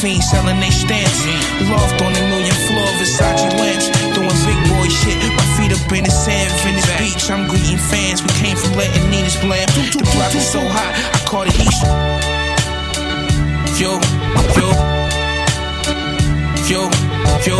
Fiends 0.00 0.28
selling 0.30 0.60
they 0.60 0.70
stamps. 0.70 1.24
Loft 1.70 2.00
on 2.02 2.12
the 2.12 2.20
million 2.28 2.54
floor, 2.68 2.88
Versace 3.00 3.48
lamps. 3.56 3.88
Doing 4.14 4.38
big 4.44 4.60
boy 4.68 4.88
shit. 4.88 5.16
My 5.36 5.46
feet 5.56 5.72
up 5.72 5.92
in 5.92 6.04
the 6.04 6.10
sand, 6.10 6.52
Venice 6.62 6.90
Beach. 6.98 7.30
I'm 7.30 7.48
greeting 7.48 7.78
fans. 7.78 8.22
We 8.22 8.28
came 8.40 8.56
from 8.56 8.72
letting 8.76 9.08
Nina's 9.10 9.36
blam. 9.40 9.66
The 9.96 10.04
block 10.14 10.34
is 10.34 10.46
so 10.46 10.60
hot, 10.60 10.92
I 11.14 11.18
call 11.24 11.44
it 11.46 11.56
heat. 11.56 11.80
Yo, 13.80 14.00
yo. 14.56 14.68
Yo, 16.68 16.82
yo. 17.46 17.56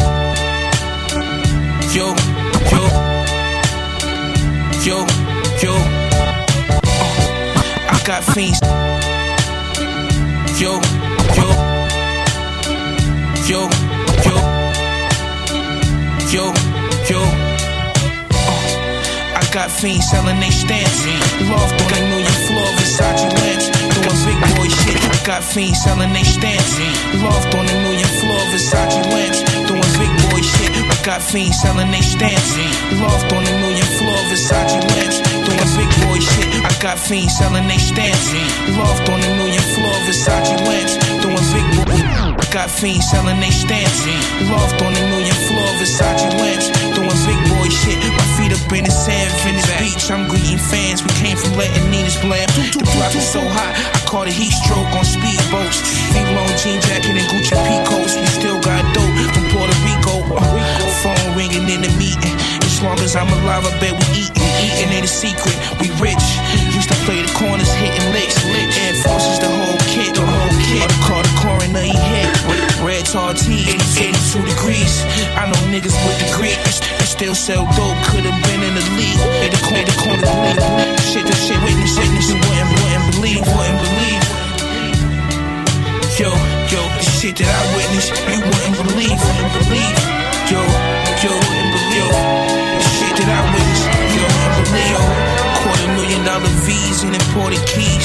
Yo, 1.95 2.07
yo. 2.73 2.83
Yo, 4.87 4.97
yo. 5.63 5.73
I 7.89 8.03
got 8.05 8.23
fiends. 8.25 8.66
Yo. 17.11 17.21
Uh, 17.21 17.25
I 19.39 19.49
got 19.53 19.71
fiends 19.71 20.11
selling 20.11 20.41
they 20.41 20.51
stamps. 20.51 21.07
Loft 21.49 21.81
on 21.83 21.93
a 21.93 22.01
million 22.11 22.37
floor, 22.47 22.67
Versace 22.79 23.33
lamps. 23.35 23.56
Big 24.27 24.41
boy 24.59 24.67
shit. 24.67 24.99
I 24.99 25.19
got 25.25 25.43
fiends 25.45 25.83
selling 25.83 26.13
they 26.13 26.27
stamps. 26.27 26.75
Loft 27.23 27.55
on 27.55 27.65
a 27.65 27.77
million 27.87 28.11
floor, 28.19 28.43
Versace 28.51 28.99
lamps. 29.15 29.41
Doing 29.71 29.93
big 30.03 30.13
boy 30.27 30.43
shit. 30.43 30.75
I 30.75 30.97
got 31.07 31.23
fiends 31.23 31.63
selling 31.63 31.91
they 31.95 32.03
stamps. 32.03 32.59
Loft 32.99 33.31
on 33.33 33.47
a 33.47 33.55
million 33.63 33.87
floor, 33.97 34.19
Versace 34.27 34.83
lamps. 34.91 35.23
Doing 35.47 35.71
big 35.79 35.91
boy 36.03 36.19
shit. 36.19 36.51
I 36.67 36.75
got 36.83 36.99
fiends 36.99 37.39
selling 37.39 37.69
they 37.71 37.79
stamps. 37.79 38.35
Loft 38.75 39.09
on 39.09 39.23
a 39.23 39.31
million 39.39 39.63
floor, 39.79 39.95
Versace 40.11 40.59
lamps. 40.67 40.99
Doing 41.23 41.47
big 41.55 41.67
boy. 41.87 42.03
I 42.35 42.47
got 42.51 42.71
fiends 42.71 43.07
selling 43.11 43.39
they 43.39 43.55
stamps. 43.55 44.03
Loft 44.51 44.83
on 44.83 44.91
a 44.91 45.03
million 45.07 45.39
floor, 45.47 45.71
Versace 45.79 46.27
lamps. 46.35 46.67
Doing 46.99 47.21
big 47.31 47.41
boy 47.55 47.69
shit. 47.71 47.99
My 48.03 48.26
feet 48.37 48.53
up 48.53 48.73
in 48.73 48.85
the 48.85 48.93
sand, 48.93 49.33
Venice 49.43 49.67
Beach. 49.81 50.05
I'm 50.13 50.29
greeting 50.29 50.61
fans. 50.61 51.03
We 51.03 51.11
came 51.17 51.37
from 51.37 51.57
letting 51.57 51.89
Nina's 51.91 52.17
blam. 52.21 52.47
The 52.77 52.85
block 52.95 53.17
is 53.17 53.25
so 53.25 53.41
hot, 53.41 53.73
I 53.73 54.01
caught 54.05 54.29
a 54.29 54.35
heat 54.35 54.53
stroke 54.53 54.93
on 54.93 55.05
speedboats. 55.05 55.81
Big 56.13 56.29
long 56.37 56.53
jean 56.61 56.79
jacket 56.85 57.17
and 57.17 57.27
Gucci 57.33 57.57
Picos. 57.57 58.13
We 58.21 58.29
still 58.29 58.61
got 58.61 58.85
dope 58.93 59.09
from 59.33 59.45
Puerto 59.53 59.77
Rico. 59.83 60.15
Uh, 60.37 60.43
phone 61.03 61.37
ringing 61.37 61.67
in 61.73 61.81
the 61.81 61.93
meeting. 61.97 62.37
As 62.61 62.83
long 62.85 63.01
as 63.01 63.17
I'm 63.17 63.29
alive, 63.41 63.65
I 63.65 63.73
bet 63.81 63.97
we 63.97 64.29
eating. 64.29 64.45
Eating 64.61 64.93
ain't 64.93 65.09
a 65.09 65.09
secret. 65.09 65.57
We 65.81 65.89
rich. 65.97 66.25
Used 66.77 66.93
to 66.93 66.99
play 67.09 67.25
the 67.25 67.33
corners, 67.33 67.73
hitting 67.81 68.13
licks. 68.13 68.37
Air 68.45 68.95
Forces, 69.01 69.41
the 69.41 69.49
whole 69.49 69.81
kit. 69.89 70.13
The 70.13 70.21
whole 70.21 70.55
kit. 70.69 70.85
Tartee, 73.17 73.65
82 73.65 74.45
degrees. 74.45 75.01
I 75.41 75.49
know 75.49 75.57
niggas 75.73 75.97
with 76.05 76.21
degrees 76.21 76.61
that 77.01 77.09
still 77.09 77.33
sell 77.33 77.65
dope. 77.73 77.97
Could've 78.13 78.29
been 78.45 78.61
in 78.61 78.77
the 78.77 78.85
league. 78.93 79.17
In 79.41 79.57
the 79.57 79.61
corner, 79.65 79.89
the 79.89 79.97
bleed. 79.97 80.61
Shit, 81.01 81.25
that 81.25 81.41
shit, 81.41 81.57
witness, 81.65 81.97
witness. 81.97 82.29
You 82.29 82.37
wouldn't, 82.37 82.77
wouldn't 82.77 83.09
believe, 83.17 83.41
wouldn't 83.57 83.81
believe. 83.89 84.25
Yo, 86.21 86.29
yo, 86.69 86.83
the 87.01 87.09
shit 87.09 87.41
that 87.41 87.49
I 87.49 87.61
witnessed, 87.73 88.13
you 88.21 88.37
wouldn't 88.37 88.77
believe, 88.85 89.17
wouldn't 89.17 89.53
believe. 89.65 89.97
Yo, 90.53 90.61
yo, 91.25 91.33
wouldn't 91.33 91.73
believe. 91.73 92.13
The 92.13 92.89
shit 93.01 93.17
that 93.17 93.29
I 93.33 93.41
witnessed, 93.49 93.87
you 94.13 94.21
wouldn't 94.29 94.61
believe. 94.61 95.01
Quarter 95.65 95.89
million 95.97 96.21
dollar 96.21 96.53
V's 96.69 97.01
and 97.01 97.17
imported 97.17 97.65
keys. 97.65 97.97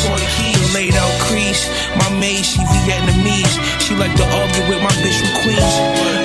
My 1.99 2.07
maid, 2.15 2.45
she 2.47 2.63
Vietnamese. 2.63 3.59
She 3.83 3.91
like 3.95 4.15
to 4.15 4.23
argue 4.23 4.63
with 4.71 4.79
my 4.79 4.93
bitch 5.03 5.19
from 5.19 5.31
Queens. 5.43 5.75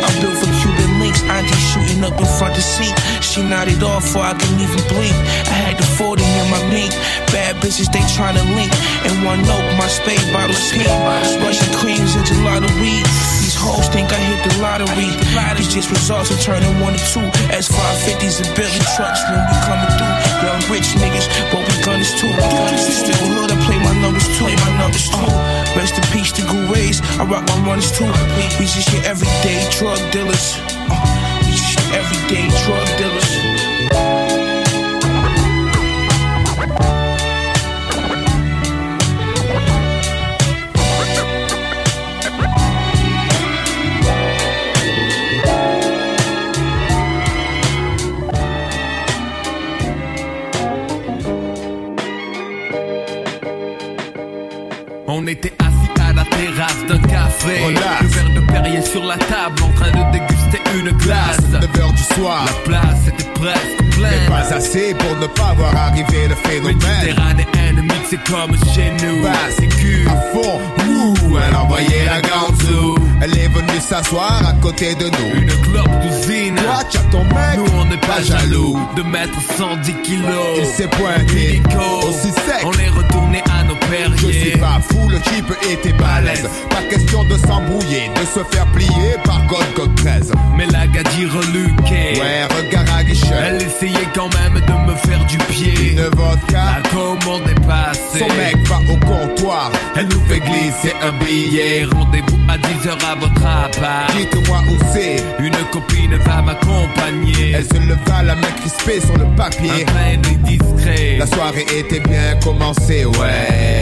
I'm 0.07 0.15
built 0.23 0.39
for 0.39 0.51
Cuban 0.63 1.03
links. 1.03 1.23
Auntie 1.27 1.63
shooting 1.75 2.05
up 2.07 2.15
in 2.15 2.29
front 2.39 2.55
of 2.55 2.63
seat. 2.63 2.95
She 3.19 3.43
nodded 3.43 3.83
off 3.83 4.07
before 4.07 4.23
I 4.23 4.35
could 4.39 4.55
even 4.55 4.83
blink. 4.87 5.17
I 5.51 5.57
had 5.67 5.75
the 5.79 5.87
40 5.99 6.23
in 6.23 6.47
my 6.47 6.63
mink. 6.71 6.95
Bad 7.35 7.59
bitches, 7.59 7.91
they 7.91 8.05
tryna 8.15 8.45
link. 8.55 8.71
And 9.03 9.27
one 9.27 9.43
note, 9.43 9.67
my 9.75 9.89
spade 9.91 10.23
bottle 10.31 10.55
pink. 10.71 10.87
Russian 11.43 11.71
creams 11.75 12.15
and 12.15 12.23
gelato 12.23 12.71
weed. 12.79 13.03
These 13.43 13.59
hoes 13.59 13.91
think 13.91 14.13
I 14.15 14.21
hit 14.31 14.41
the 14.47 14.63
lottery. 14.63 15.11
These 15.59 15.75
just 15.75 15.91
results 15.91 16.31
are 16.31 16.39
turning 16.39 16.71
one 16.79 16.95
to 16.95 17.03
two. 17.11 17.27
S550s 17.51 18.47
and 18.47 18.51
Bentley 18.55 18.87
trucks 18.95 19.27
when 19.27 19.43
we 19.43 19.57
coming 19.67 19.91
through. 19.99 20.15
Young 20.47 20.63
rich 20.71 20.95
niggas, 21.03 21.27
but 21.51 21.67
we 21.67 21.75
gunners 21.83 22.15
too. 22.15 22.31
Still 22.79 23.19
hood, 23.35 23.51
I 23.51 23.57
play 23.67 23.79
my 23.83 23.95
numbers 23.99 24.26
too. 24.37 24.45
My 24.45 24.79
numbers 24.79 25.09
too. 25.09 25.27
Rest 25.77 25.97
in 25.97 26.05
peace 26.13 26.33
to 26.33 26.43
Gouets. 26.43 27.01
I 27.19 27.25
rock 27.25 27.47
my 27.49 27.57
runners 27.67 27.91
too. 27.91 28.05
We 28.59 28.65
just 28.67 28.93
your 28.93 29.05
everyday 29.05 29.59
drug 29.71 29.99
dealers. 30.13 30.57
Uh, 30.91 31.41
we 31.45 31.53
just 31.53 31.79
your 31.81 32.01
everyday 32.01 32.49
drug 32.65 32.87
dealers. 32.99 34.26
Voir 65.71 65.87
arriver 65.87 66.29
le 66.29 66.35
phénomène. 66.35 66.77
Méditerranéenne 67.03 67.83
mixée 67.83 68.19
comme 68.29 68.57
chez 68.75 68.91
nous. 69.03 69.23
Bah, 69.23 69.33
c'est 69.51 69.69
cul. 69.69 70.07
À 70.09 70.21
fond, 70.33 70.61
ouh, 70.89 71.39
elle 71.47 71.57
envoyait 71.57 72.05
la 72.07 72.21
ganzou. 72.21 72.97
Elle 73.21 73.39
est 73.39 73.49
venue 73.49 73.81
s'asseoir 73.81 74.47
à 74.47 74.53
côté 74.55 74.95
de 74.95 75.05
nous. 75.05 75.41
Une 75.41 75.61
clope 75.63 76.01
d'usine. 76.01 76.57
Toi, 76.57 76.81
tu 76.91 76.99
ton 77.11 77.25
mec. 77.25 77.57
Nous 77.57 77.67
on 77.79 77.85
n'est 77.87 77.97
pas 77.99 78.07
Pas 78.07 78.23
jaloux 78.23 78.79
de 78.97 79.03
mettre 79.03 79.41
110 79.59 79.95
kilos. 80.03 80.59
Il 80.59 80.67
s'est 80.67 80.89
pointé. 80.89 81.57
Illico. 81.57 82.09
Aussi 82.09 82.31
sec. 82.31 82.65
On 82.65 82.73
est 82.73 82.89
retourné 82.89 83.43
à 83.51 83.66
Je 83.91 84.17
suis 84.17 84.51
perriers. 84.51 84.57
pas 84.59 84.81
fou, 84.89 85.09
le 85.09 85.21
type 85.21 85.53
était 85.71 85.93
balèze. 85.93 86.49
Pas 86.71 86.83
question 86.91 87.25
de 87.25 87.37
s'embrouiller, 87.47 88.11
de 88.15 88.27
se 88.27 88.45
faire 88.55 88.67
plier 88.73 89.15
par 89.25 89.47
God 89.47 89.65
Code 89.75 89.95
13. 89.97 90.33
Mais 90.57 90.67
la 90.67 90.87
gadie 90.87 91.27
reluquée. 91.27 92.21
Ouais, 92.21 92.45
regard 92.57 92.97
à 92.97 93.05
guichet. 93.05 93.27
Elle 93.47 93.63
essayait 93.63 94.09
quand 94.15 94.29
même 94.35 94.55
de 94.55 94.91
me 94.91 94.97
faire 94.97 95.25
du 95.27 95.39
pied. 95.39 95.93
Une 95.93 96.03
vodka. 96.17 96.81
La 96.83 96.91
commande 96.91 97.49
est 97.49 97.67
passée. 97.67 98.19
Son 98.19 98.29
mec 98.37 98.57
va 98.67 98.79
au 98.93 98.97
comptoir. 98.97 99.71
Elle 99.97 100.09
nous 100.09 100.21
fait 100.29 100.41
glisser 100.41 100.95
un 101.03 101.13
billet. 101.25 101.85
Rendez-vous 101.85 102.39
à 102.49 102.57
10h 102.59 102.91
à 103.05 103.15
votre 103.15 103.47
appart. 103.47 104.13
Dites-moi 104.17 104.59
où 104.71 104.77
c'est. 104.93 105.23
Une 105.39 105.57
copine 105.73 106.17
va 106.25 106.43
m'accompagner. 106.43 107.53
Elle 107.55 107.65
se 107.65 107.75
leva, 107.75 108.23
la 108.25 108.35
main 108.35 108.51
crispée 108.61 109.01
sur 109.01 109.17
le 109.17 109.25
Un 109.27 109.37
papier. 109.37 109.87
et 110.13 110.37
discret. 110.37 111.17
La 111.19 111.27
soirée 111.27 111.67
était 111.77 112.01
bien 112.01 112.37
commencée, 112.43 113.05
ouais. 113.05 113.76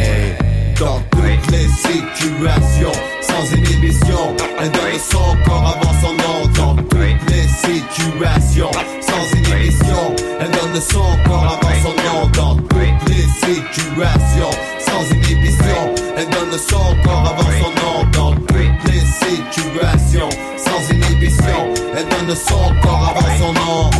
Dans 0.78 1.00
toutes 1.10 1.50
les 1.52 1.68
situations, 1.68 2.92
sans 3.22 3.56
inhibition, 3.56 4.36
elle 4.60 4.70
donne 4.70 4.98
son 4.98 5.36
corps 5.44 5.76
avant 5.76 5.94
son 6.00 6.12
nom. 6.12 6.46
Dans 6.54 6.76
toutes 6.76 7.30
les 7.30 7.48
situations, 7.48 8.70
sans 9.00 9.38
inhibition, 9.38 10.14
elle 10.40 10.50
donne 10.50 10.80
son 10.80 11.28
corps 11.28 11.58
avant 11.62 11.74
son 11.82 11.94
nom. 12.02 12.30
Dans 12.32 12.56
toutes 12.56 13.08
les 13.08 13.26
situations, 13.46 14.52
sans 14.80 15.14
inhibition, 15.14 15.94
elle 16.16 16.28
donne 16.28 16.58
son 16.58 16.96
corps 17.04 17.26
avant 17.30 17.50
son 17.60 17.70
nom. 17.80 18.04
Dans 18.12 18.34
toutes 18.34 18.92
les 18.92 19.00
situations, 19.00 20.28
sans 20.56 20.92
inhibition, 20.92 21.74
elle 21.96 22.08
donne 22.08 22.36
son 22.36 22.74
corps 22.82 23.14
avant 23.16 23.38
son 23.38 23.52
nom. 23.52 23.93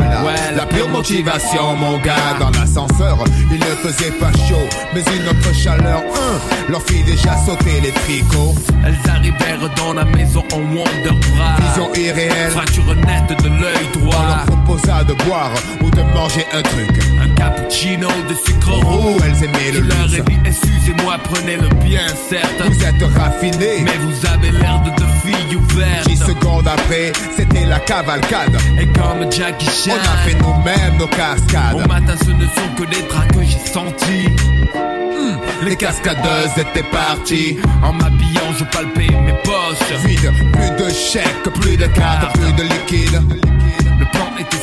Ouais, 0.00 0.56
La 0.56 0.66
pure 0.66 0.88
motivation 0.88 1.76
mon 1.76 1.98
gars. 1.98 2.36
Dans 2.40 2.50
l'ascenseur 2.50 3.18
Il 3.50 3.58
ne 3.58 3.64
faisait 3.64 4.10
pas 4.12 4.32
chaud 4.32 4.66
Mais 4.94 5.02
une 5.16 5.28
autre 5.28 5.54
chaleur 5.54 5.98
hein, 6.14 6.38
Leur 6.68 6.82
fit 6.82 7.02
déjà 7.04 7.36
sauter 7.44 7.80
les 7.82 7.92
tricots. 7.92 8.54
Elles 8.84 9.10
arrivèrent 9.10 9.70
dans 9.76 9.92
la 9.92 10.04
maison 10.04 10.42
en 10.52 10.58
Wonder 10.58 11.10
Bra. 11.34 11.56
Vision 11.68 11.92
irréelle. 11.94 12.50
Fracture 12.50 12.94
nette 12.94 13.42
de 13.42 13.48
l'œil 13.48 13.88
On 13.96 13.98
droit. 14.00 14.26
leur 14.26 14.44
proposa 14.46 15.04
de 15.04 15.14
boire 15.24 15.50
Ou 15.82 15.90
de 15.90 16.02
manger 16.14 16.46
un 16.52 16.62
truc 16.62 16.90
cappuccino 17.36 18.08
de 18.28 18.34
sucre 18.34 18.70
roux. 18.72 19.16
Oh 19.16 19.20
elles 19.24 19.44
aimaient 19.44 19.72
le 19.72 19.80
leur 19.80 20.14
ai 20.14 20.20
dit, 20.22 20.38
excusez-moi, 20.44 21.18
prenez-le 21.24 21.68
bien, 21.84 22.06
certes. 22.28 22.62
Vous 22.64 22.84
êtes 22.84 23.02
raffinés 23.16 23.82
Mais 23.84 23.96
vous 24.00 24.26
avez 24.26 24.50
l'air 24.50 24.80
de 24.82 24.90
deux 24.90 25.12
filles 25.24 25.56
ouvertes. 25.56 26.06
10 26.08 26.16
secondes 26.18 26.66
après 26.68 27.12
C'était 27.36 27.66
la 27.66 27.80
cavalcade 27.80 28.56
Et 28.80 28.86
comme 28.88 29.30
Jackie 29.30 29.66
On 29.86 29.90
Chan. 29.90 29.96
a 29.96 30.16
fait 30.28 30.34
nous-mêmes 30.38 30.96
nos 30.98 31.04
Au 31.04 31.08
cascades 31.08 31.88
matin, 31.88 32.14
ce 32.24 32.30
ne 32.30 32.44
sont 32.44 32.74
que 32.76 32.84
des 32.90 33.02
draps 33.08 33.28
que 33.36 33.42
j'ai 33.42 33.72
sentis. 33.72 34.28
Hmm, 34.74 35.66
Les 35.66 35.76
cascadeuses 35.76 36.52
étaient 36.58 36.86
parties 36.90 37.58
En 37.82 37.92
m'habillant, 37.92 38.52
je 38.58 38.64
palpais 38.64 39.08
mes 39.24 39.32
poches. 39.42 39.98
Vide, 40.04 40.32
plus 40.52 40.84
de 40.84 40.90
chèques, 40.92 41.52
plus 41.60 41.76
de 41.76 41.86
cartes, 41.86 42.34
plus 42.38 42.52
de 42.52 42.62
liquide 42.62 43.20
Le 43.98 44.04
plan 44.12 44.26
était 44.38 44.56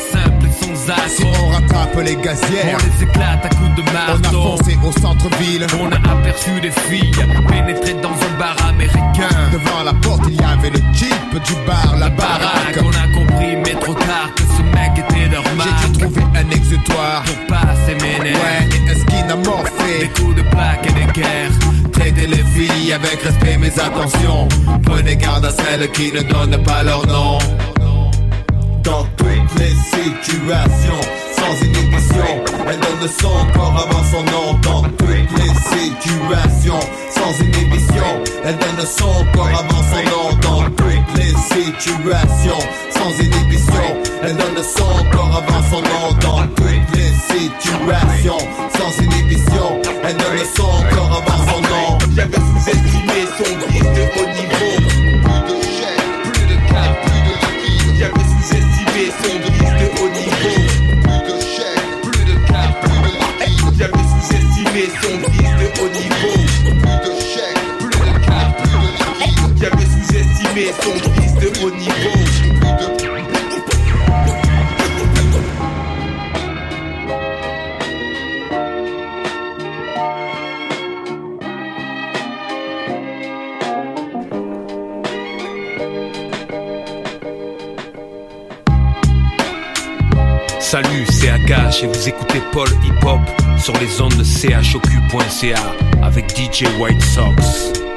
Si 0.62 0.90
accroc. 0.90 1.36
on 1.42 1.48
rattrape 1.50 1.96
les 2.04 2.16
On 2.16 2.20
gazières 2.20 2.78
les 2.78 3.02
éclate 3.04 3.44
à 3.44 3.48
coups 3.48 3.74
de 3.76 3.82
On 3.82 3.88
a 3.88 4.18
marteau. 4.20 4.56
foncé 4.56 4.78
au 4.84 4.92
centre-ville 5.00 5.66
On 5.80 5.90
a 5.90 6.12
aperçu 6.12 6.60
des 6.60 6.70
filles 6.70 7.10
pénétrer 7.48 7.94
dans 7.94 8.10
un 8.10 8.38
bar 8.38 8.56
américain. 8.68 9.28
Devant 9.52 9.82
la 9.84 9.92
porte 9.94 10.22
il 10.28 10.34
y 10.40 10.44
avait 10.44 10.70
le 10.70 10.80
jeep 10.94 11.42
du 11.44 11.54
bar, 11.66 11.96
la 11.98 12.08
Baraque, 12.10 12.76
baraque 12.76 12.78
on 12.82 12.90
a 12.90 13.08
compris, 13.14 13.56
mais 13.56 13.74
trop 13.80 13.94
tard, 13.94 14.30
que 14.36 14.42
ce 14.42 14.62
mec 14.62 14.92
était 14.98 15.28
leur 15.28 15.42
J'ai 15.44 15.88
dû 15.88 15.98
trouver 15.98 16.22
un 16.34 16.50
exutoire 16.50 17.22
Pour 17.24 17.46
passer 17.56 17.94
mes 18.00 18.18
nerfs. 18.24 18.36
Ouais, 18.42 18.68
et 18.76 18.90
un 18.90 18.94
skin 18.94 19.26
Des 20.00 20.08
coups 20.08 20.36
de 20.36 20.42
plaque 20.42 20.86
et 20.86 20.92
des 20.92 21.12
guerres. 21.20 21.90
Traitez 21.92 22.26
les 22.26 22.44
filles 22.54 22.92
avec 22.92 23.22
respect 23.22 23.58
mais 23.58 23.72
attention 23.78 24.48
Prenez 24.84 25.16
garde 25.16 25.44
à 25.44 25.50
celles 25.50 25.90
qui 25.92 26.12
ne 26.12 26.22
donnent 26.22 26.62
pas 26.64 26.82
leur 26.82 27.06
nom 27.06 27.38
Dans 28.82 29.04
toutes 29.16 29.58
les 29.58 29.74
situations. 29.74 31.00
Sans 31.36 31.64
inhibition 31.64 32.44
Elle 32.68 32.80
donne 32.80 33.08
son 33.20 33.52
corps 33.52 33.88
avant 33.88 34.04
son 34.04 34.22
nom. 34.24 34.58
Dans 34.62 34.82
toutes 34.82 35.08
les 35.08 35.54
situations. 35.70 36.80
Sans 37.10 37.44
inhibition 37.44 38.04
Elle 38.44 38.56
donne 38.58 38.86
son 38.86 39.24
corps 39.32 39.48
avant 39.48 39.82
son 39.82 40.02
nom. 40.10 40.36
Dans 40.42 40.70
toutes 40.70 41.16
les 41.16 41.34
situations. 41.54 42.62
Sans 42.90 43.22
inhibition 43.22 43.96
Elle 44.22 44.36
donne 44.36 44.62
son 44.62 45.04
corps 45.10 45.36
avant 45.36 45.62
son 45.70 45.80
nom. 45.82 46.12
Dans 46.20 46.46
toutes 46.48 46.96
les 46.96 47.12
situations. 47.36 48.38
Sans 48.76 49.02
inhibition 49.02 49.80
Elle 50.04 50.16
donne 50.16 50.46
son 50.56 50.94
corps 50.94 51.22
avant 51.24 51.52
son 51.52 51.60
nom. 51.60 51.98
J'avais 52.16 52.36
sous-estimé 52.36 53.26
son 53.38 53.68
vice 53.68 53.82
de 53.82 54.51
vice 70.54 70.76
de 71.40 71.64
haut 71.64 71.70
niveau. 71.70 71.92
Salut, 90.60 91.06
c'est 91.10 91.28
Agache 91.28 91.82
et 91.82 91.86
vous 91.86 92.08
écoutez 92.08 92.40
Paul 92.52 92.68
Hip 92.84 93.06
Hop 93.06 93.20
sur 93.58 93.74
les 93.78 94.00
ondes 94.00 94.16
de 94.16 94.24
choq.ca 94.24 95.56
avec 96.02 96.30
DJ 96.36 96.64
White 96.78 97.02
Sox. 97.02 97.91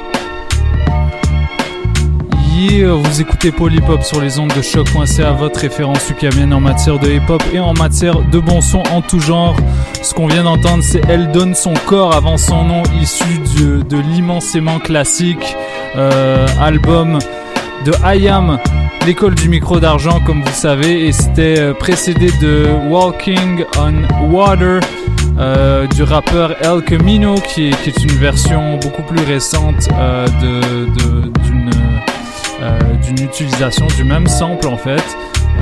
Vous 2.58 3.20
écoutez 3.20 3.52
Polypop 3.52 4.02
sur 4.02 4.18
les 4.22 4.38
ondes 4.38 4.52
de 4.56 4.62
choc.ca, 4.62 5.32
votre 5.32 5.60
référence 5.60 6.08
ukamienne 6.08 6.54
en 6.54 6.60
matière 6.60 6.98
de 6.98 7.06
hip-hop 7.10 7.42
et 7.52 7.60
en 7.60 7.74
matière 7.74 8.18
de 8.22 8.38
bon 8.38 8.62
son 8.62 8.82
en 8.90 9.02
tout 9.02 9.20
genre. 9.20 9.54
Ce 10.02 10.14
qu'on 10.14 10.26
vient 10.26 10.44
d'entendre, 10.44 10.82
c'est 10.82 11.02
Elle 11.06 11.30
donne 11.32 11.54
son 11.54 11.74
corps 11.84 12.14
avant 12.14 12.38
son 12.38 12.64
nom, 12.64 12.82
issu 13.02 13.24
de, 13.90 13.98
l'immensément 13.98 14.78
classique 14.78 15.54
euh, 15.96 16.46
album 16.58 17.18
de 17.84 17.92
IAM, 18.16 18.58
l'école 19.06 19.34
du 19.34 19.50
micro 19.50 19.78
d'argent, 19.78 20.20
comme 20.24 20.42
vous 20.42 20.54
savez, 20.54 21.06
et 21.06 21.12
c'était 21.12 21.58
euh, 21.60 21.74
précédé 21.74 22.30
de 22.40 22.68
Walking 22.88 23.64
on 23.78 24.30
Water. 24.32 24.80
euh, 25.38 25.86
du 25.88 26.02
rappeur 26.02 26.54
El 26.64 26.82
Camino 26.82 27.34
qui 27.34 27.68
est, 27.68 28.02
une 28.02 28.18
version 28.18 28.78
beaucoup 28.78 29.02
plus 29.02 29.22
récente 29.22 29.86
de- 30.40 31.25
d'une 33.06 33.24
utilisation 33.24 33.86
du 33.96 34.04
même 34.04 34.26
sample 34.26 34.68
en 34.68 34.76
fait. 34.76 35.02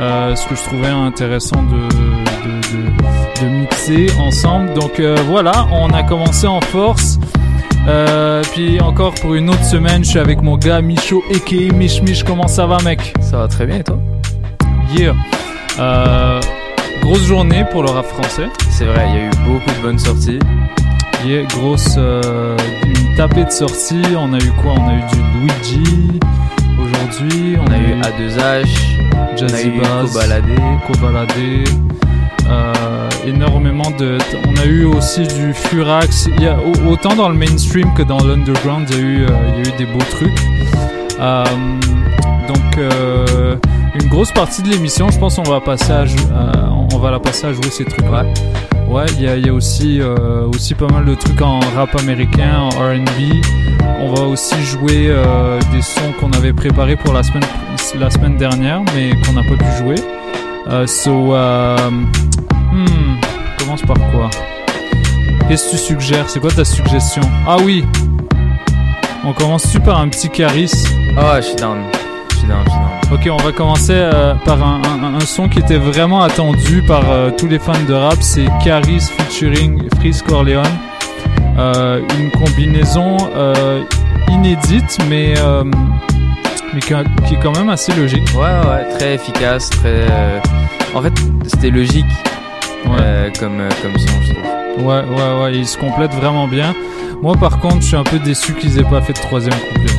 Euh, 0.01 0.35
ce 0.35 0.47
que 0.49 0.57
je 0.57 0.63
trouvais 0.63 0.89
intéressant 0.89 1.63
de, 1.63 1.77
de, 1.77 2.61
de- 2.73 3.45
de 3.45 3.49
mixer 3.49 4.07
ensemble. 4.19 4.73
Donc 4.75 4.99
euh, 4.99 5.17
voilà 5.29 5.67
on 5.73 5.89
a 5.91 6.03
commencé 6.03 6.47
en 6.47 6.61
force. 6.61 7.19
Euh, 7.87 8.43
puis 8.53 8.81
encore 8.81 9.15
pour 9.15 9.35
une 9.35 9.51
autre 9.51 9.65
semaine 9.65 10.03
je 10.05 10.11
suis 10.11 10.19
avec 10.19 10.43
mon 10.43 10.57
gars 10.57 10.81
Micho 10.81 11.23
aka 11.31 11.73
Mich 11.75 12.03
Mich. 12.03 12.25
Comment 12.25 12.49
ça 12.49 12.67
va 12.67 12.79
mec? 12.83 13.15
Ça 13.21 13.39
va 13.39 13.49
très 13.49 13.67
bien 13.67 13.77
et 13.77 13.85
toi? 13.85 13.99
Yeah. 14.97 15.15
Grosse 17.03 17.25
journée 17.27 17.65
pour 17.71 17.83
le 17.83 17.91
rap 17.91 18.07
français. 18.07 18.49
C'est 18.71 18.87
vrai, 18.87 19.07
il 19.11 19.15
y 19.15 19.19
a 19.19 19.27
eu 19.27 19.31
beaucoup 19.47 19.71
de 19.71 19.83
bonnes 19.83 19.99
sorties. 19.99 20.39
Yeah, 21.27 21.43
grosse 21.45 21.97
une 21.97 23.17
tapée 23.17 23.45
de 23.45 23.51
sorties. 23.51 24.03
On 24.17 24.33
a 24.33 24.39
eu 24.39 24.53
quoi? 24.63 24.73
On 24.79 24.89
a 24.89 24.95
eu 24.95 25.03
du 25.13 25.19
Luigi 25.39 26.19
aujourd'hui. 26.85 27.57
On 27.67 27.71
a 27.73 27.79
eu 27.79 28.01
A2H, 28.01 28.67
Jazzy 29.37 29.71
Bass. 29.71 30.13
Kobalade. 30.87 31.35
Euh, 32.47 33.09
énormément 33.27 33.91
de. 33.99 34.19
On 34.49 34.61
a 34.61 34.65
eu 34.67 34.85
aussi 34.85 35.23
du 35.27 35.55
Furax. 35.55 36.29
Il 36.37 36.43
y 36.43 36.47
a, 36.47 36.57
au- 36.59 36.93
autant 36.93 37.15
dans 37.17 37.29
le 37.31 37.35
mainstream 37.35 37.93
que 37.95 38.03
dans 38.03 38.19
l'underground, 38.23 38.87
il 38.91 38.97
y 38.97 38.99
a 38.99 39.03
eu, 39.03 39.25
euh, 39.25 39.29
il 39.57 39.65
y 39.65 39.67
a 39.69 39.73
eu 39.75 39.77
des 39.79 39.87
beaux 39.87 40.05
trucs. 40.11 40.39
Euh, 41.21 41.45
donc 42.49 42.77
euh, 42.79 43.57
une 43.95 44.09
grosse 44.09 44.33
partie 44.33 44.63
de 44.63 44.69
l'émission, 44.69 45.09
je 45.11 45.19
pense, 45.19 45.39
on 45.39 45.43
va 45.45 45.61
passer 45.61 45.93
à- 45.93 46.05
on 46.93 46.99
va 46.99 47.11
la 47.11 47.19
passer 47.21 47.47
à 47.47 47.53
jouer 47.53 47.71
ces 47.71 47.85
trucs-là. 47.85 48.25
Ouais, 48.25 48.33
a, 48.93 49.37
il 49.37 49.47
y 49.47 49.49
a 49.49 49.53
aussi, 49.53 50.01
euh, 50.01 50.47
aussi 50.47 50.75
pas 50.75 50.87
mal 50.87 51.05
de 51.05 51.15
trucs 51.15 51.41
en 51.43 51.61
rap 51.77 51.95
américain, 51.99 52.61
en 52.61 52.69
R&B. 52.71 53.43
On 54.01 54.15
va 54.15 54.23
aussi 54.23 54.55
jouer 54.65 55.07
euh, 55.09 55.59
des 55.73 55.83
sons 55.83 56.13
qu'on 56.21 56.31
avait 56.33 56.53
préparés 56.53 56.97
pour 56.97 57.13
la 57.13 57.23
semaine, 57.23 57.45
la 57.99 58.11
semaine 58.11 58.37
dernière, 58.37 58.83
mais 58.95 59.11
qu'on 59.23 59.33
n'a 59.33 59.43
pas 59.43 59.57
pu 59.57 59.71
jouer. 59.79 59.97
Euh, 60.69 60.87
so, 60.87 61.35
euh, 61.35 61.91
hmm, 61.91 63.21
commence 63.59 63.83
par 63.83 63.97
quoi? 64.13 64.31
Qu'est-ce 65.49 65.67
que 65.67 65.71
tu 65.73 65.79
suggères? 65.79 66.29
C'est 66.29 66.41
quoi 66.41 66.51
ta 66.51 66.65
suggestion? 66.65 67.23
Ah 67.47 67.57
oui 67.63 67.85
On 69.25 69.33
commence 69.33 69.65
super 69.65 69.99
un 69.99 70.09
petit 70.09 70.31
Caris. 70.31 70.73
Ah, 71.17 71.41
je 71.41 71.49
suis 71.49 71.57
down. 71.57 71.79
Je 72.31 72.37
suis 72.37 72.49
down, 72.49 72.59
je 72.65 72.71
suis 72.71 72.79
down. 72.79 72.94
Ok, 73.15 73.29
on 73.31 73.37
va 73.43 73.53
commencer 73.53 73.93
euh, 73.95 74.35
par 74.45 74.63
un, 74.63 74.83
un- 75.03 75.15
un 75.15 75.21
son 75.21 75.49
qui 75.49 75.61
était 75.61 75.77
vraiment 75.79 76.23
attendu 76.23 76.83
par 76.87 77.03
euh, 77.11 77.31
tous 77.31 77.47
les 77.47 77.59
fans 77.59 77.73
de 77.89 77.95
rap. 77.95 78.17
C'est 78.21 78.47
Caris 78.63 79.01
featuring 79.17 79.83
Freeze 79.99 80.23
Corleone. 80.23 80.65
Euh, 81.57 82.01
une 82.19 82.31
combinaison 82.33 83.17
inédite, 84.29 84.99
mais, 85.09 85.35
mais 86.75 86.81
qui, 86.81 86.93
qui 87.27 87.35
est 87.35 87.39
quand 87.41 87.57
même 87.57 87.69
assez 87.69 87.93
logique. 87.95 88.29
Ouais, 88.35 88.43
ouais, 88.43 88.89
très 88.99 89.15
efficace, 89.15 89.71
très. 89.71 90.07
En 90.95 91.01
fait, 91.03 91.13
c'était 91.47 91.71
logique 91.71 92.05
euh, 92.99 93.31
comme, 93.39 93.63
comme 93.83 93.97
son, 93.99 94.23
je 94.23 94.33
trouve. 94.33 94.87
Ouais, 94.87 95.03
ouais, 95.03 95.43
ouais, 95.45 95.53
ils 95.55 95.67
se 95.67 95.79
complètent 95.79 96.15
vraiment 96.15 96.49
bien. 96.49 96.75
Moi, 97.23 97.37
par 97.37 97.61
contre, 97.61 97.77
je 97.81 97.87
suis 97.87 97.97
un 97.97 98.03
peu 98.05 98.19
déçu 98.19 98.55
qu'ils 98.55 98.79
aient 98.81 98.83
pas 98.85 99.01
fait 99.01 99.13
de 99.13 99.19
troisième 99.21 99.55
couplet. 99.55 99.93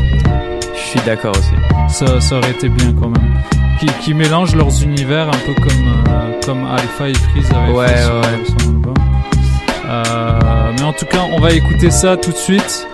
Suis 0.96 1.06
d'accord 1.06 1.34
aussi. 1.38 1.94
Ça, 1.94 2.22
ça 2.22 2.38
aurait 2.38 2.52
été 2.52 2.70
bien 2.70 2.94
quand 2.94 3.10
même. 3.10 3.34
Qui, 3.80 3.88
qui 4.02 4.14
mélangent 4.14 4.56
leurs 4.56 4.82
univers 4.84 5.28
un 5.28 5.38
peu 5.46 5.54
comme, 5.56 5.94
euh, 6.10 6.32
comme 6.46 6.66
Alpha 6.66 7.10
et 7.10 7.14
Freeze 7.14 7.50
avaient 7.52 7.74
Ouais, 7.74 7.88
sur 8.02 8.16
ouais. 8.16 8.46
son 8.60 8.70
album. 8.70 8.94
Euh, 9.88 10.72
mais 10.78 10.84
en 10.84 10.94
tout 10.94 11.06
cas, 11.06 11.20
on 11.34 11.40
va 11.42 11.52
écouter 11.52 11.92
ça 11.92 12.16
tout 12.16 12.32
de 12.32 12.38
suite. 12.38 12.88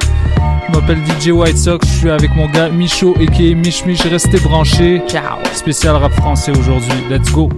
Je 0.68 0.80
m'appelle 0.80 1.00
DJ 1.20 1.30
White 1.30 1.58
Sox, 1.58 1.86
je 1.88 1.94
suis 2.00 2.10
avec 2.10 2.36
mon 2.36 2.48
gars 2.48 2.70
Micho 2.70 3.14
et 3.20 3.28
qui 3.28 3.52
est 3.52 3.56
Mich 3.56 3.86
Mich. 3.86 4.02
Restez 4.04 4.40
branchés. 4.40 5.02
Ciao. 5.08 5.38
Spécial 5.54 5.96
rap 5.96 6.12
français 6.14 6.52
aujourd'hui. 6.58 6.92
Let's 7.10 7.32
go. 7.32 7.50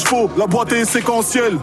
Plus 0.00 0.06
600 0.06 0.06
chevaux, 0.06 0.30
la 0.36 0.46
boîte 0.46 0.72
est 0.72 0.84
séquentielle. 0.84 1.58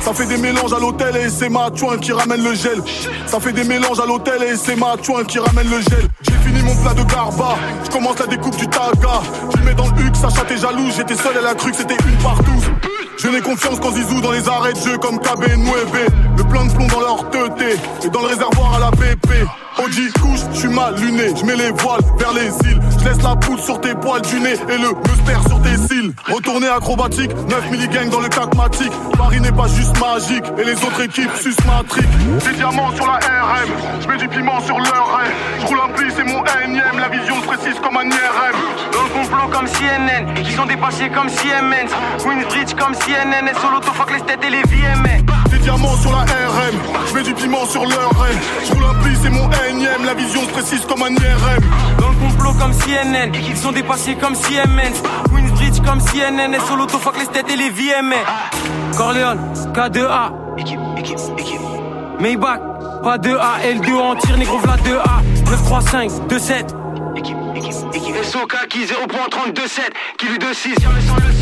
Ça 0.00 0.12
fait 0.12 0.26
des 0.26 0.36
mélanges 0.36 0.72
à 0.72 0.78
l'hôtel 0.78 1.16
et 1.16 1.28
c'est 1.30 1.48
ma 1.48 1.68
chouin 1.74 1.96
qui 1.98 2.12
ramène 2.12 2.42
le 2.42 2.54
gel. 2.54 2.82
Ça 3.26 3.40
fait 3.40 3.52
des 3.52 3.64
mélanges 3.64 4.00
à 4.00 4.06
l'hôtel 4.06 4.42
et 4.42 4.56
c'est 4.56 4.76
ma 4.76 4.96
chouin 5.02 5.24
qui 5.24 5.38
ramène 5.38 5.68
le 5.70 5.80
gel. 5.80 6.08
J'ai 6.22 6.32
fini 6.46 6.62
mon 6.62 6.74
plat 6.82 6.94
de 6.94 7.02
garba, 7.02 7.56
je 7.84 7.90
commence 7.90 8.18
la 8.18 8.26
découpe 8.26 8.56
du 8.56 8.68
taga. 8.68 9.22
Je 9.52 9.58
le 9.58 9.64
mets 9.64 9.74
dans 9.74 9.86
le 9.86 10.02
huc, 10.02 10.16
Sacha 10.16 10.42
t'es 10.46 10.56
jaloux, 10.56 10.90
j'étais 10.96 11.16
seul, 11.16 11.32
elle 11.38 11.46
a 11.46 11.54
cru 11.54 11.70
que 11.70 11.78
c'était 11.78 11.96
une 12.06 12.22
partout. 12.22 12.60
Je 13.16 13.28
n'ai 13.28 13.40
confiance 13.40 13.80
qu'en 13.80 13.92
Zizou 13.92 14.20
dans 14.20 14.32
les 14.32 14.46
arrêts 14.48 14.72
de 14.72 14.80
jeu 14.80 14.98
comme 14.98 15.18
KB 15.18 15.56
Nueve. 15.56 16.10
Le 16.36 16.44
plein 16.44 16.66
de 16.66 16.72
plomb 16.72 16.86
dans 16.88 17.00
leur 17.00 17.30
teuté 17.30 17.76
et 18.04 18.08
dans 18.08 18.20
le 18.20 18.26
réservoir 18.26 18.74
à 18.74 18.78
la 18.80 18.90
BP. 18.90 19.46
Oji 19.82 20.12
couche, 20.20 20.40
je 20.52 20.58
suis 20.58 20.68
mal 20.68 20.94
luné, 20.96 21.34
je 21.34 21.44
mets 21.44 21.56
les 21.56 21.70
voiles 21.70 22.02
vers 22.18 22.32
les 22.32 22.48
îles. 22.68 22.80
Laisse 23.04 23.22
la 23.22 23.36
poudre 23.36 23.62
sur 23.62 23.80
tes 23.80 23.94
poils 23.94 24.22
du 24.22 24.40
nez 24.40 24.54
et 24.54 24.78
le 24.78 24.88
muster 24.88 25.48
sur 25.48 25.60
tes 25.62 25.76
cils. 25.76 26.12
Retourner 26.32 26.68
acrobatique, 26.68 27.30
9 27.48 27.70
milligangs 27.70 28.10
dans 28.10 28.20
le 28.20 28.28
catmatique. 28.28 28.92
Paris 29.18 29.40
n'est 29.40 29.52
pas 29.52 29.68
juste 29.68 29.98
magique 30.00 30.44
et 30.58 30.64
les 30.64 30.72
autres 30.72 31.02
équipes 31.02 31.30
sus 31.36 31.54
matrique. 31.66 32.08
Des 32.44 32.52
diamants 32.56 32.92
sur 32.94 33.06
la 33.06 33.18
RM, 33.18 33.70
je 34.00 34.08
mets 34.08 34.16
du 34.16 34.28
piment 34.28 34.60
sur 34.60 34.78
leur 34.78 35.16
raie. 35.16 35.30
Je 35.60 35.66
roule 35.66 35.80
un 35.84 35.92
pli, 35.92 36.10
c'est 36.16 36.24
mon 36.24 36.42
énième, 36.64 36.98
la 36.98 37.08
vision 37.08 37.40
se 37.42 37.46
précise 37.46 37.78
comme 37.82 37.96
un 37.96 38.08
IRM. 38.08 38.56
Dans 38.92 39.02
le 39.02 39.08
complot 39.10 39.48
comme 39.52 39.66
CNN, 39.66 40.34
ils 40.38 40.52
sont 40.52 40.66
dépassés 40.66 41.10
comme 41.10 41.28
Siemens. 41.28 41.92
Queensbridge 42.54 42.74
comme 42.74 42.94
CNN, 42.94 43.46
et 43.48 43.54
solo 43.60 43.80
fuck 43.82 44.12
les 44.12 44.20
têtes 44.20 44.44
et 44.44 44.50
les 44.50 44.62
VMA. 44.62 45.43
Diamants 45.64 45.96
sur 45.96 46.12
la 46.12 46.18
RM, 46.18 46.76
je 47.08 47.14
mets 47.14 47.22
du 47.22 47.32
piment 47.32 47.64
sur 47.64 47.86
leur 47.86 48.10
raie. 48.20 48.36
Je 48.66 48.74
roule 48.74 48.84
un 48.84 49.02
pli, 49.02 49.16
c'est 49.22 49.30
mon 49.30 49.48
énième, 49.66 50.04
la 50.04 50.12
vision 50.12 50.42
se 50.42 50.50
précise 50.50 50.84
comme 50.84 51.02
un 51.02 51.08
IRM. 51.08 51.64
Dans 51.98 52.10
le 52.10 52.16
complot 52.16 52.52
comme 52.60 52.74
CNN, 52.74 53.32
ils 53.32 53.56
sont 53.56 53.72
dépassés 53.72 54.14
comme 54.14 54.34
Siemens. 54.34 55.00
Queensbridge 55.34 55.80
comme 55.82 56.00
CNN, 56.00 56.52
et 56.52 56.60
solo 56.68 56.86
fuck 56.86 57.18
les 57.18 57.26
têtes 57.28 57.50
et 57.50 57.56
les 57.56 57.70
VMA. 57.70 58.16
Corleone, 58.94 59.40
K2A. 59.72 60.32
Équipe, 60.58 60.80
équipe, 60.98 61.18
équipe. 61.38 61.60
Maybach, 62.20 62.60
pas 63.02 63.16
2A, 63.16 63.62
L2 63.64 63.94
en 63.94 64.16
tir, 64.16 64.36
négro 64.36 64.58
v'là 64.58 64.76
2A. 64.76 65.22
935, 65.46 66.10
27. 66.28 66.74
Équipe, 67.16 67.36
équipe, 67.56 67.74
équipe. 67.94 68.22
SOK 68.22 68.68
qui 68.68 68.84
0.327, 68.84 69.80
qui 70.18 70.26
lui 70.26 70.36
2-6, 70.38 70.80
jamais 70.82 71.00
sans 71.00 71.16
le 71.16 71.33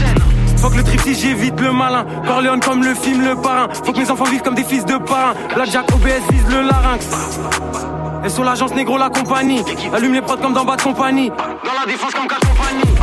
scène. 0.62 0.70
Fuck 0.70 0.76
le 0.76 0.84
trip 0.84 1.00
si 1.00 1.14
j'évite 1.14 1.60
le 1.60 1.72
malin. 1.72 2.04
Corleone 2.26 2.60
comme 2.60 2.82
le 2.82 2.94
film 2.94 3.22
Le 3.22 3.34
Parrain. 3.36 3.68
Faut 3.84 3.92
que 3.92 3.98
mes 3.98 4.10
enfants 4.10 4.24
vivent 4.24 4.42
comme 4.42 4.54
des 4.54 4.64
fils 4.64 4.84
de 4.84 4.96
parrain. 4.96 5.34
Blackjack 5.54 5.90
OBS 5.92 6.22
vise 6.30 6.46
le 6.48 6.62
larynx. 6.62 7.08
Et 8.24 8.28
sur 8.28 8.44
l'agence 8.44 8.74
négro 8.74 8.98
la 8.98 9.10
compagnie. 9.10 9.62
Allume 9.92 10.14
les 10.14 10.22
prods 10.22 10.36
comme 10.36 10.54
dans 10.54 10.64
bas 10.64 10.76
de 10.76 10.82
compagnie. 10.82 11.30
Dans 11.30 11.80
la 11.80 11.86
défense 11.86 12.12
comme 12.14 12.28
4 12.28 12.40
compagnies. 12.40 12.94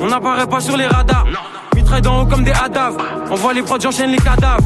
On 0.00 0.06
n'apparaît 0.06 0.46
pas 0.46 0.60
sur 0.60 0.76
les 0.76 0.86
radars. 0.86 1.26
Mitraille 1.74 2.02
d'en 2.02 2.22
haut 2.22 2.26
comme 2.26 2.44
des 2.44 2.52
hadaves. 2.52 2.96
On 3.30 3.34
voit 3.34 3.52
les 3.52 3.62
prods, 3.62 3.78
j'enchaîne 3.80 4.10
les 4.10 4.18
cadavres. 4.18 4.62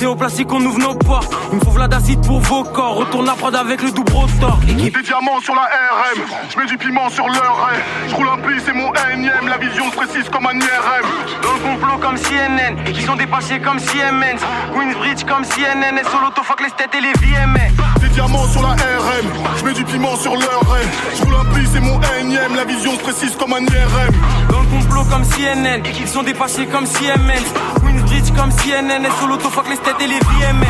C'est 0.00 0.06
au 0.06 0.16
plastique 0.16 0.46
qu'on 0.46 0.64
ouvre 0.64 0.78
nos 0.78 0.94
portes. 0.94 1.30
Il 1.52 1.58
me 1.58 1.60
faut 1.62 1.72
Vlad 1.72 1.92
acide 1.92 2.26
pour 2.26 2.40
vos 2.40 2.64
corps. 2.64 2.94
Retourne 2.94 3.28
à 3.28 3.34
prod 3.34 3.54
avec 3.54 3.82
le 3.82 3.90
double 3.90 4.10
rotor. 4.12 4.58
Des 4.66 4.74
diamants 4.74 5.42
sur 5.42 5.54
la 5.54 5.60
RM, 5.60 6.22
je 6.48 6.58
mets 6.58 6.64
du 6.64 6.78
piment 6.78 7.10
sur 7.10 7.28
leur. 7.28 7.68
Je 8.08 8.14
roule 8.14 8.28
un 8.32 8.38
pli, 8.38 8.54
c'est 8.64 8.72
mon 8.72 8.90
énième, 9.12 9.46
la 9.46 9.58
vision 9.58 9.90
se 9.90 9.96
précise 9.96 10.26
comme 10.30 10.46
un 10.46 10.54
IRM. 10.54 11.06
Dans 11.42 11.52
le 11.52 11.58
complot 11.58 11.98
comme 12.00 12.16
CNN, 12.16 12.76
ils 12.88 13.02
sont 13.02 13.16
dépassés 13.16 13.60
comme 13.60 13.78
Siemens. 13.78 14.40
Queensbridge 14.72 15.24
comme 15.24 15.44
CNN, 15.44 15.98
et 15.98 16.08
sur 16.08 16.20
l'auto 16.22 16.42
fuck 16.44 16.62
les 16.62 16.70
têtes 16.70 16.94
et 16.94 17.02
les 17.02 17.12
VMA. 17.20 17.60
Des 18.00 18.08
diamants 18.08 18.48
sur 18.48 18.62
la 18.62 18.70
RM, 18.70 19.28
je 19.58 19.64
mets 19.66 19.74
du 19.74 19.84
piment 19.84 20.16
sur 20.16 20.34
leur. 20.34 20.62
Je 21.14 21.22
roule 21.24 21.34
un 21.42 21.52
pli, 21.52 21.68
c'est 21.70 21.80
mon 21.80 22.00
énième, 22.18 22.56
la 22.56 22.64
vision 22.64 22.92
se 22.92 23.00
précise 23.00 23.36
comme 23.36 23.52
un 23.52 23.60
IRM. 23.60 24.14
Dans 24.48 24.60
le 24.60 24.66
complot 24.66 25.04
comme 25.10 25.24
CNN, 25.24 25.82
ils 26.00 26.08
sont 26.08 26.22
dépassés 26.22 26.64
comme 26.64 26.86
Siemens. 26.86 27.52
Comme 28.40 28.52
CNN, 28.52 29.04
et 29.04 29.10
sur 29.18 29.26
l'auto 29.26 29.50
fuck 29.50 29.68
les 29.68 29.76
têtes 29.76 30.00
et 30.00 30.06
les 30.06 30.18
VMA. 30.18 30.66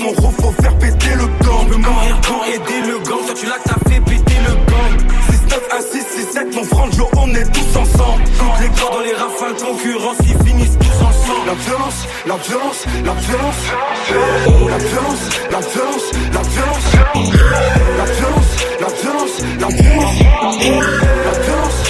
Mon 0.00 0.12
gros 0.12 0.30
faut 0.30 0.62
faire 0.62 0.76
péter 0.78 1.14
le 1.14 1.26
gang. 1.44 1.68
Me 1.68 1.76
mourir 1.76 2.20
aider 2.46 2.86
le 2.86 2.98
gang, 2.98 3.24
toi 3.26 3.34
tu 3.34 3.46
l'as 3.46 3.58
t'as 3.64 3.90
fait 3.90 4.00
péter 4.00 4.38
le 4.46 4.54
gang. 4.70 4.94
6, 5.30 5.40
9, 5.50 5.68
1, 5.72 5.80
6, 5.80 6.06
6, 6.16 6.32
7, 6.32 6.54
mon 6.54 6.64
franjo, 6.64 7.08
on 7.16 7.34
est 7.34 7.50
tous 7.52 7.78
ensemble. 7.78 8.22
Les 8.60 8.68
corps 8.68 8.90
dans 8.92 9.00
les 9.00 9.14
rafales, 9.14 9.56
concurrence, 9.56 10.16
ils 10.20 10.46
finissent 10.46 10.78
tous 10.78 11.04
ensemble. 11.04 11.46
La 11.46 11.54
la 11.54 11.56
violence. 11.56 12.06
La 12.26 12.36
violence, 12.36 12.86
la 13.04 13.12
violence, 13.14 13.60
la 13.84 13.90
violence. 13.92 14.52
La 14.68 14.78
violence, 14.78 15.24
la 15.50 15.58
violence, 15.58 16.12
la 16.32 16.42
violence. 18.06 18.54
La 18.80 19.68
violence, 19.68 20.20
la 21.24 21.32
violence, 21.42 21.83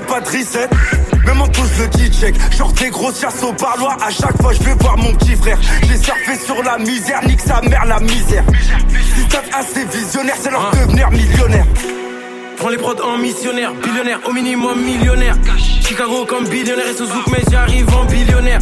Pas 0.00 0.20
de 0.20 0.26
reset. 0.26 0.70
Même 1.26 1.42
en 1.42 1.48
touche 1.48 1.68
le 1.78 1.86
D-check. 1.88 2.34
Genre 2.56 2.72
des 2.72 2.88
grosses 2.88 3.20
chasses 3.20 3.42
au 3.42 3.52
parloir. 3.52 3.98
À 4.02 4.10
chaque 4.10 4.40
fois, 4.40 4.54
je 4.54 4.62
vais 4.62 4.72
voir 4.80 4.96
mon 4.96 5.12
petit 5.14 5.36
frère. 5.36 5.58
J'ai 5.82 5.98
surfé 5.98 6.34
sur 6.42 6.62
la 6.62 6.78
misère. 6.78 7.20
Nique 7.26 7.42
sa 7.42 7.60
mère, 7.60 7.84
la 7.84 8.00
misère. 8.00 8.42
T'as 9.28 9.58
assez 9.58 9.84
visionnaire, 9.84 10.34
c'est 10.40 10.50
leur 10.50 10.70
devenir 10.70 11.10
millionnaire. 11.10 11.66
Prends 12.56 12.70
les 12.70 12.78
prods 12.78 13.02
en 13.04 13.18
missionnaire, 13.18 13.74
billionnaire, 13.74 14.20
au 14.26 14.32
minimum 14.32 14.80
millionnaire. 14.82 15.36
Chicago 15.58 16.24
comme 16.26 16.48
billionnaire 16.48 16.86
et 16.86 16.96
Suzuki, 16.96 17.30
mais 17.30 17.42
j'arrive 17.50 17.94
en 17.94 18.04
billionnaire. 18.06 18.60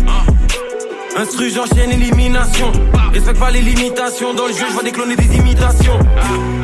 Instru, 1.17 1.51
j'enchaîne 1.51 1.93
élimination. 1.93 2.73
Respecte 3.13 3.39
pas 3.39 3.51
les 3.53 3.63
limitations. 3.63 4.35
Dans 4.35 4.47
le 4.47 4.53
jeu, 4.53 4.65
je 4.69 4.73
vois 4.73 4.83
décloner 4.83 5.15
des 5.15 5.37
imitations. 5.37 5.99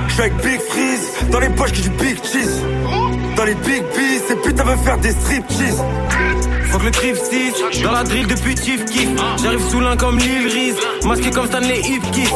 J'suis 0.09 0.21
avec 0.23 0.37
Big 0.39 0.61
Freeze. 0.61 1.13
Dans 1.31 1.41
les 1.41 1.51
poches, 1.51 1.73
que 1.73 1.83
du 1.83 1.91
Big 1.91 2.17
Cheese. 2.25 2.63
Dans 3.37 3.45
les 3.45 3.55
Big 3.55 3.83
Bees, 3.95 4.23
ces 4.27 4.37
putes 4.37 4.63
veulent 4.63 4.79
faire 4.79 4.99
des 4.99 5.11
striptease. 5.11 5.83
Faut 6.71 6.79
que 6.79 6.85
le 6.85 6.91
trip 6.91 7.17
6 7.17 7.83
Dans 7.83 7.93
la 7.93 8.03
drill 8.03 8.27
depuis 8.27 8.57
Chief 8.57 8.85
Keef. 8.87 9.09
J'arrive 9.43 9.61
sous 9.71 9.81
l'un 9.81 9.97
comme 9.97 10.19
Lil 10.19 10.49
Reese. 10.49 10.77
Masqué 11.07 11.31
comme 11.31 11.47
Stanley 11.47 11.81
Hipkiss 11.81 12.31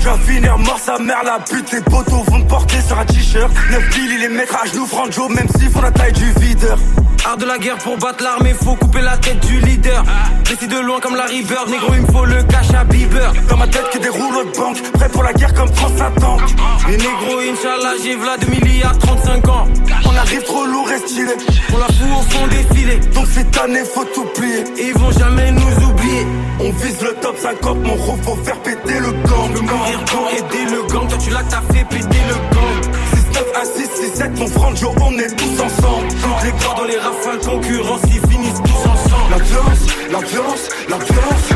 Je 0.00 0.08
vais 0.08 0.32
finir 0.32 0.58
mort 0.58 0.78
sa 0.78 0.98
mère 0.98 1.22
la 1.24 1.38
pute 1.40 1.72
Les 1.72 1.80
potos 1.80 2.24
vont 2.26 2.40
te 2.40 2.48
porter 2.48 2.80
sur 2.86 2.98
un 2.98 3.04
t-shirt. 3.04 3.50
9 3.70 3.90
billes 3.94 4.10
il 4.14 4.20
les 4.20 4.28
mettra 4.28 4.62
à 4.62 4.66
genoux 4.66 4.86
Franjo 4.86 5.28
Même 5.28 5.48
s'ils 5.58 5.70
font 5.70 5.82
la 5.82 5.90
taille 5.90 6.12
du 6.12 6.32
videur 6.40 6.78
Art 7.26 7.38
de 7.38 7.46
la 7.46 7.58
guerre 7.58 7.78
pour 7.78 7.96
battre 7.96 8.22
l'armée 8.22 8.54
Faut 8.54 8.74
couper 8.74 9.00
la 9.00 9.16
tête 9.16 9.40
du 9.46 9.58
leader. 9.60 10.04
Décide 10.44 10.70
de 10.70 10.78
loin 10.78 11.00
comme 11.00 11.16
la 11.16 11.24
River 11.24 11.56
Négro 11.68 11.94
il 11.94 12.02
me 12.02 12.06
faut 12.06 12.24
le 12.24 12.42
cash 12.44 12.70
à 12.74 12.84
Bieber. 12.84 13.32
Dans 13.48 13.56
ma 13.56 13.66
tête 13.66 13.88
que 13.92 13.98
des 13.98 14.10
rouleaux 14.10 14.44
de 14.44 14.56
banque 14.56 14.82
Prêt 14.92 15.08
pour 15.08 15.22
la 15.22 15.32
guerre 15.32 15.54
comme 15.54 15.72
France 15.74 15.92
tank 15.96 16.40
Les 16.86 16.96
négros 16.98 17.40
Inch'Allah 17.40 17.94
j'ai 18.02 18.16
v'là 18.16 18.36
2 18.36 18.46
milliards 18.66 18.98
35 18.98 19.48
ans. 19.48 19.68
On 20.04 20.16
arrive 20.16 20.42
trop 20.42 20.66
lourd 20.66 20.90
et 20.92 20.98
stylé 20.98 21.32
On 21.72 21.78
la 21.78 21.86
fout 21.86 22.08
au 22.18 22.22
fond 22.30 22.46
des 22.48 22.76
filets. 22.76 23.00
Donc 23.14 23.26
cette 23.32 23.56
année 23.58 23.84
faut 23.84 24.04
tout 24.04 24.26
plier. 24.34 24.64
Ils 24.78 24.94
vont 24.98 25.10
jamais 25.12 25.50
nous 25.50 25.86
oublier. 25.88 26.26
On 26.60 26.70
vise 26.72 27.00
le 27.00 27.14
top 27.22 27.36
50 27.38 27.78
Mon 27.78 27.96
gros 27.96 28.18
faut 28.22 28.36
faire 28.44 28.60
péter 28.60 29.00
le 29.00 29.12
gang. 29.12 29.50
Me 29.50 29.60
mourir 29.60 30.00
quand 30.12 30.28
aider 30.28 30.70
le 30.70 30.82
gang. 30.92 31.08
Toi 31.08 31.18
tu 31.18 31.30
l'as 31.30 31.44
t'as 31.44 31.62
fait 31.72 31.84
péter 31.84 32.20
le 32.28 32.34
gang. 32.34 32.94
6, 32.94 33.13
9, 33.13 33.13
1, 33.56 33.64
6, 33.64 33.90
6, 33.94 34.14
7 34.14 34.38
Mon 34.38 34.46
franjo 34.48 34.92
on 35.00 35.18
est 35.18 35.34
tous 35.36 35.60
ensemble. 35.62 36.08
Les 36.44 36.52
corps 36.52 36.74
dans 36.76 36.84
les 36.84 36.98
rafales 36.98 37.38
Concurrence 37.38 38.02
ils 38.06 38.30
finissent 38.30 38.62
tous 38.64 38.88
ensemble. 38.88 39.30
La 39.30 39.38
violence, 39.38 39.86
la 40.10 40.18
violence, 40.20 40.68
la 40.88 40.98
violence. 40.98 41.50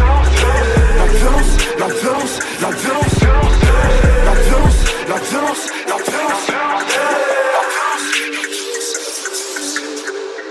La 0.99 1.07
violence, 1.07 1.59
la 1.79 1.87
violence, 1.87 2.39
la 2.61 2.71
violence. 2.71 3.19
La 4.25 4.35
violence, 4.35 4.81
la 5.09 5.17
violence, 5.17 5.71
la 5.89 5.97
violence. 5.97 6.49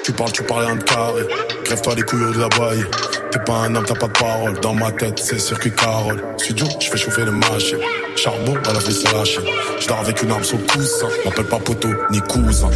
Tu 0.04 0.12
parles, 0.14 0.32
tu 0.32 0.44
parles 0.44 0.78
de 0.78 0.84
carré. 0.84 1.57
Crève-toi 1.67 1.95
les 1.95 2.03
couilles 2.03 2.34
de 2.34 2.39
la 2.39 2.47
baille. 2.47 2.86
T'es 3.30 3.39
pas 3.39 3.56
un 3.56 3.75
homme, 3.75 3.84
t'as 3.86 3.93
pas 3.93 4.08
de 4.08 4.13
parole. 4.13 4.58
Dans 4.62 4.73
ma 4.73 4.89
tête, 4.89 5.19
c'est 5.19 5.38
circuit 5.38 5.73
Carole. 5.75 6.23
Studio, 6.38 6.65
je 6.80 6.89
fais 6.89 6.97
chauffer 6.97 7.25
les 7.25 7.32
machines. 7.32 7.80
Charbon, 8.15 8.56
à 8.65 8.71
la 8.71 8.80
vie, 8.80 9.03
lâché. 9.13 9.41
Je 9.77 9.86
dors 9.86 9.99
avec 9.99 10.23
une 10.23 10.32
arme 10.32 10.45
sur 10.45 10.58
le 10.58 10.63
coussin. 10.63 11.08
M'appelle 11.25 11.47
pas 11.47 11.60
poteau, 11.60 11.89
ni 12.10 12.21
cousin. 12.21 12.69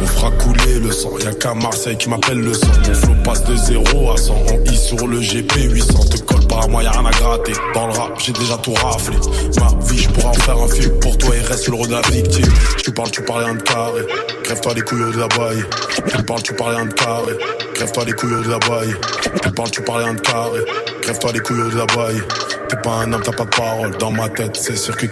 On 0.00 0.06
fera 0.06 0.30
couler 0.30 0.78
le 0.78 0.92
sang. 0.92 1.10
Y'a 1.18 1.32
qu'à 1.32 1.54
Marseille 1.54 1.96
qui 1.96 2.08
m'appelle 2.08 2.38
le 2.38 2.54
sang. 2.54 2.68
Mon 2.86 2.94
flow 2.94 3.14
passe 3.24 3.42
de 3.42 3.56
0 3.56 4.12
à 4.12 4.16
100. 4.16 4.34
On 4.52 4.64
I 4.64 4.76
sur 4.76 5.08
le 5.08 5.18
GP 5.18 5.52
800. 5.68 6.04
Te 6.04 6.22
colle 6.22 6.46
pas 6.46 6.60
à 6.62 6.68
moi, 6.68 6.84
y'a 6.84 6.92
rien 6.92 7.06
à 7.06 7.10
gratter. 7.10 7.52
Dans 7.74 7.88
le 7.88 7.92
rap, 7.94 8.12
j'ai 8.24 8.32
déjà 8.32 8.56
tout 8.58 8.74
raflé. 8.74 9.16
Ma 9.58 9.86
vie, 9.86 9.98
je 9.98 10.08
pourrais 10.08 10.26
en 10.26 10.34
faire 10.34 10.56
un 10.56 10.68
film. 10.68 11.00
Pour 11.00 11.18
toi, 11.18 11.34
il 11.34 11.44
reste 11.44 11.66
le 11.66 11.74
rôle 11.74 11.88
de 11.88 11.94
la 11.94 12.02
victime. 12.02 12.46
Tu 12.78 12.92
parles, 12.92 13.10
tu 13.10 13.22
parles 13.22 13.56
de 13.56 13.62
carré. 13.62 14.02
Crève-toi 14.44 14.74
les 14.74 14.82
couilles 14.82 15.12
de 15.12 15.18
la 15.18 15.26
baille. 15.26 15.64
Tu 16.06 16.22
parles, 16.22 16.42
tu 16.42 16.54
parles 16.54 16.88
de 16.88 16.94
carré. 16.94 17.32
Crève-toi 17.80 18.04
les 18.04 18.12
couilles 18.12 18.44
de 18.44 18.50
la 18.50 18.58
baille. 18.58 18.94
Tu 19.42 19.50
parles, 19.52 19.70
tu 19.70 19.80
parles 19.80 20.14
de 20.14 20.20
carré. 20.20 20.60
Crève-toi 21.00 21.32
les 21.32 21.40
couilles 21.40 21.70
de 21.72 21.78
la 21.78 21.86
baille. 21.86 22.20
T'es 22.68 22.76
pas 22.76 22.90
un 22.90 23.10
homme, 23.10 23.22
t'as 23.24 23.32
pas 23.32 23.46
de 23.46 23.56
parole. 23.56 23.96
Dans 23.96 24.10
ma 24.10 24.28
tête, 24.28 24.54
c'est 24.54 24.76
circuit. 24.76 25.08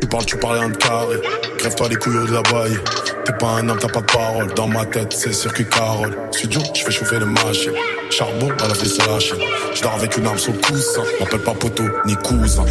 Tu 0.00 0.06
parles, 0.06 0.24
tu 0.24 0.36
parles 0.36 0.70
de 0.70 0.76
carré. 0.76 1.16
Crève-toi 1.58 1.88
les 1.88 1.96
couilles 1.96 2.24
de 2.24 2.34
la 2.34 2.42
baille. 2.42 2.78
T'es 3.24 3.32
pas 3.34 3.50
un 3.50 3.68
homme, 3.68 3.78
t'as 3.80 3.88
pas 3.88 4.00
de 4.00 4.06
parole. 4.06 4.52
Dans 4.54 4.66
ma 4.66 4.84
tête, 4.84 5.12
c'est 5.12 5.32
circuit 5.32 5.64
Carole. 5.68 6.16
Studio, 6.32 6.60
je 6.74 6.82
fais 6.82 6.90
chauffer 6.90 7.20
les 7.20 7.24
machines. 7.24 7.72
Charbon, 8.10 8.48
à 8.60 8.66
la 8.66 8.74
vie, 8.74 8.88
c'est 8.88 9.06
lâché. 9.06 9.34
Je 9.74 9.80
dors 9.80 9.94
avec 9.94 10.16
une 10.16 10.26
arme 10.26 10.38
sur 10.38 10.52
le 10.52 10.58
coussin. 10.58 11.02
M'appelle 11.20 11.42
pas 11.42 11.54
poteau, 11.54 11.84
ni 12.04 12.16
cousin. 12.16 12.64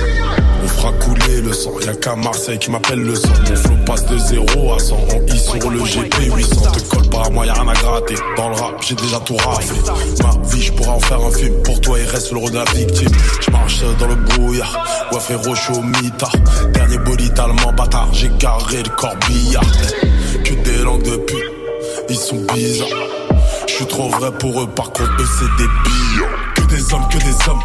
On 0.63 0.67
fera 0.67 0.91
couler 0.93 1.41
le 1.41 1.53
sang. 1.53 1.71
Y'a 1.85 1.95
qu'à 1.95 2.15
Marseille 2.17 2.59
qui 2.59 2.69
m'appelle 2.69 2.99
le 2.99 3.15
sang. 3.15 3.29
Mon 3.49 3.55
flow 3.55 3.75
passe 3.85 4.05
de 4.07 4.17
0 4.17 4.73
à 4.73 4.79
100. 4.79 4.97
On 5.15 5.25
I 5.25 5.39
sur 5.39 5.69
le 5.69 5.79
GP 5.79 6.35
800. 6.35 6.71
Te 6.71 6.95
colle 6.95 7.09
pas 7.09 7.23
à 7.27 7.29
moi, 7.29 7.45
y'a 7.45 7.53
rien 7.53 7.67
à 7.69 7.73
gratter. 7.73 8.15
Dans 8.35 8.49
le 8.49 8.55
rap, 8.55 8.75
j'ai 8.81 8.95
déjà 8.95 9.19
tout 9.21 9.37
raflé. 9.37 9.77
Ma 10.21 10.49
vie, 10.49 10.61
je 10.61 10.73
pourrais 10.73 10.89
en 10.89 10.99
faire 10.99 11.21
un 11.21 11.31
film. 11.31 11.63
Pour 11.63 11.79
toi, 11.79 11.97
il 11.97 12.05
reste 12.07 12.31
le 12.33 12.39
rôle 12.39 12.51
de 12.51 12.57
la 12.57 12.65
victime. 12.65 13.09
Je 13.39 13.51
marche 13.51 13.81
dans 13.99 14.07
le 14.07 14.15
brouillard. 14.15 15.07
Ouais, 15.13 15.19
frérot, 15.19 15.55
je 15.55 15.61
suis 15.61 15.73
au 15.73 15.81
mitard. 15.81 16.35
Dernier 16.73 16.97
bolide 16.97 17.39
allemand, 17.39 17.71
bâtard. 17.71 18.09
J'ai 18.11 18.29
garé 18.37 18.83
le 18.83 18.89
corbillard. 18.89 19.63
Ils 22.09 22.17
sont 22.17 22.41
bizarres. 22.53 22.89
Je 23.67 23.73
suis 23.73 23.85
trop 23.85 24.09
vrai 24.09 24.31
pour 24.31 24.61
eux, 24.61 24.67
par 24.67 24.91
contre, 24.91 25.11
eux, 25.19 25.29
c'est 25.39 25.63
des 25.63 25.69
billes. 25.85 26.25
Que 26.55 26.61
des 26.63 26.93
hommes, 26.93 27.07
que 27.07 27.17
des 27.19 27.49
hommes. 27.49 27.61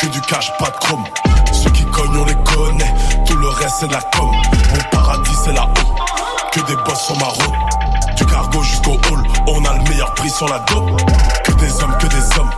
Que 0.00 0.06
du 0.06 0.20
cash, 0.22 0.50
pas 0.58 0.70
de 0.70 0.76
chrome. 0.76 1.04
Ceux 1.52 1.70
qui 1.70 1.84
cognent, 1.86 2.16
on 2.16 2.24
les 2.24 2.34
connaît. 2.34 2.94
Tout 3.26 3.36
le 3.36 3.48
reste, 3.48 3.76
c'est 3.80 3.92
la 3.92 4.00
com. 4.16 4.30
Mon 4.30 4.90
paradis, 4.90 5.36
c'est 5.44 5.52
là-haut. 5.52 6.50
Que 6.52 6.60
des 6.60 6.76
boss 6.76 7.00
sur 7.04 7.16
ma. 7.18 7.26
Du 8.14 8.24
cargo 8.24 8.62
jusqu'au 8.62 8.92
hall. 8.92 9.22
On 9.48 9.64
a 9.64 9.74
le 9.74 9.90
meilleur 9.90 10.14
prix 10.14 10.30
sur 10.30 10.48
la 10.48 10.58
dope. 10.60 11.02
Que 11.44 11.52
des 11.52 11.82
hommes, 11.82 11.96
que 11.98 12.06
des 12.06 12.38
hommes. 12.38 12.50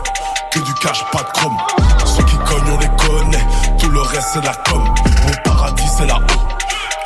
Que 0.51 0.59
du 0.59 0.73
cash, 0.75 1.03
pas 1.11 1.23
de 1.23 1.31
chrome. 1.37 1.57
Ceux 2.05 2.23
qui 2.23 2.37
cognent, 2.37 2.71
on 2.71 2.79
les 2.79 3.07
connaît. 3.07 3.45
Tout 3.79 3.89
le 3.89 4.01
reste, 4.01 4.29
c'est 4.33 4.45
la 4.45 4.53
com. 4.53 4.83
Mon 5.25 5.51
paradis, 5.51 5.89
c'est 5.97 6.05
là-haut. 6.05 6.41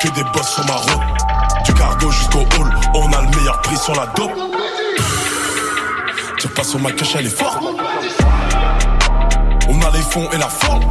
Que 0.00 0.08
des 0.08 0.24
boss 0.32 0.48
sur 0.48 0.64
ma. 0.66 1.29
Du 1.64 1.74
cargo 1.74 2.10
jusqu'au 2.10 2.40
hall. 2.40 2.74
On 2.94 3.12
a 3.12 3.22
le 3.22 3.36
meilleur 3.36 3.60
prix 3.62 3.76
sur 3.76 3.94
la 3.94 4.06
dope. 4.16 4.32
Tire 6.38 6.54
pas 6.54 6.64
sur 6.64 6.78
ma 6.80 6.90
cache, 6.92 7.16
elle 7.18 7.26
est 7.26 7.36
forte. 7.36 7.62
On 9.68 9.80
a 9.82 9.90
les 9.90 10.02
fonds 10.02 10.28
et 10.32 10.38
la 10.38 10.48
forme. 10.48 10.88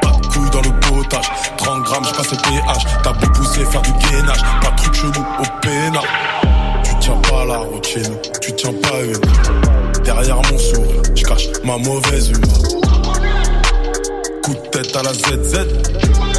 Pas 0.00 0.10
de 0.10 0.50
dans 0.50 0.60
le 0.60 0.80
potage. 0.80 1.30
30 1.56 1.82
grammes, 1.82 2.04
j'ai 2.04 2.12
passé 2.12 2.36
péage. 2.36 2.86
T'as 3.02 3.12
beau 3.12 3.26
pousser, 3.34 3.64
faire 3.64 3.82
du 3.82 3.92
gainage. 3.92 4.42
Pas 4.62 4.70
de 4.70 4.76
truc 4.76 4.94
chelou 4.94 5.24
au 5.40 5.60
pénal. 5.60 6.02
Tu 6.84 6.90
tiens 7.00 7.20
pas 7.28 7.44
la 7.44 7.58
nous. 7.58 7.80
Tu 8.40 8.52
tiens 8.54 8.72
pas 8.74 9.00
une. 9.04 10.02
Derrière 10.04 10.36
mon 10.36 10.58
sourire, 10.58 11.02
je 11.14 11.22
cache 11.22 11.48
ma 11.64 11.76
mauvaise 11.78 12.30
humeur. 12.30 12.82
coup 14.42 14.54
de 14.54 14.68
tête 14.70 14.96
à 14.96 15.02
la 15.02 15.12
ZZ. 15.12 16.31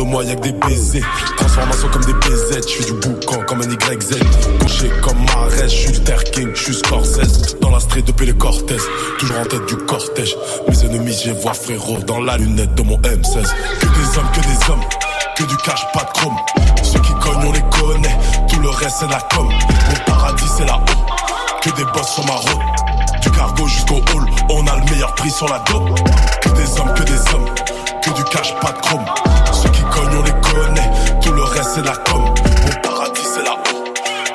De 0.00 0.04
moi 0.06 0.24
y'a 0.24 0.34
que 0.34 0.40
des 0.44 0.52
baisers. 0.52 1.04
Transformation 1.36 1.88
comme 1.88 2.04
des 2.06 2.14
BZ 2.14 2.62
Je 2.62 2.68
suis 2.68 2.84
du 2.86 2.92
boucan 2.94 3.40
comme 3.46 3.60
un 3.60 3.64
YZ 3.64 4.18
Couché 4.58 4.90
comme 5.02 5.18
Marès 5.26 5.64
Je 5.64 5.76
suis 5.76 5.92
le 5.92 5.98
Terre 5.98 6.24
King, 6.24 6.54
Scorsese. 6.54 7.56
Dans 7.60 7.68
la 7.68 7.80
street 7.80 8.04
depuis 8.06 8.24
les 8.24 8.32
Cortez 8.32 8.78
Toujours 9.18 9.38
en 9.40 9.44
tête 9.44 9.66
du 9.66 9.76
cortège. 9.76 10.34
Mes 10.66 10.86
ennemis 10.86 11.14
j'ai 11.22 11.32
vois 11.32 11.52
frérot 11.52 11.98
Dans 12.06 12.18
la 12.18 12.38
lunette 12.38 12.74
de 12.76 12.82
mon 12.82 12.96
M16 12.96 13.02
Que 13.02 13.86
des 13.86 14.18
hommes, 14.18 14.30
que 14.32 14.40
des 14.40 14.70
hommes 14.70 14.80
Que 15.36 15.44
du 15.44 15.56
cash, 15.58 15.86
pas 15.92 16.04
de 16.04 16.18
chrome. 16.18 16.36
Ceux 16.82 17.00
qui 17.00 17.12
cognent 17.20 17.44
on 17.46 17.52
les 17.52 17.60
connaît 17.60 18.16
Tout 18.48 18.60
le 18.60 18.70
reste 18.70 18.96
c'est 19.00 19.10
la 19.10 19.20
com. 19.34 19.48
Mon 19.50 20.04
paradis 20.06 20.48
c'est 20.56 20.64
la 20.64 20.76
haut 20.76 21.60
Que 21.60 21.76
des 21.76 21.84
boss 21.84 22.08
sur 22.08 22.24
ma 22.24 22.36
route. 22.36 23.20
Du 23.20 23.30
cargo 23.32 23.66
jusqu'au 23.66 23.96
hall 23.96 24.24
On 24.48 24.66
a 24.66 24.76
le 24.76 24.90
meilleur 24.90 25.14
prix 25.16 25.30
sur 25.30 25.46
la 25.46 25.58
dope. 25.70 25.90
Que 26.40 26.48
des 26.48 26.80
hommes, 26.80 26.94
que 26.94 27.02
des 27.02 27.34
hommes 27.34 27.69
que 28.00 28.10
du 28.10 28.24
cash, 28.24 28.54
pas 28.60 28.72
de 28.72 28.78
chrome. 28.78 29.04
Ceux 29.52 29.68
qui 29.70 29.82
cognent, 29.82 30.16
on 30.18 30.22
les 30.22 30.30
connaît. 30.30 30.90
Tout 31.22 31.32
le 31.32 31.42
reste, 31.42 31.70
c'est 31.74 31.84
la 31.84 31.96
com. 31.96 32.24
Mon 32.24 32.80
paradis, 32.82 33.26
c'est 33.34 33.44
la 33.44 33.52
haut. 33.52 33.84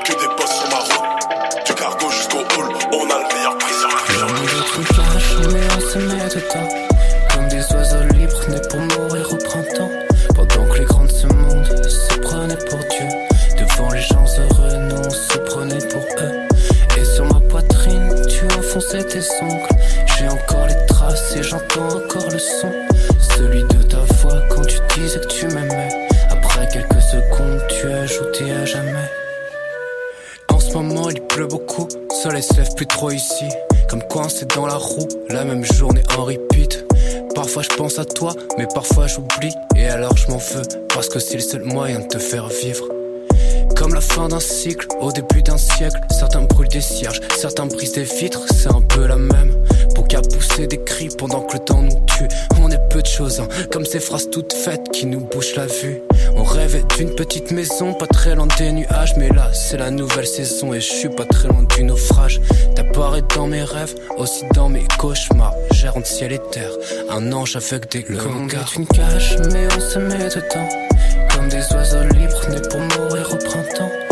Que 0.03 0.11
des 0.11 0.27
boss 0.37 0.49
sur 0.49 0.69
ma 0.69 0.77
route. 0.77 1.65
Du 1.65 1.73
cargo 1.73 2.11
jusqu'au 2.11 2.39
hall. 2.39 2.69
On 2.93 3.05
a 3.09 3.17
le 3.19 3.35
meilleur 3.35 3.57
prix 3.57 3.73
sur 3.73 3.89
la 3.89 4.27
Le 4.27 4.33
monde 4.33 4.49
est 4.49 4.77
une 4.77 4.85
cage, 4.85 5.53
mais 5.53 5.67
on 5.75 5.79
se 5.79 5.97
met 5.99 6.29
dedans. 6.29 6.69
Comme 7.33 7.47
des 7.47 7.73
oiseaux 7.73 8.05
libres 8.13 8.49
nés 8.49 8.61
pour 8.69 8.79
mourir 8.79 9.33
au 9.33 9.37
printemps. 9.37 9.91
Pendant 10.35 10.65
que 10.71 10.77
les 10.79 10.85
grands 10.85 11.05
de 11.05 11.11
ce 11.11 11.27
monde 11.27 11.65
se 11.87 12.15
prenaient 12.19 12.65
pour 12.69 12.79
Dieu. 12.79 13.07
Devant 13.57 13.91
les 13.91 14.01
gens 14.01 14.25
heureux, 14.37 14.77
nous 14.89 14.97
on 14.97 15.09
se 15.09 15.37
prenait 15.39 15.87
pour 15.87 16.03
eux. 16.21 16.47
Et 16.97 17.05
sur 17.05 17.25
ma 17.25 17.39
poitrine, 17.39 18.13
tu 18.27 18.45
enfonçais 18.57 19.03
tes 19.03 19.21
ongles. 19.41 19.67
J'ai 20.17 20.27
encore 20.27 20.67
les 20.67 20.85
traces 20.85 21.35
et 21.35 21.43
j'entends 21.43 21.87
encore 21.87 22.29
le 22.31 22.39
son. 22.39 22.84
Soleil 32.25 32.41
se 32.41 32.55
lève 32.55 32.73
plus 32.75 32.87
trop 32.87 33.11
ici. 33.11 33.45
Comme 33.87 34.01
coincé 34.09 34.47
dans 34.55 34.65
la 34.65 34.77
roue, 34.77 35.07
la 35.29 35.45
même 35.45 35.63
journée 35.63 36.01
en 36.17 36.23
repeat. 36.23 36.83
Parfois 37.35 37.61
je 37.61 37.75
pense 37.75 37.99
à 37.99 38.05
toi, 38.05 38.33
mais 38.57 38.65
parfois 38.73 39.05
j'oublie. 39.05 39.53
Et 39.75 39.85
alors 39.87 40.17
je 40.17 40.31
m'en 40.31 40.37
veux, 40.37 40.63
parce 40.91 41.07
que 41.07 41.19
c'est 41.19 41.35
le 41.35 41.41
seul 41.41 41.61
moyen 41.61 41.99
de 41.99 42.07
te 42.07 42.17
faire 42.17 42.47
vivre. 42.47 42.85
Comme 43.75 43.93
la 43.93 44.01
fin 44.01 44.27
d'un 44.27 44.39
cycle, 44.39 44.87
au 45.01 45.11
début 45.11 45.43
d'un 45.43 45.57
siècle, 45.57 45.99
certains 46.09 46.41
brûlent 46.41 46.69
des 46.69 46.81
cierges, 46.81 47.21
certains 47.37 47.67
brisent 47.67 47.93
des 47.93 48.03
vitres, 48.03 48.41
c'est 48.51 48.73
un 48.73 48.81
peu 48.81 49.05
la 49.05 49.17
même. 49.17 49.53
Qu'à 50.15 50.21
pousser 50.21 50.65
des 50.67 50.81
cris 50.81 51.09
pendant 51.17 51.41
que 51.41 51.57
le 51.57 51.59
temps 51.59 51.81
nous 51.81 51.99
tue, 52.05 52.29
on 52.61 52.71
est 52.71 52.79
peu 52.89 53.01
de 53.01 53.05
choses, 53.05 53.41
hein, 53.41 53.49
comme 53.69 53.83
ces 53.83 53.99
phrases 53.99 54.29
toutes 54.29 54.53
faites 54.53 54.89
qui 54.93 55.07
nous 55.07 55.19
bouchent 55.19 55.57
la 55.57 55.65
vue. 55.65 56.01
On 56.37 56.43
rêvait 56.43 56.85
d'une 56.95 57.13
petite 57.15 57.51
maison, 57.51 57.93
pas 57.93 58.07
très 58.07 58.33
loin 58.33 58.47
des 58.57 58.71
nuages, 58.71 59.13
mais 59.17 59.27
là 59.27 59.51
c'est 59.53 59.75
la 59.75 59.91
nouvelle 59.91 60.25
saison 60.25 60.73
et 60.73 60.79
je 60.79 60.89
suis 60.89 61.09
pas 61.09 61.25
très 61.25 61.49
loin 61.49 61.63
du 61.75 61.83
naufrage. 61.83 62.39
T'apparais 62.77 63.23
dans 63.35 63.47
mes 63.47 63.65
rêves, 63.65 63.93
aussi 64.17 64.45
dans 64.53 64.69
mes 64.69 64.85
cauchemars, 64.97 65.53
gérant 65.71 66.05
ciel 66.05 66.31
et 66.31 66.39
terre, 66.49 66.71
un 67.09 67.33
ange 67.33 67.57
avec 67.57 67.91
des 67.91 68.05
Le 68.07 68.23
monde 68.23 68.53
est 68.53 68.75
une 68.77 68.87
cage, 68.87 69.35
mais 69.51 69.67
on 69.75 69.79
se 69.81 69.99
met 69.99 70.29
dedans. 70.29 70.69
Comme 71.35 71.49
des 71.49 71.73
oiseaux 71.73 72.03
libres 72.13 72.49
nés 72.51 72.61
pour 72.69 72.79
mourir 72.79 73.27
au 73.33 73.35
printemps. 73.35 74.04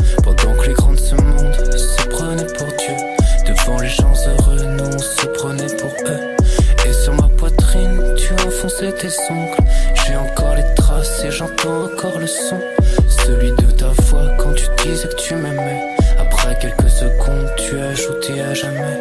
Tes 8.99 9.09
ongles. 9.29 9.57
J'ai 10.05 10.15
encore 10.15 10.55
les 10.55 10.75
traces 10.75 11.23
et 11.25 11.31
j'entends 11.31 11.85
encore 11.85 12.19
le 12.19 12.27
son. 12.27 12.59
Celui 13.07 13.51
de 13.51 13.71
ta 13.71 13.89
voix 14.03 14.29
quand 14.37 14.53
tu 14.53 14.65
disais 14.83 15.07
que 15.07 15.15
tu 15.15 15.35
m'aimais. 15.35 15.95
Après 16.19 16.57
quelques 16.59 16.89
secondes, 16.89 17.49
tu 17.57 17.77
as 17.77 17.87
ajouté 17.89 18.41
à 18.41 18.53
jamais. 18.53 18.99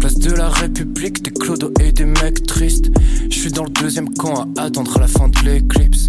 Place 0.00 0.18
de 0.18 0.32
la 0.32 0.48
République, 0.48 1.22
des 1.22 1.30
clodos 1.30 1.72
et 1.80 1.92
des 1.92 2.04
mecs 2.04 2.46
tristes. 2.46 2.90
Je 3.30 3.36
suis 3.36 3.52
dans 3.52 3.64
le 3.64 3.70
deuxième 3.70 4.08
camp 4.14 4.46
à 4.56 4.62
attendre 4.62 4.98
la 4.98 5.08
fin 5.08 5.28
de 5.28 5.38
l'éclipse. 5.44 6.08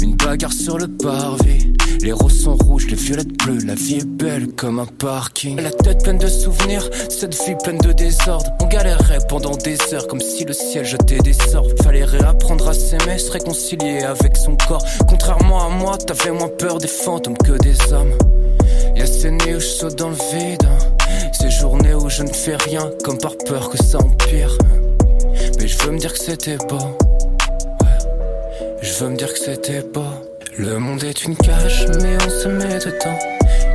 Une 0.00 0.16
bagarre 0.16 0.52
sur 0.52 0.78
le 0.78 0.88
parvis. 0.88 1.72
Les 2.04 2.12
roses 2.12 2.42
sont 2.42 2.56
rouges, 2.56 2.86
les 2.90 2.96
violettes 2.96 3.32
bleues. 3.44 3.64
La 3.64 3.74
vie 3.74 3.94
est 3.94 4.06
belle 4.06 4.48
comme 4.48 4.78
un 4.78 4.84
parking. 4.84 5.58
La 5.58 5.70
tête 5.70 6.02
pleine 6.02 6.18
de 6.18 6.26
souvenirs, 6.26 6.90
cette 7.08 7.34
vie 7.34 7.54
pleine 7.62 7.78
de 7.78 7.92
désordre. 7.92 8.44
On 8.60 8.66
galérait 8.66 9.20
pendant 9.26 9.56
des 9.56 9.78
heures 9.94 10.06
comme 10.06 10.20
si 10.20 10.44
le 10.44 10.52
ciel 10.52 10.84
jetait 10.84 11.20
des 11.20 11.32
sorts. 11.32 11.66
Fallait 11.82 12.04
réapprendre 12.04 12.68
à 12.68 12.74
s'aimer, 12.74 13.16
se 13.16 13.30
réconcilier 13.30 14.02
avec 14.02 14.36
son 14.36 14.54
corps. 14.68 14.84
Contrairement 15.08 15.64
à 15.64 15.70
moi, 15.70 15.96
t'avais 15.96 16.30
moins 16.30 16.50
peur 16.50 16.76
des 16.76 16.88
fantômes 16.88 17.38
que 17.38 17.56
des 17.62 17.90
hommes. 17.90 18.12
Y'a 18.94 19.06
ces 19.06 19.30
nuits 19.30 19.54
où 19.54 19.60
je 19.60 19.66
saute 19.66 19.96
dans 19.96 20.10
le 20.10 20.16
vide. 20.36 20.68
Ces 21.32 21.50
journées 21.50 21.94
où 21.94 22.10
je 22.10 22.22
ne 22.22 22.34
fais 22.34 22.56
rien, 22.56 22.90
comme 23.02 23.16
par 23.16 23.34
peur 23.46 23.70
que 23.70 23.78
ça 23.82 23.96
empire. 23.96 24.58
Mais 25.58 25.66
je 25.66 25.78
veux 25.78 25.92
me 25.92 25.98
dire 25.98 26.12
que 26.12 26.18
c'était 26.18 26.58
beau. 26.58 26.76
Ouais. 27.80 28.82
Je 28.82 28.92
veux 28.92 29.08
me 29.08 29.16
dire 29.16 29.32
que 29.32 29.38
c'était 29.38 29.80
beau. 29.80 30.04
Le 30.56 30.78
monde 30.78 31.02
est 31.02 31.24
une 31.24 31.36
cage, 31.36 31.86
mais 32.00 32.16
on 32.24 32.30
se 32.30 32.46
met 32.46 32.78
dedans. 32.78 33.18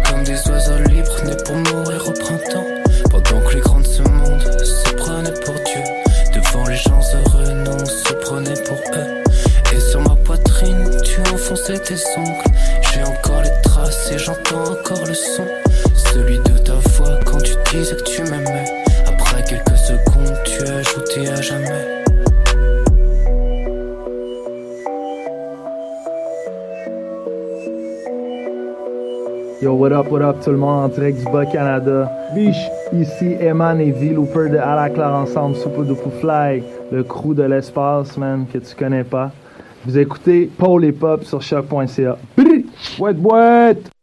Comme 0.07 0.23
des 0.23 0.39
oiseaux 0.47 0.77
libres 0.87 1.23
nés 1.25 1.35
pour 1.45 1.55
mourir 1.55 2.07
au 2.07 2.11
printemps. 2.11 2.65
Pendant 3.11 3.41
que 3.41 3.55
les 3.55 3.59
grands 3.59 3.81
de 3.81 3.85
ce 3.85 4.01
monde 4.03 4.41
se 4.63 4.89
prenaient 4.93 5.39
pour 5.45 5.55
Dieu. 5.55 5.83
Devant 6.33 6.65
les 6.67 6.77
gens 6.77 7.01
heureux, 7.13 7.51
nous 7.51 7.71
on 7.71 7.85
se 7.85 8.13
prenait 8.13 8.63
pour 8.63 8.77
eux. 8.77 9.23
Et 9.75 9.79
sur 9.81 9.99
ma 10.01 10.15
poitrine, 10.15 10.89
tu 11.03 11.19
enfonçais 11.33 11.79
tes 11.79 11.97
ongles. 12.15 12.43
J'ai 12.93 13.03
encore 13.03 13.41
les 13.41 13.61
traces 13.61 14.11
et 14.13 14.17
j'entends 14.17 14.71
encore 14.71 15.05
le 15.05 15.13
son. 15.13 15.47
Celui 16.13 16.37
de 16.39 16.57
ta 16.59 16.75
voix 16.75 17.19
quand 17.25 17.41
tu 17.41 17.55
disais 17.73 17.95
que 17.95 18.03
tu 18.03 18.21
m'aimais. 18.23 18.65
Après 19.05 19.43
quelques 19.43 19.77
secondes, 19.77 20.37
tu 20.45 20.61
ajouté 20.63 21.27
à 21.27 21.41
jamais. 21.41 21.98
Yo, 29.61 29.73
what 29.73 29.91
up, 29.91 30.09
what 30.09 30.21
up 30.21 30.41
tout 30.41 30.51
le 30.51 30.57
monde 30.57 30.85
en 30.85 30.87
direct 30.87 31.19
du 31.19 31.25
Bas-Canada. 31.25 32.09
Biche, 32.33 32.69
ici 32.93 33.35
Eman 33.41 33.81
et 33.81 33.91
V 33.91 34.11
Looper 34.11 34.49
de 34.49 34.57
À 34.57 34.73
la 34.73 34.89
Claire 34.89 35.13
ensemble, 35.13 35.57
Super 35.57 35.83
Duper 35.83 36.11
Fly, 36.21 36.63
le 36.93 37.03
crew 37.03 37.33
de 37.33 37.43
l'espace, 37.43 38.17
man, 38.17 38.45
que 38.51 38.57
tu 38.57 38.73
connais 38.73 39.03
pas. 39.03 39.31
Vous 39.85 39.97
écoutez 39.97 40.49
Paul 40.57 40.85
et 40.85 40.93
Pop 40.93 41.25
sur 41.25 41.41
choc.ca. 41.41 42.17
Brrr! 42.37 42.63
Boîte, 42.97 43.17
boîte! 43.17 43.98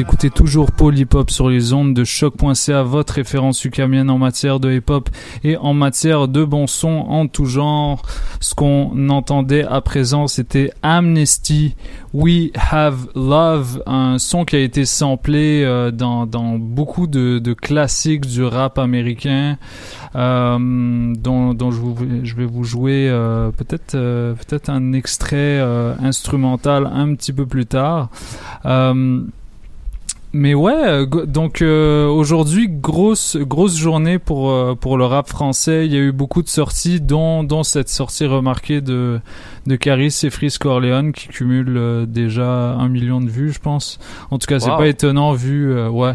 Écoutez 0.00 0.30
toujours 0.30 0.70
Hop 1.12 1.30
sur 1.30 1.50
les 1.50 1.74
ondes 1.74 1.92
de 1.92 2.04
choc.ca, 2.04 2.82
votre 2.82 3.14
référence 3.14 3.62
ukamienne 3.66 4.08
en 4.08 4.16
matière 4.16 4.58
de 4.58 4.72
hip 4.72 4.88
hop 4.88 5.10
et 5.44 5.58
en 5.58 5.74
matière 5.74 6.26
de 6.26 6.42
bon 6.42 6.66
son 6.66 6.88
en 6.88 7.26
tout 7.26 7.44
genre. 7.44 8.00
Ce 8.40 8.54
qu'on 8.54 9.10
entendait 9.10 9.64
à 9.64 9.82
présent, 9.82 10.26
c'était 10.26 10.72
Amnesty, 10.82 11.74
We 12.14 12.50
Have 12.70 13.08
Love, 13.14 13.82
un 13.84 14.18
son 14.18 14.46
qui 14.46 14.56
a 14.56 14.60
été 14.60 14.86
samplé 14.86 15.62
euh, 15.64 15.90
dans, 15.90 16.26
beaucoup 16.58 17.06
de, 17.06 17.52
classiques 17.52 18.26
du 18.26 18.42
rap 18.42 18.78
américain, 18.78 19.58
euh, 20.16 21.12
dont, 21.14 21.70
je, 21.70 22.34
vais 22.34 22.46
vous 22.46 22.64
jouer 22.64 23.08
euh, 23.10 23.50
peut-être 23.50 23.92
peut-être 23.92 24.70
un 24.70 24.94
extrait 24.94 25.60
instrumental 26.02 26.90
un 26.90 27.14
petit 27.14 27.34
peu 27.34 27.44
plus 27.44 27.66
tard. 27.66 28.08
Mais 30.32 30.54
ouais, 30.54 30.72
euh, 30.72 31.06
donc 31.26 31.60
euh, 31.60 32.06
aujourd'hui 32.06 32.68
grosse 32.68 33.36
grosse 33.36 33.76
journée 33.76 34.18
pour 34.18 34.50
euh, 34.50 34.74
pour 34.74 34.96
le 34.96 35.04
rap 35.04 35.28
français. 35.28 35.86
Il 35.86 35.92
y 35.92 35.96
a 35.96 36.00
eu 36.00 36.12
beaucoup 36.12 36.42
de 36.42 36.48
sorties, 36.48 37.00
dont 37.00 37.42
dont 37.42 37.62
cette 37.64 37.88
sortie 37.88 38.26
remarquée 38.26 38.80
de 38.80 39.20
de 39.66 39.76
Caris 39.76 40.16
et 40.22 40.30
Freeze 40.30 40.58
Corleone 40.58 41.12
qui 41.12 41.28
cumule 41.28 41.76
euh, 41.76 42.06
déjà 42.06 42.72
un 42.72 42.88
million 42.88 43.20
de 43.20 43.28
vues, 43.28 43.52
je 43.52 43.58
pense. 43.58 43.98
En 44.30 44.38
tout 44.38 44.46
cas, 44.46 44.60
c'est 44.60 44.70
Wow. 44.70 44.78
pas 44.78 44.86
étonnant 44.88 45.32
vu, 45.32 45.74
ouais. 45.88 46.14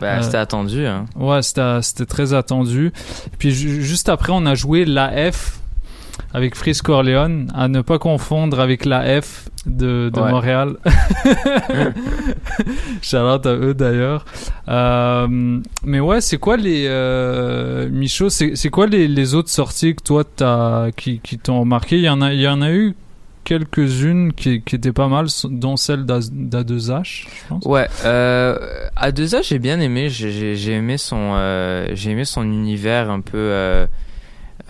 Bah, 0.00 0.22
c'était 0.22 0.36
attendu. 0.36 0.86
Hein. 0.86 1.06
Ouais, 1.16 1.42
c'était 1.42 1.82
c'était 1.82 2.06
très 2.06 2.34
attendu. 2.34 2.92
Puis 3.38 3.50
ju- 3.50 3.82
juste 3.82 4.08
après, 4.08 4.32
on 4.34 4.46
a 4.46 4.54
joué 4.54 4.84
la 4.84 5.32
F 5.32 5.58
avec 6.34 6.54
Freeze 6.54 6.82
Corleone, 6.82 7.50
à 7.54 7.68
ne 7.68 7.80
pas 7.80 7.98
confondre 7.98 8.60
avec 8.60 8.84
la 8.84 9.20
F 9.22 9.48
de, 9.66 10.10
de 10.12 10.20
Ouais. 10.20 10.30
Montréal. 10.30 10.76
Shout-out 13.02 13.46
à 13.46 13.54
eux 13.54 13.74
d'ailleurs. 13.74 14.24
Euh, 14.68 15.60
mais 15.84 16.00
ouais, 16.00 16.20
c'est 16.20 16.38
quoi 16.38 16.56
les 16.56 16.86
euh, 16.88 17.88
Michaud, 17.90 18.28
c'est 18.30 18.70
quoi 18.70 18.86
les, 18.86 19.08
les 19.08 19.34
autres 19.34 19.50
sorties 19.50 19.94
que 19.94 20.02
toi 20.02 20.24
t'as 20.24 20.90
qui, 20.92 21.20
qui 21.20 21.38
t'ont 21.38 21.64
marqué? 21.64 21.96
Il 21.96 22.02
y 22.04 22.08
en 22.08 22.20
a 22.20 22.32
il 22.32 22.40
y 22.40 22.48
en 22.48 22.62
a 22.62 22.70
eu 22.70 22.94
quelques-unes 23.44 24.32
qui, 24.34 24.60
qui 24.60 24.76
étaient 24.76 24.92
pas 24.92 25.08
mal, 25.08 25.26
dont 25.44 25.76
celle 25.76 26.04
d'A2H, 26.04 27.04
je 27.04 27.26
pense. 27.48 27.64
Ouais, 27.64 27.86
euh, 28.04 28.58
à 28.94 29.10
deux 29.10 29.34
a 29.34 29.42
j'ai 29.42 29.58
bien 29.58 29.80
aimé. 29.80 30.10
J'ai- 30.10 30.70
aimé 30.72 30.98
son, 30.98 31.32
euh, 31.36 31.86
j'ai 31.94 32.10
aimé 32.10 32.24
son 32.26 32.42
univers 32.42 33.10
un 33.10 33.20
peu. 33.20 33.38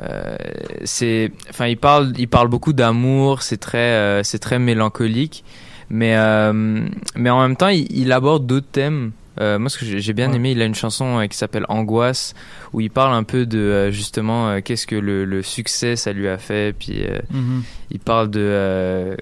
Euh, 0.01 0.37
c'est, 0.85 1.33
enfin, 1.51 1.67
il 1.67 1.77
parle, 1.77 2.13
il 2.19 2.29
parle 2.29 2.49
beaucoup 2.49 2.73
d'amour. 2.73 3.43
C'est 3.43 3.57
très, 3.57 3.79
euh, 3.79 4.23
c'est 4.23 4.39
très 4.39 4.59
mélancolique, 4.59 5.45
mais 5.91 6.15
euh, 6.17 6.87
mais 7.17 7.31
en 7.31 7.41
même 7.43 7.57
temps, 7.57 7.69
il, 7.69 7.87
il 7.91 8.13
aborde 8.13 8.47
d'autres 8.47 8.71
thèmes. 8.71 9.13
Euh, 9.41 9.59
moi, 9.59 9.71
ce 9.71 9.79
que 9.79 9.85
j'ai 9.99 10.13
bien 10.15 10.31
Ouais. 10.31 10.37
aimé, 10.37 10.51
il 10.51 10.61
a 10.63 10.65
une 10.65 10.75
chanson 10.75 11.19
euh, 11.21 11.27
qui 11.27 11.37
s'appelle 11.37 11.65
Angoisse, 11.69 12.35
où 12.73 12.81
il 12.81 12.91
parle 12.91 13.15
un 13.15 13.23
peu 13.23 13.47
de 13.47 13.59
euh, 13.59 13.91
justement 13.93 14.61
qu'est-ce 14.61 14.87
que 14.87 14.97
le, 14.97 15.25
le 15.25 15.43
succès 15.43 15.95
ça 15.95 16.13
lui 16.13 16.27
a 16.29 16.39
fait, 16.39 16.75
puis 16.77 17.05
Mhm. 17.31 17.63
il 17.93 18.01
parle 18.01 18.31
de 18.31 19.17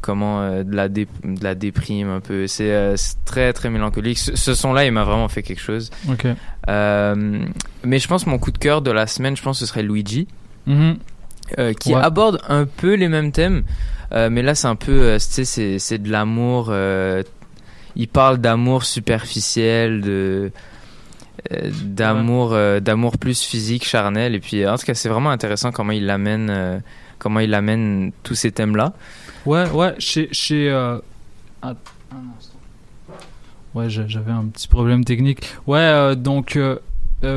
comment 0.00 0.40
euh, 0.42 0.62
de 0.64 0.74
la 0.74 0.88
dé- 0.88 1.08
de 1.24 1.42
la 1.44 1.54
déprime 1.54 2.08
un 2.08 2.20
peu. 2.20 2.46
C'est 2.46 2.70
euh, 2.72 2.96
très 3.24 3.52
très 3.52 3.70
mélancolique. 3.70 4.18
Ce, 4.18 4.36
ce 4.36 4.54
son-là, 4.54 4.84
il 4.86 4.92
m'a 4.92 5.04
vraiment 5.04 5.28
fait 5.28 5.42
quelque 5.42 5.60
chose. 5.62 5.90
Euh, 6.68 7.44
mais 7.84 7.98
je 7.98 8.08
pense 8.08 8.24
que 8.24 8.30
mon 8.30 8.38
coup 8.38 8.50
de 8.52 8.58
cœur 8.58 8.82
de 8.82 8.90
la 8.90 9.06
semaine, 9.06 9.36
je 9.36 9.42
pense 9.42 9.58
que 9.58 9.66
ce 9.66 9.70
serait 9.70 9.82
Luigi, 9.82 10.26
Mhm. 10.66 10.96
euh, 11.58 11.72
qui 11.72 11.94
Ouais. 11.94 12.00
aborde 12.02 12.40
un 12.48 12.64
peu 12.66 12.94
les 12.94 13.08
mêmes 13.08 13.32
thèmes. 13.32 13.62
Mais 14.12 14.42
là, 14.42 14.54
c'est 14.56 14.66
un 14.66 14.74
peu, 14.76 15.14
tu 15.14 15.20
sais, 15.20 15.44
c'est 15.44 15.78
c'est 15.78 15.98
de 15.98 16.10
l'amour. 16.10 16.72
il 17.96 18.08
parle 18.08 18.38
d'amour 18.38 18.84
superficiel, 18.84 20.00
de 20.00 20.50
d'amour 21.82 22.54
d'amour 22.82 23.16
plus 23.18 23.42
physique 23.42 23.84
charnel 23.86 24.34
et 24.34 24.40
puis 24.40 24.66
en 24.66 24.76
tout 24.76 24.84
cas 24.84 24.94
c'est 24.94 25.08
vraiment 25.08 25.30
intéressant 25.30 25.72
comment 25.72 25.92
il 25.92 26.08
amène 26.10 26.82
comment 27.18 27.40
il 27.40 27.54
amène 27.54 28.12
tous 28.22 28.34
ces 28.34 28.52
thèmes 28.52 28.76
là 28.76 28.92
Ouais, 29.46 29.68
ouais, 29.70 29.94
chez. 29.98 30.28
chez 30.32 30.68
euh, 30.70 30.98
att- 31.62 31.76
un 32.12 32.16
instant. 32.38 32.58
Ouais, 33.74 33.88
j'a- 33.88 34.06
j'avais 34.08 34.32
un 34.32 34.44
petit 34.46 34.68
problème 34.68 35.04
technique. 35.04 35.42
Ouais, 35.66 35.78
euh, 35.78 36.14
donc 36.14 36.56
euh, 36.56 36.78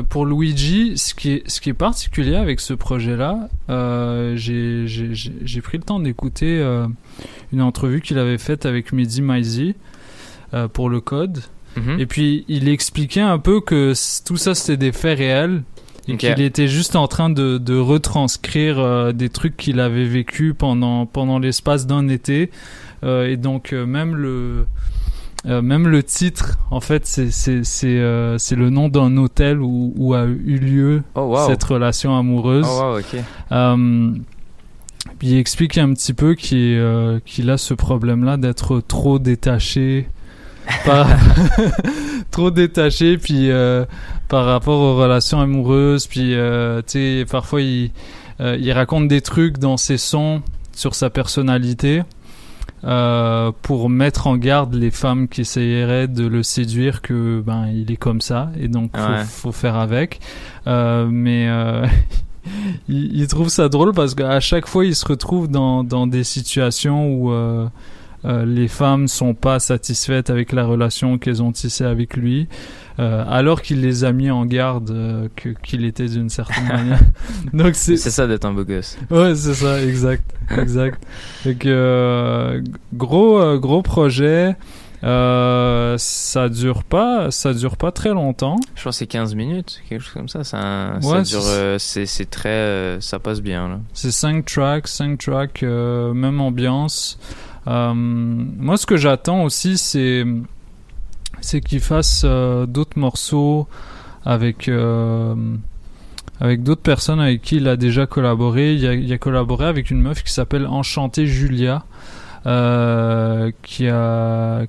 pour 0.10 0.26
Luigi, 0.26 0.98
ce 0.98 1.14
qui 1.14 1.32
est, 1.34 1.50
ce 1.50 1.60
qui 1.62 1.70
est 1.70 1.74
particulier 1.74 2.36
avec 2.36 2.60
ce 2.60 2.74
projet-là, 2.74 3.50
j'ai 4.36 5.62
pris 5.62 5.78
le 5.78 5.84
temps 5.84 6.00
d'écouter 6.00 6.62
une 7.52 7.62
entrevue 7.62 8.02
qu'il 8.02 8.18
avait 8.18 8.38
faite 8.38 8.66
avec 8.66 8.94
Mehdi 8.94 9.22
Maizi 9.22 9.76
pour 10.74 10.90
le 10.90 11.02
code. 11.02 11.42
Mhm. 11.76 12.00
Et 12.00 12.06
puis 12.06 12.46
il 12.48 12.68
expliquait 12.70 13.22
un 13.22 13.40
peu 13.40 13.60
que 13.60 13.94
tout 14.26 14.38
ça 14.38 14.54
c'était 14.56 14.78
des 14.78 14.92
faits 14.92 15.18
réels 15.18 15.64
et 16.08 16.18
qu'il 16.18 16.42
était 16.42 16.68
juste 16.68 16.96
en 16.96 17.08
train 17.08 17.30
de, 17.30 17.58
de 17.58 17.78
retranscrire 17.78 18.80
euh, 18.80 19.12
des 19.12 19.30
trucs 19.30 19.56
qu'il 19.56 19.80
avait 19.80 20.06
vécu 20.06 20.54
pendant 20.54 21.06
pendant 21.06 21.40
l'espace 21.40 21.88
d'un 21.88 22.08
été. 22.08 22.52
Euh, 23.04 23.30
et 23.30 23.38
donc 23.38 23.74
euh, 23.74 23.86
même 23.86 24.16
le 24.16 24.66
même 25.46 25.90
le 25.90 26.04
titre 26.04 26.58
en 26.72 26.80
fait 26.80 27.06
c'est 27.06 27.30
c'est 27.64 28.56
le 28.56 28.70
nom 28.70 28.88
d'un 28.88 29.18
hôtel 29.18 29.60
où, 29.60 29.94
où 29.98 30.14
a 30.14 30.24
eu 30.24 30.58
lieu 30.58 31.04
Oh, 31.16 31.22
wow. 31.24 31.48
cette 31.48 31.64
relation 31.66 32.18
amoureuse. 32.18 32.66
Oh, 32.70 32.98
wow, 33.52 34.16
puis 35.20 35.28
il 35.28 35.38
explique 35.38 35.78
un 35.78 35.94
petit 35.94 36.14
peu 36.14 36.34
qu'il 36.34 36.82
qu'il 37.26 37.50
a 37.50 37.58
ce 37.58 37.74
problème-là 37.74 38.38
d'être 38.38 38.80
trop 38.80 39.20
détaché, 39.20 40.08
par... 40.86 41.08
trop 42.32 42.52
détaché, 42.52 43.18
puis 43.18 43.50
euh, 43.52 43.86
par 44.28 44.46
rapport 44.46 44.80
aux 44.80 44.96
relations 44.98 45.40
amoureuses, 45.40 46.08
puis 46.08 46.34
euh, 46.34 46.82
tu 46.82 46.92
sais 47.22 47.26
parfois 47.30 47.62
il 47.62 47.92
euh, 48.42 48.58
il 48.60 48.72
raconte 48.72 49.08
des 49.08 49.22
trucs 49.22 49.60
dans 49.60 49.78
ses 49.78 49.98
sons 49.98 50.42
sur 50.76 50.96
sa 50.96 51.10
personnalité. 51.10 52.02
pour 53.62 53.90
mettre 53.90 54.28
en 54.28 54.36
garde 54.36 54.74
les 54.74 54.92
femmes 54.92 55.28
qui 55.28 55.42
essaieraient 55.42 56.08
de 56.08 56.26
le 56.28 56.44
séduire 56.44 57.02
que 57.02 57.42
ben 57.46 57.68
il 57.68 57.92
est 57.92 57.98
comme 57.98 58.20
ça 58.20 58.50
et 58.60 58.68
donc 58.68 58.92
faut, 58.98 59.04
Ouais. 59.12 59.24
faut 59.24 59.52
faire 59.54 59.76
avec 59.76 60.20
mais 60.66 61.48
il, 62.90 63.16
il 63.16 63.28
trouve 63.28 63.50
ça 63.50 63.70
drôle 63.70 63.94
parce 63.94 64.16
qu'à 64.16 64.40
chaque 64.40 64.68
fois, 64.68 64.86
il 64.86 64.96
se 64.96 65.06
retrouve 65.06 65.48
dans, 65.48 65.84
dans 65.84 66.08
des 66.08 66.24
situations 66.24 67.08
où 67.08 67.32
euh, 68.26 68.46
les 68.46 68.68
femmes 68.68 69.08
sont 69.08 69.34
pas 69.34 69.60
satisfaites 69.60 70.30
avec 70.30 70.52
la 70.54 70.66
relation 70.66 71.18
qu'elles 71.18 71.42
ont 71.44 71.52
tissée 71.52 71.84
avec 71.86 72.16
lui, 72.16 72.48
euh, 73.00 73.24
alors 73.28 73.62
qu'il 73.62 73.82
les 73.82 74.04
a 74.04 74.12
mis 74.12 74.30
en 74.32 74.46
garde 74.46 74.92
euh, 74.92 75.28
que 75.36 75.50
qu'il 75.50 75.84
était 75.86 76.08
d'une 76.08 76.30
certaine 76.30 76.68
manière. 76.68 77.00
Donc 77.54 77.76
c'est 77.76 77.98
C'est 77.98 78.12
ça 78.12 78.28
d'être 78.28 78.46
un 78.46 78.54
beau 78.54 78.64
gosse. 78.64 78.98
Ouais, 79.12 79.36
c'est 79.36 79.54
ça, 79.56 79.82
exact, 79.84 80.34
exact. 80.58 81.04
Euh, 81.66 82.62
gros 82.94 83.58
gros 83.60 83.82
projet. 83.82 84.56
Euh, 85.06 85.96
ça 85.98 86.48
dure 86.48 86.86
pas, 86.86 87.30
ça 87.30 87.54
dure 87.54 87.76
pas 87.76 87.92
très 87.92 88.12
longtemps. 88.12 88.56
Je 88.76 88.84
pense 88.84 88.96
que 88.96 89.00
c'est 89.00 89.08
15 89.08 89.36
minutes, 89.36 89.82
quelque 89.90 90.02
chose 90.02 90.14
comme 90.14 90.30
ça. 90.30 90.46
Ça, 90.46 90.94
ça 91.02 91.08
Ouais, 91.10 91.24
dure, 91.24 91.42
c'est- 91.42 91.50
euh, 91.58 91.78
c'est 91.78 92.06
c'est 92.06 92.30
très, 92.30 92.48
euh, 92.50 93.02
ça 93.02 93.20
passe 93.20 93.42
bien 93.42 93.68
là. 93.68 93.80
C'est 93.92 94.12
5 94.12 94.46
tracks, 94.46 94.88
5 94.88 95.18
tracks, 95.20 95.62
même 95.64 96.40
ambiance. 96.40 97.20
Euh, 97.68 97.94
moi, 97.94 98.78
ce 98.78 98.86
que 98.86 98.98
j'attends 98.98 99.44
aussi, 99.44 99.78
c'est 99.78 100.26
c'est 101.42 101.62
qu'il 101.62 101.82
fasse 101.82 102.24
euh, 102.26 102.66
d'autres 102.66 102.98
morceaux 102.98 103.68
avec 104.26 104.70
euh, 104.70 105.36
avec 106.40 106.64
d'autres 106.64 106.82
personnes 106.82 107.20
avec 107.20 107.42
qui 107.42 107.58
il 107.58 107.68
a 107.68 107.76
déjà 107.76 108.06
collaboré. 108.06 108.74
Il 108.76 109.14
a, 109.14 109.18
collaboré 109.18 109.66
avec 109.66 109.92
une 109.92 110.02
meuf 110.02 110.24
qui 110.24 110.32
s'appelle 110.32 110.68
Enchantée 110.68 111.26
Julia. 111.26 111.84
qui 112.44 113.88
a 113.88 114.66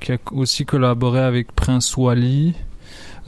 qui, 0.00 0.12
a 0.12 0.16
aussi 0.32 0.64
collaboré 0.64 1.20
avec 1.20 1.52
Prince 1.52 1.96
Wally 1.96 2.54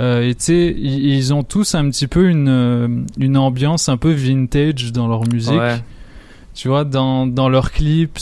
et 0.01 0.35
tu 0.35 0.45
sais, 0.45 0.75
ils, 0.79 1.35
ont 1.35 1.43
tous 1.43 1.75
un 1.75 1.91
petit 1.91 2.07
peu 2.07 2.31
une, 2.31 3.05
une 3.19 3.37
ambiance 3.37 3.91
un 3.91 3.99
peu 3.99 4.13
vintage 4.13 4.93
dans 4.93 5.07
leur 5.07 5.29
musique. 5.29 5.61
Tu 6.61 6.69
vois, 6.69 6.85
dans, 6.85 7.27
dans 7.27 7.49
leurs 7.49 7.71
clips, 7.73 8.19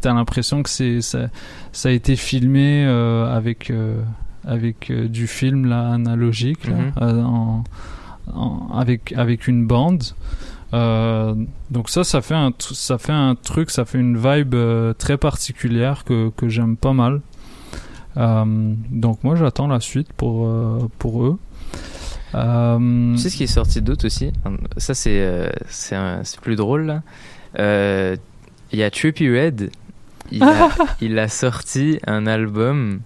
t'as 0.00 0.14
l'impression 0.14 0.62
que 0.62 0.70
c'est, 0.70 1.00
ça, 1.00 1.26
ça 1.72 1.88
a 1.88 1.92
été 1.92 2.14
filmé 2.14 2.84
euh, 2.86 3.26
avec, 3.36 3.70
euh, 3.70 4.00
avec 4.44 4.88
euh, 4.92 5.08
du 5.08 5.26
film 5.26 5.66
là, 5.66 5.90
analogique, 5.90 6.68
là, 6.68 6.76
Mhm. 6.76 7.24
en, 7.24 7.64
en- 8.32 8.68
avec, 8.72 9.12
avec 9.16 9.48
une 9.48 9.66
bande. 9.66 10.04
Donc 10.72 11.88
ça, 11.88 12.04
ça 12.04 12.22
fait 12.22 12.36
un, 12.36 12.52
ça 12.60 12.98
fait 12.98 13.12
un 13.12 13.34
truc, 13.34 13.70
ça 13.72 13.84
fait 13.84 13.98
une 13.98 14.16
vibe 14.16 14.54
très 14.96 15.16
particulière 15.16 16.04
que, 16.04 16.30
que 16.36 16.48
j'aime 16.48 16.76
pas 16.76 16.92
mal. 16.92 17.20
Donc 18.16 19.24
moi, 19.24 19.34
j'attends 19.34 19.66
la 19.66 19.80
suite 19.80 20.12
pour, 20.12 20.48
pour 21.00 21.24
eux. 21.24 21.38
Euh, 22.36 23.14
Tu 23.14 23.18
sais 23.22 23.30
ce 23.30 23.36
qui 23.36 23.42
est 23.44 23.48
sorti 23.48 23.82
d'autre 23.82 24.06
aussi? 24.06 24.32
Ça, 24.76 24.94
c'est 24.94 25.18
euh, 25.20 26.22
plus 26.42 26.54
drôle 26.54 26.82
là. 26.86 27.02
Euh, 27.58 28.16
Il 28.72 28.78
y 28.78 28.82
a 28.82 28.90
Trippy 28.90 29.28
Red. 29.30 29.70
Il 30.32 30.42
a, 30.42 30.68
il 31.00 31.18
a 31.18 31.28
sorti 31.28 31.98
un 32.06 32.26
album 32.26 33.00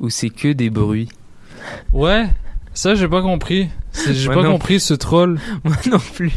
où 0.00 0.10
c'est 0.10 0.30
que 0.30 0.52
des 0.52 0.70
bruits. 0.70 1.08
Ouais, 1.92 2.26
ça 2.74 2.94
j'ai 2.94 3.08
pas 3.08 3.22
compris. 3.22 3.68
J'ai 4.10 4.28
pas 4.28 4.42
compris 4.44 4.80
ce 4.80 4.92
troll. 4.92 5.38
Moi 5.64 5.76
non 5.90 5.98
plus. 6.14 6.32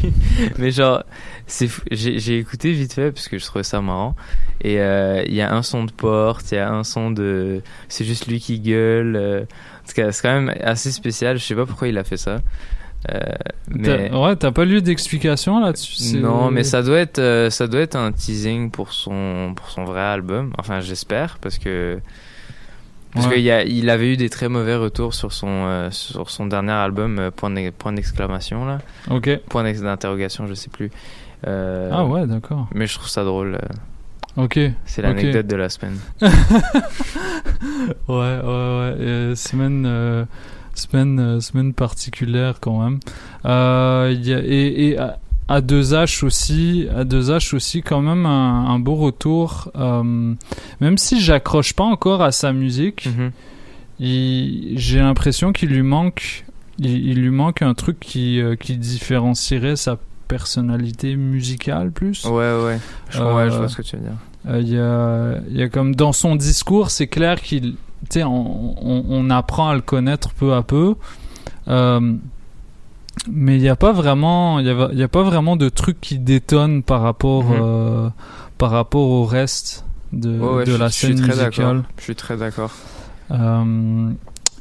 Mais 0.60 0.72
genre, 0.72 1.04
c'est 1.48 1.68
fou. 1.68 1.82
j'ai 1.92 2.20
j'ai 2.20 2.38
écouté 2.38 2.72
vite 2.72 2.94
fait 2.94 3.12
parce 3.12 3.28
que 3.28 3.38
je 3.40 3.46
trouvais 3.46 3.64
ça 3.64 3.82
marrant. 3.82 4.16
Et 4.62 4.80
euh, 4.80 5.24
il 5.28 5.34
y 5.34 5.42
a 5.42 5.54
un 5.54 5.64
son 5.64 5.84
de 5.84 5.92
porte, 5.92 6.52
il 6.52 6.56
y 6.56 6.60
a 6.60 6.72
un 6.72 6.84
son 6.84 7.12
de. 7.12 7.62
C'est 7.90 8.06
juste 8.06 8.28
lui 8.28 8.40
qui 8.40 8.60
gueule. 8.60 9.16
euh. 9.16 9.42
En 9.42 9.88
tout 9.88 9.94
cas, 9.96 10.12
c'est 10.12 10.22
quand 10.22 10.40
même 10.42 10.54
assez 10.62 10.92
spécial. 10.92 11.38
Je 11.40 11.44
sais 11.44 11.56
pas 11.56 11.66
pourquoi 11.66 11.88
il 11.88 11.98
a 11.98 12.04
fait 12.04 12.18
ça. 12.18 12.40
Euh, 13.12 13.20
mais 13.70 14.12
Ouais, 14.12 14.36
t'as 14.36 14.52
pas 14.52 14.66
lu 14.66 14.82
d'explication 14.82 15.60
là-dessus 15.60 16.18
non, 16.18 16.50
mais 16.52 16.64
ça 16.64 16.82
doit 16.82 17.00
être 17.00 17.20
euh, 17.20 17.50
ça 17.50 17.68
doit 17.68 17.82
être 17.82 17.96
un 17.96 18.12
teasing 18.12 18.72
pour 18.72 18.92
son 18.92 19.54
pour 19.56 19.70
son 19.70 19.84
vrai 19.86 20.02
album. 20.02 20.52
Enfin, 20.58 20.80
j'espère 20.82 21.38
parce 21.40 21.58
que 21.60 22.00
parce 23.14 23.28
Ouais. 23.28 23.36
qu'il 23.70 23.90
avait 23.90 24.14
eu 24.14 24.18
des 24.18 24.30
très 24.30 24.50
mauvais 24.50 24.76
retours 24.76 25.14
sur 25.14 25.32
son 25.32 25.48
euh, 25.50 25.90
sur 25.92 26.30
son 26.30 26.48
dernier 26.48 26.72
album 26.74 27.20
euh, 27.20 27.32
point 27.32 27.50
d'ex- 27.52 27.74
point 27.78 27.94
d'exclamation 27.94 28.66
là. 28.66 28.80
Ok. 29.10 29.40
Point 29.50 29.64
d'interrogation, 29.72 30.46
je 30.48 30.54
sais 30.56 30.70
plus. 30.70 30.92
Euh, 31.48 31.90
Ah 31.94 32.04
ouais, 32.06 32.26
d'accord. 32.28 32.68
Mais 32.74 32.88
je 32.88 32.96
trouve 32.96 33.08
ça 33.10 33.24
drôle. 33.24 33.60
Ok. 34.38 34.60
C'est 34.86 35.02
l'anecdote 35.02 35.48
de 35.48 35.56
la 35.56 35.70
semaine. 35.70 35.98
ouais, 36.22 36.28
ouais, 38.08 38.98
ouais. 39.30 39.36
semaine, 39.36 39.86
semaine, 40.78 41.20
euh, 41.20 41.40
semaine 41.40 41.74
particulière 41.74 42.60
quand 42.62 42.82
même. 42.84 43.00
Euh, 43.46 44.14
il 44.16 44.28
y 44.28 44.34
a, 44.34 44.40
et, 44.44 44.88
et 44.90 44.98
à, 44.98 45.20
à 45.48 45.62
2H 45.62 46.24
aussi, 46.26 46.88
à 46.96 47.04
2H 47.06 47.56
aussi 47.56 47.82
quand 47.82 48.02
même 48.02 48.26
un, 48.26 48.66
un 48.68 48.80
beau 48.80 48.96
retour. 48.96 49.72
euh, 49.76 50.34
même 50.82 50.98
si 50.98 51.22
j'accroche 51.22 51.74
pas 51.74 51.84
encore 51.86 52.22
à 52.22 52.32
sa 52.32 52.54
musique, 52.54 53.08
Mhm. 53.08 53.32
j'ai 54.00 55.00
l'impression 55.00 55.52
qu'il 55.54 55.70
lui 55.70 55.82
manque, 55.82 56.46
il, 56.80 56.92
il 57.08 57.22
lui 57.22 57.30
manque 57.32 57.62
un 57.62 57.74
truc 57.74 58.00
qui, 58.00 58.40
euh, 58.40 58.56
qui 58.56 58.78
différencierait 58.78 59.76
sa 59.76 59.98
personnalité 60.28 61.16
musicale 61.16 61.92
plus. 61.92 62.26
Ouais, 62.26 62.32
ouais. 62.64 62.80
Je, 63.10 63.20
Euh, 63.22 63.36
ouais, 63.36 63.50
je 63.50 63.56
vois 63.58 63.70
ce 63.70 63.78
que 63.78 63.82
tu 63.82 63.96
veux 63.96 64.02
dire. 64.04 64.12
Il 64.60 64.70
y, 64.70 64.78
a, 64.80 65.40
y 65.52 65.62
a 65.62 65.68
comme 65.70 65.94
dans 65.96 66.14
son 66.14 66.36
discours, 66.36 66.90
c'est 66.90 67.08
clair 67.08 67.42
qu'il, 67.42 67.76
tu 68.10 68.20
sais, 68.20 68.24
on, 68.24 68.76
on, 68.86 69.06
on 69.10 69.30
apprend 69.30 69.70
à 69.70 69.76
le 69.76 69.82
connaître 69.82 70.34
peu 70.34 70.54
à 70.54 70.62
peu, 70.64 70.96
Euh, 71.68 72.16
mais 73.30 73.56
il 73.58 73.62
n'y 73.62 73.70
a 73.70 73.76
pas 73.76 73.92
vraiment, 73.92 74.60
il 74.60 74.66
y 74.68 74.98
y 75.00 75.04
a 75.04 75.08
pas 75.08 75.24
vraiment 75.24 75.56
de 75.58 75.70
truc 75.70 76.00
qui 76.00 76.20
détonne 76.20 76.84
par 76.84 77.02
rapport, 77.02 77.44
Mhm. 77.46 77.60
euh, 77.62 78.10
par 78.58 78.72
rapport 78.72 79.10
au 79.10 79.26
reste 79.26 79.84
de, 80.14 80.38
Ouais, 80.40 80.54
ouais, 80.58 80.66
de 80.66 80.72
je, 80.72 80.78
la 80.78 80.88
je 80.88 80.94
suis 80.94 81.08
scène 81.18 81.26
musicale. 81.26 81.84
Je 81.98 82.04
suis 82.04 82.16
très 82.16 82.38
d'accord. 82.38 82.72
Euh, 83.32 84.12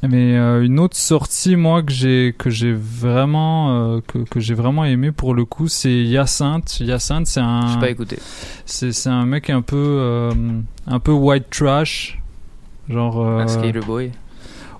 mais 0.03 0.37
euh, 0.37 0.65
une 0.65 0.79
autre 0.81 0.97
sortie 0.97 1.55
moi 1.57 1.83
que 1.83 1.93
j'ai 1.93 2.35
que 2.37 2.51
j'ai 2.51 2.73
vraiment 2.73 3.95
euh, 3.95 4.01
que, 4.07 4.19
que 4.19 4.41
j'ai 4.41 4.55
vraiment 4.55 4.85
aimé 4.85 5.11
pour 5.13 5.35
le 5.35 5.45
coup 5.45 5.69
c'est 5.69 5.91
Hyacinthe 6.05 6.81
Hyacinthe 6.81 7.27
c'est 7.27 7.41
un 7.41 7.67
J'ai 7.75 7.81
pas 7.81 7.89
écouté. 7.91 8.19
c'est 8.67 8.93
c'est 8.93 9.09
un 9.09 9.25
mec 9.25 9.49
un 9.49 9.63
peu 9.63 9.77
euh, 9.77 10.33
un 10.87 10.99
peu 10.99 11.13
white 11.13 11.49
trash 11.51 12.21
genre 12.89 13.21
euh, 13.25 13.39
Un 13.41 13.49
skater 13.49 13.81
boy. 13.81 14.11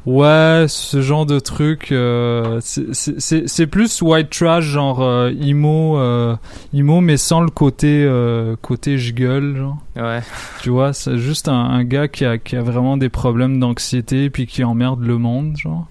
ouais 0.07 0.67
ce 0.69 1.01
genre 1.03 1.27
de 1.27 1.39
truc 1.41 1.91
euh, 1.91 2.61
c'est- 2.63 3.67
plus 3.67 4.01
white 4.03 4.31
trash 4.31 4.65
genre 4.65 5.03
euh, 5.03 5.31
emo 5.41 5.99
euh, 5.99 6.37
emo 6.73 7.01
mais 7.01 7.17
sans 7.17 7.41
le 7.41 7.51
côté 7.51 8.05
euh, 8.05 8.55
côté 8.63 8.99
je 8.99 9.13
gueule 9.13 9.57
genre 9.57 9.79
Ouais. 9.97 10.21
tu 10.63 10.69
vois, 10.71 10.93
c'est 10.93 11.17
juste 11.17 11.49
un, 11.49 11.55
un 11.59 11.83
gars 11.83 12.07
qui 12.07 12.25
a, 12.27 12.37
qui 12.37 12.55
a 12.55 12.61
vraiment 12.63 12.99
des 12.99 13.09
problèmes 13.09 13.59
d'anxiété 13.59 14.29
puis 14.29 14.47
qui 14.47 14.63
emmerde 14.63 15.03
le 15.03 15.17
monde, 15.17 15.57
genre. 15.57 15.87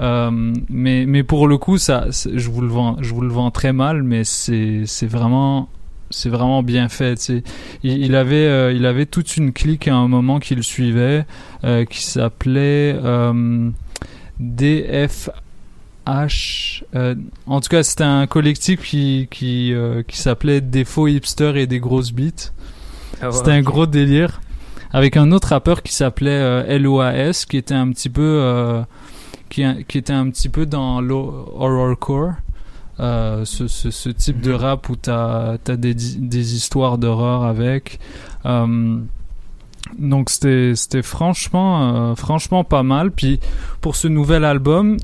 Euh, 0.00 0.52
mais, 0.68 1.06
mais 1.06 1.22
pour 1.22 1.46
le 1.46 1.56
coup, 1.56 1.78
ça, 1.78 2.06
je 2.10 2.50
vous 2.50 2.60
le 2.60 2.66
vends, 2.66 2.96
je 3.00 3.14
vous 3.14 3.20
le 3.20 3.28
vends 3.28 3.52
très 3.52 3.72
mal, 3.72 4.02
mais 4.02 4.24
c'est, 4.24 4.82
c'est 4.84 5.06
vraiment, 5.06 5.68
c'est 6.10 6.28
vraiment 6.28 6.62
bien 6.62 6.88
fait. 6.88 7.28
Il, 7.28 7.44
il 8.04 8.14
avait, 8.14 8.46
euh, 8.46 8.72
il 8.72 8.86
avait 8.86 9.06
toute 9.06 9.36
une 9.36 9.52
clique 9.52 9.88
à 9.88 9.94
un 9.94 10.08
moment 10.08 10.38
qui 10.38 10.54
le 10.54 10.62
suivait, 10.62 11.26
euh, 11.64 11.84
qui 11.84 12.02
s'appelait 12.02 12.96
euh, 13.02 13.70
DFH. 14.38 15.30
euh, 16.94 17.14
en 17.46 17.60
tout 17.60 17.68
cas, 17.68 17.82
c'était 17.82 18.04
un 18.04 18.26
collectif 18.26 18.82
qui, 18.82 19.28
qui, 19.30 19.74
qui 20.06 20.18
s'appelait 20.18 20.60
Des 20.60 20.84
faux 20.84 21.08
hipsters 21.08 21.56
et 21.56 21.66
des 21.66 21.80
grosses 21.80 22.12
bites. 22.12 22.52
Ah 23.20 23.30
ouais, 23.30 23.32
C'était 23.36 23.52
un 23.52 23.62
gros 23.62 23.86
délire. 23.86 24.40
Avec 24.92 25.16
un 25.16 25.32
autre 25.32 25.48
rappeur 25.48 25.82
qui 25.82 25.92
s'appelait 25.92 26.78
LOAS, 26.78 27.44
qui 27.48 27.56
était 27.56 27.74
un 27.74 27.90
petit 27.90 28.08
peu, 28.08 28.84
qui, 29.48 29.64
qui 29.88 29.98
était 29.98 30.12
un 30.12 30.30
petit 30.30 30.48
peu 30.48 30.64
dans 30.64 31.00
l'horrorcore. 31.00 32.34
Euh, 32.98 33.44
ce, 33.44 33.68
ce, 33.68 33.90
ce 33.90 34.08
type 34.08 34.40
de 34.40 34.52
rap 34.52 34.88
où 34.88 34.96
t'as 34.96 35.58
as 35.68 35.76
des, 35.76 35.94
des 35.94 36.54
histoires 36.54 36.96
d'horreur 36.96 37.44
avec. 37.44 37.98
Euh, 38.46 38.98
donc 39.98 40.30
c'était 40.30 41.02
franchement 41.02 42.10
euh, 42.10 42.14
franchement 42.14 42.64
pas 42.64 42.82
mal. 42.82 43.10
Puis 43.10 43.38
pour 43.82 43.96
ce 43.96 44.08
nouvel 44.08 44.44
album, 44.44 44.96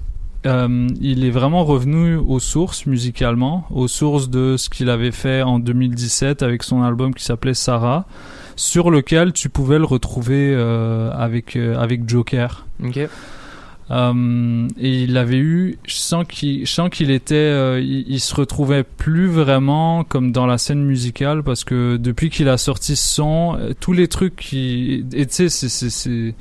il 0.45 1.25
est 1.25 1.31
vraiment 1.31 1.65
revenu 1.65 2.17
aux 2.17 2.41
sources 2.41 2.87
musicalement, 2.87 3.67
aux 3.71 3.89
sources 3.89 4.29
de 4.29 4.57
ce 4.57 4.71
qu'il 4.71 4.89
avait 4.91 5.13
fait 5.13 5.43
en 5.43 5.59
2017 5.61 6.43
avec 6.43 6.63
son 6.65 6.83
album 6.83 7.15
qui 7.15 7.23
s'appelait 7.25 7.55
Sarah, 7.55 8.07
sur 8.57 8.91
lequel 8.91 9.33
tu 9.33 9.51
pouvais 9.51 9.79
le 9.79 9.85
retrouver 9.85 10.53
avec 11.13 11.57
avec 11.57 12.09
Joker. 12.09 12.67
Ok. 12.83 13.09
Euh, 13.93 14.69
et 14.79 15.03
il 15.03 15.19
avait 15.19 15.37
eu, 15.39 15.79
je 15.85 15.97
sens 15.97 16.25
qu'il, 16.27 16.65
je 16.65 16.89
qu'il 16.89 17.11
était, 17.11 17.35
euh, 17.35 17.79
il, 17.81 18.21
se 18.21 18.35
retrouvait 18.35 18.85
plus 18.85 19.27
vraiment 19.27 20.03
comme 20.03 20.33
dans 20.33 20.47
la 20.47 20.57
scène 20.57 20.83
musicale 20.83 21.43
parce 21.43 21.63
que 21.63 21.99
depuis 21.99 22.31
qu'il 22.31 22.49
a 22.49 22.57
sorti 22.57 22.97
ce 22.97 23.15
son, 23.15 23.57
euh, 23.59 23.75
tous 23.79 23.93
les 23.93 24.09
trucs 24.09 24.37
qui, 24.37 25.05
et 25.13 25.27
tu 25.27 25.51
sais, 25.51 25.69
c'est, 25.69 26.35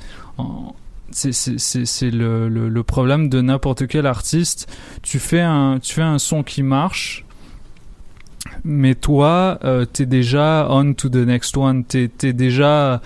c'est, 1.10 2.10
le, 2.10 2.48
le, 2.48 2.68
le 2.70 2.82
problème 2.82 3.28
de 3.28 3.42
n'importe 3.42 3.86
quel 3.86 4.06
artiste. 4.06 4.74
Tu 5.02 5.18
fais 5.18 5.42
un, 5.42 5.78
tu 5.78 5.92
fais 5.94 6.02
un 6.02 6.18
son 6.18 6.42
qui 6.42 6.62
marche, 6.62 7.26
mais 8.64 8.94
toi, 8.94 9.58
euh, 9.64 9.84
t'es 9.84 10.06
déjà 10.06 10.68
on 10.70 10.94
to 10.94 11.10
the 11.10 11.16
next 11.16 11.54
one. 11.56 11.84
T'es 11.84 12.10
es 12.22 12.32
déjà 12.32 13.02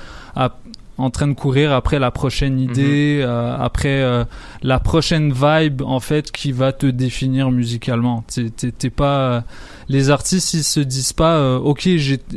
en 0.98 1.10
train 1.10 1.28
de 1.28 1.34
courir 1.34 1.72
après 1.72 1.98
la 1.98 2.10
prochaine 2.10 2.58
idée, 2.58 3.20
euh, 3.22 3.54
après 3.58 4.00
euh, 4.02 4.24
la 4.62 4.80
prochaine 4.80 5.32
vibe 5.32 5.82
en 5.82 6.00
fait 6.00 6.32
qui 6.32 6.52
va 6.52 6.72
te 6.72 6.86
définir 6.86 7.50
musicalement. 7.50 8.24
T'es- 8.28 8.90
pas 8.90 9.18
euh, 9.18 9.40
les 9.88 10.08
artistes 10.10 10.54
ils 10.54 10.64
se 10.64 10.80
disent 10.80 11.12
pas 11.12 11.56
ok 11.58 11.88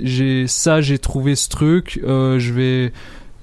j'ai 0.04 0.48
ça 0.48 0.82
j'ai 0.82 0.98
trouvé 1.00 1.36
ce 1.36 1.48
truc 1.48 2.00
je 2.04 2.54
vais 2.54 2.92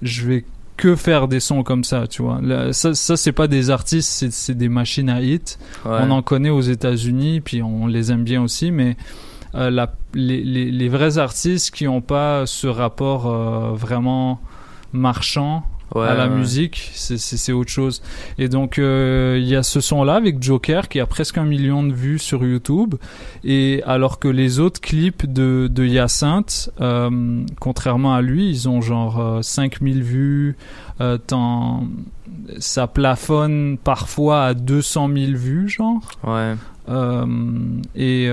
je 0.03 0.27
vais 0.27 0.45
que 0.77 0.95
faire 0.95 1.27
des 1.29 1.41
sons 1.41 1.63
comme 1.63 1.83
ça 1.85 2.07
tu 2.07 2.21
vois 2.21 2.39
Là, 2.43 2.73
ça 2.75 2.95
ça 2.95 3.17
c'est 3.17 3.33
pas 3.33 3.49
des 3.49 3.71
artistes 3.71 4.11
c'est 4.11 4.31
c'est 4.33 4.55
des 4.55 4.69
machines 4.69 5.09
à 5.09 5.23
hit 5.23 5.59
Ouais. 5.87 5.99
on 6.03 6.11
en 6.11 6.21
connaît 6.21 6.51
aux 6.51 6.61
États-Unis 6.61 7.41
puis 7.41 7.63
on 7.63 7.87
les 7.87 8.13
aime 8.13 8.25
bien 8.25 8.43
aussi 8.43 8.71
mais 8.71 8.97
la, 9.55 9.95
les, 10.13 10.43
les, 10.45 10.71
les 10.71 10.89
vrais 10.91 11.17
artistes 11.17 11.71
qui 11.75 11.89
ont 11.89 12.03
pas 12.03 12.45
ce 12.45 12.67
rapport 12.67 13.31
vraiment 13.75 14.39
marchand 14.97 15.63
Ouais, 15.95 16.05
à 16.09 16.15
la 16.15 16.27
ouais. 16.27 16.35
musique, 16.35 16.91
c'est- 16.95 17.53
autre 17.53 17.71
chose. 17.71 18.03
Et 18.39 18.49
donc 18.49 18.81
euh, 18.81 19.39
il 19.41 19.47
y 19.47 19.55
a 19.55 19.63
ce 19.63 19.81
son-là 19.81 20.15
avec 20.17 20.43
Joker 20.43 20.89
qui 20.89 20.99
a 20.99 21.07
presque 21.07 21.39
un 21.39 21.45
million 21.45 21.85
de 21.85 21.93
vues 21.93 22.19
sur 22.19 22.45
YouTube, 22.45 22.97
et 23.45 23.83
alors 23.87 24.19
que 24.19 24.27
les 24.27 24.59
autres 24.59 24.81
clips 24.81 25.33
de, 25.33 25.69
de 25.73 25.85
Hyacinthe, 25.87 26.71
euh, 26.81 27.41
contrairement 27.61 28.15
à 28.15 28.21
lui, 28.21 28.49
ils 28.51 28.69
ont 28.69 28.81
genre 28.81 29.21
euh, 29.21 29.43
5000 29.43 30.03
vues, 30.03 30.57
euh, 31.01 31.19
tant- 31.19 31.85
ça 32.59 32.89
plafonne 32.89 33.79
parfois 33.79 34.45
à 34.45 34.55
200 34.55 35.09
000 35.15 35.33
vues, 35.37 35.69
genre. 35.69 36.01
Ouais. 36.25 36.55
Et 37.95 38.29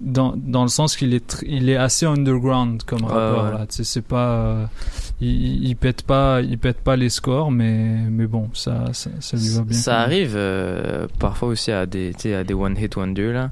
dans, 0.00 0.34
dans 0.36 0.62
le 0.62 0.68
sens 0.68 0.96
qu'il 0.96 1.14
est, 1.14 1.44
il 1.46 1.68
est 1.68 1.76
assez 1.76 2.06
underground 2.06 2.82
comme 2.84 3.02
Ouais, 3.02 3.08
rappeur 3.12 3.60
ouais. 3.60 3.66
Tu 3.68 3.76
sais, 3.76 3.84
c'est 3.84 4.02
pas, 4.02 4.28
euh, 4.30 4.66
il, 5.20 5.64
il- 5.66 5.76
pète 5.76 6.02
pas, 6.02 6.40
il 6.42 6.58
pète 6.58 6.78
pas 6.78 6.96
les 6.96 7.08
scores, 7.08 7.50
mais 7.50 7.96
mais 8.10 8.26
bon, 8.26 8.48
ça, 8.54 8.84
ça, 8.92 9.10
ça 9.20 9.36
lui 9.36 9.48
va 9.48 9.62
bien. 9.62 9.76
Ça 9.78 10.00
arrive 10.00 10.34
euh, 10.36 11.06
parfois 11.18 11.48
aussi 11.48 11.72
à 11.72 11.86
des, 11.86 12.12
à 12.34 12.44
des 12.44 12.54
one 12.54 12.76
hit 12.78 12.96
wonder 12.96 13.32
là. 13.32 13.50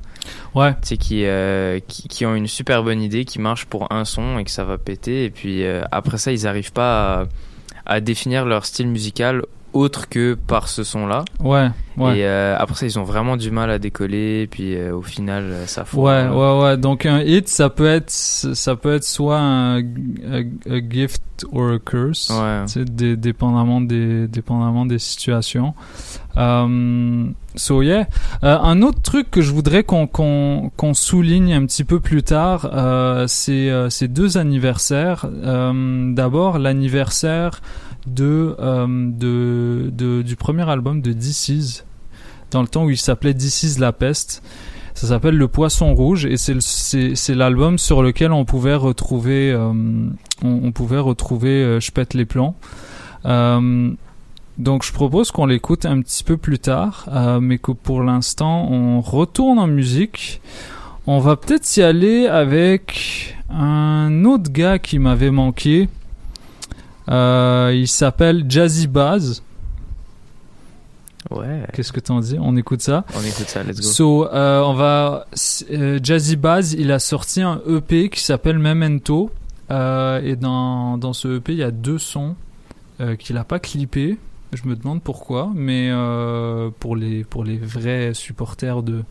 Ouais. 0.55 0.75
Tu 0.87 0.97
qui, 0.97 1.25
euh, 1.25 1.79
qui 1.87 2.09
qui 2.09 2.27
ont 2.27 2.35
une 2.35 2.47
super 2.49 2.83
bonne 2.83 3.01
idée, 3.03 3.25
qui 3.25 3.39
marche 3.41 3.65
pour 3.67 3.91
un 3.93 4.05
son 4.05 4.39
et 4.39 4.45
que 4.45 4.51
ça 4.51 4.65
va 4.65 4.79
péter, 4.79 5.25
et 5.25 5.31
puis 5.31 5.65
euh, 5.65 5.83
après 5.91 6.19
ça 6.19 6.33
ils 6.33 6.47
arrivent 6.47 6.73
pas 6.73 7.23
à, 7.23 7.27
à 7.97 8.01
définir 8.01 8.45
leur 8.45 8.65
style 8.67 8.89
musical 8.89 9.43
autre 9.77 10.09
que 10.09 10.35
par 10.35 10.69
ce 10.69 10.83
son 10.85 11.07
là. 11.07 11.25
Ouais, 11.41 11.69
ouais. 11.97 12.19
Et 12.19 12.25
euh, 12.27 12.57
après 12.59 12.75
ça 12.77 12.87
ils 12.87 12.99
ont 12.99 13.05
vraiment 13.05 13.37
du 13.37 13.51
mal 13.51 13.71
à 13.71 13.79
décoller, 13.79 14.47
puis 14.51 14.77
euh, 14.77 14.95
au 14.97 15.03
final 15.03 15.45
euh, 15.45 15.67
ça 15.67 15.85
foire. 15.85 16.35
Ouais, 16.35 16.37
ouais, 16.37 16.63
ouais. 16.65 16.77
Donc 16.77 17.07
un 17.07 17.21
hit, 17.21 17.49
ça 17.49 17.71
peut 17.71 17.87
être, 17.87 18.11
ça 18.11 18.77
peut 18.77 18.95
être 18.95 19.05
soit 19.05 19.39
un, 19.39 19.79
a, 19.81 20.39
a 20.71 20.79
gift 20.91 21.23
or 21.53 21.73
a 21.73 21.79
curse, 21.79 22.31
Ouais. 22.31 22.63
tu 22.67 22.73
sais, 22.73 22.85
dé- 22.85 23.17
dépendamment 23.17 23.81
des, 23.81 24.27
dépendamment 24.29 24.87
des 24.87 24.99
situations. 24.99 25.75
Um, 26.37 27.35
so 27.55 27.81
yeah. 27.83 28.07
Euh, 28.45 28.59
un 28.59 28.83
autre 28.83 29.01
truc 29.01 29.31
que 29.31 29.41
je 29.41 29.53
voudrais 29.53 29.85
qu'on 29.85 30.07
qu'on 30.07 30.71
qu'on 30.77 30.93
souligne 30.95 31.55
un 31.55 31.65
petit 31.65 31.85
peu 31.85 31.99
plus 32.01 32.23
tard, 32.23 32.71
euh, 32.75 33.25
c'est 33.27 33.71
euh, 33.71 33.89
c'est 33.91 34.09
deux 34.09 34.37
anniversaires. 34.37 35.27
D'abord 35.33 36.59
l'anniversaire 36.59 37.61
de, 38.07 38.57
euh, 38.59 38.87
de 38.89 40.23
du 40.23 40.37
premier 40.37 40.69
album 40.69 41.01
de 41.01 41.13
DC's 41.13 41.85
dans 42.51 42.63
le 42.63 42.69
temps 42.69 42.85
où 42.85 42.91
il 42.91 42.97
s'appelait 42.97 43.33
is 43.33 43.77
la 43.79 43.93
peste. 43.93 44.43
Ça 44.95 45.09
s'appelle 45.09 45.37
Le 45.37 45.47
Poisson 45.47 45.95
Rouge 45.95 46.25
et 46.25 46.37
c'est 46.39 47.35
l'album 47.35 47.77
sur 47.77 48.03
lequel 48.03 48.33
on 48.33 48.47
pouvait 48.47 48.75
retrouver 48.75 49.53
euh, 49.53 49.73
on, 50.43 50.73
pouvait 50.73 50.99
retrouver 50.99 51.63
euh, 51.63 51.81
Je 51.81 51.91
pète 51.91 52.15
les 52.15 52.25
plombs. 52.25 52.55
Donc 54.59 54.85
je 54.85 54.93
propose 54.93 55.33
qu'on 55.33 55.45
l'écoute 55.45 55.85
un 55.85 56.01
petit 56.01 56.25
peu 56.25 56.39
plus 56.39 56.59
tard, 56.59 57.07
mais 57.43 57.59
que 57.59 57.73
pour 57.73 58.03
l'instant 58.03 58.67
on 58.71 59.03
retourne 59.03 59.59
en 59.59 59.67
musique. 59.67 60.41
On 61.07 61.19
va 61.19 61.37
peut-être 61.37 61.77
y 61.77 61.83
aller 61.83 62.27
avec 62.27 63.37
un 63.51 64.25
autre 64.25 64.51
gars 64.51 64.79
qui 64.79 64.99
m'avait 64.99 65.31
manqué. 65.31 65.89
Euh, 67.09 67.73
il 67.75 67.89
s'appelle 67.89 68.45
Jazzy 68.49 68.87
Baz. 68.87 69.43
Ouais. 71.31 71.65
Qu'est-ce 71.73 71.93
que 71.93 72.01
t'en 72.01 72.21
dis? 72.21 72.37
On 72.41 72.57
écoute 72.57 72.83
ça. 72.83 73.05
On 73.17 73.21
écoute 73.23 73.49
ça, 73.49 73.63
let's 73.65 73.81
go. 73.81 73.83
So, 73.83 74.29
euh, 74.33 74.63
on 74.63 74.75
va. 74.75 75.27
euh, 75.73 75.99
Jazzy 76.03 76.37
Baz, 76.37 76.73
il 76.75 76.93
a 76.93 76.99
sorti 76.99 77.43
un 77.43 77.61
EP 77.69 78.09
qui 78.11 78.21
s'appelle 78.21 78.59
Memento. 78.59 79.31
Et 79.71 80.37
dans, 80.37 80.97
dans 80.99 81.13
ce 81.13 81.39
EP, 81.39 81.53
il 81.53 81.59
y 81.59 81.63
a 81.65 81.73
deux 81.73 81.99
sons 81.99 82.37
qu'il 83.19 83.37
a 83.37 83.45
pas 83.45 83.59
clippés. 83.59 84.17
Je 84.53 84.69
me 84.69 84.77
demande 84.77 85.03
pourquoi, 85.03 85.51
mais 85.55 85.91
pour 86.79 86.95
les 86.95 87.25
pour 87.25 87.43
les 87.43 87.59
vrais 87.59 88.15
supporters 88.15 88.85
de 88.85 89.03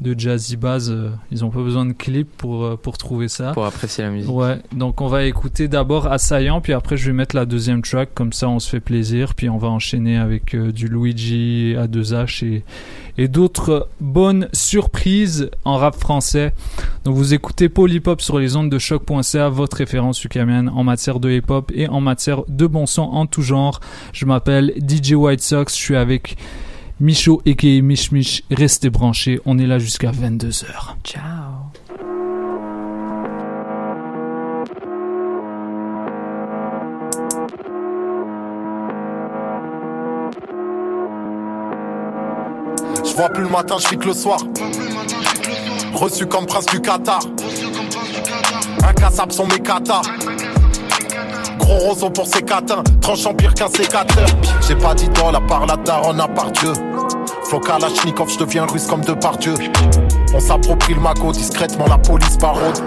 de 0.00 0.18
Jazzy 0.18 0.56
Baz, 0.56 0.90
euh, 0.90 1.10
ils 1.30 1.44
ont 1.44 1.50
pas 1.50 1.62
besoin 1.62 1.84
de 1.84 1.92
clip 1.92 2.28
pour 2.36 2.64
euh, 2.64 2.76
pour 2.76 2.96
trouver 2.96 3.28
ça. 3.28 3.52
Pour 3.52 3.66
apprécier 3.66 4.04
la 4.04 4.10
musique. 4.10 4.30
Ouais, 4.30 4.58
donc 4.72 5.00
on 5.00 5.08
va 5.08 5.24
écouter 5.24 5.68
d'abord 5.68 6.06
Assaillant, 6.06 6.60
puis 6.60 6.72
après 6.72 6.96
je 6.96 7.06
vais 7.06 7.12
mettre 7.12 7.36
la 7.36 7.44
deuxième 7.44 7.82
track, 7.82 8.10
comme 8.14 8.32
ça 8.32 8.48
on 8.48 8.58
se 8.58 8.70
fait 8.70 8.80
plaisir, 8.80 9.34
puis 9.34 9.50
on 9.50 9.58
va 9.58 9.68
enchaîner 9.68 10.16
avec 10.16 10.54
euh, 10.54 10.72
du 10.72 10.88
Luigi 10.88 11.74
A2H 11.76 12.44
et, 12.46 12.64
et 13.18 13.28
d'autres 13.28 13.88
bonnes 14.00 14.48
surprises 14.52 15.50
en 15.64 15.76
rap 15.76 15.96
français. 15.96 16.54
Donc 17.04 17.16
vous 17.16 17.34
écoutez 17.34 17.68
Polypop 17.68 18.22
sur 18.22 18.38
les 18.38 18.56
ondes 18.56 18.70
de 18.70 18.78
choc.ca, 18.78 19.50
votre 19.50 19.76
référence 19.76 20.24
ukamienne 20.24 20.70
en 20.70 20.82
matière 20.82 21.20
de 21.20 21.30
hip-hop 21.30 21.70
et 21.74 21.88
en 21.88 22.00
matière 22.00 22.42
de 22.48 22.66
bon 22.66 22.86
son 22.86 23.02
en 23.02 23.26
tout 23.26 23.42
genre. 23.42 23.80
Je 24.14 24.24
m'appelle 24.24 24.72
DJ 24.76 25.12
White 25.12 25.42
Sox, 25.42 25.74
je 25.74 25.80
suis 25.80 25.96
avec 25.96 26.36
Micho 27.00 27.40
et 27.46 27.80
Mich 27.80 28.12
Mich, 28.12 28.44
restez 28.50 28.90
branchés, 28.90 29.40
on 29.46 29.58
est 29.58 29.66
là 29.66 29.78
jusqu'à 29.78 30.10
22h. 30.10 30.66
Ciao. 31.02 31.22
Je 43.02 43.16
vois 43.16 43.30
plus 43.30 43.44
le 43.44 43.48
matin, 43.48 43.76
je 43.78 43.96
que 43.96 44.06
le 44.06 44.12
soir. 44.12 44.38
Reçu 45.94 46.26
comme 46.26 46.44
prince 46.44 46.66
du 46.66 46.82
Qatar. 46.82 47.20
Incassable 48.86 49.32
sont 49.32 49.46
mes 49.46 49.60
katas. 49.60 50.02
Roseau 51.78 52.10
pour 52.10 52.26
ses 52.26 52.42
catins, 52.42 52.82
tranchant 53.00 53.32
pire 53.34 53.54
qu'un 53.54 53.68
sécateur. 53.68 54.26
J'ai 54.66 54.74
pas 54.74 54.94
d'idole 54.94 55.36
à 55.36 55.40
part 55.40 55.66
la 55.66 55.76
daronne 55.76 56.20
à 56.20 56.26
part 56.26 56.50
Dieu. 56.50 56.72
Flo 57.44 57.60
Kalachnikov, 57.60 58.28
je 58.30 58.38
deviens 58.38 58.66
russe 58.66 58.86
comme 58.86 59.02
de 59.02 59.12
par 59.12 59.36
Dieu. 59.36 59.54
On 60.34 60.40
s'approprie 60.40 60.94
le 60.94 61.00
magot 61.00 61.32
discrètement, 61.32 61.86
la 61.86 61.98
police 61.98 62.36
parode. 62.36 62.78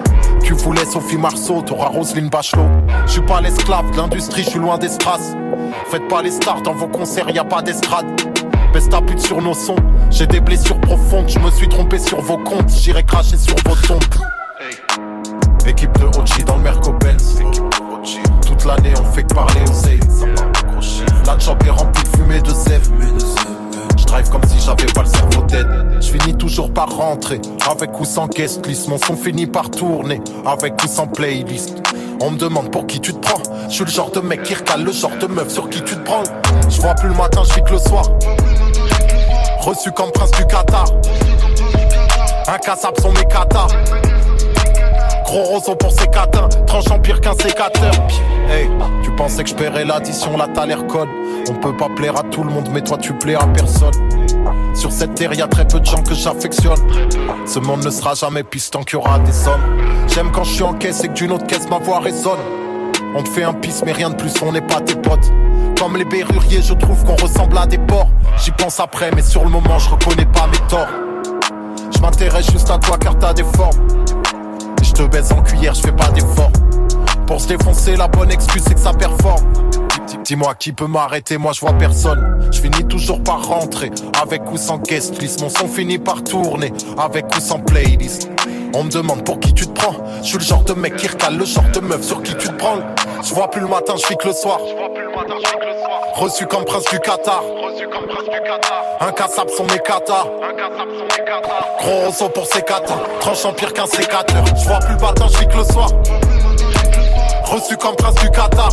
Tu 0.44 0.54
voulais 0.54 0.86
Sophie 0.86 1.18
Marceau, 1.18 1.62
t'auras 1.62 1.88
Roselyne 1.88 2.30
Bachelot. 2.30 2.68
Je 3.06 3.14
suis 3.14 3.22
pas 3.22 3.42
l'esclave 3.42 3.90
de 3.92 3.98
l'industrie, 3.98 4.44
je 4.44 4.50
suis 4.50 4.60
loin 4.60 4.78
des 4.78 4.90
strass. 4.90 5.36
Faites 5.90 6.08
pas 6.08 6.22
les 6.22 6.32
stars 6.32 6.62
dans 6.62 6.74
vos 6.74 6.88
concerts, 6.88 7.30
y 7.30 7.40
a 7.40 7.46
pas 7.46 7.62
d'estrade. 7.62 8.06
Baisse 8.74 8.90
ta 8.90 9.02
pute 9.02 9.20
sur 9.20 9.42
nos 9.42 9.54
sons. 9.54 9.76
J'ai 10.10 10.28
des 10.28 10.40
blessures 10.40 10.80
profondes, 10.82 11.30
je 11.30 11.40
me 11.40 11.52
suis 11.52 11.70
trompé 11.70 12.00
sur 12.00 12.22
vos 12.22 12.38
comptes. 12.38 12.70
J'irai 12.70 13.04
cracher 13.04 13.38
sur 13.38 13.56
vos 13.66 13.76
tombes. 13.88 14.04
Équipe 15.66 15.98
de 16.00 16.06
OG 16.06 16.44
dans 16.46 16.58
le 16.58 16.64
Merco-Benz. 16.64 17.40
L'année 18.66 18.94
on 18.98 19.12
fait 19.12 19.24
que 19.24 19.34
parler 19.34 19.62
au 19.70 19.74
save. 19.74 20.00
La 21.26 21.38
job 21.38 21.58
est 21.66 21.70
remplie 21.70 22.04
de 22.04 22.18
fumée 22.18 22.42
de 22.42 22.50
zève. 22.50 22.90
Je 23.98 24.06
drive 24.06 24.30
comme 24.30 24.44
si 24.48 24.60
j'avais 24.60 24.86
pas 24.94 25.02
le 25.02 25.08
cerveau 25.08 25.42
dead. 25.44 25.68
Je 26.00 26.12
finis 26.12 26.36
toujours 26.38 26.72
par 26.72 26.96
rentrer, 26.96 27.42
avec 27.70 28.00
ou 28.00 28.06
sans 28.06 28.28
guest 28.28 28.66
list. 28.66 28.88
Mon 28.88 28.98
son 28.98 29.18
finit 29.18 29.48
par 29.48 29.70
tourner, 29.70 30.22
avec 30.46 30.82
ou 30.82 30.88
sans 30.88 31.08
playlist. 31.08 31.76
On 32.22 32.32
me 32.32 32.38
demande 32.38 32.72
pour 32.72 32.88
qui 32.88 33.02
tu 33.02 33.14
te 33.14 33.20
prends. 33.20 33.42
Je 33.68 33.74
suis 33.74 33.86
le 33.86 33.92
genre 33.92 34.12
de 34.12 34.22
mec 34.22 34.44
qui 34.44 34.54
recale 34.54 34.84
le 34.84 34.92
genre 34.92 35.18
de 35.20 35.28
meuf 35.28 35.50
sur 35.50 35.70
qui 35.70 35.82
tu 35.82 35.96
te 35.96 36.04
prends. 36.04 36.24
Je 36.70 36.80
vois 36.80 36.94
plus 36.96 37.10
le 37.10 37.16
matin, 37.16 37.42
je 37.44 37.60
que 37.60 37.72
le 37.72 37.80
soir. 37.80 38.06
Reçu 39.60 39.92
comme 39.92 40.12
prince 40.12 40.32
du 40.32 40.46
Qatar. 40.46 40.86
Incassable 42.48 43.00
sont 43.02 43.12
mes 43.14 43.26
katas. 43.26 43.68
Gros 45.34 45.46
roseau 45.46 45.74
pour 45.74 45.92
ses 45.92 46.06
catins, 46.06 46.48
tranchant 46.68 47.00
pire 47.00 47.20
qu'un 47.20 47.34
sécateur. 47.34 47.92
Hey, 48.52 48.70
tu 49.02 49.10
pensais 49.16 49.44
que 49.44 49.50
je 49.50 49.56
paierais 49.56 49.84
l'addition, 49.84 50.38
là 50.38 50.48
t'as 50.54 50.68
l'air 50.68 50.86
conne. 50.86 51.10
On 51.50 51.56
peut 51.56 51.76
pas 51.76 51.90
plaire 51.90 52.16
à 52.16 52.22
tout 52.22 52.44
le 52.44 52.52
monde, 52.52 52.70
mais 52.72 52.82
toi 52.82 53.00
tu 53.00 53.14
plais 53.14 53.34
à 53.34 53.48
personne. 53.48 53.96
Sur 54.76 54.92
cette 54.92 55.16
terre, 55.16 55.34
y 55.34 55.42
a 55.42 55.48
très 55.48 55.68
peu 55.68 55.80
de 55.80 55.86
gens 55.88 56.04
que 56.04 56.14
j'affectionne. 56.14 56.78
Ce 57.48 57.58
monde 57.58 57.84
ne 57.84 57.90
sera 57.90 58.14
jamais 58.14 58.44
piste 58.44 58.74
tant 58.74 58.84
qu'il 58.84 58.94
y 58.94 58.96
aura 58.98 59.18
des 59.18 59.48
hommes. 59.48 59.80
J'aime 60.14 60.30
quand 60.32 60.44
je 60.44 60.54
suis 60.54 60.62
en 60.62 60.76
caisse 60.76 61.04
et 61.04 61.08
que 61.08 61.14
d'une 61.14 61.32
autre 61.32 61.48
caisse 61.48 61.68
ma 61.68 61.80
voix 61.80 61.98
résonne. 61.98 62.38
On 63.16 63.24
te 63.24 63.30
fait 63.30 63.44
un 63.44 63.54
pisse, 63.54 63.82
mais 63.84 63.92
rien 63.92 64.12
de 64.12 64.16
plus, 64.16 64.40
on 64.44 64.52
n'est 64.52 64.62
pas 64.62 64.82
tes 64.82 64.94
potes. 64.94 65.32
Comme 65.80 65.98
les 65.98 66.06
berruriers, 66.06 66.62
je 66.62 66.76
trouve 66.76 67.04
qu'on 67.06 67.16
ressemble 67.16 67.58
à 67.58 67.66
des 67.66 67.80
porcs. 67.80 68.12
J'y 68.38 68.52
pense 68.52 68.80
après, 68.80 69.10
mais 69.16 69.24
sur 69.24 69.44
le 69.44 69.50
moment, 69.50 69.80
je 69.80 69.90
reconnais 69.90 70.28
pas 70.28 70.46
mes 70.46 70.68
torts. 70.70 70.94
Je 71.92 72.00
m'intéresse 72.02 72.52
juste 72.52 72.70
à 72.70 72.78
toi 72.78 73.00
car 73.00 73.18
t'as 73.18 73.34
des 73.34 73.44
formes. 73.44 73.80
Je 74.96 75.02
te 75.02 75.08
baise 75.08 75.32
en 75.32 75.42
cuillère, 75.42 75.74
je 75.74 75.82
fais 75.82 75.92
pas 75.92 76.10
d'effort. 76.12 76.52
Pour 77.26 77.42
se 77.42 77.48
défoncer, 77.48 77.96
la 77.96 78.08
bonne 78.08 78.30
excuse 78.32 78.62
c'est 78.68 78.76
que 78.76 78.80
ça 78.80 78.94
performe. 78.94 79.42
Dis- 80.08 80.18
Dis-moi 80.24 80.54
qui 80.54 80.72
peut 80.72 80.86
m'arrêter, 80.86 81.38
moi 81.40 81.52
je 81.52 81.62
vois 81.62 81.74
personne. 81.74 82.48
Je 82.52 82.62
finis 82.62 82.86
toujours 82.88 83.24
par 83.24 83.44
rentrer, 83.48 83.90
avec 84.22 84.44
ou 84.52 84.58
sans 84.58 84.78
guest 84.78 85.20
list. 85.20 85.42
Mon 85.42 85.50
son 85.50 85.68
finit 85.68 85.98
par 85.98 86.24
tourner, 86.24 86.72
avec 86.98 87.26
ou 87.36 87.40
sans 87.40 87.58
playlist. 87.60 88.30
On 88.76 88.84
me 88.84 88.90
demande 88.90 89.24
pour 89.24 89.40
qui 89.40 89.54
tu 89.54 89.68
te 89.68 89.80
prends. 89.80 89.94
Je 90.22 90.30
suis 90.30 90.38
le 90.38 90.44
genre 90.44 90.64
de 90.64 90.74
mec 90.74 90.96
qui 90.96 91.08
recale, 91.08 91.38
le 91.38 91.46
genre 91.46 91.64
de 91.74 91.80
meuf 91.80 92.02
sur 92.02 92.24
qui 92.24 92.36
tu 92.36 92.48
te 92.48 92.54
branles. 92.54 92.84
Je 93.24 93.34
vois 93.34 93.48
plus 93.50 93.62
le 93.62 93.68
matin, 93.68 93.94
je 93.96 94.16
que 94.16 94.28
le 94.28 94.34
soir. 94.34 94.60
Reçu 96.16 96.48
comme 96.48 96.66
prince 96.66 96.86
du 96.86 97.00
Qatar. 97.00 97.44
Incassable 99.00 99.52
sont 99.52 99.66
mes 99.66 99.80
katas. 99.80 100.26
Gros 101.80 102.06
roseau 102.06 102.30
pour 102.30 102.46
ses 102.48 102.62
katas. 102.62 103.00
Tranchant 103.20 103.54
pire 103.54 103.74
qu'un 103.74 103.86
sécateur. 103.86 104.44
Je 104.56 104.68
vois 104.68 104.80
plus 104.80 104.96
le 104.96 105.02
matin, 105.02 105.26
je 105.28 105.46
que 105.46 105.58
le 105.58 105.64
soir. 105.64 105.90
Reçu 107.46 107.78
comme 107.78 107.96
prince 107.96 108.16
du 108.16 108.30
Qatar. 108.32 108.70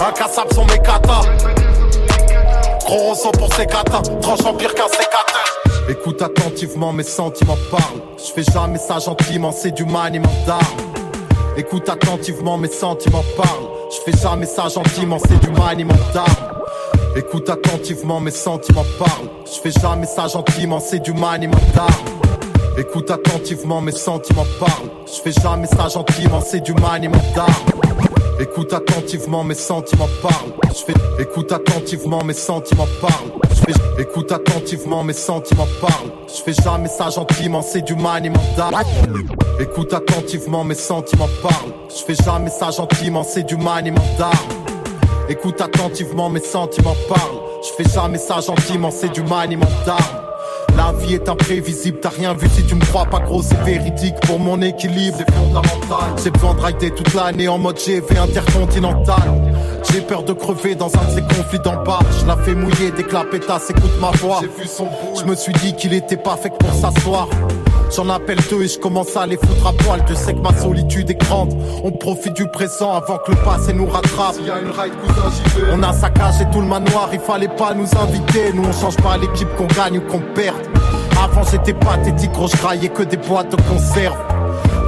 Incassable 0.00 0.54
sont 0.54 0.64
mes 0.66 0.78
katas. 0.78 1.22
Gros 2.80 2.98
roseau 2.98 3.30
pour 3.32 3.52
ses 3.54 3.66
katas. 3.66 4.02
Tranchant 4.20 4.54
pire 4.54 4.74
qu'un 4.74 4.88
sécateur. 4.88 5.71
Écoute 5.88 6.22
attentivement, 6.22 6.92
mes 6.92 7.02
sentiments 7.02 7.58
parlent. 7.70 8.02
Je 8.16 8.32
fais 8.32 8.50
jamais 8.52 8.78
ça 8.78 8.98
gentiment, 8.98 9.52
c'est 9.52 9.72
du 9.72 9.84
maniement 9.84 10.32
d'armes. 10.46 10.62
Écoute 11.56 11.88
attentivement, 11.88 12.56
mes 12.56 12.68
sentiments 12.68 13.24
parlent. 13.36 13.68
Je 13.90 14.10
fais 14.10 14.18
jamais 14.18 14.46
ça 14.46 14.68
gentiment, 14.68 15.18
c'est 15.18 15.40
du 15.40 15.50
maniement 15.50 15.94
d'armes. 16.14 16.52
Écoute 17.16 17.50
attentivement, 17.50 18.20
mes 18.20 18.30
sentiments 18.30 18.86
parlent. 18.98 19.28
Je 19.44 19.60
fais 19.60 19.80
jamais 19.80 20.06
ça 20.06 20.28
gentiment, 20.28 20.80
c'est 20.80 21.00
du 21.00 21.12
maniement 21.12 21.58
d'armes. 21.74 21.90
Écoute 22.78 23.10
attentivement, 23.10 23.82
mes 23.82 23.92
sentiments 23.92 24.46
parlent. 24.58 24.88
Je 25.06 25.20
fais 25.20 25.32
jamais 25.42 25.66
ça 25.66 25.88
gentiment, 25.88 26.40
c'est 26.40 26.60
du 26.60 26.72
maniement 26.74 27.22
d'armes. 27.34 28.11
Écoute 28.40 28.72
attentivement, 28.72 29.44
mes 29.44 29.54
sentiments 29.54 30.08
parlent. 30.20 30.52
Je 30.74 31.22
écoute 31.22 31.52
attentivement, 31.52 32.24
mes 32.24 32.32
sentiments 32.32 32.88
parlent. 33.00 33.32
Je 33.54 34.02
écoute 34.02 34.32
attentivement, 34.32 35.04
mes 35.04 35.12
sentiments 35.12 35.68
parlent. 35.80 36.10
Je 36.28 36.42
fais 36.42 36.62
jamais 36.62 36.88
ça 36.88 37.10
gentiment, 37.10 37.62
c'est 37.62 37.82
du 37.82 37.94
maniement 37.94 38.42
d'armes. 38.56 38.82
Écoute 39.60 39.92
attentivement, 39.92 40.64
mes 40.64 40.74
sentiments 40.74 41.28
parlent. 41.42 41.72
Je 41.88 42.02
fais 42.02 42.24
jamais 42.24 42.50
ça 42.50 42.70
gentiment, 42.70 43.22
c'est 43.22 43.44
du 43.44 43.56
maniement. 43.56 44.00
Écoute 45.28 45.60
attentivement, 45.60 46.28
mes 46.30 46.40
sentiments 46.40 46.96
parlent. 47.08 47.40
Je 47.62 47.82
fais 47.84 47.90
jamais 47.90 48.18
ça 48.18 48.40
gentiment, 48.40 48.90
c'est 48.90 49.12
du 49.12 49.22
maniement 49.22 49.66
d'armes. 49.86 50.21
La 50.76 50.92
vie 50.92 51.14
est 51.14 51.28
imprévisible, 51.28 51.98
t'as 52.00 52.08
rien 52.08 52.34
vu 52.34 52.48
si 52.48 52.64
tu 52.64 52.74
me 52.74 52.84
crois 52.84 53.04
pas 53.04 53.20
gros, 53.20 53.42
c'est 53.42 53.60
véridique 53.62 54.14
pour 54.26 54.38
mon 54.38 54.60
équilibre. 54.62 55.18
C'est 55.18 55.34
fondamental. 55.34 56.14
J'ai 56.22 56.30
besoin 56.30 56.54
de 56.54 56.60
rider 56.60 56.90
toute 56.90 57.14
l'année 57.14 57.48
en 57.48 57.58
mode 57.58 57.78
GV 57.78 58.16
intercontinental. 58.16 59.22
J'ai 59.90 60.00
peur 60.00 60.22
de 60.22 60.32
crever 60.32 60.74
dans 60.74 60.86
un 60.86 61.04
de 61.10 61.14
ces 61.14 61.36
conflits 61.36 61.58
bas. 61.58 61.98
Je 62.20 62.26
la 62.26 62.36
fais 62.36 62.54
mouiller 62.54 62.92
dès 62.96 63.02
que 63.02 63.12
la 63.12 63.24
pétasse 63.24 63.70
écoute 63.70 64.00
ma 64.00 64.10
voix. 64.12 64.40
J'ai 64.40 64.62
vu 64.62 64.68
son 64.68 64.88
Je 65.18 65.24
me 65.24 65.34
suis 65.34 65.52
dit 65.54 65.74
qu'il 65.74 65.92
était 65.92 66.16
pas 66.16 66.36
fait 66.36 66.52
pour 66.58 66.72
s'asseoir. 66.72 67.28
J'en 67.94 68.08
appelle 68.08 68.38
deux 68.48 68.62
et 68.62 68.68
je 68.68 68.78
commence 68.78 69.16
à 69.16 69.26
les 69.26 69.36
foutre 69.36 69.66
à 69.66 69.72
poil. 69.72 70.02
Je 70.08 70.14
sais 70.14 70.32
que 70.32 70.40
ma 70.40 70.54
solitude 70.54 71.10
est 71.10 71.20
grande. 71.20 71.52
On 71.84 71.92
profite 71.92 72.34
du 72.34 72.48
présent 72.48 72.94
avant 72.94 73.18
que 73.18 73.32
le 73.32 73.36
passé 73.38 73.74
nous 73.74 73.86
rattrape. 73.86 74.36
On 75.72 75.82
a 75.82 75.92
saccagé 75.92 76.46
tout 76.50 76.60
le 76.60 76.66
manoir, 76.66 77.10
il 77.12 77.20
fallait 77.20 77.48
pas 77.48 77.74
nous 77.74 77.88
inviter. 77.98 78.52
Nous 78.54 78.64
on 78.64 78.72
change 78.72 78.96
pas 78.96 79.18
l'équipe 79.18 79.48
qu'on 79.56 79.66
gagne 79.66 79.98
ou 79.98 80.00
qu'on 80.02 80.22
perde. 80.34 80.56
Avant 81.22 81.42
j'étais 81.50 81.74
pathétique, 81.74 82.32
gros, 82.32 82.48
je 82.48 82.88
que 82.88 83.02
des 83.02 83.18
boîtes 83.18 83.50
de 83.50 83.56
conserve. 83.62 84.31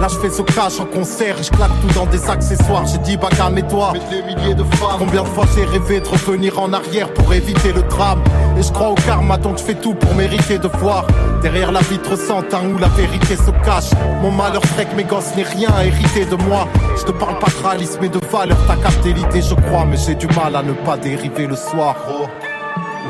Là 0.05 0.11
je 0.11 0.19
fais 0.19 0.29
ce 0.29 0.43
cash 0.43 0.81
en 0.81 0.85
concert 0.85 1.41
et 1.41 1.43
je 1.43 1.49
claque 1.49 1.71
tout 1.81 1.95
dans 1.95 2.05
des 2.05 2.29
accessoires. 2.29 2.85
J'ai 2.87 2.99
dit 2.99 3.17
bac 3.17 3.41
à 3.41 3.49
mes 3.49 3.63
doigts. 3.63 3.95
milliers 3.95 4.55
de 4.55 4.63
femmes. 4.63 4.99
Combien 4.99 5.23
de 5.23 5.29
fois 5.29 5.47
j'ai 5.57 5.65
rêvé 5.65 6.01
de 6.01 6.07
revenir 6.07 6.61
en 6.61 6.75
arrière 6.75 7.11
pour 7.15 7.33
éviter 7.33 7.73
le 7.73 7.81
drame? 7.85 8.23
Et 8.59 8.63
je 8.63 8.71
crois 8.71 8.91
au 8.91 8.97
karma 8.97 9.39
donc 9.39 9.57
je 9.57 9.63
fais 9.63 9.75
tout 9.75 9.95
pour 9.95 10.15
mériter 10.15 10.59
de 10.59 10.69
voir. 10.69 11.07
Derrière 11.41 11.73
la 11.73 11.81
vitre 11.81 12.17
sans 12.19 12.43
teint 12.43 12.67
où 12.67 12.77
la 12.77 12.89
vérité 12.89 13.35
se 13.35 13.51
cache. 13.65 13.93
Mon 14.21 14.31
malheur 14.31 14.63
ferait 14.67 14.85
que 14.85 14.95
mes 14.95 15.05
gosses 15.05 15.35
n'aient 15.37 15.43
rien 15.43 15.71
à 15.75 15.87
hériter 15.87 16.27
de 16.27 16.37
moi. 16.37 16.69
Je 16.99 17.05
te 17.05 17.13
parle 17.13 17.39
pas 17.39 17.47
de 17.47 17.67
réalisme 17.67 18.01
mais 18.03 18.11
de 18.11 18.21
valeur. 18.31 18.59
T'as 18.67 18.77
capté 18.77 19.15
l'idée 19.15 19.41
je 19.41 19.55
crois 19.55 19.87
mais 19.87 19.97
j'ai 19.97 20.17
du 20.17 20.27
mal 20.27 20.55
à 20.55 20.63
ne 20.63 20.75
pas 20.75 20.99
dériver 20.99 21.47
le 21.47 21.57
soir. 21.57 21.97
Oh. 22.11 22.27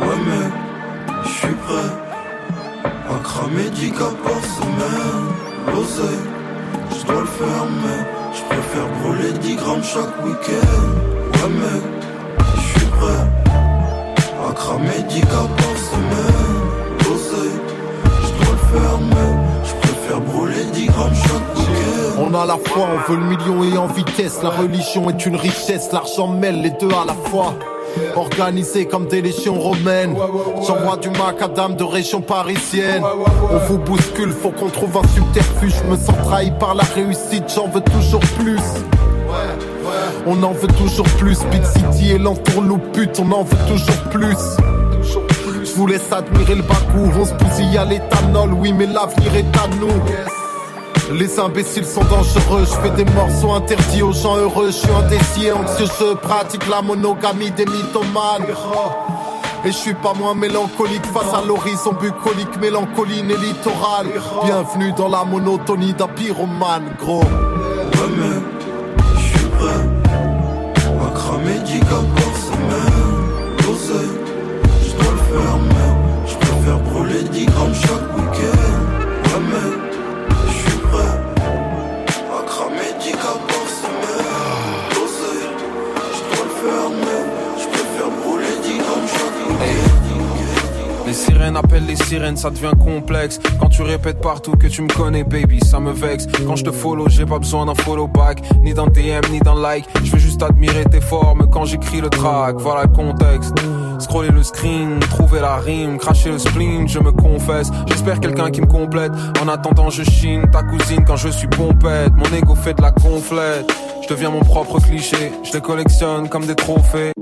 Ouais 0.00 0.16
mec, 0.28 0.52
je 1.24 1.28
suis 1.28 1.54
prêt 1.54 1.90
à 2.84 3.18
cramer 3.24 3.68
10 3.70 3.90
cas 3.90 4.12
par 4.22 4.44
semaine. 4.44 5.34
L'oseille, 5.74 6.33
je 6.90 7.06
dois 7.06 7.20
le 7.20 7.26
faire 7.26 7.66
mais 7.82 8.00
je 8.34 8.42
préfère 8.42 8.88
brûler 9.02 9.32
10 9.38 9.56
grammes 9.56 9.82
chaque 9.82 10.24
week-end. 10.24 10.86
Ouais 11.34 11.50
mec, 11.50 11.82
je 12.56 12.60
suis 12.60 12.86
prêt 12.86 13.24
à 14.48 14.52
cramer 14.52 15.02
10 15.08 15.20
cas 15.20 15.48
par 15.56 15.76
semaine. 15.90 16.60
L'oseille, 17.00 17.60
je 18.22 18.44
dois 18.44 18.52
le 18.52 18.78
faire 18.78 18.98
mais 19.00 19.30
je 19.64 19.74
préfère 19.86 20.20
brûler 20.20 20.64
10 20.72 20.86
grammes 20.86 21.14
chaque 21.14 21.58
week-end. 21.58 22.18
On 22.18 22.34
a 22.34 22.46
la 22.46 22.56
foi, 22.56 22.88
on 22.94 23.12
veut 23.12 23.18
le 23.18 23.26
million 23.26 23.64
et 23.64 23.76
en 23.76 23.86
vitesse. 23.86 24.42
La 24.42 24.50
religion 24.50 25.10
est 25.10 25.26
une 25.26 25.36
richesse, 25.36 25.92
l'argent 25.92 26.28
mêle 26.28 26.60
les 26.62 26.70
deux 26.70 26.90
à 26.90 27.04
la 27.04 27.14
fois. 27.14 27.54
Organisé 28.16 28.86
comme 28.86 29.06
des 29.06 29.22
légions 29.22 29.58
romaines. 29.58 30.16
J'envoie 30.66 30.96
du 30.96 31.10
macadam 31.10 31.74
de 31.76 31.84
région 31.84 32.20
parisienne. 32.20 33.02
On 33.50 33.58
vous 33.66 33.78
bouscule, 33.78 34.30
faut 34.32 34.50
qu'on 34.50 34.70
trouve 34.70 34.96
un 34.96 35.08
subterfuge. 35.08 35.74
Je 35.82 35.90
me 35.90 35.96
sens 35.96 36.16
trahi 36.24 36.52
par 36.58 36.74
la 36.74 36.84
réussite, 36.84 37.44
j'en 37.54 37.68
veux 37.68 37.80
toujours 37.80 38.24
plus. 38.38 38.60
On 40.26 40.42
en 40.42 40.52
veut 40.52 40.68
toujours 40.68 41.08
plus. 41.18 41.38
Big 41.50 41.64
City 41.64 42.12
et 42.12 42.18
l'entourloupe 42.18 42.92
pute, 42.92 43.20
on 43.20 43.30
en 43.32 43.42
veut 43.42 43.56
toujours 43.68 44.02
plus. 44.10 44.36
Je 45.64 45.72
vous 45.74 45.86
laisse 45.86 46.12
admirer 46.12 46.54
le 46.54 46.62
Bakou, 46.62 47.10
on 47.18 47.24
se 47.24 47.34
bousille 47.34 47.76
à 47.76 47.84
l'éthanol, 47.84 48.52
oui, 48.54 48.72
mais 48.72 48.86
l'avenir 48.86 49.34
est 49.34 49.56
à 49.56 49.66
nous. 49.80 50.43
Les 51.12 51.38
imbéciles 51.38 51.84
sont 51.84 52.04
dangereux, 52.04 52.64
je 52.64 52.80
fais 52.80 52.90
des 52.90 53.04
morceaux 53.12 53.52
interdits 53.52 54.02
aux 54.02 54.12
gens 54.12 54.36
heureux, 54.36 54.68
je 54.68 54.72
suis 54.72 54.90
indécis 54.90 55.46
et 55.46 55.52
anxieux, 55.52 55.86
je 56.00 56.14
pratique 56.14 56.66
la 56.68 56.80
monogamie 56.80 57.50
des 57.50 57.66
mythomanes. 57.66 58.46
Et 59.64 59.68
je 59.68 59.76
suis 59.76 59.94
pas 59.94 60.14
moins 60.14 60.34
mélancolique 60.34 61.04
face 61.06 61.32
à 61.32 61.44
l'horizon 61.46 61.92
bucolique, 61.92 62.58
mélancoline 62.60 63.30
et 63.30 63.36
littoral. 63.36 64.06
Bienvenue 64.44 64.92
dans 64.92 65.08
la 65.08 65.24
monotonie 65.24 65.92
d'un 65.92 66.08
pyromane, 66.08 66.94
gros. 66.98 67.20
Mec, 67.20 68.42
je 69.16 69.20
suis 69.20 69.48
prêt 69.58 70.04
cramer 71.14 71.58
10 71.64 71.80
cas 71.80 72.04
par 72.16 72.34
semaine. 72.36 73.04
L'oseille, 73.66 74.16
je 74.86 74.92
dois 74.92 75.12
le 75.12 75.18
faire 75.18 75.58
mais 75.68 75.90
je 76.26 76.90
brûler 76.90 77.22
10 77.22 77.46
grammes 77.46 77.74
chaque 77.74 78.16
week-end. 78.16 78.53
Sirènes 91.44 91.56
appellent 91.56 91.86
les 91.86 91.96
sirènes, 91.96 92.36
ça 92.38 92.48
devient 92.48 92.72
complexe. 92.82 93.38
Quand 93.60 93.68
tu 93.68 93.82
répètes 93.82 94.20
partout 94.20 94.52
que 94.52 94.66
tu 94.66 94.80
me 94.80 94.88
connais, 94.88 95.24
baby, 95.24 95.60
ça 95.60 95.78
me 95.78 95.92
vexe. 95.92 96.26
Quand 96.46 96.56
je 96.56 96.64
te 96.64 96.70
follow, 96.70 97.06
j'ai 97.08 97.26
pas 97.26 97.38
besoin 97.38 97.66
d'un 97.66 97.74
follow 97.74 98.06
back, 98.06 98.40
ni 98.62 98.72
d'un 98.72 98.86
DM, 98.86 99.30
ni 99.30 99.40
d'un 99.40 99.60
like. 99.60 99.84
Je 100.02 100.10
veux 100.12 100.18
juste 100.18 100.42
admirer 100.42 100.84
tes 100.86 101.02
formes 101.02 101.46
quand 101.50 101.66
j'écris 101.66 102.00
le 102.00 102.08
track. 102.08 102.56
Voilà 102.58 102.84
le 102.84 102.88
contexte. 102.88 103.52
Scroller 103.98 104.30
le 104.30 104.42
screen, 104.42 104.98
trouver 105.00 105.40
la 105.40 105.56
rime, 105.56 105.98
cracher 105.98 106.30
le 106.30 106.38
spleen, 106.38 106.88
je 106.88 106.98
me 106.98 107.12
confesse. 107.12 107.70
J'espère 107.88 108.20
quelqu'un 108.20 108.50
qui 108.50 108.62
me 108.62 108.66
complète. 108.66 109.12
En 109.42 109.48
attendant, 109.48 109.90
je 109.90 110.02
chine 110.02 110.48
ta 110.50 110.62
cousine 110.62 111.04
quand 111.06 111.16
je 111.16 111.28
suis 111.28 111.48
pompette. 111.48 112.12
Mon 112.14 112.36
ego 112.36 112.54
fait 112.54 112.74
de 112.74 112.80
la 112.80 112.90
conflette. 112.90 113.70
Je 114.02 114.08
deviens 114.08 114.30
mon 114.30 114.40
propre 114.40 114.80
cliché, 114.80 115.32
je 115.42 115.52
les 115.52 115.60
collectionne 115.60 116.28
comme 116.28 116.46
des 116.46 116.54
trophées. 116.54 117.12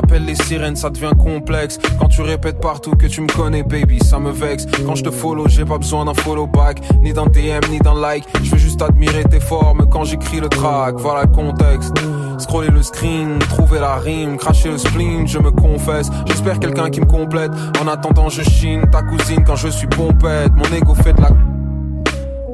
Sirènes 0.00 0.26
les 0.26 0.34
sirènes, 0.34 0.76
ça 0.76 0.90
devient 0.90 1.12
complexe. 1.18 1.78
Quand 1.98 2.08
tu 2.08 2.22
répètes 2.22 2.60
partout 2.60 2.92
que 2.92 3.06
tu 3.06 3.20
me 3.20 3.28
connais, 3.28 3.62
baby, 3.62 3.98
ça 4.00 4.18
me 4.18 4.30
vexe. 4.30 4.66
Quand 4.86 4.94
je 4.94 5.02
te 5.02 5.10
follow, 5.10 5.48
j'ai 5.48 5.64
pas 5.64 5.78
besoin 5.78 6.04
d'un 6.04 6.14
follow 6.14 6.46
back, 6.46 6.80
ni 7.02 7.12
d'un 7.12 7.26
DM, 7.26 7.60
ni 7.70 7.78
d'un 7.78 7.98
like. 7.98 8.24
Je 8.42 8.50
veux 8.50 8.58
juste 8.58 8.80
admirer 8.82 9.24
tes 9.24 9.40
formes 9.40 9.86
quand 9.90 10.04
j'écris 10.04 10.40
le 10.40 10.48
track. 10.48 10.96
Voilà 10.98 11.22
le 11.22 11.28
contexte. 11.28 11.92
Scroller 12.38 12.70
le 12.70 12.82
screen, 12.82 13.38
trouver 13.38 13.80
la 13.80 13.96
rime, 13.96 14.36
cracher 14.36 14.70
le 14.70 14.78
spleen, 14.78 15.26
je 15.26 15.38
me 15.38 15.50
confesse. 15.50 16.10
J'espère 16.26 16.58
quelqu'un 16.58 16.90
qui 16.90 17.00
me 17.00 17.06
complète. 17.06 17.52
En 17.82 17.88
attendant, 17.88 18.28
je 18.28 18.42
chine 18.42 18.82
ta 18.90 19.02
cousine 19.02 19.44
quand 19.44 19.56
je 19.56 19.68
suis 19.68 19.86
pompette. 19.86 20.52
Mon 20.54 20.76
ego 20.76 20.94
fait 20.94 21.12
de 21.12 21.20
la 21.20 21.30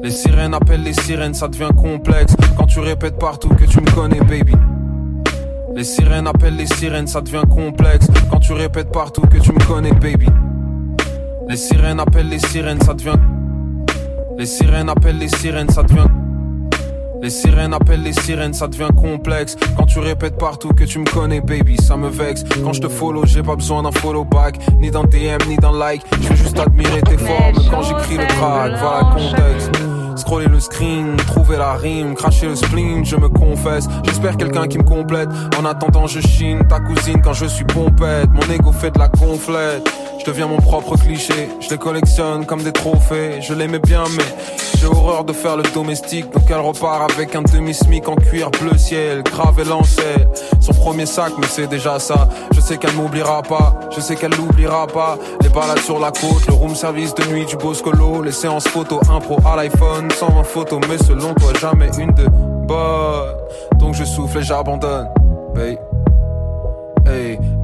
les 0.01 0.11
sirènes 0.11 0.53
appellent 0.53 0.83
les 0.83 0.93
sirènes, 0.93 1.33
ça 1.33 1.49
devient 1.49 1.71
complexe. 1.75 2.33
Quand 2.57 2.65
tu 2.65 2.79
répètes 2.79 3.19
partout 3.19 3.49
que 3.49 3.65
tu 3.65 3.81
me 3.81 3.91
connais, 3.91 4.21
baby. 4.21 4.53
Les 5.79 5.85
sirènes 5.85 6.27
appellent 6.27 6.57
les 6.57 6.65
sirènes, 6.65 7.07
ça 7.07 7.21
devient 7.21 7.43
complexe. 7.49 8.07
Quand 8.29 8.41
tu 8.41 8.51
répètes 8.51 8.91
partout 8.91 9.21
que 9.21 9.37
tu 9.37 9.53
me 9.53 9.65
connais, 9.65 9.93
baby. 9.93 10.27
Les 11.47 11.55
sirènes 11.55 12.01
appellent 12.01 12.27
les 12.27 12.39
sirènes, 12.39 12.81
ça 12.81 12.93
devient. 12.93 13.17
Les 14.37 14.45
sirènes 14.45 14.89
appellent 14.89 15.17
les 15.17 15.29
sirènes, 15.29 15.69
ça 15.69 15.83
devient. 15.83 16.09
Les 17.21 17.29
sirènes 17.29 17.73
appellent 17.73 18.03
les 18.03 18.11
sirènes, 18.11 18.53
ça 18.53 18.67
devient 18.67 18.89
complexe. 18.93 19.55
Quand 19.77 19.85
tu 19.85 19.99
répètes 19.99 20.37
partout 20.37 20.73
que 20.73 20.83
tu 20.83 20.99
me 20.99 21.05
connais, 21.05 21.39
baby, 21.39 21.77
ça 21.77 21.95
me 21.95 22.09
vexe. 22.09 22.43
Quand 22.61 22.73
je 22.73 22.81
te 22.81 22.89
follow, 22.89 23.25
j'ai 23.25 23.41
pas 23.41 23.55
besoin 23.55 23.83
d'un 23.83 23.93
follow 23.93 24.25
back, 24.25 24.59
ni 24.81 24.91
d'un 24.91 25.05
DM, 25.05 25.47
ni 25.47 25.55
d'un 25.55 25.71
like. 25.71 26.01
Je 26.21 26.27
veux 26.27 26.35
juste 26.35 26.59
admirer 26.59 27.01
tes 27.03 27.17
formes 27.17 27.55
quand 27.71 27.83
j'écris 27.83 28.17
le 28.17 28.27
track. 28.27 28.73
Voilà 28.81 29.15
contexte. 29.15 29.71
Scroller 30.19 30.47
le 30.47 30.59
screen, 30.59 31.15
trouver 31.15 31.55
la 31.55 31.73
rime, 31.75 32.13
cracher 32.13 32.47
le 32.47 32.55
spleen, 32.55 33.05
je 33.05 33.15
me 33.15 33.29
confesse. 33.29 33.87
J'espère 34.03 34.35
quelqu'un 34.35 34.67
qui 34.67 34.77
me 34.77 34.83
complète. 34.83 35.29
En 35.57 35.63
attendant, 35.63 36.07
je 36.07 36.19
chine 36.19 36.67
ta 36.67 36.81
cousine 36.81 37.21
quand 37.21 37.31
je 37.31 37.45
suis 37.45 37.63
pompette. 37.63 38.29
Mon 38.29 38.53
ego 38.53 38.73
fait 38.73 38.91
de 38.91 38.99
la 38.99 39.07
gonflette. 39.07 39.89
Je 40.29 40.33
deviens 40.35 40.47
mon 40.47 40.57
propre 40.57 40.95
cliché. 40.95 41.49
Je 41.59 41.71
les 41.71 41.79
collectionne 41.79 42.45
comme 42.45 42.61
des 42.61 42.71
trophées. 42.71 43.41
Je 43.41 43.51
l'aimais 43.51 43.79
bien, 43.79 44.03
mais 44.15 44.23
j'ai 44.77 44.85
horreur 44.85 45.23
de 45.23 45.33
faire 45.33 45.57
le 45.57 45.63
domestique. 45.73 46.29
Donc 46.31 46.43
elle 46.51 46.59
repart 46.59 47.11
avec 47.11 47.35
un 47.35 47.41
demi-smic 47.41 48.07
en 48.07 48.15
cuir 48.15 48.51
bleu 48.51 48.77
ciel, 48.77 49.23
grave 49.23 49.59
et 49.59 49.63
lancé. 49.63 50.03
Son 50.59 50.73
premier 50.73 51.07
sac, 51.07 51.33
mais 51.39 51.47
c'est 51.49 51.65
déjà 51.65 51.97
ça. 51.97 52.29
Je 52.53 52.61
sais 52.61 52.77
qu'elle 52.77 52.93
m'oubliera 52.93 53.41
pas. 53.41 53.73
Je 53.89 54.01
sais 54.01 54.15
qu'elle 54.15 54.33
l'oubliera 54.33 54.85
pas. 54.85 55.17
Les 55.41 55.49
balades 55.49 55.79
sur 55.79 55.97
la 55.97 56.11
côte, 56.11 56.45
le 56.47 56.53
room 56.53 56.75
service 56.75 57.15
de 57.15 57.23
nuit 57.33 57.47
du 57.47 57.55
Boscolo, 57.55 58.21
les 58.21 58.31
séances 58.31 58.67
photo 58.67 58.99
impro 59.09 59.39
à 59.51 59.55
l'iPhone, 59.55 60.11
120 60.11 60.43
photos, 60.43 60.79
mais 60.87 60.99
selon 60.99 61.33
toi 61.33 61.53
jamais 61.59 61.89
une 61.97 62.13
de 62.13 62.27
bonne. 62.67 63.33
Donc 63.79 63.95
je 63.95 64.03
souffle 64.03 64.37
et 64.37 64.43
j'abandonne. 64.43 65.09
Babe. 65.55 65.88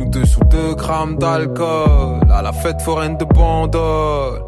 Deux 0.07 0.25
sous 0.25 0.43
deux 0.45 0.75
grammes 0.75 1.17
d'alcool 1.17 2.21
à 2.31 2.41
la 2.41 2.53
fête 2.53 2.81
foraine 2.81 3.17
de 3.17 3.25
Bandol. 3.25 4.41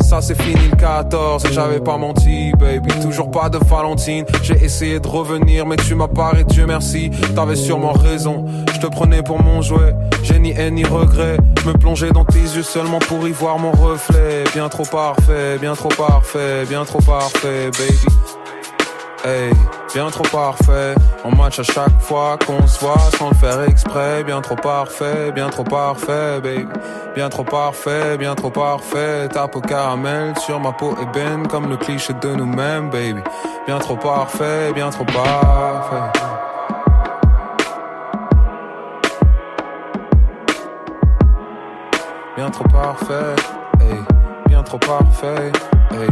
Ça 0.00 0.22
c'est 0.22 0.40
fini 0.40 0.68
le 0.70 0.76
14 0.76 1.44
et 1.44 1.52
j'avais 1.52 1.80
pas 1.80 1.98
menti, 1.98 2.52
baby. 2.58 2.88
Toujours 3.00 3.30
pas 3.30 3.48
de 3.48 3.58
Valentine. 3.58 4.24
J'ai 4.42 4.54
essayé 4.64 5.00
de 5.00 5.06
revenir, 5.06 5.66
mais 5.66 5.76
tu 5.76 5.94
m'as 5.94 6.08
paré, 6.08 6.44
Dieu 6.44 6.66
merci. 6.66 7.10
T'avais 7.34 7.56
sûrement 7.56 7.92
raison. 7.92 8.44
Je 8.72 8.80
te 8.80 8.86
prenais 8.86 9.22
pour 9.22 9.42
mon 9.42 9.60
jouet. 9.60 9.94
J'ai 10.22 10.38
ni 10.38 10.52
haine 10.52 10.74
ni 10.74 10.84
regret. 10.84 11.36
Me 11.66 11.72
plongeais 11.72 12.10
dans 12.10 12.24
tes 12.24 12.38
yeux 12.38 12.62
seulement 12.62 13.00
pour 13.00 13.26
y 13.28 13.32
voir 13.32 13.58
mon 13.58 13.72
reflet. 13.72 14.44
Bien 14.54 14.68
trop 14.68 14.84
parfait, 14.84 15.58
bien 15.60 15.74
trop 15.74 15.90
parfait, 15.90 16.64
bien 16.68 16.84
trop 16.84 17.00
parfait, 17.00 17.70
baby. 17.72 17.98
Hey, 19.24 19.52
bien 19.94 20.10
trop 20.10 20.24
parfait. 20.24 20.94
On 21.24 21.34
match 21.34 21.58
à 21.58 21.62
chaque 21.62 22.00
fois 22.00 22.38
qu'on 22.46 22.66
se 22.66 22.80
voit 22.80 22.98
sans 23.18 23.30
le 23.30 23.34
faire 23.34 23.62
exprès. 23.62 24.24
Bien 24.24 24.40
trop 24.40 24.56
parfait, 24.56 25.32
bien 25.32 25.48
trop 25.48 25.64
parfait, 25.64 26.40
baby. 26.40 26.66
Bien 27.14 27.28
trop 27.28 27.44
parfait, 27.44 28.16
bien 28.16 28.34
trop 28.34 28.50
parfait. 28.50 29.28
Tape 29.28 29.56
au 29.56 29.60
caramel 29.60 30.36
sur 30.38 30.60
ma 30.60 30.72
peau 30.72 30.94
ébène 31.00 31.46
comme 31.48 31.68
le 31.68 31.76
cliché 31.76 32.12
de 32.14 32.34
nous-mêmes, 32.34 32.90
baby. 32.90 33.20
Bien 33.66 33.78
trop 33.78 33.96
parfait, 33.96 34.72
bien 34.74 34.90
trop 34.90 35.04
parfait. 35.04 36.20
Bien 42.36 42.50
trop 42.50 42.68
parfait, 42.68 43.34
hey. 43.80 43.98
Bien 44.46 44.62
trop 44.62 44.78
parfait, 44.78 45.50
hey. 45.90 46.08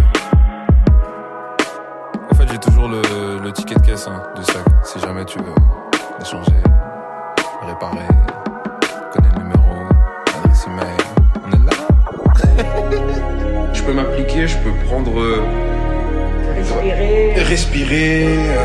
porque 17.97 18.56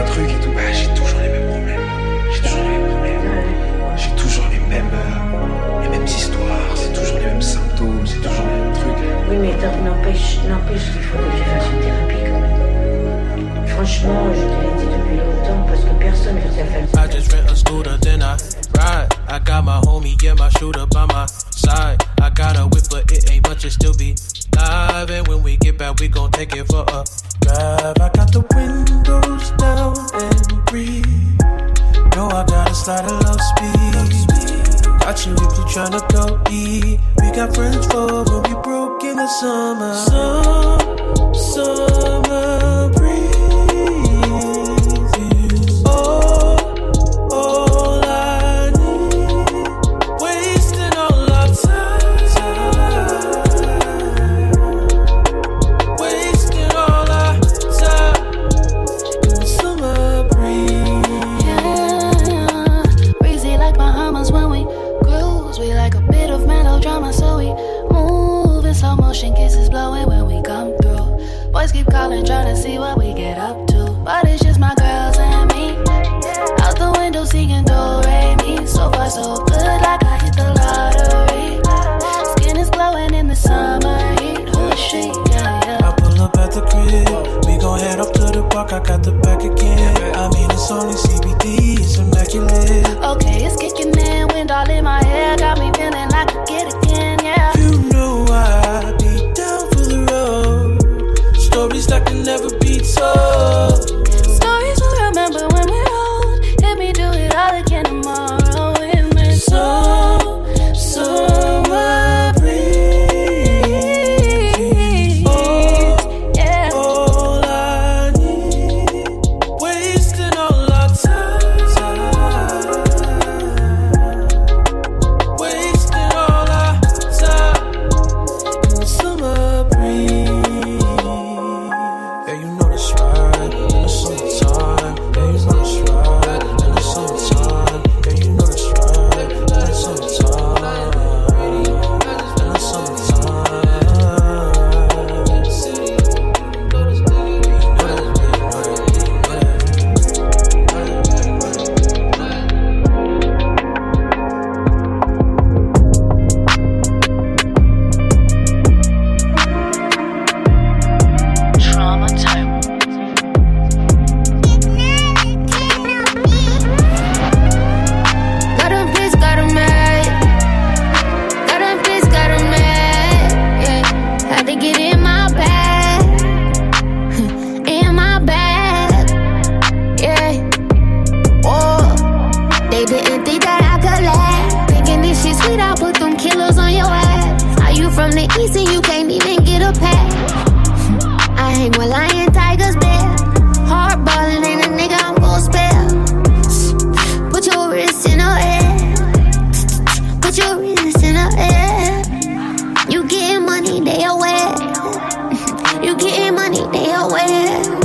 away. 207.11 207.80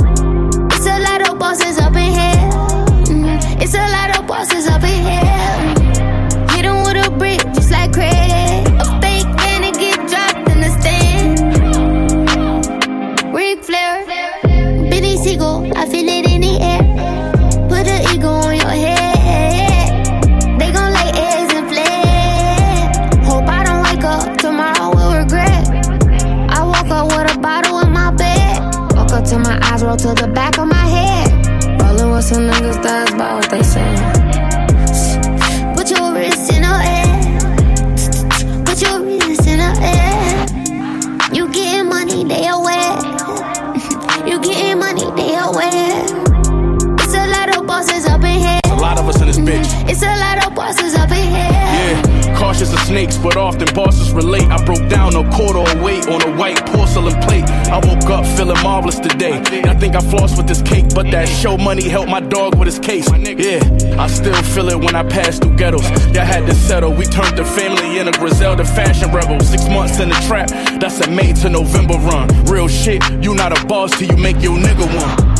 And 60.07 60.15
I 60.15 60.19
think 60.19 60.21
I 60.21 60.25
flossed 60.25 60.37
with 60.37 60.47
this 60.47 60.61
cake, 60.61 60.85
but 60.93 61.11
that 61.11 61.27
show 61.27 61.57
money 61.57 61.87
helped 61.87 62.09
my 62.09 62.19
dog 62.19 62.57
with 62.57 62.67
his 62.67 62.79
case. 62.79 63.07
Yeah, 63.11 63.59
I 63.99 64.07
still 64.07 64.33
feel 64.43 64.69
it 64.69 64.79
when 64.79 64.95
I 64.95 65.03
pass 65.03 65.39
through 65.39 65.55
ghettos. 65.57 65.89
Y'all 66.13 66.25
had 66.25 66.45
to 66.47 66.53
settle. 66.55 66.93
We 66.93 67.05
turned 67.05 67.37
the 67.37 67.45
family 67.45 67.99
in 67.99 68.07
a 68.07 68.11
Griselda 68.11 68.65
fashion 68.65 69.11
rebel. 69.11 69.39
Six 69.41 69.67
months 69.69 69.99
in 69.99 70.09
the 70.09 70.15
trap, 70.27 70.49
that's 70.79 70.99
a 71.01 71.09
May 71.09 71.33
to 71.33 71.49
November 71.49 71.95
run. 71.95 72.27
Real 72.45 72.67
shit, 72.67 73.01
you 73.21 73.35
not 73.35 73.57
a 73.57 73.65
boss 73.65 73.97
till 73.97 74.09
you 74.09 74.17
make 74.17 74.41
your 74.41 74.57
nigga 74.57 74.85
one. 74.85 75.37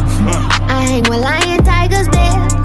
I 0.69 0.81
hang 0.83 1.03
with 1.03 1.19
lion, 1.19 1.63
tigers, 1.63 2.07
bear. 2.09 2.56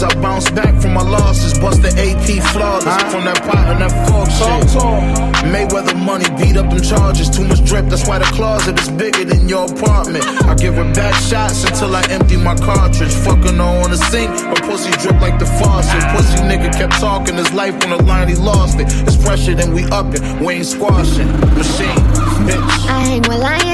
The 0.00 0.06
boss 0.06 0.14
is. 0.14 0.18
I 0.18 0.20
bounce 0.20 0.50
back 0.50 0.80
from 0.80 0.94
my 0.94 1.02
losses. 1.02 1.58
Bust 1.58 1.82
the 1.82 1.88
AP 1.88 2.42
flawless 2.52 3.12
from 3.12 3.24
that 3.24 3.42
pot 3.42 3.68
and 3.68 3.80
that 3.80 3.92
fork 4.08 4.28
shit. 4.30 5.28
Mayweather 5.52 5.96
money 6.04 6.28
beat 6.36 6.56
up 6.56 6.70
them 6.70 6.82
charges. 6.82 7.30
Too 7.30 7.44
much 7.44 7.64
drip, 7.64 7.86
that's 7.88 8.06
why 8.06 8.18
the 8.18 8.26
closet 8.36 8.78
is 8.80 8.88
bigger 8.90 9.24
than 9.24 9.48
your 9.48 9.66
apartment. 9.66 10.24
I 10.44 10.54
give 10.54 10.74
her 10.74 10.92
back 10.94 11.14
shots 11.14 11.64
until 11.64 11.94
I 11.94 12.02
empty 12.10 12.36
my 12.36 12.54
cartridge. 12.56 13.12
Fucking 13.24 13.56
her 13.56 13.82
on 13.84 13.90
the 13.90 13.96
sink, 14.10 14.30
her 14.30 14.60
pussy 14.66 14.90
drip 15.02 15.20
like 15.20 15.38
the 15.38 15.46
faucet. 15.46 16.02
Pussy 16.14 16.38
nigga 16.44 16.72
kept 16.72 16.94
talking 17.00 17.36
his 17.36 17.52
life 17.52 17.74
on 17.84 17.90
the 17.90 18.02
line, 18.02 18.28
he 18.28 18.34
lost 18.34 18.78
it. 18.80 18.86
It's 19.06 19.16
pressure, 19.16 19.54
then 19.54 19.72
we 19.72 19.84
up 19.90 20.12
it. 20.14 20.22
We 20.40 20.54
ain't 20.54 20.66
squashing. 20.66 21.28
Machine, 21.56 22.02
bitch. 22.46 22.88
I 22.88 23.00
hang 23.06 23.22
with 23.22 23.38
lion, 23.38 23.67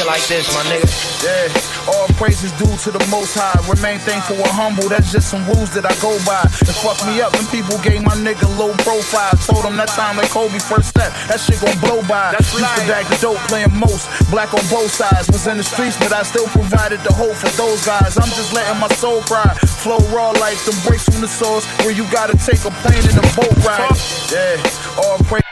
shit 0.00 0.06
like 0.06 0.24
this, 0.26 0.48
my 0.54 0.62
nigga? 0.72 0.88
Yeah, 1.20 1.92
all 1.92 2.08
praises 2.16 2.52
due 2.56 2.72
to 2.84 2.90
the 2.90 3.04
most 3.10 3.36
high. 3.36 3.56
Remain 3.68 3.98
thankful 4.00 4.36
and 4.36 4.52
humble, 4.52 4.88
that's 4.88 5.12
just 5.12 5.28
some 5.28 5.44
rules 5.46 5.72
that 5.76 5.84
I 5.84 5.92
go 6.00 6.16
by. 6.24 6.40
It 6.64 6.76
fucked 6.80 7.04
me 7.04 7.20
up 7.20 7.32
when 7.36 7.44
people 7.52 7.76
gave 7.84 8.00
my 8.02 8.16
nigga 8.16 8.48
low 8.56 8.72
profile. 8.80 9.32
Told 9.44 9.64
him 9.64 9.76
that 9.76 9.92
time 9.92 10.16
like 10.16 10.30
Kobe 10.30 10.58
first 10.58 10.88
step, 10.96 11.12
that 11.28 11.40
shit 11.40 11.60
gon' 11.60 11.76
blow 11.80 12.00
by. 12.08 12.32
That's 12.32 12.52
Used 12.56 12.64
to 12.64 12.84
bag 12.88 13.04
the 13.08 13.18
dope, 13.20 13.40
playing 13.48 13.74
most. 13.76 14.08
Black 14.30 14.52
on 14.54 14.64
both 14.72 14.90
sides, 14.90 15.28
was 15.28 15.46
in 15.46 15.56
the 15.56 15.66
streets, 15.66 15.96
but 16.00 16.12
I 16.12 16.22
still 16.22 16.48
provided 16.48 17.00
the 17.04 17.12
hope 17.12 17.36
for 17.36 17.50
those 17.56 17.84
guys. 17.84 18.16
I'm 18.16 18.30
just 18.32 18.52
letting 18.52 18.80
my 18.80 18.88
soul 18.96 19.20
cry. 19.28 19.48
Flow 19.84 20.00
raw 20.14 20.30
like 20.40 20.58
them 20.64 20.76
breaks 20.86 21.04
from 21.04 21.20
the 21.20 21.28
source, 21.28 21.66
where 21.84 21.92
you 21.92 22.08
gotta 22.10 22.36
take 22.38 22.64
a 22.64 22.72
plane 22.80 23.04
and 23.04 23.18
a 23.20 23.26
boat 23.36 23.52
ride. 23.64 23.92
Yeah, 24.32 24.56
all 25.04 25.18
praise 25.28 25.49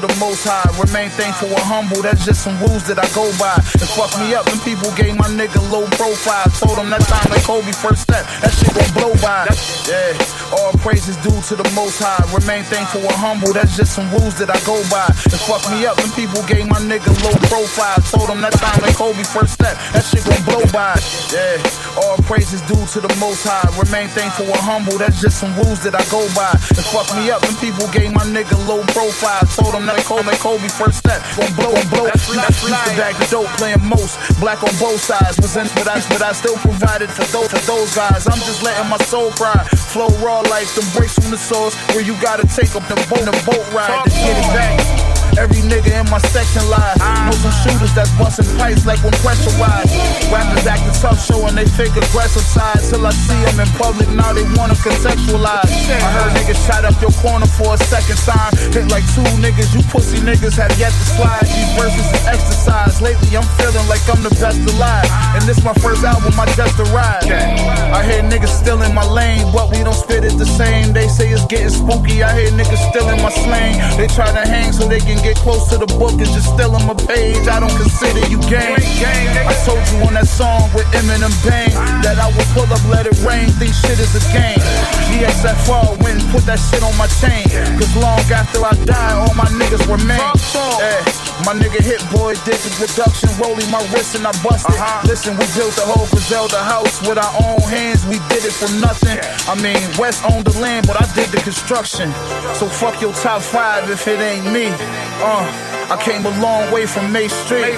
to 0.00 0.06
the 0.06 0.16
most 0.20 0.44
high. 0.44 0.68
Remain 0.76 1.08
thankful 1.08 1.48
and 1.48 1.64
humble, 1.64 2.02
that's 2.02 2.24
just 2.24 2.44
some 2.44 2.56
rules 2.60 2.84
that 2.88 3.00
I 3.00 3.08
go 3.16 3.24
by. 3.40 3.56
It 3.80 3.88
fucked 3.96 4.20
me 4.20 4.34
up 4.36 4.44
when 4.44 4.60
people 4.60 4.92
gave 4.92 5.16
my 5.16 5.28
nigga 5.32 5.60
low 5.72 5.88
profile. 5.96 6.44
Told 6.60 6.76
him 6.76 6.90
that 6.92 7.00
time 7.08 7.24
like 7.32 7.44
Kobe 7.44 7.72
first 7.72 8.04
step, 8.04 8.24
that 8.44 8.52
shit 8.52 8.72
gon' 8.76 8.92
blow 8.92 9.12
by. 9.24 9.48
Yeah, 9.88 10.12
all 10.52 10.72
praises 10.84 11.16
due 11.24 11.34
to 11.50 11.54
the 11.56 11.66
most 11.74 11.98
high. 11.98 12.22
Remain 12.30 12.62
thankful 12.64 13.02
and 13.02 13.18
humble, 13.18 13.52
that's 13.52 13.76
just 13.76 13.94
some 13.94 14.06
rules 14.14 14.38
that 14.38 14.50
I 14.50 14.58
go 14.62 14.78
by. 14.92 15.06
It 15.26 15.40
fucked 15.42 15.70
me 15.70 15.86
up 15.86 15.98
when 15.98 16.10
people 16.12 16.42
gave 16.46 16.66
my 16.68 16.78
nigga 16.82 17.10
low 17.24 17.34
profile. 17.50 17.98
Told 18.10 18.30
him 18.30 18.40
that 18.42 18.54
time 18.54 18.78
like 18.82 18.94
Kobe 18.94 19.22
first 19.26 19.58
step, 19.58 19.74
that 19.92 20.04
shit 20.06 20.22
gon' 20.22 20.42
blow 20.46 20.62
by. 20.70 20.94
Yeah, 21.34 21.58
all 21.98 22.18
praises 22.28 22.62
due 22.70 22.78
to 22.94 22.98
the 23.02 23.12
most 23.18 23.42
high. 23.42 23.66
Remain 23.74 24.08
thankful 24.12 24.46
and 24.46 24.62
humble, 24.62 24.98
that's 24.98 25.20
just 25.20 25.42
some 25.42 25.52
rules 25.58 25.82
that 25.82 25.94
I 25.98 26.04
go 26.12 26.22
by. 26.38 26.54
It 26.76 26.86
fucked 26.94 27.16
me 27.18 27.30
up 27.30 27.42
when 27.42 27.56
people 27.58 27.86
gave 27.90 28.12
my 28.12 28.24
nigga 28.28 28.54
low 28.70 28.82
profile. 28.94 29.42
Told 29.58 29.74
him 29.74 29.86
that 29.90 29.98
Kobe, 30.06 30.30
Kobe 30.38 30.68
first 30.68 31.02
step, 31.02 31.22
gon' 31.34 31.50
blow, 31.58 31.72
gon' 31.74 31.88
blow. 31.90 32.06
That's 32.06 32.28
right, 32.30 32.46
Used 32.46 32.62
to 32.62 32.94
bag 32.94 33.14
the 33.18 33.26
dope, 33.30 33.50
playing 33.58 33.82
most. 33.82 34.18
Black 34.38 34.62
on 34.62 34.74
both 34.78 35.00
sides, 35.00 35.38
was 35.42 35.56
in, 35.56 35.66
but 35.74 35.88
I, 35.88 35.98
but 36.12 36.22
I 36.22 36.32
still 36.32 36.56
provided 36.62 37.10
for 37.10 37.26
those, 37.34 37.50
for 37.50 37.62
those 37.66 37.90
guys. 37.96 38.26
I'm 38.26 38.40
just 38.46 38.62
letting 38.62 38.88
my 38.88 38.98
soul 39.10 39.30
cry. 39.32 39.64
Flow 39.90 40.08
raw 40.20 40.35
like 40.44 40.68
them 40.74 40.84
breaks 40.94 41.14
from 41.14 41.30
the 41.30 41.38
source, 41.38 41.74
where 41.94 42.04
you 42.04 42.14
gotta 42.20 42.46
take 42.46 42.74
up 42.76 42.86
the 42.88 42.96
boat, 43.08 43.24
the 43.24 43.36
boat 43.44 43.72
ride 43.72 44.04
to 44.04 44.10
get 44.10 44.36
it 44.36 44.54
back. 44.54 44.95
Every 45.36 45.60
nigga 45.68 45.92
in 46.00 46.08
my 46.08 46.18
section 46.32 46.64
lie. 46.72 46.96
Know 47.28 47.36
some 47.36 47.52
shooters 47.60 47.92
that's 47.92 48.10
busting 48.16 48.48
pipes 48.56 48.88
like 48.88 49.04
when 49.04 49.12
pressurized. 49.20 49.92
Rappers 50.32 50.64
acting 50.64 50.96
tough, 50.96 51.20
showing 51.20 51.54
they 51.54 51.68
fake 51.68 51.92
aggressive 51.92 52.42
side. 52.42 52.80
Till 52.88 53.04
I 53.04 53.12
see 53.12 53.36
them 53.44 53.60
in 53.60 53.68
public, 53.76 54.08
now 54.16 54.32
they 54.32 54.48
wanna 54.56 54.74
contextualize. 54.80 55.68
I 55.92 56.08
heard 56.16 56.32
niggas 56.40 56.60
shot 56.64 56.88
up 56.88 56.96
your 57.04 57.12
corner 57.20 57.46
for 57.46 57.74
a 57.74 57.78
second 57.84 58.16
time. 58.24 58.48
Hit 58.72 58.88
like 58.88 59.04
two 59.12 59.28
niggas, 59.44 59.76
you 59.76 59.84
pussy 59.92 60.24
niggas 60.24 60.56
have 60.56 60.72
yet 60.80 60.92
to 60.96 61.04
slide. 61.20 61.44
These 61.44 61.72
verses 61.76 62.06
is 62.08 62.24
exercise. 62.26 63.02
Lately 63.04 63.36
I'm 63.36 63.44
feeling 63.60 63.84
like 63.92 64.00
I'm 64.08 64.24
the 64.24 64.32
best 64.40 64.64
alive. 64.72 65.04
And 65.36 65.44
this 65.44 65.60
my 65.62 65.76
first 65.84 66.00
album, 66.00 66.32
I 66.40 66.48
just 66.56 66.80
arrived. 66.80 67.28
I 67.28 68.00
hear 68.08 68.24
niggas 68.24 68.56
still 68.56 68.80
in 68.80 68.94
my 68.94 69.04
lane, 69.04 69.52
but 69.52 69.68
we 69.68 69.84
don't 69.84 69.92
spit 69.92 70.24
it 70.24 70.38
the 70.40 70.48
same. 70.48 70.94
They 70.94 71.08
say 71.08 71.28
it's 71.28 71.44
getting 71.44 71.68
spooky. 71.68 72.22
I 72.22 72.32
hear 72.32 72.50
niggas 72.56 72.80
still 72.88 73.08
in 73.12 73.20
my 73.20 73.28
slang. 73.30 73.76
They 74.00 74.08
try 74.08 74.32
to 74.32 74.48
hang 74.48 74.72
so 74.72 74.88
they 74.88 75.00
can 75.00 75.20
get 75.26 75.36
close 75.42 75.66
to 75.70 75.76
the 75.78 75.90
book 75.98 76.14
and 76.22 76.30
just 76.30 76.54
steal 76.54 76.70
them 76.70 76.86
a 76.86 76.94
page. 76.94 77.50
I 77.50 77.58
don't 77.58 77.74
consider 77.74 78.22
you 78.30 78.38
game. 78.46 78.78
I 78.78 79.54
told 79.66 79.82
you 79.90 80.06
on 80.06 80.14
that 80.14 80.30
song 80.30 80.70
with 80.70 80.86
Eminem 80.94 81.34
Bang 81.42 81.74
that 82.06 82.22
I 82.22 82.30
would 82.30 82.46
pull 82.54 82.70
up, 82.70 82.82
let 82.86 83.10
it 83.10 83.18
rain. 83.26 83.50
Think 83.58 83.74
shit 83.74 83.98
is 83.98 84.14
a 84.14 84.22
game. 84.30 84.62
GXFR 85.10 85.98
win, 86.06 86.22
put 86.30 86.46
that 86.46 86.62
shit 86.62 86.82
on 86.86 86.94
my 86.94 87.10
chain. 87.18 87.42
Cause 87.74 87.90
long 87.98 88.22
after 88.30 88.62
I 88.62 88.78
die, 88.86 89.14
all 89.18 89.34
my 89.34 89.50
niggas 89.58 89.82
remain. 89.90 90.22
Yeah. 90.22 91.26
My 91.44 91.52
nigga 91.52 91.82
Hit 91.82 92.00
Boy 92.14 92.32
did 92.46 92.58
the 92.62 92.70
production, 92.78 93.28
rolling 93.42 93.70
my 93.70 93.82
wrist 93.92 94.14
and 94.14 94.26
I 94.26 94.32
busted. 94.40 94.78
Uh-huh. 94.78 95.06
Listen, 95.06 95.34
we 95.36 95.44
built 95.58 95.74
the 95.74 95.84
whole 95.84 96.06
Griselda 96.08 96.62
house 96.62 97.02
with 97.02 97.18
our 97.18 97.34
own 97.42 97.60
hands. 97.66 98.06
We 98.06 98.22
did 98.30 98.46
it 98.46 98.54
from 98.54 98.80
nothing. 98.80 99.18
I 99.50 99.54
mean, 99.58 99.78
West 99.98 100.24
owned 100.24 100.46
the 100.46 100.56
land, 100.58 100.86
but 100.86 100.96
I 100.96 101.06
did 101.14 101.28
the 101.34 101.42
construction. 101.42 102.10
So 102.54 102.66
fuck 102.70 103.02
your 103.02 103.12
top 103.12 103.42
five 103.42 103.90
if 103.90 104.08
it 104.08 104.18
ain't 104.18 104.46
me. 104.50 104.72
Uh, 105.18 105.44
I 105.90 106.02
came 106.02 106.26
a 106.26 106.40
long 106.40 106.70
way 106.72 106.86
from 106.86 107.10
May 107.12 107.28
Street. 107.28 107.76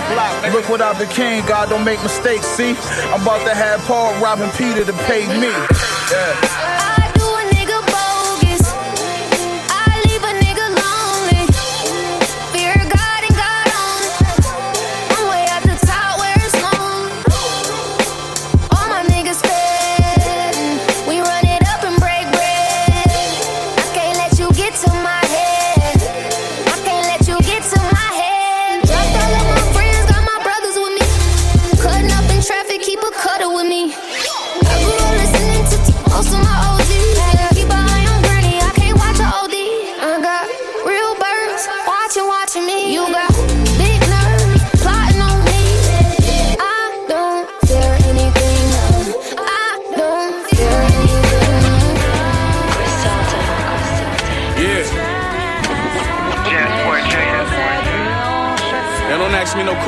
Look 0.52 0.68
what 0.68 0.80
I 0.80 0.98
became, 0.98 1.44
God 1.46 1.68
don't 1.68 1.84
make 1.84 2.02
mistakes, 2.02 2.46
see? 2.46 2.70
I'm 3.12 3.22
about 3.22 3.46
to 3.46 3.54
have 3.54 3.80
Paul 3.82 4.12
robbing 4.20 4.50
Peter 4.52 4.84
to 4.84 4.92
pay 5.06 5.26
me. 5.38 5.48
Yeah. 6.10 6.77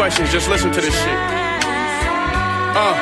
Questions, 0.00 0.32
just 0.32 0.48
listen 0.48 0.72
to 0.72 0.80
this 0.80 0.96
shit. 0.96 1.18
Uh. 2.72 2.96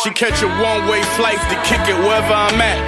She 0.00 0.08
catch 0.16 0.40
a 0.40 0.48
one-way 0.64 1.04
flight 1.20 1.36
to 1.52 1.56
kick 1.68 1.84
it 1.92 1.98
wherever 2.00 2.32
I'm 2.32 2.56
at. 2.56 2.80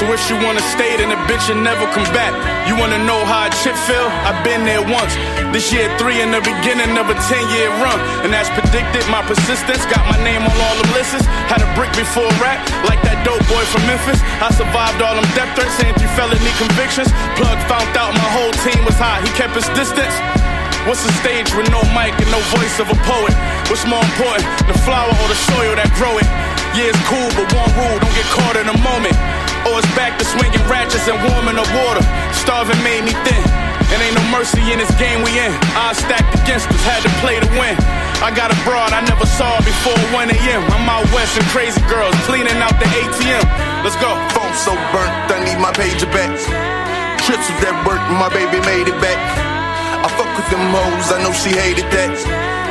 So 0.00 0.08
if 0.16 0.20
she 0.24 0.32
wanna 0.32 0.64
stay, 0.72 0.96
then 0.96 1.12
the 1.12 1.20
bitch 1.28 1.44
will 1.52 1.60
never 1.60 1.84
come 1.92 2.08
back. 2.16 2.32
You 2.64 2.72
wanna 2.72 3.04
know 3.04 3.20
how 3.28 3.44
a 3.44 3.52
chip 3.60 3.76
feel? 3.84 4.08
I've 4.24 4.40
been 4.40 4.64
there 4.64 4.80
once. 4.80 5.12
This 5.52 5.68
year 5.76 5.92
three 6.00 6.24
in 6.24 6.32
the 6.32 6.40
beginning 6.40 6.96
of 6.96 7.12
a 7.12 7.16
10-year 7.28 7.68
run. 7.84 8.00
And 8.24 8.32
as 8.32 8.48
predicted, 8.56 9.04
my 9.12 9.20
persistence 9.28 9.84
got 9.92 10.08
my 10.08 10.16
name 10.24 10.40
on 10.40 10.56
all 10.64 10.76
the 10.80 10.88
lists. 10.96 11.20
Had 11.52 11.60
a 11.60 11.68
brick 11.76 11.92
before 11.92 12.32
rap, 12.40 12.64
like 12.88 13.04
that 13.04 13.20
dope 13.28 13.44
boy 13.52 13.64
from 13.68 13.84
Memphis. 13.84 14.24
I 14.40 14.48
survived 14.56 15.04
all 15.04 15.12
them 15.12 15.28
death 15.36 15.52
threats 15.52 15.76
and 15.84 15.92
three 16.00 16.08
felony 16.16 16.54
convictions. 16.56 17.12
Plug 17.36 17.60
found 17.68 17.92
out 17.92 18.16
my 18.16 18.30
whole 18.32 18.54
team 18.64 18.80
was 18.88 18.96
hot. 18.96 19.20
He 19.20 19.28
kept 19.36 19.52
his 19.52 19.68
distance. 19.76 20.16
What's 20.82 21.06
a 21.06 21.14
stage 21.22 21.46
with 21.54 21.70
no 21.70 21.78
mic 21.94 22.10
and 22.18 22.26
no 22.34 22.42
voice 22.58 22.82
of 22.82 22.90
a 22.90 22.98
poet? 23.06 23.30
What's 23.70 23.86
more 23.86 24.02
important, 24.02 24.42
the 24.66 24.74
flower 24.82 25.14
or 25.14 25.28
the 25.30 25.38
soil 25.54 25.78
that 25.78 25.86
grow 25.94 26.18
it? 26.18 26.26
Yeah, 26.74 26.90
it's 26.90 26.98
cool, 27.06 27.30
but 27.38 27.46
one 27.54 27.70
rule, 27.78 28.02
don't 28.02 28.16
get 28.18 28.26
caught 28.34 28.58
in 28.58 28.66
a 28.66 28.74
moment. 28.82 29.14
Or 29.62 29.78
it's 29.78 29.86
back 29.94 30.18
to 30.18 30.26
swinging 30.26 30.58
ratchets 30.66 31.06
and 31.06 31.14
warming 31.22 31.54
the 31.54 31.66
water. 31.86 32.02
Starving 32.34 32.82
made 32.82 33.06
me 33.06 33.14
thin. 33.22 33.42
And 33.94 34.02
ain't 34.02 34.18
no 34.18 34.26
mercy 34.34 34.58
in 34.74 34.82
this 34.82 34.90
game 34.98 35.22
we 35.22 35.38
in. 35.38 35.54
I 35.78 35.94
stacked 35.94 36.34
against 36.42 36.66
us, 36.66 36.82
had 36.82 37.06
to 37.06 37.12
play 37.22 37.38
to 37.38 37.46
win. 37.54 37.78
I 38.18 38.34
got 38.34 38.50
a 38.50 38.58
broad 38.66 38.90
I 38.90 39.06
never 39.06 39.28
saw 39.28 39.62
before 39.62 39.94
1 40.10 40.34
a.m. 40.34 40.66
I'm 40.66 40.90
out 40.90 41.06
west 41.14 41.38
and 41.38 41.46
crazy 41.54 41.78
girls 41.86 42.16
cleaning 42.26 42.58
out 42.58 42.74
the 42.82 42.90
ATM. 42.90 43.46
Let's 43.86 43.94
go. 44.02 44.10
Phone 44.34 44.54
so 44.58 44.74
burnt, 44.90 45.14
I 45.30 45.46
need 45.46 45.62
my 45.62 45.70
pager 45.70 46.10
back. 46.10 46.34
Trips 47.22 47.46
with 47.46 47.62
that 47.62 47.76
work, 47.86 48.02
my 48.18 48.26
baby 48.34 48.58
made 48.66 48.90
it 48.90 48.98
back. 48.98 49.51
I 50.02 50.08
fuck 50.18 50.30
with 50.34 50.48
them 50.50 50.74
hoes, 50.74 51.14
I 51.14 51.22
know 51.22 51.32
she 51.32 51.54
hated 51.54 51.86
that. 51.94 52.10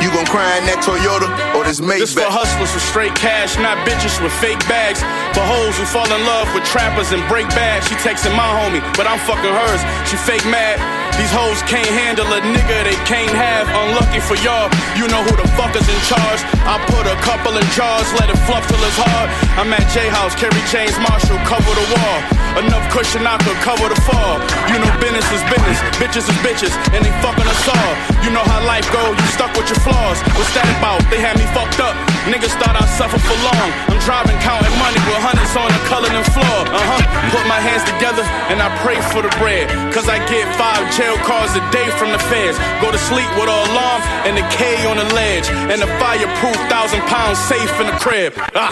You 0.04 0.10
gon' 0.12 0.26
cry 0.26 0.58
in 0.60 0.66
that 0.68 0.84
Toyota 0.84 1.32
or 1.56 1.64
this 1.64 1.80
Maybach? 1.80 2.04
This 2.04 2.14
for 2.14 2.28
hustlers 2.28 2.74
with 2.74 2.84
straight 2.84 3.16
cash, 3.16 3.56
not 3.56 3.80
bitches 3.88 4.20
with 4.20 4.34
fake 4.44 4.60
bags. 4.68 5.00
For 5.32 5.46
hoes 5.46 5.78
who 5.78 5.86
fall 5.86 6.10
in 6.10 6.22
love 6.26 6.52
with 6.52 6.66
trappers 6.66 7.14
and 7.16 7.22
break 7.30 7.48
bad. 7.56 7.86
She 7.88 7.96
texting 8.04 8.36
my 8.36 8.50
homie, 8.50 8.82
but 8.98 9.08
I'm 9.08 9.22
fucking 9.24 9.54
hers. 9.54 9.82
She 10.10 10.18
fake 10.18 10.44
mad. 10.50 11.01
These 11.20 11.32
hoes 11.32 11.60
can't 11.68 11.88
handle 11.88 12.28
a 12.32 12.40
nigga 12.40 12.84
they 12.88 12.98
can't 13.08 13.34
have. 13.36 13.68
Unlucky 13.68 14.20
for 14.24 14.36
y'all, 14.44 14.72
you 14.96 15.08
know 15.12 15.22
who 15.24 15.36
the 15.36 15.48
fuck 15.60 15.76
is 15.76 15.88
in 15.88 16.02
charge. 16.08 16.42
I 16.68 16.80
put 16.88 17.08
a 17.08 17.16
couple 17.26 17.56
in 17.58 17.66
jars, 17.76 18.08
let 18.20 18.30
it 18.30 18.40
fluff 18.48 18.68
till 18.68 18.82
it's 18.84 19.00
hard. 19.00 19.28
I'm 19.60 19.72
at 19.74 19.86
J 19.92 20.08
House, 20.08 20.36
Kerry 20.36 20.64
James 20.72 20.96
Marshall, 21.04 21.40
cover 21.44 21.72
the 21.72 21.88
wall. 21.96 22.20
Enough 22.60 22.86
cushion 22.92 23.24
I 23.24 23.40
could 23.44 23.60
cover 23.64 23.88
the 23.88 24.00
fall. 24.04 24.40
You 24.72 24.80
know 24.80 24.92
business 25.00 25.28
is 25.32 25.44
business, 25.48 25.80
bitches 26.00 26.26
is 26.28 26.40
bitches, 26.44 26.74
and 26.96 27.04
they 27.04 27.14
fucking 27.24 27.48
us 27.48 27.66
all. 27.68 27.94
You 28.24 28.32
know 28.32 28.44
how 28.44 28.60
life 28.68 28.88
go, 28.92 29.02
you 29.12 29.28
stuck 29.32 29.56
with 29.56 29.68
your 29.72 29.80
flaws. 29.84 30.20
What's 30.36 30.52
that 30.56 30.68
about? 30.80 31.04
They 31.12 31.20
had 31.20 31.40
me 31.40 31.48
fucked 31.56 31.80
up. 31.80 31.96
Niggas 32.28 32.54
thought 32.62 32.78
I'd 32.78 32.92
suffer 32.96 33.18
for 33.18 33.38
long. 33.42 33.70
I'm 33.90 34.00
driving, 34.06 34.38
counting 34.46 34.76
money 34.78 35.00
with 35.10 35.20
hundreds 35.22 35.56
on 35.58 35.68
the 35.72 35.82
colored 35.90 36.12
floor. 36.36 36.60
Uh 36.70 36.78
huh. 36.78 37.02
Put 37.32 37.48
my 37.48 37.60
hands 37.60 37.84
together 37.88 38.24
and 38.52 38.62
I 38.62 38.70
pray 38.84 39.00
for 39.10 39.22
the 39.24 39.32
bread. 39.40 39.72
Cause 39.94 40.08
I 40.10 40.20
get 40.28 40.46
five 40.60 40.84
jail 40.94 41.11
cards 41.24 41.56
a 41.56 41.64
day 41.72 41.88
from 41.98 42.12
the 42.12 42.22
feds. 42.32 42.58
Go 42.80 42.92
to 42.92 43.02
sleep 43.10 43.28
with 43.40 43.50
an 43.50 43.60
alarm 43.72 44.02
and 44.28 44.38
a 44.38 44.46
K 44.54 44.86
on 44.88 44.98
the 44.98 45.08
ledge. 45.16 45.48
And 45.72 45.82
a 45.82 45.90
fireproof 46.00 46.58
thousand 46.68 47.02
pounds 47.08 47.40
safe 47.40 47.72
in 47.80 47.88
the 47.88 47.98
crib. 48.00 48.34
Ah. 48.56 48.72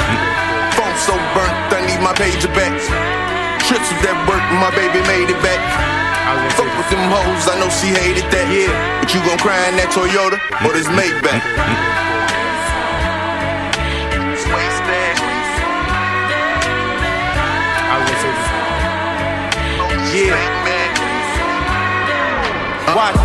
Phone 0.75 0.97
so 1.03 1.15
burnt, 1.35 1.55
I 1.75 1.83
need 1.87 1.99
my 1.99 2.13
pager 2.15 2.51
back. 2.55 2.71
Trips 3.67 3.89
with 3.91 4.01
that 4.07 4.17
work, 4.25 4.43
my 4.57 4.71
baby 4.73 5.03
made 5.05 5.29
it 5.29 5.39
back. 5.43 5.61
Fuck 6.55 6.71
with 6.77 6.89
them 6.89 7.03
hoes, 7.11 7.45
I 7.47 7.59
know 7.59 7.69
she 7.69 7.89
hated 7.93 8.27
that. 8.31 8.47
Yeah. 8.51 8.71
But 9.01 9.13
you 9.13 9.19
gon' 9.27 9.39
cry 9.39 9.57
in 9.69 9.75
that 9.77 9.91
Toyota 9.91 10.39
or 10.65 10.73
this 10.73 10.87
Maybach. 10.87 12.08
Watch. 22.95 23.15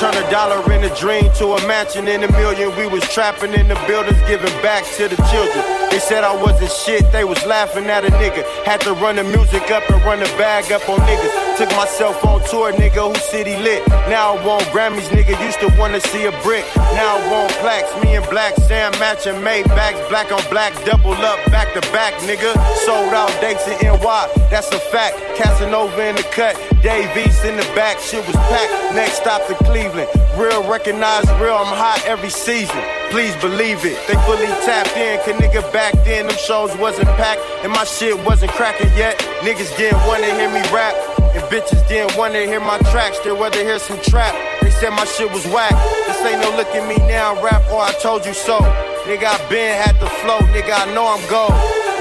Turn 0.00 0.14
a 0.16 0.30
dollar 0.30 0.60
in 0.72 0.82
a 0.82 0.94
dream 0.96 1.30
to 1.34 1.54
a 1.54 1.66
mansion 1.68 2.08
in 2.08 2.24
a 2.24 2.32
million. 2.32 2.76
We 2.76 2.88
was 2.88 3.02
trapping 3.08 3.52
in 3.52 3.68
the 3.68 3.76
buildings, 3.86 4.18
giving 4.26 4.52
back 4.60 4.84
to 4.96 5.08
the 5.08 5.16
children. 5.30 5.64
They 5.90 6.00
said 6.00 6.24
I 6.24 6.34
wasn't 6.34 6.72
shit, 6.72 7.12
they 7.12 7.24
was 7.24 7.44
laughing 7.46 7.86
at 7.86 8.04
a 8.04 8.08
nigga. 8.08 8.44
Had 8.64 8.80
to 8.82 8.92
run 8.94 9.16
the 9.16 9.24
music 9.24 9.70
up 9.70 9.88
and 9.88 10.02
run 10.04 10.18
the 10.18 10.26
bag 10.36 10.72
up 10.72 10.88
on 10.88 10.98
niggas. 11.00 11.43
Took 11.56 11.70
myself 11.76 12.24
on 12.24 12.42
tour, 12.50 12.72
nigga, 12.72 13.06
who 13.06 13.14
city 13.30 13.56
lit. 13.62 13.86
Now 14.10 14.34
I 14.34 14.44
want 14.44 14.64
Grammys, 14.74 15.06
nigga, 15.14 15.38
used 15.46 15.60
to 15.60 15.72
wanna 15.78 16.00
see 16.00 16.24
a 16.24 16.32
brick. 16.42 16.64
Now 16.74 17.16
I 17.16 17.30
want 17.30 17.52
plaques, 17.62 17.94
me 18.02 18.16
and 18.16 18.28
Black 18.28 18.56
Sam 18.66 18.90
matching 18.98 19.36
Maybachs, 19.36 20.08
black 20.08 20.32
on 20.32 20.42
black, 20.50 20.74
double 20.84 21.12
up, 21.12 21.38
back 21.52 21.72
to 21.74 21.80
back, 21.92 22.14
nigga. 22.26 22.52
Sold 22.84 23.14
out 23.14 23.30
dates 23.40 23.68
in 23.68 23.78
NY, 23.86 24.28
that's 24.50 24.68
a 24.72 24.80
fact. 24.90 25.14
Casanova 25.36 26.08
in 26.08 26.16
the 26.16 26.24
cut, 26.34 26.56
Dave 26.82 27.16
East 27.16 27.44
in 27.44 27.56
the 27.56 27.62
back, 27.76 28.00
shit 28.00 28.26
was 28.26 28.34
packed. 28.50 28.94
Next 28.96 29.22
stop 29.22 29.46
to 29.46 29.54
Cleveland. 29.62 30.08
Real 30.36 30.68
recognize 30.68 31.24
real, 31.40 31.54
I'm 31.54 31.70
hot 31.70 32.02
every 32.04 32.30
season. 32.30 32.82
Please 33.10 33.36
believe 33.36 33.84
it. 33.84 33.96
They 34.08 34.14
fully 34.26 34.50
tapped 34.66 34.96
in, 34.96 35.18
cause 35.18 35.40
nigga 35.40 35.62
back 35.72 35.94
then 36.04 36.26
them 36.26 36.36
shows 36.36 36.76
wasn't 36.78 37.06
packed 37.14 37.42
and 37.62 37.70
my 37.70 37.84
shit 37.84 38.18
wasn't 38.26 38.50
cracking 38.50 38.90
yet. 38.96 39.18
Niggas 39.46 39.76
didn't 39.76 40.04
wanna 40.08 40.34
hear 40.34 40.50
me 40.50 40.60
rap. 40.74 41.13
And 41.34 41.42
bitches 41.50 41.86
didn't 41.88 42.16
wanna 42.16 42.46
hear 42.46 42.60
my 42.60 42.78
tracks, 42.90 43.18
they 43.20 43.30
rather 43.30 43.58
hear 43.58 43.78
some 43.78 44.00
trap. 44.02 44.34
They 44.62 44.70
said 44.70 44.90
my 44.90 45.04
shit 45.04 45.30
was 45.32 45.44
whack. 45.46 45.72
This 46.06 46.20
ain't 46.24 46.40
no 46.40 46.56
look 46.56 46.68
at 46.68 46.86
me 46.88 46.96
now, 47.06 47.40
rap 47.42 47.62
or 47.72 47.82
I 47.82 47.92
told 48.00 48.24
you 48.24 48.34
so. 48.34 48.58
Nigga, 49.04 49.26
I 49.26 49.48
been 49.50 49.74
had 49.74 49.98
the 50.00 50.06
flow, 50.06 50.38
nigga, 50.54 50.72
I 50.72 50.94
know 50.94 51.06
I'm 51.06 51.20
gold. 51.28 51.52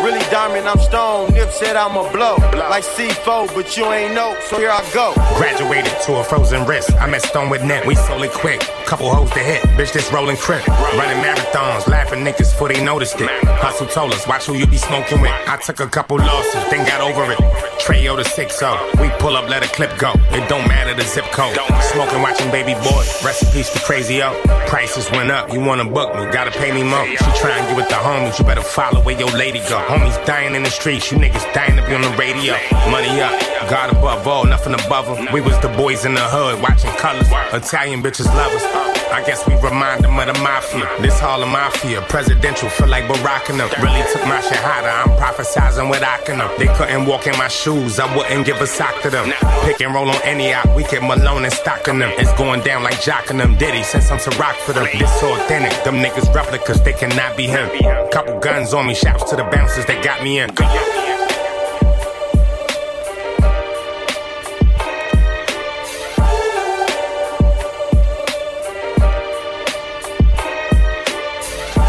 Really 0.03 0.23
diamond, 0.29 0.67
I'm 0.67 0.79
stone. 0.79 1.31
Nip 1.33 1.49
said 1.51 1.75
I'm 1.75 1.95
a 1.95 2.09
blow. 2.11 2.35
Like 2.69 2.83
C4, 2.83 3.53
but 3.55 3.77
you 3.77 3.85
ain't 3.85 4.13
know, 4.13 4.37
so 4.49 4.57
here 4.57 4.69
I 4.69 4.83
go. 4.93 5.13
Graduated 5.37 5.93
to 6.05 6.19
a 6.19 6.23
frozen 6.23 6.65
wrist. 6.65 6.91
I 6.95 7.09
met 7.09 7.21
Stone 7.21 7.49
with 7.49 7.63
Nip. 7.63 7.85
We 7.85 7.95
sold 7.95 8.23
it 8.23 8.31
quick. 8.31 8.61
Couple 8.93 9.09
hoes 9.09 9.31
to 9.31 9.39
hit. 9.39 9.63
Bitch, 9.73 9.91
this 9.91 10.13
rolling 10.13 10.37
crib. 10.37 10.67
Running 10.67 11.17
marathons, 11.25 11.87
laughing 11.87 12.19
niggas 12.19 12.53
before 12.53 12.69
they 12.69 12.83
noticed 12.83 13.19
it. 13.19 13.27
Hustle 13.57 13.87
told 13.87 14.13
us, 14.13 14.27
watch 14.27 14.45
who 14.45 14.53
you 14.53 14.67
be 14.67 14.77
smoking 14.77 15.19
with. 15.19 15.31
I 15.47 15.57
took 15.57 15.79
a 15.79 15.87
couple 15.87 16.17
losses, 16.17 16.61
then 16.69 16.85
got 16.85 17.01
over 17.01 17.25
it. 17.31 17.39
Trayo 17.81 18.15
the 18.15 18.23
6 18.23 18.61
We 19.01 19.09
pull 19.17 19.35
up, 19.35 19.49
let 19.49 19.65
a 19.65 19.67
clip 19.73 19.97
go. 19.97 20.11
It 20.29 20.47
don't 20.47 20.67
matter 20.67 20.93
the 20.93 21.01
zip 21.01 21.25
code. 21.33 21.57
Smoking, 21.89 22.21
watching 22.21 22.51
baby 22.51 22.75
boy. 22.85 23.01
Recipes 23.25 23.71
to 23.71 23.79
crazy 23.79 24.21
up. 24.21 24.37
Prices 24.67 25.09
went 25.09 25.31
up, 25.31 25.51
you 25.51 25.59
wanna 25.59 25.85
book 25.85 26.13
me, 26.13 26.31
gotta 26.31 26.51
pay 26.51 26.71
me 26.71 26.83
more. 26.83 27.03
She 27.07 27.31
try 27.41 27.57
and 27.57 27.65
get 27.65 27.75
with 27.75 27.89
the 27.89 27.95
homies, 27.95 28.37
you 28.37 28.45
better 28.45 28.61
follow 28.61 29.01
where 29.01 29.17
your 29.17 29.31
lady 29.31 29.59
go. 29.69 29.81
Homies 29.89 30.23
dying 30.27 30.53
in 30.53 30.61
the 30.61 30.69
streets, 30.69 31.11
you 31.11 31.17
niggas 31.17 31.51
dying 31.51 31.75
to 31.77 31.85
be 31.87 31.95
on 31.95 32.01
the 32.01 32.13
radio. 32.15 32.53
Money 32.91 33.19
up, 33.21 33.33
God 33.71 33.89
above 33.89 34.27
all, 34.27 34.45
nothing 34.45 34.75
above 34.75 35.07
them. 35.07 35.33
We 35.33 35.41
was 35.41 35.59
the 35.61 35.69
boys 35.69 36.05
in 36.05 36.13
the 36.13 36.21
hood, 36.21 36.61
watching 36.61 36.91
colors. 36.91 37.27
Italian 37.53 38.03
bitches 38.03 38.27
love 38.27 38.53
us. 38.53 38.82
I 39.13 39.23
guess 39.25 39.45
we 39.47 39.53
remind 39.55 40.03
them 40.03 40.17
of 40.17 40.25
the 40.25 40.33
mafia. 40.41 40.89
This 41.01 41.19
Harlem 41.19 41.51
Mafia, 41.51 42.01
presidential, 42.09 42.67
feel 42.69 42.87
like 42.87 43.03
Barack 43.05 43.49
and 43.49 43.59
them. 43.59 43.69
Really 43.81 44.01
took 44.11 44.25
my 44.25 44.41
shahada, 44.41 44.89
I'm 45.05 45.11
prophesizing 45.21 45.89
with 45.89 46.01
Akhenaten. 46.01 46.57
They 46.57 46.67
couldn't 46.75 47.05
walk 47.05 47.27
in 47.27 47.37
my 47.37 47.47
shoes, 47.47 47.99
I 47.99 48.09
wouldn't 48.15 48.45
give 48.45 48.59
a 48.59 48.67
sock 48.67 49.01
to 49.03 49.09
them. 49.09 49.31
Pick 49.65 49.81
and 49.81 49.93
roll 49.93 50.09
on 50.09 50.19
any 50.23 50.51
out, 50.51 50.67
we 50.75 50.83
get 50.83 51.03
Malone 51.03 51.45
and 51.45 51.53
stocking 51.53 51.99
them. 51.99 52.11
It's 52.17 52.33
going 52.33 52.61
down 52.61 52.83
like 52.83 52.99
Jock 53.01 53.29
and 53.29 53.39
them. 53.39 53.55
Diddy, 53.57 53.83
since 53.83 54.09
I'm 54.11 54.19
to 54.19 54.31
rock 54.37 54.55
for 54.55 54.73
them. 54.73 54.87
This 54.97 55.13
so 55.19 55.31
authentic, 55.33 55.83
them 55.83 55.97
niggas 55.97 56.33
replicas, 56.33 56.81
they 56.81 56.93
cannot 56.93 57.37
be 57.37 57.45
him. 57.47 57.69
Couple 58.11 58.39
guns 58.39 58.73
on 58.73 58.87
me, 58.87 58.95
shouts 58.95 59.29
to 59.29 59.35
the 59.35 59.43
bouncers 59.43 59.85
that 59.85 60.03
got 60.03 60.23
me 60.23 60.39
in. 60.39 61.12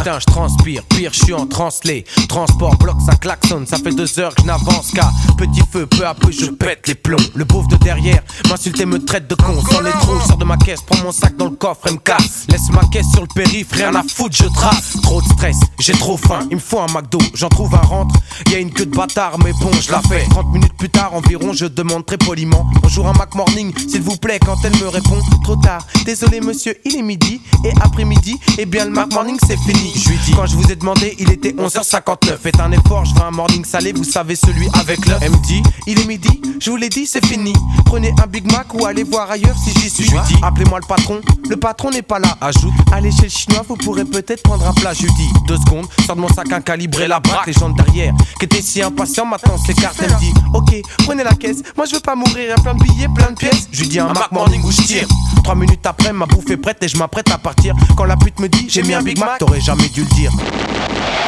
Putain, 0.00 0.18
je 0.18 0.24
transpire, 0.24 0.82
pire, 0.84 1.10
je 1.12 1.24
suis 1.24 1.34
en 1.34 1.44
translé. 1.44 2.06
Transport, 2.26 2.74
bloc, 2.78 2.96
ça 3.04 3.16
klaxonne, 3.16 3.66
ça 3.66 3.76
fait 3.76 3.94
deux 3.94 4.18
heures 4.18 4.34
que 4.34 4.40
je 4.40 4.46
n'avance 4.46 4.92
qu'à 4.92 5.10
petit 5.36 5.60
feu, 5.70 5.84
peu 5.84 6.06
à 6.06 6.14
peu 6.14 6.30
je 6.30 6.46
pète 6.46 6.88
les 6.88 6.94
plombs. 6.94 7.18
Le 7.34 7.44
pauvre 7.44 7.68
de 7.68 7.76
derrière 7.76 8.22
m'insulte 8.48 8.80
et 8.80 8.86
me 8.86 9.04
traite 9.04 9.28
de 9.28 9.34
con. 9.34 9.60
Sans 9.70 9.82
les 9.82 9.90
trous, 9.90 10.18
sors 10.26 10.38
de 10.38 10.44
ma 10.46 10.56
caisse, 10.56 10.80
prends 10.80 11.04
mon 11.04 11.12
sac 11.12 11.36
dans 11.36 11.50
le 11.50 11.56
coffre 11.56 11.86
et 11.88 11.92
me 11.92 11.98
casse. 11.98 12.46
Laisse 12.48 12.70
ma 12.70 12.82
caisse 12.90 13.10
sur 13.12 13.20
le 13.20 13.26
périph', 13.34 13.72
rien 13.72 13.94
à 13.94 14.02
foutre, 14.02 14.34
je 14.34 14.46
trace. 14.54 14.96
Trop 15.02 15.20
de 15.20 15.26
stress, 15.26 15.58
j'ai 15.78 15.92
trop 15.92 16.16
faim, 16.16 16.46
il 16.50 16.56
me 16.56 16.62
faut 16.62 16.80
un 16.80 16.86
McDo. 16.86 17.18
J'en 17.34 17.50
trouve 17.50 17.74
un 17.74 17.86
rentre, 17.86 18.14
y 18.50 18.54
a 18.54 18.58
une 18.58 18.72
queue 18.72 18.86
de 18.86 18.96
bâtard, 18.96 19.38
mais 19.44 19.52
bon, 19.60 19.70
je 19.82 19.92
la 19.92 20.00
fais. 20.00 20.24
30 20.30 20.50
minutes 20.50 20.78
plus 20.78 20.88
tard 20.88 21.12
environ, 21.12 21.52
je 21.52 21.66
demande 21.66 22.06
très 22.06 22.16
poliment 22.16 22.66
Bonjour 22.80 23.06
un 23.06 23.12
Mac 23.12 23.34
Morning, 23.34 23.70
s'il 23.86 24.00
vous 24.00 24.16
plaît, 24.16 24.38
quand 24.38 24.56
elle 24.64 24.76
me 24.76 24.88
répond 24.88 25.18
Trop 25.44 25.56
tard, 25.56 25.86
désolé 26.06 26.40
monsieur, 26.40 26.74
il 26.86 26.96
est 26.96 27.02
midi. 27.02 27.42
Et 27.66 27.72
après-midi, 27.82 28.38
eh 28.56 28.64
bien 28.64 28.86
le 28.86 28.92
Mac 28.92 29.12
Morning 29.12 29.36
c'est 29.46 29.58
fini. 29.58 29.89
Je 29.94 30.08
lui 30.08 30.18
dis, 30.24 30.32
quand 30.32 30.46
je 30.46 30.56
vous 30.56 30.70
ai 30.70 30.76
demandé, 30.76 31.14
il 31.18 31.30
était 31.30 31.52
11h59. 31.52 32.38
Faites 32.42 32.60
un 32.60 32.72
effort, 32.72 33.04
je 33.04 33.14
veux 33.14 33.22
un 33.22 33.30
morning 33.30 33.64
salé, 33.64 33.92
vous 33.92 34.04
savez 34.04 34.36
celui 34.36 34.68
avec 34.74 35.06
l'œuf. 35.06 35.18
Elle 35.22 35.32
me 35.32 35.38
dit, 35.38 35.62
il 35.86 36.00
est 36.00 36.04
midi, 36.06 36.40
je 36.60 36.70
vous 36.70 36.76
l'ai 36.76 36.88
dit, 36.88 37.06
c'est 37.06 37.24
fini. 37.24 37.52
Prenez 37.84 38.12
un 38.22 38.26
Big 38.26 38.50
Mac 38.50 38.72
ou 38.74 38.86
allez 38.86 39.02
voir 39.02 39.30
ailleurs 39.30 39.56
si 39.56 39.72
j'y 39.80 39.90
suis. 39.90 40.04
Je 40.04 40.12
lui 40.12 40.20
dis, 40.28 40.36
appelez-moi 40.42 40.80
le 40.80 40.86
patron, 40.86 41.20
le 41.48 41.56
patron 41.56 41.90
n'est 41.90 42.02
pas 42.02 42.18
là. 42.18 42.36
Ajoute, 42.40 42.72
allez 42.92 43.10
chez 43.10 43.24
le 43.24 43.28
chinois, 43.28 43.62
vous 43.68 43.76
pourrez 43.76 44.04
peut-être 44.04 44.42
prendre 44.42 44.66
un 44.66 44.72
plat. 44.74 44.92
Je 44.94 45.02
lui 45.02 45.12
dis, 45.14 45.28
deux 45.46 45.56
secondes, 45.56 45.86
sors 46.06 46.16
de 46.16 46.20
mon 46.20 46.28
sac 46.28 46.52
un 46.52 46.60
calibré, 46.60 47.08
la 47.08 47.20
braque. 47.20 47.46
Les 47.46 47.52
gens 47.52 47.70
derrière, 47.70 48.12
qui 48.38 48.44
étaient 48.44 48.62
si 48.62 48.82
impatients, 48.82 49.26
maintenant 49.26 49.58
s'écartent. 49.58 49.96
Elle 50.02 50.12
me 50.12 50.18
dit, 50.18 50.32
ok, 50.54 50.82
prenez 51.04 51.24
la 51.24 51.34
caisse, 51.34 51.62
moi 51.76 51.86
je 51.86 51.94
veux 51.94 52.00
pas 52.00 52.14
mourir, 52.14 52.48
y 52.48 52.50
a 52.50 52.56
plein 52.56 52.74
de 52.74 52.82
billets, 52.82 53.08
plein 53.14 53.30
de 53.30 53.36
pièces. 53.36 53.68
Je 53.72 53.80
lui 53.80 53.88
dis, 53.88 53.98
un 53.98 54.12
Mac 54.12 54.30
Morning 54.32 54.62
où 54.64 54.70
je 54.70 54.82
tire. 54.82 55.08
Trois 55.42 55.54
minutes 55.54 55.84
après, 55.86 56.12
ma 56.12 56.26
bouffe 56.26 56.50
est 56.50 56.56
prête 56.56 56.82
et 56.82 56.88
je 56.88 56.96
m'apprête 56.96 57.30
à 57.30 57.38
partir. 57.38 57.74
Quand 57.96 58.04
la 58.04 58.16
pute 58.16 58.38
me 58.40 58.48
dit, 58.48 58.66
j'ai 58.68 58.82
mis 58.82 58.94
un 58.94 59.02
Big 59.02 59.18
Mac, 59.18 59.38
t'aurais 59.38 59.60
jamais 59.60 59.79
dû 59.88 60.02
le 60.02 60.14
dire. 60.14 60.32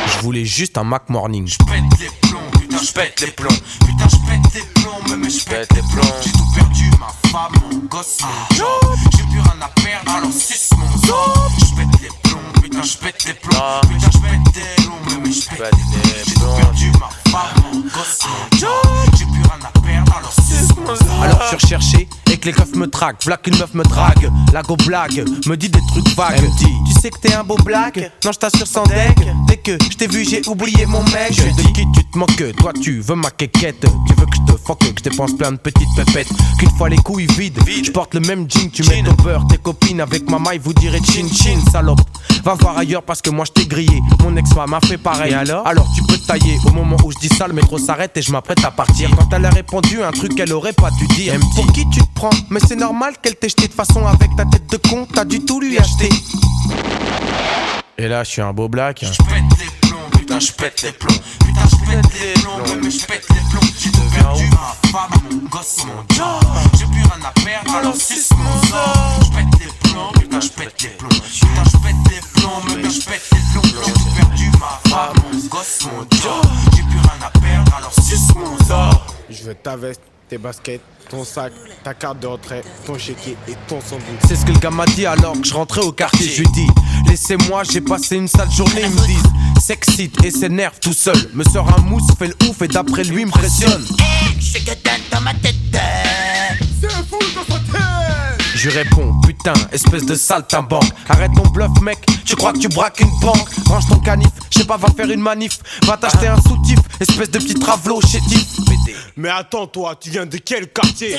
Je 0.06 0.18
voulais 0.22 0.44
juste 0.44 0.78
un 0.78 0.84
Mac 0.84 1.08
Morning. 1.08 1.46
Je 1.46 1.58
pète 1.58 2.00
les 2.00 2.10
plombs, 2.28 2.50
putain 2.60 2.78
je 2.82 2.92
pète 2.92 3.20
les 3.20 3.26
plombs. 3.32 3.48
Putain 3.80 4.08
je 4.08 4.16
pète 4.30 4.54
les 4.54 4.82
plombs, 4.82 5.16
mais 5.18 5.30
je 5.30 5.44
pète 5.44 5.72
les 5.74 5.82
plombs. 5.82 6.14
J'ai 6.24 6.32
tout 6.32 6.46
perdu, 6.54 6.90
ma 7.00 7.30
femme, 7.30 7.52
mon 7.70 7.78
gosse, 7.86 8.18
mon 8.22 8.56
job 8.56 8.96
J'ai 9.12 9.22
plus 9.24 9.40
rien 9.40 9.60
à 9.60 9.68
perdre, 9.68 10.10
alors 10.12 10.32
suce 10.32 10.70
mon 10.76 10.90
zob 11.06 11.52
Je 11.58 11.74
pète 11.76 12.02
les 12.02 12.08
plombs, 12.22 12.62
putain 12.62 12.82
je 12.82 12.96
pète 12.98 13.24
les 13.26 13.34
plombs. 13.34 13.80
Putain 13.82 14.10
je 14.12 14.18
pète 14.18 14.56
les 14.56 14.84
plombs, 14.84 15.20
mais 15.24 15.32
je 15.32 15.48
pète 15.48 15.58
les 15.60 15.68
plombs. 15.68 16.24
J'ai 16.26 16.34
tout 16.34 16.56
perdu, 16.56 16.92
ma 17.00 17.30
femme, 17.30 17.62
mon 17.72 17.80
gosse, 17.80 18.20
mon 18.26 18.58
job 18.58 18.70
J'ai 19.18 19.24
plus 19.24 19.42
rien 19.42 19.60
à 19.64 19.80
perdre, 19.80 20.16
alors 20.16 20.32
suce 20.32 20.76
mon 20.76 20.94
zob 20.94 21.22
Alors 21.22 21.50
recherché 21.50 22.08
et 22.21 22.21
que 22.42 22.46
les 22.48 22.52
keufs 22.52 22.74
me 22.74 22.88
traquent. 22.88 23.24
V'là 23.24 23.36
qu'une 23.36 23.56
meuf 23.56 23.72
me 23.74 23.84
drague. 23.84 24.30
La 24.52 24.62
go 24.62 24.76
blague, 24.76 25.24
me 25.46 25.56
dit 25.56 25.68
des 25.68 25.80
trucs 25.88 26.08
vagues. 26.16 26.40
Dit, 26.58 26.66
tu 26.86 27.00
sais 27.00 27.10
que 27.10 27.18
t'es 27.18 27.32
un 27.34 27.44
beau 27.44 27.56
blague 27.64 28.10
Non, 28.24 28.32
je 28.32 28.38
t'assure 28.38 28.66
sans 28.66 28.82
deck. 28.84 29.16
Dès 29.46 29.56
que 29.56 29.78
je 29.90 29.96
t'ai 29.96 30.08
vu, 30.08 30.24
j'ai 30.24 30.42
oublié 30.48 30.84
mon 30.86 31.02
mec. 31.04 31.32
Je 31.32 31.42
de 31.42 31.72
qui 31.72 31.86
tu 31.94 32.04
te 32.04 32.18
moques 32.18 32.56
Toi, 32.56 32.72
tu 32.80 33.00
veux 33.00 33.14
ma 33.14 33.30
quéquette. 33.30 33.80
Tu 33.80 34.14
veux 34.14 34.26
que 34.26 34.36
je 34.36 34.52
te 34.52 34.58
fuck, 34.58 34.78
que 34.80 34.86
je 34.86 35.10
dépense 35.10 35.36
plein 35.36 35.52
de 35.52 35.56
petites 35.56 35.88
pépettes. 35.96 36.28
Qu'une 36.58 36.70
fois 36.70 36.88
les 36.88 36.96
couilles 36.96 37.28
vides, 37.38 37.58
je 37.84 37.90
porte 37.92 38.14
le 38.14 38.20
même 38.20 38.50
jean. 38.50 38.70
Tu 38.70 38.82
mets 38.88 39.02
ton 39.02 39.14
beurre, 39.22 39.46
tes 39.48 39.58
copines 39.58 40.00
avec 40.00 40.28
ma 40.28 40.38
maille, 40.38 40.58
vous 40.58 40.74
direz 40.74 41.00
chin 41.00 41.28
chin, 41.28 41.60
salope. 41.70 42.00
Va 42.44 42.54
voir 42.54 42.76
ailleurs 42.76 43.02
parce 43.04 43.22
que 43.22 43.30
moi 43.30 43.44
je 43.44 43.52
t'ai 43.52 43.66
grillé. 43.66 44.02
Mon 44.24 44.36
ex-femme 44.36 44.70
m'a 44.70 44.80
fait 44.80 44.98
pareil. 44.98 45.32
alors 45.32 45.66
Alors 45.66 45.86
tu 45.94 46.02
peux 46.02 46.18
tailler. 46.18 46.58
Au 46.66 46.72
moment 46.72 46.96
où 47.04 47.12
je 47.12 47.18
dis 47.18 47.28
ça, 47.28 47.46
le 47.46 47.54
métro 47.54 47.78
s'arrête 47.78 48.16
et 48.16 48.22
je 48.22 48.32
m'apprête 48.32 48.64
à 48.64 48.72
partir. 48.72 49.10
Quand 49.16 49.28
elle 49.32 49.44
a 49.44 49.50
répondu 49.50 50.02
un 50.02 50.10
truc 50.10 50.34
qu'elle 50.34 50.52
aurait 50.52 50.72
pas 50.72 50.90
dû 50.98 51.06
dire. 51.14 51.34
Elle 51.34 51.38
me 51.38 51.44
dit, 51.44 51.54
Pour 51.54 51.72
qui 51.72 51.88
tu 51.90 52.00
te 52.00 52.14
prends 52.14 52.31
Mais 52.50 52.60
c'est 52.66 52.76
normal 52.76 53.14
qu'elle 53.20 53.36
t'ait 53.36 53.48
jeté 53.48 53.68
de 53.68 53.72
façon 53.72 54.06
avec 54.06 54.34
ta 54.36 54.44
tête 54.44 54.70
de 54.70 54.76
con. 54.76 55.06
T'as 55.12 55.24
du 55.24 55.44
tout 55.44 55.60
lui 55.60 55.78
acheter. 55.78 56.08
Et 57.98 58.08
là, 58.08 58.24
je 58.24 58.30
suis 58.30 58.42
un 58.42 58.52
beau 58.52 58.68
black. 58.68 59.04
Je 59.04 59.22
pète 59.22 59.58
les 59.58 59.88
plombs, 59.88 60.10
putain 60.12 60.40
je 60.40 60.52
pète 60.52 60.82
les 60.82 60.92
plombs. 60.92 61.20
Putain 61.44 61.66
je 61.70 61.76
pète 61.90 62.20
les 62.20 62.42
plombs, 62.42 62.80
mais 62.82 62.90
je 62.90 63.06
pète 63.06 63.26
les 63.30 63.40
plombs. 63.50 63.68
J'ai 63.78 63.90
tout 63.90 64.00
perdu, 64.14 64.44
ma 64.50 64.90
femme, 64.90 65.10
mon 65.30 65.48
gosse, 65.48 65.84
mon 65.84 66.14
job. 66.14 66.42
J'ai 66.78 66.86
plus 66.86 67.02
rien 67.02 67.24
à 67.24 67.32
perdre, 67.40 67.74
alors 67.76 67.96
suce 67.96 68.30
mon 68.36 68.62
sort. 68.68 69.20
Je 69.24 69.30
pète 69.36 69.60
les 69.60 69.90
plombs, 69.90 70.12
putain 70.14 70.40
je 70.40 70.48
pète 70.48 70.82
les 70.82 70.88
plombs. 70.88 71.08
Putain 71.08 71.64
je 71.64 71.76
pète 71.78 71.96
les 72.10 72.40
plombs, 72.40 72.62
mais 72.66 72.90
je 72.90 73.00
pète 73.02 73.22
les 73.32 73.38
plombs. 73.52 73.84
J'ai 73.86 73.92
tout 73.92 74.10
perdu, 74.16 74.50
ma 74.58 74.90
femme, 74.90 75.16
mon 75.22 75.38
gosse, 75.48 75.78
mon 75.84 76.00
job. 76.18 76.44
J'ai 76.74 76.82
plus 76.82 76.98
rien 76.98 77.26
à 77.26 77.30
perdre, 77.38 77.74
alors 77.76 77.92
suce 77.94 78.34
mon 78.34 78.58
sort. 78.66 79.06
Je 79.30 79.44
veux 79.44 79.54
ta 79.54 79.76
veste, 79.76 80.02
tes 80.28 80.38
baskets, 80.38 80.80
ton 81.12 81.24
sac, 81.24 81.52
ta 81.84 81.92
carte 81.92 82.20
de 82.20 82.26
retrait, 82.26 82.62
ton 82.86 82.96
chéquier 82.96 83.36
et 83.46 83.52
ton 83.68 83.82
sandwich. 83.82 84.18
C'est 84.26 84.34
ce 84.34 84.46
que 84.46 84.52
le 84.52 84.58
gars 84.58 84.70
m'a 84.70 84.86
dit 84.86 85.04
alors 85.04 85.38
que 85.38 85.46
je 85.46 85.52
rentrais 85.52 85.82
au 85.82 85.92
quartier. 85.92 86.26
Je 86.26 86.40
lui 86.40 86.50
dis, 86.54 86.66
laissez-moi, 87.06 87.64
j'ai 87.70 87.82
passé 87.82 88.16
une 88.16 88.28
sale 88.28 88.50
journée. 88.50 88.80
Ils 88.82 88.90
me 88.90 89.06
disent, 89.06 89.30
s'excite 89.60 90.24
et 90.24 90.30
s'énerve 90.30 90.78
tout 90.80 90.94
seul. 90.94 91.16
Me 91.34 91.44
sort 91.44 91.68
un 91.68 91.82
mousse, 91.82 92.10
fait 92.18 92.28
le 92.28 92.48
ouf 92.48 92.62
et 92.62 92.68
d'après 92.68 93.04
lui 93.04 93.24
impressionne. 93.24 93.84
Je 94.40 94.54
que 94.54 95.10
dans 95.10 95.20
ma 95.20 95.34
tête 95.34 95.54
C'est 96.80 96.88
fou 96.88 97.18
dans 97.34 97.54
sa 97.54 97.60
tête 97.60 98.41
Je 98.62 98.70
réponds, 98.70 99.12
putain, 99.26 99.54
espèce 99.72 100.06
de 100.06 100.14
saltimbanque. 100.14 100.84
Arrête 101.08 101.32
ton 101.34 101.48
bluff, 101.48 101.80
mec, 101.82 101.98
tu 102.24 102.36
crois 102.36 102.52
que 102.52 102.58
tu 102.58 102.68
braques 102.68 103.00
une 103.00 103.10
banque. 103.20 103.48
Range 103.66 103.88
ton 103.88 103.98
canif, 103.98 104.28
je 104.52 104.60
sais 104.60 104.64
pas, 104.64 104.76
va 104.76 104.86
faire 104.96 105.10
une 105.10 105.20
manif. 105.20 105.58
Va 105.84 105.96
t'acheter 105.96 106.28
un 106.28 106.40
soutif, 106.40 106.78
espèce 107.00 107.28
de 107.32 107.40
petit 107.40 107.54
travelot 107.54 108.00
chétif. 108.02 108.46
Mais 109.16 109.30
attends, 109.30 109.66
toi, 109.66 109.96
tu 110.00 110.10
viens 110.10 110.26
de 110.26 110.36
quel 110.36 110.68
quartier? 110.68 111.18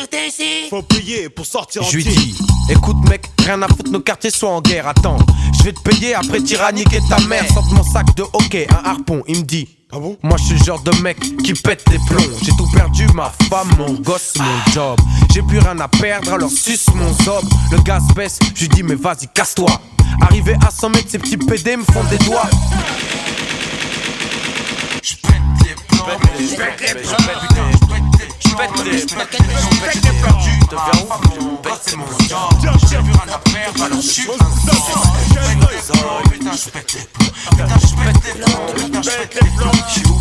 Faut 0.70 0.84
payer 0.84 1.28
pour 1.28 1.46
sortir 1.46 1.84
en 1.84 1.86
Je 1.86 1.98
lui 1.98 2.06
dis, 2.06 2.38
écoute 2.70 2.97
mec, 3.09 3.30
rien 3.45 3.61
à 3.61 3.68
foutre, 3.68 3.91
nos 3.91 3.99
quartiers 3.99 4.32
sont 4.32 4.47
en 4.47 4.61
guerre, 4.61 4.88
attends. 4.88 5.18
Je 5.57 5.64
vais 5.64 5.74
te 5.74 5.82
payer 5.82 6.16
après 6.16 6.41
tyranniquer 6.41 6.99
ta 7.09 7.20
mère. 7.28 7.45
Sors 7.53 7.66
mon 7.74 7.84
sac 7.84 8.16
de 8.16 8.24
hockey, 8.34 8.68
un 8.70 8.89
harpon, 8.89 9.24
il 9.28 9.39
me 9.39 9.43
dit. 9.43 9.68
Ah 9.91 9.99
bon? 9.99 10.18
Moi 10.24 10.38
je 10.39 10.43
suis 10.45 10.57
le 10.57 10.64
genre 10.64 10.82
de 10.82 10.91
mec 11.01 11.20
qui 11.43 11.53
pète 11.53 11.84
les 11.91 11.99
plombs. 12.07 12.34
J'ai 12.41 12.51
tout 12.57 12.68
perdu, 12.74 13.05
ma 13.14 13.32
femme, 13.49 13.70
mon 13.78 13.93
gosse, 13.93 14.34
mon 14.39 14.74
job. 14.74 14.99
J'ai 15.34 15.41
plus 15.43 15.59
rien 15.59 15.80
à 15.80 15.88
perdre, 15.88 16.34
alors 16.34 16.49
suce 16.49 16.88
mon 16.95 17.14
zob. 17.24 17.45
Le 17.72 17.80
gaz 17.82 18.03
baisse, 18.16 18.39
je 18.55 18.61
lui 18.61 18.70
dis 18.70 18.84
mais 18.84 18.95
vas-y, 18.95 19.28
casse-toi. 19.28 19.70
Arrivé 20.22 20.55
à 20.66 20.72
100 20.72 20.89
mètres, 20.89 21.09
ces 21.09 21.20
petits 21.20 21.38
PD 21.38 21.78
me 21.78 21.84
font 21.84 22.03
des 22.09 22.18
doigts. 22.20 22.49
Je 25.03 25.16
pète 25.16 25.32
les 25.64 25.76
plombs, 25.88 26.05
plombs 26.18 27.82
pète 28.56 28.86
les 28.86 28.97
je 28.97 29.06
pète 29.06 29.32
les, 29.32 29.45
je 29.45 29.82
pète 29.82 29.95
les, 29.95 30.01
je 30.01 30.01
pète 30.01 30.22
perdu 30.22 30.54
c'est 31.82 31.97
mon 31.97 32.06
job 32.06 32.78
J'ai 32.89 32.97
plus 32.97 33.12
rien 33.12 33.34
à 33.34 33.38
perdre, 33.39 33.84
alors 33.84 34.01
je 34.01 34.08
suis 34.08 34.30
un 34.30 34.34
Je 34.34 34.39
pète 35.60 35.74
les 35.74 35.93
plombs, 35.93 36.22
putain 36.32 36.51
je 36.56 36.70
pète 36.70 36.93
les 36.93 37.06
plombs 37.06 37.34
Putain 37.49 37.78
je 37.80 37.95
pète 37.95 38.24
les 38.24 38.34
plombs, 38.41 38.66
putain 38.76 39.01
je 39.01 39.10
pète 39.10 39.34
les 39.41 39.49
plombs 39.49 39.72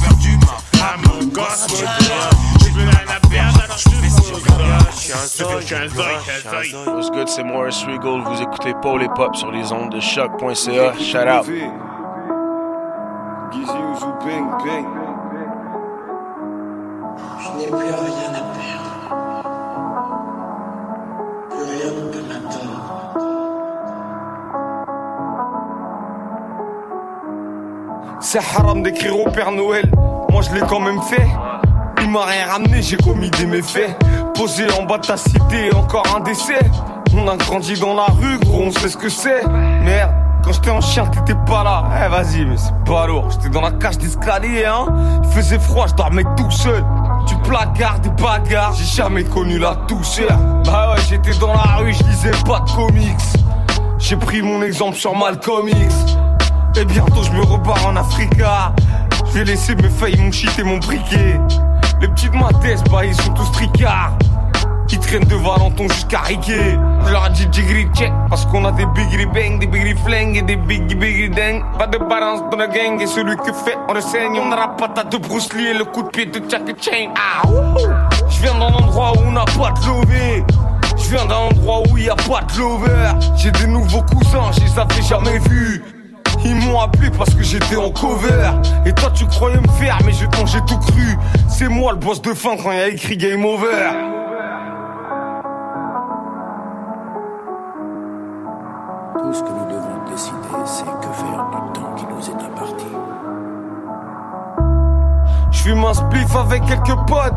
perdu 0.04 0.38
mon 0.98 1.24
gosse, 1.26 1.66
J'ai 2.60 2.70
plus 2.70 2.82
rien 2.82 3.06
à 3.08 3.28
perdre, 3.28 3.60
alors 3.62 3.78
je 3.78 3.88
fais 3.88 4.10
ce 4.10 4.20
que. 4.40 4.52
What's 6.90 7.10
good, 7.10 7.28
c'est 7.28 7.42
Morris 7.42 7.84
Regal. 7.86 8.22
Vous 8.24 8.42
écoutez 8.42 8.74
Paul 8.82 9.02
et 9.02 9.08
Pop 9.08 9.34
sur 9.36 9.50
les 9.50 9.72
ondes 9.72 9.90
de 9.90 10.00
choc.ca. 10.00 10.94
Shout 10.98 11.28
out. 11.28 11.46
Bang, 14.24 14.64
bang. 14.64 15.11
Je 17.38 17.58
n'ai 17.58 17.66
plus 17.66 17.76
rien 17.76 18.30
à 18.30 18.42
perdre. 18.56 18.92
Plus 21.50 21.64
rien 21.64 21.90
ne 21.92 22.02
peut 22.10 22.24
m'atteindre. 22.28 22.82
C'est 28.20 28.38
haram 28.38 28.82
d'écrire 28.82 29.18
au 29.18 29.30
Père 29.30 29.52
Noël. 29.52 29.90
Moi 30.30 30.42
je 30.42 30.54
l'ai 30.54 30.62
quand 30.62 30.80
même 30.80 31.02
fait. 31.02 31.26
Il 32.02 32.10
m'a 32.10 32.24
rien 32.24 32.46
ramené, 32.46 32.82
j'ai 32.82 32.96
commis 32.96 33.30
des 33.30 33.46
méfaits. 33.46 33.96
Posé 34.34 34.66
en 34.78 34.84
bas 34.84 34.98
de 34.98 35.06
ta 35.06 35.16
cité, 35.16 35.72
encore 35.74 36.04
un 36.16 36.20
décès. 36.20 36.58
On 37.14 37.28
a 37.28 37.36
grandi 37.36 37.78
dans 37.78 37.94
la 37.94 38.06
rue, 38.06 38.38
gros, 38.38 38.62
on 38.62 38.70
sait 38.70 38.88
ce 38.88 38.96
que 38.96 39.08
c'est. 39.08 39.46
Merde, 39.84 40.12
quand 40.42 40.52
j'étais 40.52 40.70
en 40.70 40.80
chien, 40.80 41.06
t'étais 41.06 41.38
pas 41.46 41.62
là. 41.64 41.84
Eh 42.04 42.08
vas-y, 42.08 42.44
mais 42.44 42.56
c'est 42.56 42.74
pas 42.84 43.06
lourd. 43.06 43.30
J'étais 43.30 43.48
dans 43.48 43.60
la 43.60 43.70
cage 43.72 43.98
d'escalier, 43.98 44.64
hein. 44.64 44.86
Il 45.22 45.30
faisait 45.30 45.58
froid, 45.58 45.86
je 45.86 45.94
dormais 45.94 46.24
tout 46.36 46.50
seul. 46.50 46.84
Du 47.26 47.36
placard, 47.36 48.00
des 48.00 48.10
bagarres, 48.10 48.74
j'ai 48.74 48.84
jamais 48.84 49.24
connu 49.24 49.58
la 49.58 49.74
douceur. 49.86 50.36
Bah 50.64 50.90
ouais, 50.90 51.02
j'étais 51.08 51.38
dans 51.38 51.54
la 51.54 51.76
rue, 51.76 51.92
je 51.94 52.02
lisais 52.04 52.30
pas 52.44 52.60
de 52.60 52.70
comics. 52.70 53.16
J'ai 53.98 54.16
pris 54.16 54.42
mon 54.42 54.62
exemple 54.62 54.96
sur 54.96 55.16
Malcolm 55.16 55.68
X. 55.68 55.94
Et 56.76 56.84
bientôt 56.84 57.22
je 57.22 57.30
me 57.32 57.42
repars 57.42 57.86
en 57.86 57.96
Africa. 57.96 58.72
Je 59.26 59.38
vais 59.38 59.44
laisser 59.44 59.74
mes 59.76 59.88
feuilles, 59.88 60.18
mon 60.18 60.32
shit 60.32 60.58
et 60.58 60.64
mon 60.64 60.78
briquet. 60.78 61.38
Les 62.00 62.08
petites 62.08 62.34
mathès, 62.34 62.82
bah 62.90 63.04
ils 63.04 63.14
sont 63.14 63.32
tous 63.32 63.50
tricards. 63.52 64.12
Ils 64.92 64.98
traînent 64.98 65.24
de 65.24 65.34
Valenton 65.36 65.88
jusqu'à 65.88 66.20
Riquet. 66.20 66.76
Je 67.06 67.10
leur 67.10 67.30
dit 67.30 67.48
jigri 67.50 67.86
check 67.94 68.12
parce 68.28 68.44
qu'on 68.44 68.62
a 68.66 68.72
des 68.72 68.84
bigri 68.84 69.24
bang, 69.24 69.58
des 69.58 69.66
bigri 69.66 69.94
fling 70.04 70.36
et 70.36 70.42
des 70.42 70.56
bigri 70.56 70.94
bigri 70.94 71.30
dang. 71.30 71.64
Pas 71.78 71.86
de 71.86 71.96
balance 71.96 72.42
dans 72.50 72.58
la 72.58 72.66
gang 72.66 73.00
et 73.00 73.06
celui 73.06 73.34
que 73.36 73.54
fait 73.54 73.78
on 73.88 73.94
le 73.94 74.02
saigne. 74.02 74.38
On 74.38 74.52
a 74.52 74.56
la 74.56 74.68
patate 74.68 75.10
de 75.10 75.16
Bruce 75.16 75.50
Lee 75.54 75.68
et 75.68 75.74
le 75.74 75.86
coup 75.86 76.02
de 76.02 76.08
pied 76.08 76.26
de 76.26 76.42
Jackie 76.46 76.74
Chain. 76.78 77.08
Ah. 77.16 77.48
Je 78.28 78.42
viens 78.42 78.52
d'un 78.52 78.74
endroit 78.74 79.12
où 79.16 79.22
on 79.26 79.32
n'a 79.32 79.46
pas 79.46 79.72
de 79.80 79.86
lové. 79.86 80.44
Je 80.98 81.16
viens 81.16 81.24
d'un 81.24 81.36
endroit 81.36 81.80
où 81.90 81.96
y 81.96 82.10
a 82.10 82.14
pas 82.14 82.42
de 82.52 82.58
lover. 82.58 83.12
J'ai 83.36 83.50
des 83.50 83.68
nouveaux 83.68 84.02
cousins, 84.02 84.52
je 84.52 84.60
les 84.60 84.78
avais 84.78 85.02
jamais 85.02 85.38
vus. 85.38 85.82
Ils 86.44 86.56
m'ont 86.56 86.80
appelé 86.80 87.10
parce 87.16 87.32
que 87.32 87.42
j'étais 87.42 87.76
en 87.76 87.90
cover. 87.90 88.50
Et 88.84 88.92
toi, 88.92 89.10
tu 89.14 89.24
croyais 89.24 89.58
me 89.58 89.68
faire, 89.80 89.96
mais 90.04 90.12
je 90.12 90.26
j'ai 90.46 90.60
tout 90.66 90.78
cru. 90.78 91.16
C'est 91.48 91.68
moi 91.68 91.92
le 91.92 91.98
boss 91.98 92.20
de 92.20 92.34
fin 92.34 92.56
quand 92.62 92.72
il 92.72 92.80
a 92.80 92.88
écrit 92.88 93.16
Game 93.16 93.44
Over. 93.44 94.21
J'fume 105.62 105.84
un 105.84 106.40
avec 106.40 106.64
quelques 106.64 106.96
potes. 107.06 107.34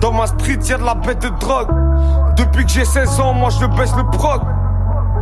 Dans 0.00 0.10
ma 0.10 0.26
street, 0.26 0.58
y'a 0.68 0.78
de 0.78 0.82
la 0.82 0.96
bête 0.96 1.22
de 1.22 1.28
drogue. 1.28 1.68
Depuis 2.36 2.64
que 2.64 2.70
j'ai 2.72 2.84
16 2.84 3.20
ans, 3.20 3.34
moi 3.34 3.50
je 3.50 3.66
baisse 3.66 3.94
le 3.96 4.02
proc. 4.02 4.42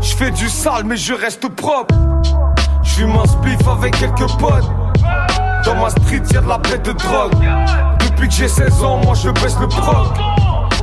J'fais 0.00 0.30
du 0.30 0.48
sale, 0.48 0.84
mais 0.86 0.96
je 0.96 1.12
reste 1.12 1.46
propre. 1.48 1.94
J'fume 2.82 3.10
un 3.10 3.72
avec 3.72 3.98
quelques 3.98 4.26
potes. 4.38 4.70
Dans 5.66 5.74
ma 5.74 5.90
street, 5.90 6.22
y'a 6.32 6.40
de 6.40 6.48
la 6.48 6.56
bête 6.56 6.86
de 6.86 6.92
drogue. 6.92 7.34
Depuis 8.00 8.28
que 8.28 8.34
j'ai 8.34 8.48
16 8.48 8.82
ans, 8.84 9.00
moi 9.04 9.14
je 9.14 9.28
baisse 9.28 9.58
le 9.60 9.68
proc. 9.68 10.06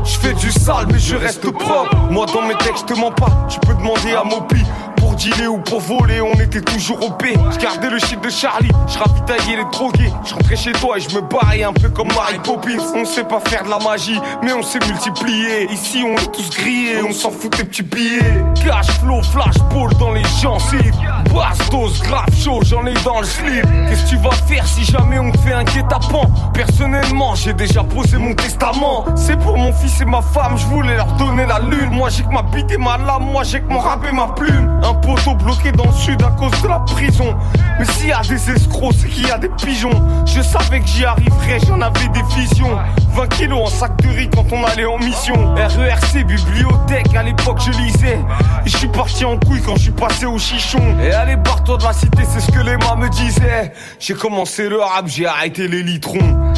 Je 0.03 0.19
fais 0.19 0.33
du 0.33 0.51
sale 0.51 0.85
mais 0.91 0.99
je 0.99 1.15
reste 1.15 1.49
propre 1.49 1.95
Moi 2.11 2.27
dans 2.27 2.43
mes 2.43 2.53
textes 2.55 2.85
je 2.87 2.93
te 2.93 2.99
mens 2.99 3.09
pas 3.09 3.47
Tu 3.49 3.59
peux 3.61 3.73
demander 3.73 4.13
à 4.13 4.23
Mopi 4.23 4.63
Pour 5.05 5.13
dealer 5.13 5.47
ou 5.47 5.59
pour 5.59 5.81
voler 5.81 6.19
on 6.19 6.33
était 6.33 6.61
toujours 6.61 6.99
au 7.05 7.11
P. 7.11 7.35
Je 7.53 7.59
gardais 7.59 7.91
le 7.91 7.99
chiffre 7.99 8.21
de 8.21 8.29
Charlie 8.29 8.71
Je 8.87 8.97
ravitaillais 8.97 9.57
les 9.57 9.65
drogués. 9.71 10.11
Je 10.25 10.33
rentrais 10.33 10.55
chez 10.55 10.71
toi 10.71 10.97
et 10.97 10.99
je 10.99 11.15
me 11.15 11.21
barrais 11.21 11.61
un 11.61 11.73
peu 11.73 11.89
comme 11.89 12.07
Mary 12.07 12.39
Poppins. 12.43 12.83
On 12.95 13.05
sait 13.05 13.23
pas 13.23 13.39
faire 13.39 13.63
de 13.65 13.69
la 13.69 13.77
magie 13.77 14.19
Mais 14.41 14.51
on 14.53 14.63
sait 14.63 14.79
multiplier 14.79 15.71
Ici 15.71 16.03
on 16.03 16.13
est 16.15 16.31
tous 16.31 16.49
grillés 16.49 17.03
On 17.07 17.13
s'en 17.13 17.29
fout 17.29 17.55
des 17.55 17.65
petits 17.65 17.83
billets. 17.83 18.43
Cash 18.55 18.89
flow 18.99 19.21
flash 19.21 19.59
ball 19.71 19.93
dans 19.99 20.11
les 20.11 20.23
gencives 20.41 20.95
Bastos 21.31 22.01
grave 22.01 22.33
chaud 22.33 22.61
j'en 22.63 22.85
ai 22.87 22.93
dans 23.03 23.19
le 23.19 23.27
slip. 23.27 23.65
Qu'est-ce 23.89 24.05
que 24.05 24.09
tu 24.09 24.17
vas 24.17 24.31
faire 24.31 24.65
si 24.65 24.85
jamais 24.85 25.19
on 25.19 25.31
te 25.31 25.37
fait 25.39 25.53
un 25.53 25.65
guet-apens? 25.65 26.31
Personnellement 26.53 27.35
j'ai 27.35 27.53
déjà 27.53 27.83
posé 27.83 28.17
mon 28.17 28.33
testament. 28.33 29.05
C'est 29.15 29.37
pour 29.37 29.57
mon 29.57 29.73
fils 29.73 30.01
et 30.01 30.05
ma 30.05 30.21
femme, 30.21 30.57
je 30.57 30.65
voulais 30.67 30.95
leur 30.95 31.11
donner 31.13 31.45
la 31.45 31.59
lune. 31.59 31.91
Moi 31.91 32.09
j'ai 32.09 32.23
que 32.23 32.29
ma 32.29 32.41
bite 32.41 32.71
et 32.71 32.77
ma 32.77 32.97
lame, 32.97 33.25
moi 33.31 33.43
j'ai 33.43 33.59
que 33.59 33.67
mon 33.67 33.79
rap 33.79 34.05
et 34.09 34.15
ma 34.15 34.27
plume. 34.29 34.79
Poteau 35.01 35.35
bloqué 35.35 35.71
dans 35.71 35.85
le 35.85 35.93
sud 35.93 36.21
à 36.21 36.31
cause 36.31 36.61
de 36.61 36.67
la 36.67 36.79
prison. 36.79 37.35
Mais 37.79 37.85
s'il 37.85 38.09
y 38.09 38.11
a 38.11 38.21
des 38.21 38.49
escrocs, 38.51 38.93
c'est 38.97 39.07
qu'il 39.07 39.27
y 39.27 39.31
a 39.31 39.37
des 39.37 39.49
pigeons. 39.49 40.01
Je 40.25 40.41
savais 40.41 40.79
que 40.79 40.87
j'y 40.87 41.05
arriverais, 41.05 41.59
j'en 41.67 41.81
avais 41.81 42.07
des 42.09 42.23
visions. 42.35 42.77
20 43.13 43.27
kilos 43.29 43.61
en 43.61 43.67
sac 43.67 43.95
de 44.01 44.09
riz 44.09 44.29
quand 44.29 44.45
on 44.51 44.63
allait 44.65 44.85
en 44.85 44.97
mission. 44.97 45.55
RERC, 45.55 46.25
bibliothèque, 46.25 47.15
à 47.15 47.23
l'époque 47.23 47.59
je 47.65 47.71
lisais. 47.71 48.19
Et 48.65 48.69
je 48.69 48.77
suis 48.77 48.87
parti 48.87 49.25
en 49.25 49.37
couille 49.37 49.61
quand 49.61 49.75
je 49.75 49.83
suis 49.83 49.91
passé 49.91 50.25
au 50.25 50.37
chichon. 50.37 50.81
Et 51.01 51.11
allez, 51.11 51.35
barre-toi 51.35 51.77
de 51.77 51.83
la 51.83 51.93
cité, 51.93 52.23
c'est 52.27 52.39
ce 52.39 52.51
que 52.51 52.59
les 52.59 52.77
mâts 52.77 52.95
me 52.97 53.09
disaient. 53.09 53.73
J'ai 53.99 54.13
commencé 54.13 54.69
le 54.69 54.79
rap, 54.79 55.07
j'ai 55.07 55.27
arrêté 55.27 55.67
les 55.67 55.83
litrons. 55.83 56.53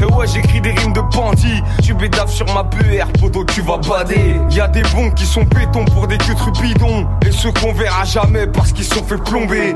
Et 0.00 0.04
ouais, 0.04 0.26
j'écris 0.26 0.60
des 0.60 0.70
rimes 0.70 0.92
de 0.92 1.00
bandits. 1.00 1.62
Tu 1.82 1.92
bédaves 1.94 2.30
sur 2.30 2.46
ma 2.54 2.62
PR, 2.64 3.06
poteau, 3.20 3.44
tu 3.44 3.62
vas 3.62 3.78
bader. 3.78 4.36
Y 4.50 4.60
a 4.60 4.68
des 4.68 4.82
bons 4.94 5.10
qui 5.10 5.26
sont 5.26 5.42
béton 5.42 5.84
pour 5.86 6.06
des 6.06 6.18
queues 6.18 6.34
trupidons. 6.34 7.06
Et 7.26 7.32
ceux 7.32 7.50
qu'on 7.52 7.72
verra 7.72 8.04
jamais 8.04 8.46
parce 8.46 8.72
qu'ils 8.72 8.84
sont 8.84 9.02
fait 9.02 9.18
plomber. 9.18 9.74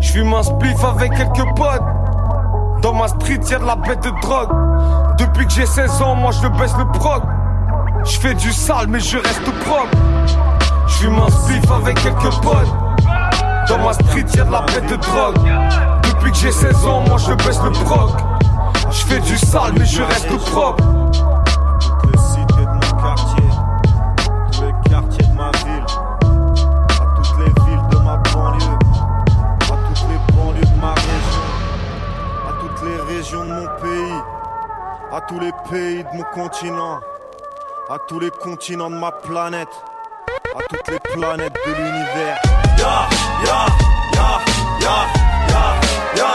J'fume 0.00 0.34
un 0.34 0.42
spliff 0.42 0.84
avec 0.84 1.12
quelques 1.14 1.56
potes. 1.56 1.82
Dans 2.82 2.94
ma 2.94 3.08
street, 3.08 3.40
y'a 3.50 3.58
la 3.58 3.76
bête 3.76 4.02
de 4.02 4.10
drogue. 4.20 4.50
Depuis 5.18 5.46
que 5.46 5.52
j'ai 5.52 5.66
16 5.66 6.02
ans, 6.02 6.14
moi 6.14 6.30
je 6.32 6.48
baisse 6.48 6.74
le 6.78 6.86
proc. 6.98 7.22
J'fais 8.04 8.34
du 8.34 8.52
sale, 8.52 8.86
mais 8.88 9.00
je 9.00 9.18
tout 9.18 9.52
propre. 9.64 9.96
J'vume 10.86 11.18
un 11.18 11.48
vif 11.48 11.70
avec 11.70 12.02
quelques 12.02 12.40
potes. 12.42 12.74
Dans 13.68 13.78
ma 13.78 13.92
street, 13.92 14.26
y'a 14.34 14.44
de 14.44 14.50
la 14.52 14.62
bête 14.62 14.86
de 14.88 14.96
drogue. 14.96 15.36
Depuis 16.02 16.32
que 16.32 16.38
j'ai 16.38 16.50
16 16.50 16.86
ans, 16.86 17.04
moi 17.06 17.18
je 17.18 17.32
baisse 17.34 17.60
le 17.62 17.70
proc. 17.70 18.10
J'fais 18.90 19.20
du 19.20 19.36
sale, 19.38 19.72
mais 19.78 19.84
je 19.84 20.02
tout 20.28 20.38
propre. 20.38 20.82
À 20.82 21.78
toutes 21.78 22.12
les 22.12 22.18
cités 22.18 22.64
de 22.64 22.72
mon 22.72 23.00
quartier, 23.00 23.48
à 24.18 24.50
tous 24.50 24.62
les 24.62 24.90
quartiers 24.90 25.26
de 25.26 25.36
ma 25.36 25.50
ville, 25.50 25.86
à 26.90 27.06
toutes 27.16 27.38
les 27.38 27.64
villes 27.64 27.88
de 27.90 27.96
ma 27.98 28.16
banlieue, 28.16 28.78
à 29.62 29.76
toutes 29.86 30.06
les 30.08 30.34
banlieues 30.34 30.60
de 30.60 30.80
ma 30.80 30.94
région, 30.94 31.48
à 32.48 32.52
toutes 32.60 32.88
les 32.88 33.14
régions 33.14 33.44
de 33.44 33.52
mon 33.52 33.66
pays, 33.80 34.20
à 35.12 35.20
tous 35.20 35.38
les 35.38 35.52
pays 35.70 36.04
de 36.04 36.16
mon 36.16 36.24
continent 36.34 37.00
à 37.90 37.98
tous 37.98 38.20
les 38.20 38.30
continents 38.30 38.88
de 38.88 38.94
ma 38.94 39.10
planète, 39.10 39.68
à 40.54 40.62
toutes 40.68 40.88
les 40.88 41.00
planètes 41.00 41.52
de 41.66 41.72
l'univers. 41.72 42.38
Ya, 42.78 43.08
ya, 43.44 43.66
ya, 44.14 44.28
ya, 44.80 44.96
ya, 45.48 45.64
ya, 46.16 46.32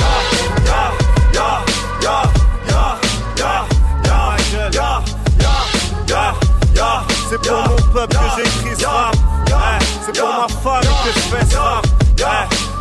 ya, 0.00 0.24
ya, 0.64 0.80
ya, 1.34 1.48
ya, 2.02 2.22
ya, 2.66 2.86
ya, 3.36 3.52
ya, 4.06 4.22
ya, 4.72 5.02
ya, 5.38 5.52
ya, 6.08 6.24
ya. 6.74 7.02
C'est 7.28 7.40
pour 7.42 7.58
mon 7.68 7.76
peuple 7.92 8.16
que 8.16 8.28
j'écris 8.36 8.84
rap. 8.86 9.14
C'est 10.06 10.18
pour 10.18 10.28
ma 10.28 10.48
famille 10.48 10.98
que 11.04 11.10
je 11.12 11.20
fais 11.20 11.56
rap. 11.56 11.84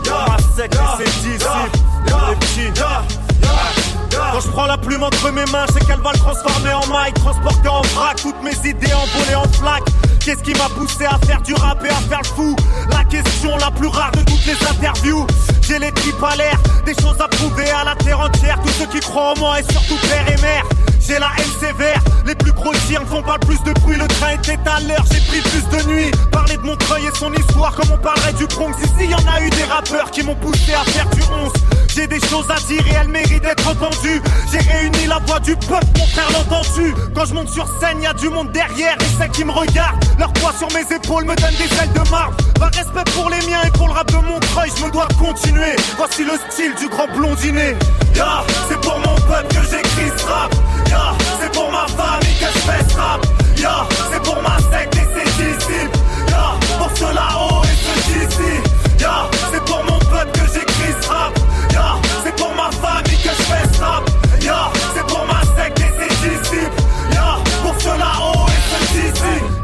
Pour 0.06 0.22
ma 0.30 0.38
secte 0.56 0.76
et 0.76 1.04
ses 1.04 1.12
disciples, 1.28 1.78
les 2.06 2.36
petits. 2.38 3.23
Quand 4.16 4.40
je 4.40 4.48
prends 4.50 4.66
la 4.66 4.78
plume 4.78 5.04
entre 5.04 5.32
mes 5.32 5.46
mains, 5.46 5.66
c'est 5.72 5.86
qu'elle 5.86 6.02
va 6.02 6.12
le 6.12 6.20
transformer 6.20 6.74
en 6.74 6.86
mic, 6.88 7.14
transporter 7.16 7.68
en 7.68 7.82
vrac, 7.82 8.22
toutes 8.22 8.42
mes 8.44 8.70
idées 8.70 8.94
envolées 8.94 9.36
en 9.36 9.48
flaque. 9.54 9.84
Qu'est-ce 10.20 10.44
qui 10.44 10.54
m'a 10.54 10.70
poussé 10.70 11.06
à 11.06 11.18
faire 11.26 11.42
du 11.42 11.54
rap 11.54 11.84
et 11.84 11.90
à 11.90 11.96
faire 11.96 12.22
le 12.22 12.28
fou? 12.28 12.56
La 12.92 13.04
question 13.06 13.58
la 13.58 13.72
plus 13.72 13.88
rare 13.88 14.12
de 14.12 14.20
toutes 14.20 14.46
les 14.46 14.68
interviews. 14.68 15.28
J'ai 15.62 15.80
les 15.80 15.92
tripes 15.92 16.24
à 16.24 16.36
l'air, 16.36 16.58
des 16.86 16.94
choses 16.94 17.20
à 17.20 17.28
prouver 17.28 17.70
à 17.70 17.84
la 17.84 17.96
terre 17.96 18.20
entière. 18.20 18.60
Tous 18.62 18.72
ceux 18.80 18.86
qui 18.88 19.00
croient 19.00 19.34
en 19.36 19.40
moi 19.40 19.60
et 19.60 19.64
surtout 19.72 19.98
père 20.08 20.28
et 20.28 20.42
mère. 20.42 20.64
J'ai 21.06 21.20
la 21.20 21.32
haine 21.38 21.60
sévère, 21.60 22.02
les 22.26 22.36
plus 22.36 22.54
gros 22.54 22.74
tirs 22.88 23.02
ne 23.02 23.06
font 23.06 23.24
pas 23.24 23.38
plus 23.40 23.62
de 23.64 23.74
bruit. 23.82 23.98
Le 23.98 24.08
train 24.08 24.30
était 24.30 24.60
à 24.66 24.80
l'heure, 24.80 25.04
j'ai 25.12 25.20
pris 25.20 25.42
plus 25.42 25.78
de 25.78 25.84
nuit. 25.90 26.12
Parler 26.32 26.56
de 26.56 26.62
Montreuil 26.62 27.04
et 27.06 27.18
son 27.18 27.34
histoire 27.34 27.76
comme 27.76 27.92
on 27.92 27.98
parlerait 27.98 28.34
du 28.34 28.46
Bronx. 28.48 28.74
Ici, 28.82 29.10
y 29.10 29.14
en 29.14 29.34
a 29.34 29.42
eu 29.42 29.50
des 29.50 29.66
rappeurs 29.66 30.10
qui 30.12 30.24
m'ont 30.24 30.36
poussé 30.36 30.74
à 30.74 30.84
faire 30.92 31.10
du 31.10 31.22
11. 31.22 31.52
J'ai 31.96 32.08
des 32.08 32.20
choses 32.22 32.50
à 32.50 32.56
dire 32.68 32.84
et 32.88 32.96
elles 33.00 33.08
méritent 33.08 33.44
d'être 33.44 33.68
entendues. 33.68 34.20
J'ai 34.52 34.58
réuni 34.58 35.06
la 35.08 35.20
voix 35.28 35.40
du 35.40 35.56
peuple, 35.56 35.86
mon 36.00 36.08
frère 36.08 36.28
l'entendu. 36.32 36.92
Quand 37.14 37.26
je 37.26 37.34
monte 37.36 37.50
sur 37.50 37.68
scène, 37.80 38.02
y 38.02 38.08
a 38.08 38.14
du 38.14 38.30
monde 38.30 38.52
derrière 38.52 38.96
et 39.00 39.22
ceux 39.22 39.30
qui 39.30 39.46
me 39.46 39.52
regardent. 39.52 40.04
Leur 40.18 40.34
poids 40.34 40.54
sur 40.58 40.68
mes 40.74 40.96
épaules 40.96 41.26
me 41.26 41.36
donne 41.36 41.54
des 41.56 41.70
ailes 41.78 41.94
de 41.94 42.10
marbre. 42.10 42.36
Pas 42.60 42.72
respect 42.74 43.04
pour 43.14 43.30
les 43.30 43.46
miens 43.46 43.62
et 43.68 43.72
pour 43.72 43.88
le 43.88 43.94
rap 43.94 44.12
de 44.12 44.18
Montreuil, 44.18 44.72
je 44.76 44.86
me 44.86 44.92
dois 44.92 45.08
continuer. 45.20 45.76
Voici 45.98 46.24
le 46.24 46.34
style 46.50 46.74
du 46.80 46.88
grand 46.90 47.08
blondinet. 47.16 47.76
Ya, 48.16 48.44
c'est 48.70 48.82
pour 48.82 48.98
mon 48.98 49.16
peuple 49.16 49.54
que 49.54 49.62
j'écris 49.62 50.12
ce 50.18 50.26
rap. 50.26 50.52
Ya, 50.90 51.14
c'est 51.40 51.52
pour 51.52 51.72
ma 51.72 51.86
famille 51.88 52.36
que 52.40 52.46
je 52.46 52.60
fais 52.60 52.90
ce 52.90 52.98
rap. 52.98 53.26
Ya, 53.58 53.88
c'est 54.12 54.24
pour 54.24 54.42
ma 54.42 54.58
secte 54.58 54.96
et 54.96 55.08
ses 55.14 55.44
disciples. 55.44 56.00
Ya, 56.30 56.56
pour 56.80 56.90
ceux 56.98 57.14
là-haut 57.14 57.62
et 57.66 57.78
ceux 57.86 58.20
d'ici. 58.20 58.73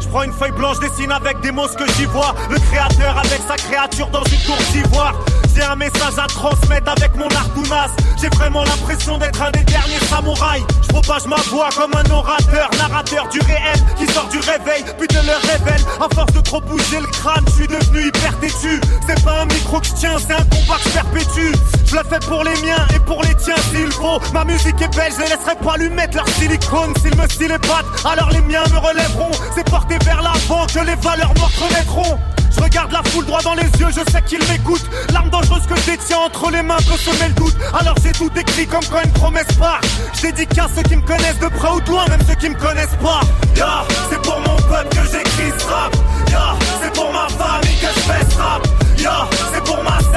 Prends 0.10 0.23
une 0.23 0.34
feuille 0.34 0.52
blanche, 0.52 0.80
dessine 0.80 1.11
avec 1.11 1.40
des 1.41 1.52
mots 1.52 1.68
ce 1.68 1.77
que 1.77 1.88
j'y 1.94 2.06
vois. 2.06 2.36
Le 2.49 2.57
créateur 2.60 3.18
avec 3.18 3.40
sa 3.48 3.56
créature 3.56 4.07
dans 4.07 4.23
une 4.23 4.40
tour 4.40 4.57
d'ivoire. 4.72 5.14
J'ai 5.56 5.64
un 5.64 5.76
message 5.76 6.18
à 6.18 6.28
transmettre 6.28 6.92
avec 6.92 7.16
mon 7.16 7.28
artounas. 7.28 7.90
J'ai 8.22 8.30
vraiment 8.30 8.64
l'impression 8.64 9.18
d'être 9.18 9.42
un 9.42 9.52
des 9.52 9.64
derniers 9.64 10.00
samouraïs. 10.10 10.64
Je 10.84 10.88
propage 10.88 11.26
ma 11.26 11.38
voix 11.50 11.70
comme 11.76 11.94
un 11.94 12.10
orateur, 12.12 12.70
narrateur 12.78 13.28
du 13.30 13.40
réel 13.42 13.78
qui 13.98 14.06
sort 14.14 14.28
du 14.30 14.40
réveil, 14.40 14.84
puis 14.98 15.08
de 15.08 15.16
le 15.16 15.52
révèle. 15.52 15.82
À 16.00 16.14
force 16.14 16.32
de 16.34 16.42
trop 16.42 16.62
bouger 16.62 17.00
le 17.00 17.08
crâne, 17.08 17.44
je 17.48 17.52
suis 17.54 17.68
devenu 17.68 18.08
hyper 18.08 18.40
têtu. 18.40 18.80
C'est 19.08 19.24
pas 19.24 19.42
un 19.42 19.46
micro 19.46 19.80
que 19.80 19.88
je 19.88 19.94
tiens, 19.94 20.16
c'est 20.20 20.34
un 20.34 20.46
combat 20.46 20.78
que 20.84 20.90
je 20.90 20.94
perpétue. 20.94 21.52
Je 21.86 21.96
le 21.96 22.04
fais 22.04 22.20
pour 22.20 22.44
les 22.44 22.62
miens 22.62 22.86
et 22.96 23.00
pour 23.00 23.24
les 23.24 23.36
tiens 23.36 23.56
s'il 23.72 23.92
faut. 23.92 24.20
Ma 24.34 24.46
musique 24.46 24.82
est 24.82 24.96
belle, 24.96 25.12
je 25.14 25.24
les 25.24 25.30
laisserai 25.30 25.56
pas 25.64 25.78
lui 25.78 25.90
mettre 25.90 26.18
leur 26.18 26.28
silicone. 26.30 26.94
S'il 27.02 27.16
me 27.16 27.28
style 27.28 27.50
les 27.50 27.60
pattes, 27.60 27.86
alors 28.06 28.30
les 28.30 28.42
miens 28.42 28.64
me 28.72 28.78
relèveront. 28.78 29.32
C'est 29.56 29.70
porté 29.70 29.98
vers 30.06 30.22
l'avant 30.22 30.66
que 30.68 30.80
les 30.80 30.96
valeurs 30.96 31.34
me 31.34 31.42
reconnaîtront. 31.42 32.20
Je 32.52 32.62
regarde 32.62 32.92
la 32.92 33.04
foule 33.04 33.26
droit 33.26 33.42
dans 33.42 33.54
les 33.54 33.70
yeux, 33.80 33.90
je 33.90 34.12
sais 34.12 34.22
qu'ils 34.24 34.44
m'écoutent. 34.48 34.90
L'arme 35.14 35.30
dangereuse 35.30 35.66
que 35.68 35.76
je 35.76 35.92
détiens 35.92 36.20
entre 36.20 36.52
les 36.52 36.62
mains 36.62 36.78
peut 36.78 36.98
semer 36.98 37.28
le 37.30 37.34
doute. 37.34 37.56
Alors 37.80 37.96
j'ai 38.04 38.12
tout 38.12 38.32
écrit 38.36 38.68
comme 38.68 38.86
quand 38.92 39.02
une 39.04 39.12
promesse 39.12 39.52
part. 39.58 39.82
Je 40.16 40.22
dédicace 40.22 40.72
ceux 40.76 40.84
qui 40.84 40.96
me 40.96 41.02
connaissent 41.02 41.40
de 41.40 41.48
près 41.48 41.70
ou 41.70 41.82
de 41.82 41.90
loin, 41.90 42.06
même 42.08 42.22
ceux 42.28 42.36
qui 42.36 42.50
me 42.50 42.56
connaissent 42.56 42.98
pas. 43.02 43.22
Ya, 43.56 43.84
c'est 44.10 44.22
pour 44.22 44.40
mon 44.40 44.56
peuple 44.56 44.90
que 44.90 45.04
j'écris 45.12 45.54
ce 45.58 45.66
rap. 45.66 45.96
Ya, 46.30 46.56
c'est 46.82 46.94
pour 46.94 47.12
ma 47.12 47.28
famille 47.30 47.78
que 47.80 47.88
je 47.88 48.00
fais 48.00 48.32
ce 48.32 48.38
rap. 48.38 48.68
Ya, 48.98 49.28
c'est 49.54 49.64
pour 49.64 49.84
ma 49.84 50.09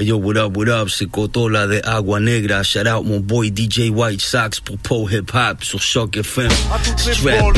yo, 0.00 0.18
what 0.18 0.36
up, 0.36 0.56
what 0.56 0.68
up, 0.68 0.88
c'est 0.88 1.06
Cotola 1.06 1.66
de 1.66 1.80
Agua 1.84 2.20
Negra. 2.20 2.62
Shout 2.62 2.86
out 2.86 3.04
mon 3.04 3.20
boy 3.20 3.50
DJ 3.50 3.90
White 3.90 4.20
Sox 4.20 4.60
pour 4.60 4.78
Pole 4.78 5.12
Hip 5.12 5.32
Hop 5.34 5.64
sur 5.64 5.80
Shock 5.80 6.16
FM. 6.18 6.50
Strap. 6.96 7.54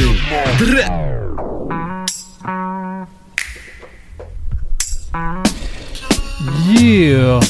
Yeah 6.71 7.41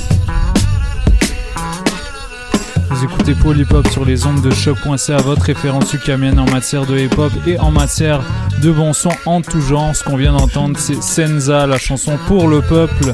Vous 2.91 3.05
écoutez 3.05 3.35
Paul 3.35 3.59
Hip 3.61 3.73
Hop 3.73 3.87
sur 3.89 4.05
les 4.05 4.27
ondes 4.27 4.41
de 4.41 4.51
choc.ca, 4.51 5.19
votre 5.19 5.43
référence 5.43 5.93
ukamienne 5.93 6.39
en 6.39 6.47
matière 6.47 6.87
de 6.87 6.99
hip 6.99 7.19
hop 7.19 7.33
et 7.47 7.59
en 7.59 7.71
matière 7.71 8.23
de 8.63 8.73
bon 8.73 8.93
son 8.93 9.11
en 9.27 9.43
tout 9.43 9.61
genre. 9.61 9.95
Ce 9.95 10.03
qu'on 10.03 10.17
vient 10.17 10.33
d'entendre, 10.33 10.79
c'est 10.79 11.03
Senza, 11.03 11.67
la 11.67 11.79
chanson 11.79 12.19
pour 12.27 12.49
le 12.49 12.63
peuple, 12.63 13.13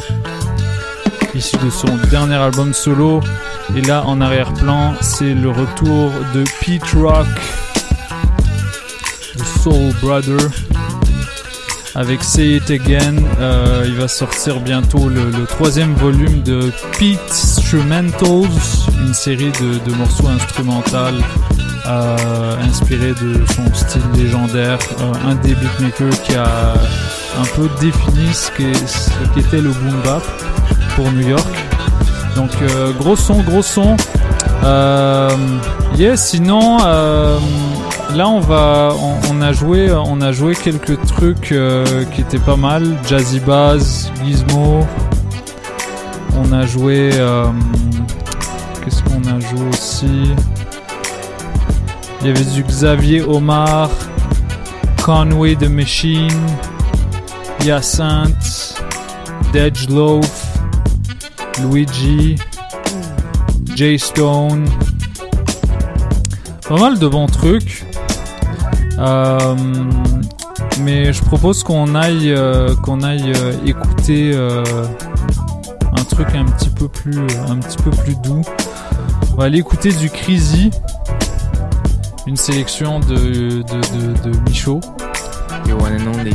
issue 1.34 1.56
de 1.58 1.70
son 1.70 1.96
dernier 2.10 2.34
album 2.34 2.72
solo. 2.72 3.20
Et 3.76 3.80
là, 3.80 4.04
en 4.06 4.20
arrière-plan, 4.20 4.94
c'est 5.00 5.34
le 5.34 5.50
retour 5.50 6.10
de 6.34 6.44
Pete 6.60 6.84
Rock, 6.94 7.26
The 9.36 9.44
Soul 9.62 9.92
Brother 10.00 10.50
avec 11.94 12.22
Say 12.22 12.56
It 12.56 12.70
Again. 12.70 13.16
Euh, 13.38 13.84
il 13.86 13.94
va 13.94 14.08
sortir 14.08 14.60
bientôt 14.60 15.08
le, 15.08 15.44
troisième 15.46 15.94
volume 15.94 16.42
de 16.42 16.72
Pete 16.98 17.20
Instrumentals, 17.30 18.48
une 19.06 19.14
série 19.14 19.52
de, 19.60 19.94
morceaux 19.94 20.28
instrumentaux 20.28 20.96
euh, 21.86 22.56
inspirés 22.62 23.12
de 23.12 23.44
son 23.54 23.74
style 23.74 24.02
légendaire. 24.16 24.78
Euh, 25.00 25.30
un 25.30 25.34
des 25.36 25.54
beatmakers 25.54 26.22
qui 26.22 26.34
a 26.34 26.74
un 27.40 27.44
peu 27.56 27.68
défini 27.80 28.32
ce 28.32 28.50
qu'était 28.50 29.60
le 29.60 29.70
boom 29.70 30.00
bap 30.04 30.22
pour 30.96 31.10
New 31.12 31.28
York. 31.28 31.54
Donc 32.36 32.50
euh, 32.62 32.92
gros 32.92 33.16
son, 33.16 33.42
gros 33.42 33.62
son. 33.62 33.96
Euh, 34.64 35.30
yeah, 35.96 36.16
sinon 36.16 36.78
euh, 36.84 37.38
là 38.14 38.28
on 38.28 38.40
va, 38.40 38.94
on, 39.30 39.40
a 39.42 39.52
joué, 39.52 39.92
on 39.92 40.20
a 40.20 40.32
joué 40.32 40.54
quelques 40.54 41.00
trucs 41.06 41.52
euh, 41.52 42.04
qui 42.12 42.22
étaient 42.22 42.38
pas 42.38 42.56
mal. 42.56 42.96
Jazzy 43.06 43.40
Bass, 43.40 44.10
Gizmo. 44.24 44.80
On 46.36 46.52
a 46.52 46.66
joué. 46.66 47.10
Qu'est-ce 48.84 49.02
qu'on 49.04 49.22
a 49.24 49.38
joué 49.40 49.68
aussi? 49.72 50.34
Il 52.20 52.28
y 52.28 52.30
avait 52.30 52.44
du 52.44 52.62
Xavier 52.62 53.22
Omar, 53.22 53.90
Conway 55.02 55.54
the 55.56 55.68
Machine, 55.68 56.46
Hyacinthe, 57.62 58.82
Dej 59.52 59.88
Loaf, 59.90 60.43
Luigi, 61.60 62.36
Jay 63.74 63.98
Stone. 63.98 64.66
Pas 66.68 66.76
mal 66.76 66.98
de 66.98 67.06
bons 67.08 67.26
trucs. 67.26 67.84
Euh, 68.98 69.54
mais 70.80 71.12
je 71.12 71.22
propose 71.22 71.62
qu'on 71.62 71.94
aille, 71.94 72.32
euh, 72.32 72.74
qu'on 72.76 73.02
aille 73.02 73.32
euh, 73.36 73.52
écouter 73.66 74.36
un 74.36 76.04
truc 76.04 76.28
un 76.34 76.44
petit 76.44 76.70
peu 76.70 76.88
plus, 76.88 77.18
un 77.48 77.56
petit 77.56 77.78
peu 77.82 77.90
plus 77.90 78.16
doux. 78.22 78.42
On 79.32 79.36
va 79.36 79.44
aller 79.44 79.58
écouter 79.58 79.92
du 79.92 80.10
Crazy, 80.10 80.70
une 82.26 82.36
sélection 82.36 83.00
de, 83.00 83.16
de, 83.16 83.60
de, 83.62 84.30
de 84.30 84.38
Michaud. 84.48 84.80
You 85.68 85.76
one 85.76 86.00
and 86.00 86.18
only. 86.18 86.34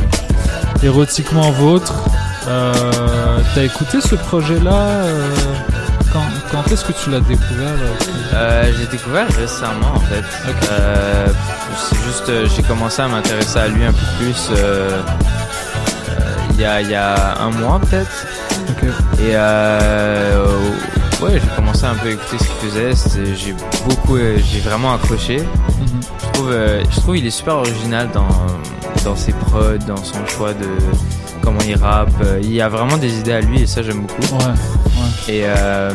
Érotiquement 0.82 1.50
vôtre. 1.52 1.94
Euh, 2.48 3.38
T'as 3.54 3.62
écouté 3.64 4.00
ce 4.00 4.14
projet-là 4.14 4.72
euh, 4.72 5.28
Quand, 6.12 6.22
quand 6.50 6.72
est-ce 6.72 6.84
que 6.84 6.92
tu 6.92 7.10
l'as 7.10 7.20
découvert 7.20 7.74
euh, 8.32 8.72
j'ai 8.78 8.86
découvert 8.86 9.26
récemment 9.28 9.92
en 9.94 10.00
fait. 10.00 10.24
C'est 11.76 11.96
juste, 12.04 12.54
j'ai 12.56 12.62
commencé 12.62 13.02
à 13.02 13.08
m'intéresser 13.08 13.58
à 13.58 13.68
lui 13.68 13.84
un 13.84 13.92
peu 13.92 14.06
plus 14.18 14.50
il 16.54 16.60
y, 16.60 16.64
a, 16.64 16.80
il 16.80 16.90
y 16.90 16.94
a 16.94 17.38
un 17.40 17.50
mois 17.50 17.80
peut-être. 17.80 18.26
Et 19.18 19.34
ouais, 21.22 21.40
j'ai 21.40 21.56
commencé 21.56 21.84
à 21.84 21.90
un 21.90 21.94
peu 21.94 22.10
écouter 22.10 22.38
ce 22.38 22.44
qu'il 22.44 22.70
faisait. 22.70 23.34
J'ai 23.34 23.54
beaucoup, 23.88 24.16
j'ai 24.18 24.60
vraiment 24.60 24.94
accroché. 24.94 25.38
Mhm. 25.38 26.00
Je 26.02 26.32
trouve, 26.32 26.52
je 26.52 27.00
trouve 27.00 27.16
il 27.16 27.26
est 27.26 27.30
super 27.30 27.56
original 27.56 28.08
dans 28.12 28.28
dans 29.04 29.16
ses 29.16 29.32
prods, 29.32 29.78
dans 29.86 29.96
son 30.04 30.24
choix 30.26 30.52
de 30.52 30.66
comment 31.42 31.60
il 31.66 31.76
rappe. 31.76 32.10
Euh, 32.24 32.38
Il 32.42 32.52
y 32.52 32.60
a 32.60 32.68
vraiment 32.68 32.96
des 32.96 33.18
idées 33.18 33.32
à 33.32 33.40
lui 33.40 33.62
et 33.62 33.66
ça 33.66 33.82
j'aime 33.82 34.02
beaucoup. 34.02 34.34
Ouais, 34.36 34.44
ouais. 34.46 35.34
Et 35.34 35.42
euh, 35.44 35.92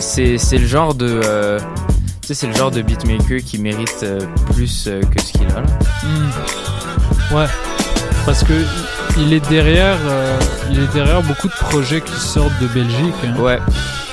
c'est 0.00 0.38
le 0.58 0.66
genre 0.66 0.94
de 0.94 1.20
euh, 1.24 1.58
c'est 2.22 2.46
le 2.46 2.52
genre 2.54 2.70
de 2.70 2.82
beatmaker 2.82 3.40
qui 3.44 3.58
mérite 3.58 4.00
euh, 4.02 4.20
plus 4.54 4.88
que 5.14 5.20
ce 5.22 5.32
qu'il 5.32 5.46
a 5.48 5.60
là. 5.60 5.66
Hmm. 6.02 7.34
Ouais, 7.36 7.46
parce 8.26 8.44
que 8.44 8.52
il 9.18 9.32
est 9.32 9.46
derrière, 9.48 9.96
euh, 10.06 10.38
il 10.70 10.78
est 10.80 10.92
derrière 10.94 11.22
beaucoup 11.22 11.48
de 11.48 11.52
projets 11.54 12.00
qui 12.00 12.14
sortent 12.20 12.58
de 12.60 12.66
Belgique. 12.68 13.14
hein. 13.24 13.38
Ouais, 13.40 13.58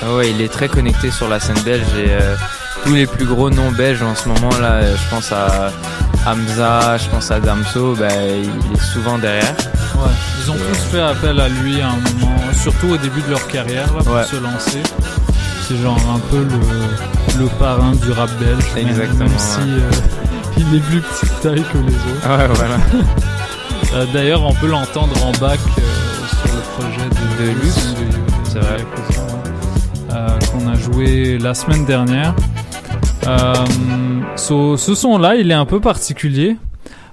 Ah 0.02 0.14
ouais, 0.16 0.30
il 0.30 0.40
est 0.40 0.48
très 0.52 0.68
connecté 0.68 1.10
sur 1.10 1.28
la 1.28 1.38
scène 1.40 1.58
belge 1.64 1.86
et 1.96 2.10
tous 2.86 2.94
les 2.94 3.06
plus 3.06 3.26
gros 3.26 3.50
noms 3.50 3.72
belges 3.72 4.02
en 4.02 4.14
ce 4.14 4.28
moment 4.28 4.50
là, 4.60 4.74
euh, 4.74 4.94
je 4.96 5.14
pense 5.14 5.32
à 5.32 5.70
Hamza, 6.26 6.96
je 6.98 7.08
pense 7.08 7.30
à 7.30 7.40
Damso, 7.40 7.94
bah, 7.96 8.06
il 8.42 8.48
est 8.74 8.80
souvent 8.92 9.18
derrière. 9.18 9.54
Ouais, 9.96 10.10
ils 10.42 10.50
ont 10.50 10.54
tous 10.54 10.78
fait 10.92 11.00
appel 11.00 11.40
à 11.40 11.48
lui 11.48 11.80
à 11.80 11.88
un 11.88 11.96
moment, 11.96 12.36
surtout 12.52 12.88
au 12.90 12.96
début 12.96 13.22
de 13.22 13.30
leur 13.30 13.46
carrière 13.48 13.92
là, 13.94 14.02
pour 14.04 14.14
Ouais. 14.14 14.24
se 14.24 14.36
lancer. 14.36 14.82
C'est 15.68 15.76
genre 15.82 15.98
un 16.14 16.20
peu 16.30 16.38
le, 16.44 17.40
le 17.42 17.46
parrain 17.58 17.92
du 17.92 18.12
rap 18.12 18.30
belge, 18.38 18.64
Exactement, 18.76 19.18
même 19.20 19.38
si 19.38 19.60
euh, 19.60 19.90
il 20.58 20.76
est 20.76 20.80
plus 20.80 21.00
petite 21.00 21.40
taille 21.40 21.64
que 21.72 21.78
les 21.78 21.94
autres. 21.94 22.28
Ouais, 22.38 22.46
voilà. 22.54 22.76
Euh, 23.94 24.04
D'ailleurs, 24.12 24.42
on 24.44 24.52
peut 24.52 24.66
l'entendre 24.66 25.14
en 25.24 25.30
bac 25.38 25.60
euh, 25.78 25.80
sur 26.28 26.54
le 26.54 26.60
projet 26.76 27.08
de, 27.08 27.44
De 27.44 27.60
Luxe. 27.62 27.94
Euh, 28.56 30.38
qu'on 30.50 30.68
a 30.68 30.74
joué 30.74 31.38
la 31.38 31.54
semaine 31.54 31.84
dernière. 31.84 32.34
Euh, 33.26 33.54
so- 34.36 34.76
ce 34.76 34.94
son-là, 34.94 35.36
il 35.36 35.50
est 35.50 35.54
un 35.54 35.66
peu 35.66 35.80
particulier 35.80 36.56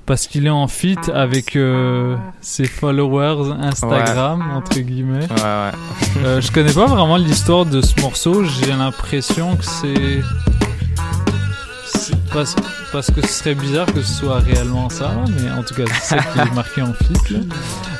parce 0.05 0.27
qu'il 0.27 0.45
est 0.45 0.49
en 0.51 0.67
fit 0.67 0.97
avec 1.13 1.55
euh, 1.55 2.15
ses 2.41 2.65
followers 2.65 3.51
Instagram 3.61 4.43
entre 4.55 4.79
guillemets. 4.79 5.19
Ouais, 5.29 5.43
ouais. 5.43 6.23
Euh, 6.25 6.41
je 6.41 6.51
connais 6.51 6.73
pas 6.73 6.85
vraiment 6.87 7.17
l'histoire 7.17 7.65
de 7.65 7.81
ce 7.81 7.99
morceau. 8.01 8.43
J'ai 8.43 8.71
l'impression 8.73 9.55
que 9.55 9.63
c'est 9.65 10.21
parce, 12.33 12.55
parce 12.91 13.11
que 13.11 13.21
ce 13.21 13.27
serait 13.27 13.55
bizarre 13.55 13.85
que 13.85 14.01
ce 14.01 14.13
soit 14.13 14.39
réellement 14.39 14.89
ça, 14.89 15.11
mais 15.37 15.51
en 15.51 15.63
tout 15.63 15.75
cas 15.75 15.83
c'est 16.01 16.15
ça 16.15 16.17
qui 16.17 16.39
est 16.39 16.51
marqué 16.55 16.81
en 16.81 16.93
fit. 16.93 17.37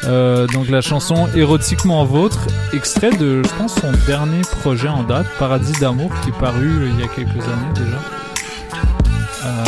Euh, 0.06 0.48
donc 0.48 0.70
la 0.70 0.82
chanson 0.82 1.28
Érotiquement 1.36 2.04
Vôtre, 2.06 2.40
extrait 2.74 3.12
de, 3.12 3.44
je 3.44 3.50
pense, 3.58 3.76
son 3.76 3.92
dernier 4.08 4.42
projet 4.62 4.88
en 4.88 5.04
date, 5.04 5.28
Paradis 5.40 5.80
d'amour, 5.80 6.12
qui 6.24 6.30
est 6.30 6.40
paru 6.40 6.68
euh, 6.68 6.90
il 6.94 7.00
y 7.00 7.04
a 7.04 7.08
quelques 7.08 7.30
années 7.30 7.74
déjà. 7.76 7.98
Euh, 9.46 9.66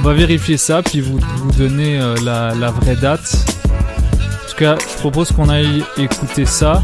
on 0.00 0.02
va 0.02 0.12
vérifier 0.14 0.56
ça, 0.56 0.82
puis 0.82 1.00
vous, 1.00 1.18
vous 1.36 1.52
donner 1.52 2.00
la, 2.24 2.54
la 2.54 2.70
vraie 2.70 2.96
date. 2.96 3.36
En 3.66 4.50
tout 4.50 4.56
cas, 4.56 4.76
je 4.78 4.98
propose 4.98 5.30
qu'on 5.32 5.48
aille 5.48 5.84
écouter 5.98 6.46
ça. 6.46 6.82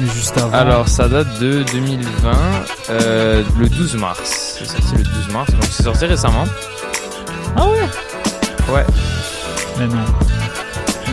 Juste 0.00 0.36
avant. 0.36 0.52
Alors 0.52 0.88
ça 0.88 1.08
date 1.08 1.38
de 1.40 1.62
2020, 1.72 2.30
euh, 2.90 3.42
le 3.58 3.68
12 3.68 3.96
mars. 3.96 4.56
C'est 4.58 4.66
sorti 4.66 4.94
le 4.96 5.02
12 5.02 5.32
mars, 5.32 5.50
donc 5.52 5.64
c'est 5.70 5.82
sorti 5.82 6.04
récemment. 6.06 6.44
Ah 7.56 7.66
ouais? 7.66 8.74
Ouais. 8.74 8.84
Mais 9.78 9.86
non. 9.86 10.04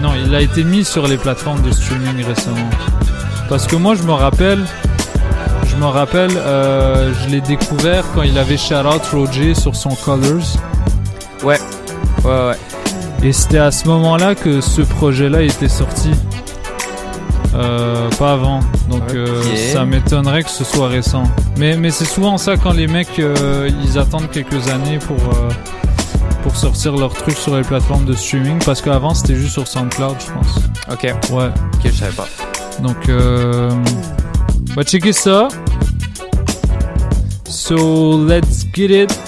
Non, 0.01 0.11
il 0.25 0.35
a 0.35 0.41
été 0.41 0.63
mis 0.63 0.83
sur 0.83 1.07
les 1.07 1.17
plateformes 1.17 1.61
de 1.61 1.71
streaming 1.71 2.25
récemment. 2.25 2.69
Parce 3.47 3.67
que 3.67 3.75
moi, 3.75 3.95
je 3.95 4.03
me 4.03 4.11
rappelle, 4.11 4.65
je 5.65 5.75
me 5.77 5.85
rappelle, 5.85 6.31
euh, 6.35 7.13
je 7.23 7.29
l'ai 7.29 7.41
découvert 7.41 8.03
quand 8.13 8.23
il 8.23 8.37
avait 8.37 8.57
shout 8.57 8.75
out 8.75 9.01
Roger 9.13 9.53
sur 9.53 9.75
son 9.75 9.95
Colors. 9.95 10.57
Ouais. 11.43 11.59
Ouais, 12.23 12.31
ouais. 12.31 12.57
Et 13.21 13.31
c'était 13.31 13.59
à 13.59 13.71
ce 13.71 13.87
moment-là 13.87 14.35
que 14.35 14.59
ce 14.59 14.81
projet-là 14.81 15.41
était 15.43 15.69
sorti. 15.69 16.11
Euh, 17.55 18.09
pas 18.17 18.33
avant. 18.33 18.59
Donc 18.89 19.03
euh, 19.13 19.41
ça 19.71 19.85
m'étonnerait 19.85 20.43
que 20.43 20.49
ce 20.49 20.63
soit 20.63 20.87
récent. 20.87 21.23
Mais, 21.57 21.77
mais 21.77 21.91
c'est 21.91 22.05
souvent 22.05 22.37
ça 22.37 22.57
quand 22.57 22.73
les 22.73 22.87
mecs 22.87 23.19
euh, 23.19 23.69
ils 23.83 23.99
attendent 23.99 24.29
quelques 24.31 24.69
années 24.69 24.97
pour, 24.97 25.17
pour 26.41 26.55
sortir 26.55 26.95
leurs 26.95 27.13
trucs 27.13 27.37
sur 27.37 27.55
les 27.55 27.63
plateformes 27.63 28.05
de 28.05 28.13
streaming. 28.13 28.59
Parce 28.65 28.81
qu'avant 28.81 29.13
c'était 29.13 29.35
juste 29.35 29.53
sur 29.53 29.67
SoundCloud, 29.67 30.15
je 30.19 30.31
pense. 30.31 30.63
Ok. 30.91 31.03
Ouais. 31.31 31.49
Ok, 31.75 31.81
je 31.85 31.91
savais 31.91 32.11
pas. 32.13 32.27
Donc, 32.81 33.07
euh, 33.09 33.69
on 34.71 34.73
va 34.73 34.83
checker 34.83 35.13
ça. 35.13 35.47
So, 37.47 38.25
let's 38.25 38.65
get 38.73 39.03
it. 39.03 39.19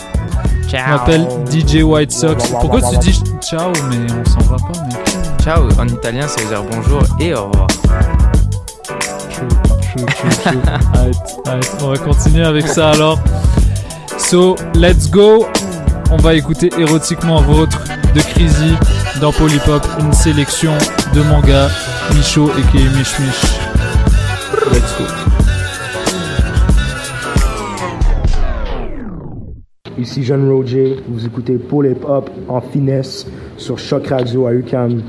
Ciao. 0.68 0.82
Je 0.86 0.92
m'appelle 0.92 1.28
DJ 1.52 1.84
White 1.84 2.12
Sox. 2.12 2.48
Pourquoi 2.50 2.82
tu 2.82 2.98
dis 2.98 3.22
ciao, 3.42 3.72
mais 3.90 4.08
on 4.12 4.26
s'en 4.30 4.40
va 4.50 4.58
pas, 4.58 4.82
mec? 4.88 4.98
Ciao, 5.44 5.68
en 5.80 5.88
italien 5.88 6.28
ça 6.28 6.42
veut 6.42 6.48
dire 6.48 6.64
bonjour 6.64 7.04
et 7.20 7.36
au 7.36 7.46
revoir. 7.46 7.68
On 11.82 11.88
va 11.90 11.98
continuer 11.98 12.44
avec 12.44 12.68
ça 12.68 12.92
alors. 12.92 13.20
So, 14.18 14.56
let's 14.76 15.10
go. 15.10 15.46
On 16.12 16.18
va 16.18 16.36
écouter 16.36 16.70
érotiquement 16.78 17.42
votre 17.42 17.82
de 18.14 18.20
Crazy 18.20 18.76
dans 19.22 19.32
Polypop, 19.32 19.84
une 20.00 20.14
sélection 20.14 20.74
de 21.14 21.22
manga 21.22 21.70
Micho 22.14 22.50
et 22.50 22.98
Mich 22.98 23.20
Mich. 23.20 23.44
Let's 24.74 24.98
go. 24.98 25.06
Ici 29.98 30.24
Jean 30.24 30.46
Roger, 30.50 30.98
vous 31.08 31.26
écoutez 31.26 31.58
Polypop 31.58 32.30
en 32.50 32.60
finesse 32.60 33.26
sur 33.58 33.80
Choc 33.80 34.08
Radio 34.08 34.48
à 34.48 34.54
UCAM. 34.54 35.02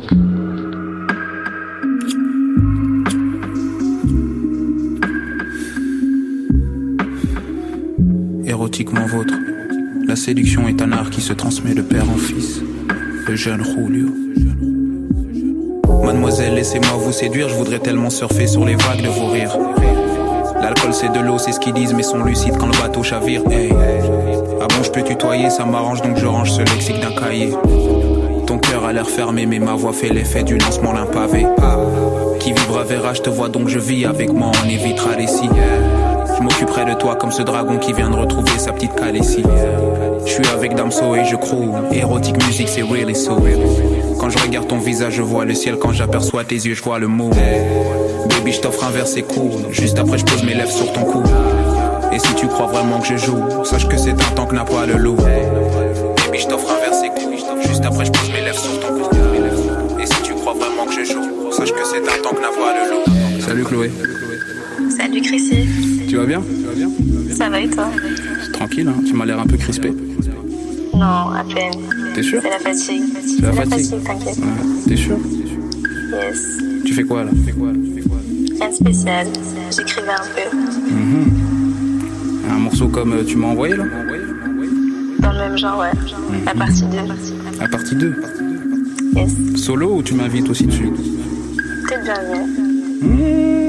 La 10.06 10.16
séduction 10.16 10.68
est 10.68 10.82
un 10.82 10.92
art 10.92 11.08
qui 11.08 11.22
se 11.22 11.32
transmet 11.32 11.72
de 11.72 11.80
père 11.80 12.04
en 12.10 12.18
fils. 12.18 12.60
Le 13.26 13.34
jeune 13.34 13.64
Julio. 13.64 14.08
Mademoiselle, 16.04 16.54
laissez-moi 16.56 16.90
vous 16.98 17.12
séduire, 17.12 17.48
je 17.48 17.54
voudrais 17.54 17.78
tellement 17.78 18.10
surfer 18.10 18.46
sur 18.46 18.66
les 18.66 18.74
vagues 18.74 19.02
de 19.02 19.08
vos 19.08 19.28
rires. 19.28 19.56
L'alcool 20.60 20.92
c'est 20.92 21.10
de 21.10 21.20
l'eau, 21.20 21.38
c'est 21.38 21.52
ce 21.52 21.60
qu'ils 21.60 21.72
disent, 21.72 21.94
mais 21.94 22.02
sont 22.02 22.22
lucides 22.22 22.58
quand 22.58 22.66
le 22.66 22.78
bateau 22.78 23.02
chavire. 23.02 23.42
Ah 23.46 24.66
bon, 24.68 24.82
je 24.82 24.90
peux 24.90 25.02
tutoyer, 25.02 25.48
ça 25.48 25.64
m'arrange 25.64 26.02
donc 26.02 26.18
je 26.18 26.26
range 26.26 26.52
ce 26.52 26.60
lexique 26.60 27.00
d'un 27.00 27.18
cahier. 27.18 27.52
Ton 28.46 28.58
cœur 28.58 28.84
a 28.84 28.92
l'air 28.92 29.08
fermé, 29.08 29.46
mais 29.46 29.58
ma 29.58 29.72
voix 29.72 29.94
fait 29.94 30.10
l'effet 30.10 30.44
du 30.44 30.58
lancement 30.58 30.92
d'un 30.92 31.06
pavé. 31.06 31.46
Qui 32.40 32.52
vivra 32.52 32.84
verra, 32.84 33.14
je 33.14 33.22
te 33.22 33.30
vois 33.30 33.48
donc 33.48 33.68
je 33.68 33.78
vis 33.78 34.04
avec 34.04 34.30
moi, 34.34 34.52
on 34.62 34.68
évitera 34.68 35.16
les 35.16 35.28
si. 35.28 35.48
Je 36.36 36.42
m'occuperai 36.42 36.84
de 36.84 36.94
toi 36.94 37.16
comme 37.16 37.32
ce 37.32 37.42
dragon 37.42 37.78
qui 37.78 37.92
vient 37.92 38.10
de 38.10 38.16
retrouver 38.16 38.58
sa 38.58 38.72
petite 38.72 38.94
Khaleesi. 38.94 39.42
Je 40.26 40.30
suis 40.30 40.46
avec 40.48 40.74
Damso 40.74 41.14
et 41.14 41.24
je 41.24 41.36
croule. 41.36 41.70
Érotique 41.92 42.44
musique, 42.46 42.68
c'est 42.68 42.82
really 42.82 43.14
so. 43.14 43.36
Quand 44.20 44.28
je 44.28 44.38
regarde 44.38 44.68
ton 44.68 44.78
visage, 44.78 45.14
je 45.14 45.22
vois 45.22 45.44
le 45.44 45.54
ciel. 45.54 45.76
Quand 45.78 45.92
j'aperçois 45.92 46.44
tes 46.44 46.56
yeux, 46.56 46.74
je 46.74 46.82
vois 46.82 46.98
le 46.98 47.06
mot. 47.06 47.30
Baby, 48.28 48.52
je 48.52 48.60
t'offre 48.60 48.84
un 48.84 48.90
verre, 48.90 49.06
c'est 49.06 49.22
cool. 49.22 49.50
Juste 49.70 49.98
après, 49.98 50.18
je 50.18 50.24
pose 50.24 50.42
mes 50.42 50.54
lèvres 50.54 50.70
sur 50.70 50.92
ton 50.92 51.04
cou. 51.04 51.22
Et 52.12 52.18
si 52.18 52.34
tu 52.34 52.46
crois 52.48 52.66
vraiment 52.66 53.00
que 53.00 53.06
je 53.06 53.16
joue, 53.16 53.64
sache 53.64 53.88
que 53.88 53.96
c'est 53.96 54.10
un 54.10 54.34
temps 54.34 54.46
que 54.46 54.54
n'a 54.54 54.64
pas 54.64 54.84
le 54.84 54.94
loup. 54.94 55.16
Baby, 55.16 56.38
je 56.38 56.48
t'offre 56.48 56.70
un 56.70 56.80
verre, 56.80 56.94
c'est 56.94 57.08
cool. 57.08 57.34
Juste 57.66 57.84
après, 57.84 58.04
je 58.04 58.12
pose 58.12 58.30
mes 58.30 58.42
lèvres 58.42 58.58
sur 58.58 58.78
ton 58.80 58.88
cou. 58.88 59.10
Et 60.00 60.06
si 60.06 60.22
tu 60.22 60.34
crois 60.34 60.54
vraiment 60.54 60.84
que 60.84 60.92
je 60.92 61.04
joue, 61.10 61.50
sache 61.52 61.72
que 61.72 61.84
c'est 61.84 61.98
un 61.98 62.22
temps 62.22 62.34
que 62.34 62.42
n'a 62.42 62.48
pas 62.48 62.74
le 62.74 62.90
loup. 62.90 63.40
Salut 63.40 63.64
Chloé. 63.64 63.90
Salut 64.96 65.20
Chrissy. 65.20 65.68
Tu 66.08 66.16
vas 66.16 66.24
bien 66.26 66.42
Ça 67.30 67.48
va 67.48 67.60
et 67.60 67.68
toi 67.68 67.88
Tranquille, 68.52 68.88
hein 68.88 69.00
tu 69.06 69.12
m'as 69.12 69.24
l'air 69.26 69.38
un 69.40 69.46
peu 69.46 69.56
crispé. 69.56 69.92
Non, 70.94 71.30
à 71.30 71.44
peine. 71.44 71.72
T'es 72.14 72.22
sûr 72.22 72.40
C'est 72.42 72.50
la 72.50 72.58
fatigue. 72.58 73.02
C'est 73.24 73.42
la 73.42 73.52
fatigue. 73.52 74.02
t'inquiète. 74.04 74.38
Ouais, 74.38 74.44
T'es 74.88 74.96
sûr 74.96 75.18
Yes. 76.12 76.58
Tu 76.84 76.94
fais 76.94 77.02
quoi 77.02 77.24
là 77.24 77.30
Rien 77.30 78.68
de 78.70 78.74
spécial. 78.74 79.26
J'écrivais 79.76 80.08
un 80.08 80.50
peu. 80.50 80.56
Mhm. 80.94 81.24
Un 82.50 82.58
morceau 82.58 82.88
comme 82.88 83.12
euh, 83.12 83.24
tu 83.26 83.36
m'as 83.36 83.48
envoyé 83.48 83.76
là 83.76 83.84
Dans 85.18 85.32
le 85.32 85.38
même 85.38 85.58
genre, 85.58 85.80
ouais. 85.80 85.90
La 86.46 86.54
partie 86.54 86.82
2. 86.84 86.96
La 87.60 87.68
partie 87.68 87.96
2 87.96 88.14
Yes. 89.14 89.34
Solo 89.56 89.96
ou 89.96 90.02
tu 90.02 90.14
m'invites 90.14 90.48
aussi 90.48 90.66
dessus 90.66 90.90
T'es 91.88 91.96
bienvenue. 92.02 93.65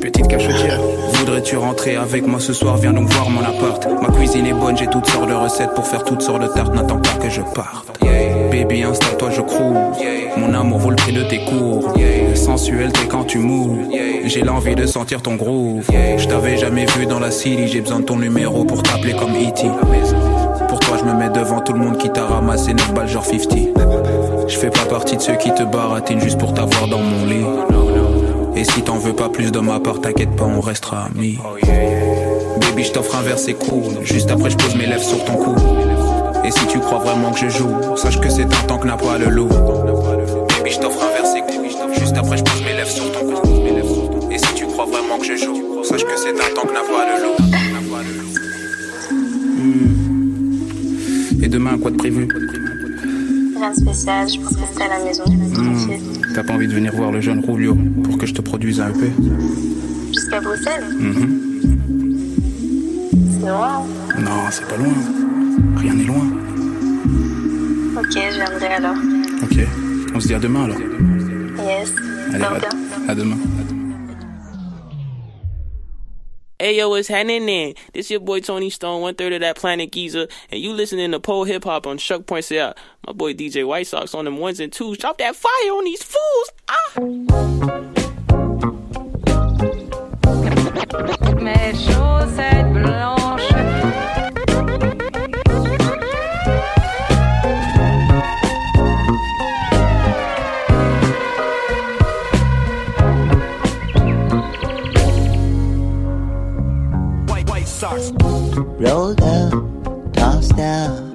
Petite 0.00 0.28
cachotière. 0.28 0.80
Voudrais-tu 1.14 1.56
rentrer 1.56 1.96
avec 1.96 2.26
moi 2.26 2.40
ce 2.40 2.52
soir? 2.52 2.76
Viens 2.76 2.92
donc 2.92 3.08
voir 3.12 3.28
mon 3.30 3.40
appart. 3.40 3.86
Ma 4.00 4.08
cuisine 4.08 4.46
est 4.46 4.52
bonne, 4.52 4.76
j'ai 4.76 4.86
toutes 4.86 5.06
sortes 5.06 5.28
de 5.28 5.34
recettes 5.34 5.74
pour 5.74 5.86
faire 5.86 6.04
toutes 6.04 6.22
sortes 6.22 6.42
de 6.42 6.48
tartes. 6.48 6.74
N'attends 6.74 6.98
pas 6.98 7.14
que 7.20 7.28
je 7.28 7.42
parte. 7.54 7.98
Baby, 8.50 8.82
installe-toi, 8.82 9.30
je 9.30 9.40
croule. 9.42 9.76
Mon 10.36 10.54
amour 10.54 10.78
vaut 10.78 10.90
le 10.90 10.96
prix 10.96 11.12
de 11.12 11.22
tes 11.24 11.44
cours. 11.44 11.92
Sensuel, 12.34 12.92
t'es 12.92 13.06
quand 13.06 13.24
tu 13.24 13.38
mouves. 13.38 13.78
J'ai 14.24 14.42
l'envie 14.42 14.74
de 14.74 14.86
sentir 14.86 15.22
ton 15.22 15.34
groove. 15.34 15.84
Je 15.90 16.26
t'avais 16.26 16.56
jamais 16.56 16.86
vu 16.96 17.06
dans 17.06 17.20
la 17.20 17.30
city. 17.30 17.66
J'ai 17.68 17.80
besoin 17.80 18.00
de 18.00 18.04
ton 18.04 18.16
numéro 18.16 18.64
pour 18.64 18.82
t'appeler 18.82 19.14
comme 19.14 19.32
E.T. 19.32 19.68
Pour 20.68 20.80
toi, 20.80 20.96
je 20.98 21.04
me 21.04 21.14
mets 21.14 21.30
devant 21.30 21.60
tout 21.60 21.72
le 21.72 21.80
monde 21.80 21.98
qui 21.98 22.10
t'a 22.10 22.26
ramassé 22.26 22.74
9 22.74 22.94
balles 22.94 23.08
genre 23.08 23.24
50. 23.24 23.58
Je 24.48 24.56
fais 24.56 24.70
pas 24.70 24.84
partie 24.84 25.16
de 25.16 25.22
ceux 25.22 25.36
qui 25.36 25.52
te 25.52 25.62
baratinent 25.62 26.20
juste 26.20 26.38
pour 26.38 26.54
t'avoir 26.54 26.88
dans 26.88 26.98
mon 26.98 27.26
lit. 27.26 27.44
Et 28.58 28.64
si 28.64 28.82
t'en 28.82 28.98
veux 28.98 29.12
pas 29.12 29.28
plus 29.28 29.52
de 29.52 29.60
ma 29.60 29.78
part, 29.78 30.00
t'inquiète 30.00 30.34
pas, 30.34 30.44
on 30.44 30.60
restera 30.60 31.04
amis. 31.04 31.38
Baby, 32.60 32.82
je 32.82 32.90
t'offre 32.90 33.14
un 33.14 33.22
verre, 33.22 33.38
c'est 33.38 33.54
cool. 33.54 33.84
Juste 34.02 34.32
après, 34.32 34.50
je 34.50 34.56
pose 34.56 34.74
mes 34.74 34.86
lèvres 34.86 35.04
sur 35.04 35.24
ton 35.24 35.36
cou. 35.36 35.54
Et 36.44 36.50
si 36.50 36.66
tu 36.66 36.80
crois 36.80 36.98
vraiment 36.98 37.30
que 37.30 37.38
je 37.38 37.48
joue, 37.48 37.70
sache 37.96 38.18
que 38.20 38.28
c'est 38.28 38.42
un 38.42 38.66
temps 38.66 38.78
que 38.78 38.88
n'a 38.88 38.96
pas 38.96 39.16
le 39.16 39.26
loup. 39.26 39.46
Baby, 39.46 40.72
je 40.72 40.80
t'offre 40.80 41.04
un 41.04 41.12
verre, 41.12 41.24
c'est 41.24 41.42
cool. 41.42 41.68
Juste 42.00 42.16
après, 42.16 42.36
je 42.36 42.42
pose 42.42 42.60
mes 42.64 42.74
lèvres 42.74 42.90
sur 42.90 43.12
ton 43.12 43.26
cou. 43.30 44.28
Et 44.32 44.38
si 44.38 44.54
tu 44.54 44.66
crois 44.66 44.86
vraiment 44.86 45.18
que 45.18 45.24
je 45.24 45.36
joue, 45.36 45.84
sache 45.84 46.02
que 46.04 46.16
c'est 46.16 46.30
un 46.30 46.52
temps 46.52 46.66
que 46.66 46.72
n'a 46.72 46.80
pas 46.80 47.06
le 47.06 47.22
loup. 47.22 47.36
Hmm. 49.56 51.44
Et 51.44 51.48
demain, 51.48 51.78
quoi 51.78 51.92
de 51.92 51.96
prévu? 51.96 52.26
Rien 53.56 53.70
de 53.70 53.76
spécial. 53.76 54.28
Je 54.28 54.40
pense 54.40 54.56
que 54.56 54.62
c'était 54.68 54.82
à 54.82 54.98
la 54.98 55.04
maison. 55.04 55.22
Tranquille. 55.54 56.07
T'as 56.38 56.44
pas 56.44 56.52
envie 56.52 56.68
de 56.68 56.72
venir 56.72 56.94
voir 56.94 57.10
le 57.10 57.20
jeune 57.20 57.44
Julio 57.44 57.76
pour 58.04 58.16
que 58.16 58.24
je 58.24 58.32
te 58.32 58.40
produise 58.40 58.80
un 58.80 58.90
EP 58.90 59.10
Jusqu'à 60.14 60.40
Bruxelles 60.40 60.84
Mhm. 61.00 61.40
C'est 63.40 63.48
loin. 63.48 63.84
Non, 64.20 64.30
c'est 64.52 64.64
pas 64.68 64.76
loin. 64.76 64.94
Rien 65.78 65.94
n'est 65.94 66.04
loin. 66.04 66.24
Ok, 67.96 68.12
je 68.14 68.34
viendrai 68.36 68.66
alors. 68.68 68.94
Ok. 69.42 69.58
On 70.14 70.20
se 70.20 70.28
dit 70.28 70.34
à 70.34 70.38
demain 70.38 70.66
alors. 70.66 70.78
Yes. 70.78 71.92
Allez, 72.32 72.44
à, 72.44 73.10
à 73.10 73.14
demain. 73.16 73.36
Hey 76.68 76.76
yo, 76.76 76.90
what's 76.90 77.08
happening? 77.08 77.74
This 77.94 78.10
your 78.10 78.20
boy 78.20 78.40
Tony 78.40 78.68
Stone, 78.68 79.00
one 79.00 79.14
third 79.14 79.32
of 79.32 79.40
that 79.40 79.56
Planet 79.56 79.90
Giza, 79.90 80.28
and 80.50 80.60
you 80.60 80.74
listening 80.74 81.12
to 81.12 81.18
pole 81.18 81.44
hip 81.44 81.64
hop 81.64 81.86
on 81.86 81.96
Shuck.ca. 81.96 82.74
My 83.06 83.12
boy 83.14 83.32
DJ 83.32 83.66
White 83.66 83.86
Sox 83.86 84.14
on 84.14 84.26
them 84.26 84.36
ones 84.36 84.60
and 84.60 84.70
twos. 84.70 84.98
Drop 84.98 85.16
that 85.16 85.34
fire 85.34 85.50
on 85.50 85.84
these 85.84 86.02
fools. 86.02 86.52
Ah. 86.68 86.98
Rolled 108.80 109.20
up, 109.22 109.52
tossed 110.12 110.56
down, 110.56 111.12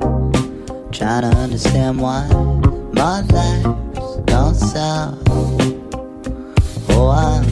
trying 0.92 1.22
to 1.22 1.30
understand 1.38 1.98
why 1.98 2.28
my 2.92 3.22
life's 3.22 4.18
gone 4.26 4.54
south. 4.54 5.18
Oh, 6.90 7.08
I'm 7.10 7.46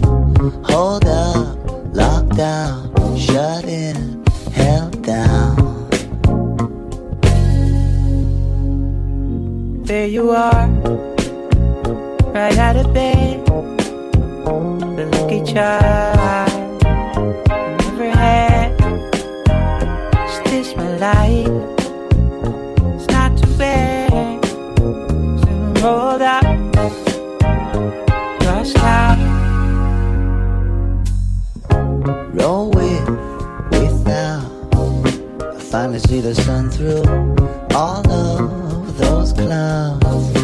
hold 0.65 1.05
up, 1.05 1.57
locked 1.95 2.35
down, 2.35 3.17
shut 3.17 3.63
in, 3.63 4.21
held 4.51 5.01
down. 5.01 5.87
There 9.85 10.07
you 10.07 10.31
are, 10.31 10.67
right 12.33 12.57
out 12.57 12.75
of 12.75 12.93
bed. 12.93 13.45
The 14.97 15.05
lucky 15.13 15.41
child 15.53 16.60
life? 21.01 21.47
It's 22.93 23.07
not 23.07 23.35
too 23.35 23.57
bad. 23.57 24.45
Soon 25.41 25.73
rolled 25.81 26.21
up, 26.21 26.43
lost 28.45 28.77
out. 28.77 29.17
Roll 32.35 32.69
with, 32.69 33.09
without. 33.71 34.45
I 35.41 35.59
finally 35.71 35.99
see 35.99 36.21
the 36.21 36.35
sun 36.35 36.69
through 36.69 37.01
all 37.75 38.07
of 38.11 38.97
those 38.99 39.33
clouds. 39.33 40.40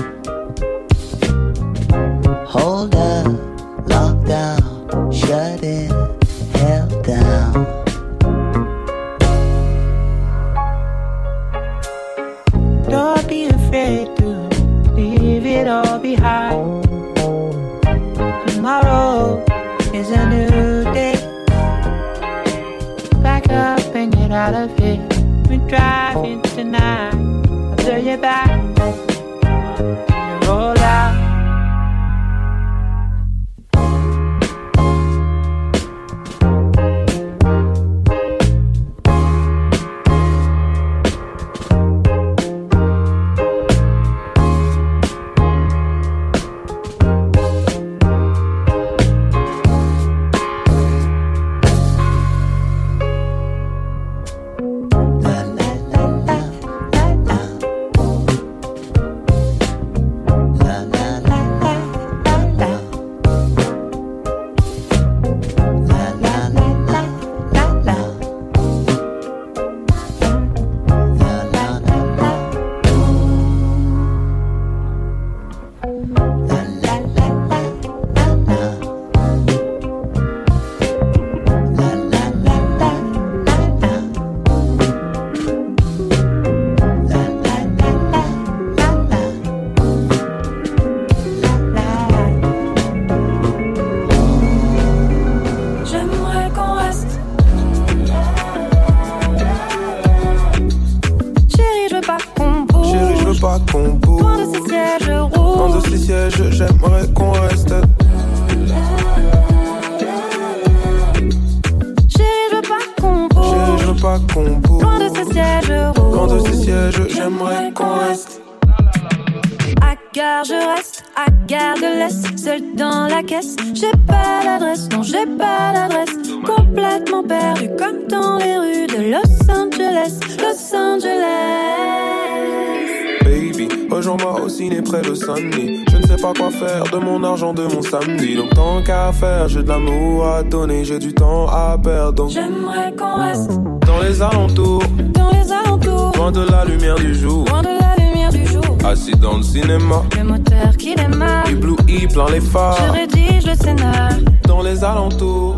De 137.54 137.64
mon 137.64 137.68
argent, 137.68 137.70
de 137.70 137.76
mon 137.76 137.82
samedi. 137.82 138.36
Donc 138.36 138.50
tant 138.54 138.82
qu'à 138.84 139.12
faire, 139.12 139.48
j'ai 139.48 139.64
de 139.64 139.68
l'amour 139.70 140.26
à 140.28 140.44
donner, 140.44 140.84
j'ai 140.86 141.00
du 141.00 141.14
temps 141.14 141.48
à 141.48 141.78
perdre. 141.82 142.14
Donc 142.14 142.30
J'aimerais 142.30 142.94
qu'on 142.98 143.16
reste 143.22 143.52
dans 143.86 144.00
les 144.02 144.22
alentours, 144.22 144.84
dans 145.14 145.30
les 145.32 145.52
alentours. 145.52 146.12
loin 146.16 146.32
de 146.32 146.46
la 146.50 146.66
lumière 146.66 146.96
du 146.96 147.14
jour. 147.14 147.46
Loin 147.50 147.62
de 147.62 147.68
la 147.68 148.04
lumière 148.04 148.32
du 148.32 148.46
jour. 148.46 148.64
Assis 148.86 149.12
dans 149.12 149.38
le 149.38 149.44
cinéma, 149.44 150.04
Le 150.18 150.24
moteur 150.24 150.76
qui 150.78 150.96
démarre. 150.96 151.50
ébloui 151.50 152.08
plein 152.08 152.30
les 152.30 152.40
Je 152.42 152.46
phares. 152.46 152.94
rédige 152.94 153.46
le 153.46 153.56
scénar. 153.56 154.10
Dans 154.48 154.62
les 154.62 154.84
alentours, 154.84 155.56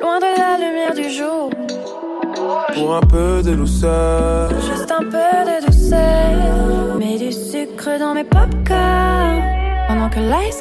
Loin 0.00 0.18
de 0.18 0.38
la 0.38 0.56
lumière 0.58 0.94
du 0.94 1.10
jour. 1.14 1.50
pour 2.74 2.94
un 2.96 3.00
peu 3.00 3.42
de 3.42 3.54
douceur. 3.54 4.50
Juste 4.60 4.90
un 4.92 5.02
peu 5.04 5.16
de 5.48 5.66
douceur. 5.66 6.98
Mets 6.98 7.18
du 7.18 7.32
sucre 7.32 7.98
dans 7.98 8.14
mes 8.14 8.24
popcorn. 8.24 9.42
Pendant 9.88 10.08
que 10.08 10.18
l'ice 10.20 10.60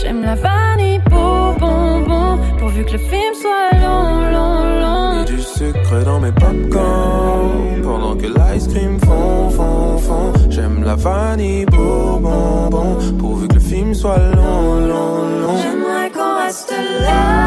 J'aime 0.00 0.22
la 0.22 0.36
vanille 0.36 1.00
pour 1.10 1.56
bonbon. 1.58 2.38
Pourvu 2.58 2.84
que 2.84 2.92
le 2.92 2.98
film 2.98 3.34
soit 3.34 3.78
long, 3.80 4.30
long, 4.30 4.80
long. 4.80 5.22
Et 5.22 5.24
du 5.24 5.40
sucre 5.40 6.04
dans 6.04 6.20
mes 6.20 6.30
popcorn 6.30 7.82
Pendant 7.82 8.16
que 8.16 8.26
l'ice 8.26 8.68
cream 8.68 8.98
fond, 9.00 9.50
fond, 9.50 9.98
fond 9.98 10.32
J'aime 10.50 10.84
la 10.84 10.94
vanille 10.94 11.66
pour 11.66 12.20
bonbon 12.20 12.98
Pourvu 13.18 13.48
que 13.48 13.54
le 13.54 13.60
film 13.60 13.92
soit 13.94 14.18
long, 14.18 14.86
long, 14.86 15.40
long 15.40 15.58
J'aimerais 15.62 16.10
qu'on 16.10 16.44
reste 16.44 16.72
là. 17.00 17.37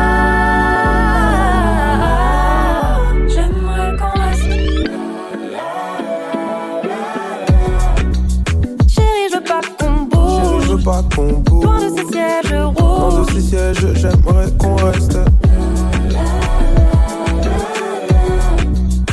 Rouges. 13.71 13.79
de 13.79 13.79
ces 13.79 13.93
sièges, 13.93 13.95
j'aimerais 13.95 14.51
qu'on 14.57 14.75
reste 14.75 15.17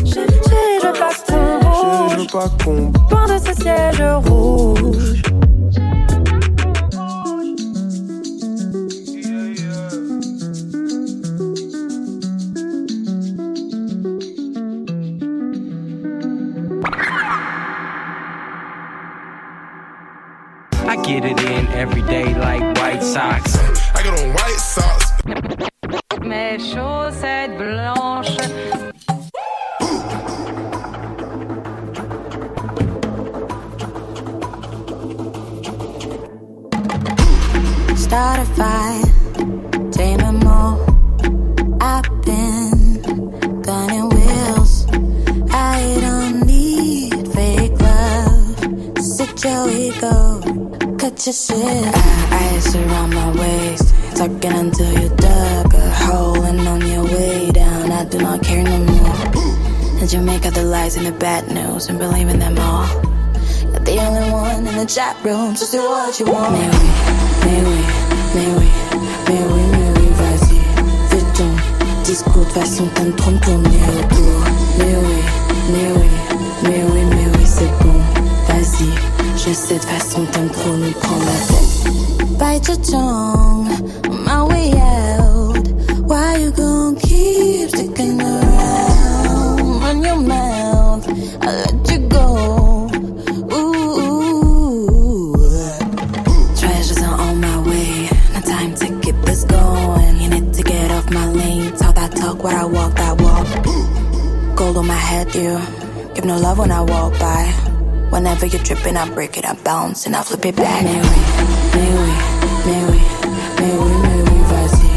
Chérie, 0.05 0.41
je 0.81 0.87
veux 0.87 0.93
pas 0.93 1.13
qu'on. 1.27 2.09
Je 2.09 2.17
veux 2.17 2.27
pas 2.27 2.49
qu'on 2.65 2.93
Loin 3.11 3.27
de 3.27 3.39
ces 3.45 3.55
sièges 3.55 4.03
rouges. 4.27 5.23
I 20.91 20.97
get 21.05 21.25
it 21.25 21.39
in 21.45 21.67
every 21.75 22.01
day 22.03 22.35
like 22.35 22.63
White 22.79 23.03
Sox. 23.03 23.78
I 23.99 24.03
got 24.05 24.21
on 24.21 24.33
white 24.33 24.61
socks. 24.75 25.11
Mes 26.21 26.59
chaussettes 26.73 27.57
blanches. 27.59 28.53
Start 38.05 38.39
a 38.39 38.45
fire, 38.59 39.03
tame 39.91 40.19
them 40.19 40.47
all. 40.47 40.79
I've 41.81 42.09
been 42.23 43.63
gunning 43.63 44.09
wheels. 44.11 44.87
I 45.51 45.99
don't 46.01 46.47
need 46.47 47.33
fake 47.35 47.81
love. 47.81 49.03
Sit 49.03 49.45
your 49.45 49.69
ego, 49.69 50.41
cut 50.99 51.27
your 51.27 51.33
shit. 51.33 51.88
You 60.19 60.25
make 60.25 60.45
out 60.47 60.55
the 60.55 60.65
lies 60.65 60.97
and 60.97 61.07
the 61.07 61.13
bad 61.13 61.47
news 61.49 61.89
and 61.89 61.97
believe 61.97 62.29
in 62.29 62.41
them 62.41 62.59
all. 62.59 62.89
You're 63.71 63.79
the 63.87 63.99
only 64.01 64.31
one 64.33 64.67
in 64.67 64.77
the 64.77 64.85
chat 64.85 65.15
room, 65.23 65.55
just 65.55 65.71
do 65.71 65.79
what 65.79 66.19
you 66.19 66.27
want. 66.27 66.51
Mais 66.51 66.69
oui, 66.75 67.79
mais 68.35 68.47
oui, 68.59 68.69
mais 69.29 69.43
oui, 69.53 69.63
mais 69.71 69.91
oui, 69.95 70.09
vas-y, 70.19 70.59
fais 71.09 71.25
ton 71.39 71.49
discours 72.03 72.45
de 72.47 72.51
façon 72.51 72.89
t'aimes 72.97 73.15
trop 73.15 73.31
me 73.31 73.39
tourner 73.39 73.81
autour. 74.01 74.41
Mais 74.79 74.97
oui, 74.97 75.19
mais 75.71 75.89
oui, 75.95 76.09
mais 76.65 76.83
oui, 76.83 77.03
mais 77.11 77.27
oui, 77.39 77.45
c'est 77.47 77.71
bon, 77.79 77.95
vas-y, 78.49 78.91
je 79.37 79.53
sais 79.53 79.79
de 79.79 79.85
façon 79.85 80.25
t'aimes 80.33 80.51
trop 80.51 80.77
nous 80.77 80.91
prendre 80.95 81.27
la 81.27 81.39
tête. 81.47 82.67
Your 82.67 82.77
tongue, 82.79 83.69
on 84.11 84.17
my 84.25 84.43
head, 105.19 105.35
you. 105.35 105.59
Give 106.15 106.25
no 106.25 106.39
love 106.39 106.59
when 106.59 106.71
I 106.71 106.81
walk 106.81 107.13
by. 107.19 107.45
Whenever 108.11 108.47
you're 108.47 108.63
tripping, 108.63 108.97
I 108.97 109.09
break 109.11 109.37
it, 109.37 109.45
I 109.45 109.55
bounce 109.65 110.07
and 110.07 110.15
I 110.17 110.23
flip 110.23 110.45
it 110.47 110.57
back. 110.57 110.83
Mais 110.83 111.01
oui, 111.03 111.21
mais 111.75 111.91
oui, 112.01 112.15
mais 112.67 112.83
oui, 112.91 113.01
mais 113.61 113.75
oui, 113.83 113.95
mais 114.05 114.21
oui, 114.29 114.39
vas-y. 114.53 114.91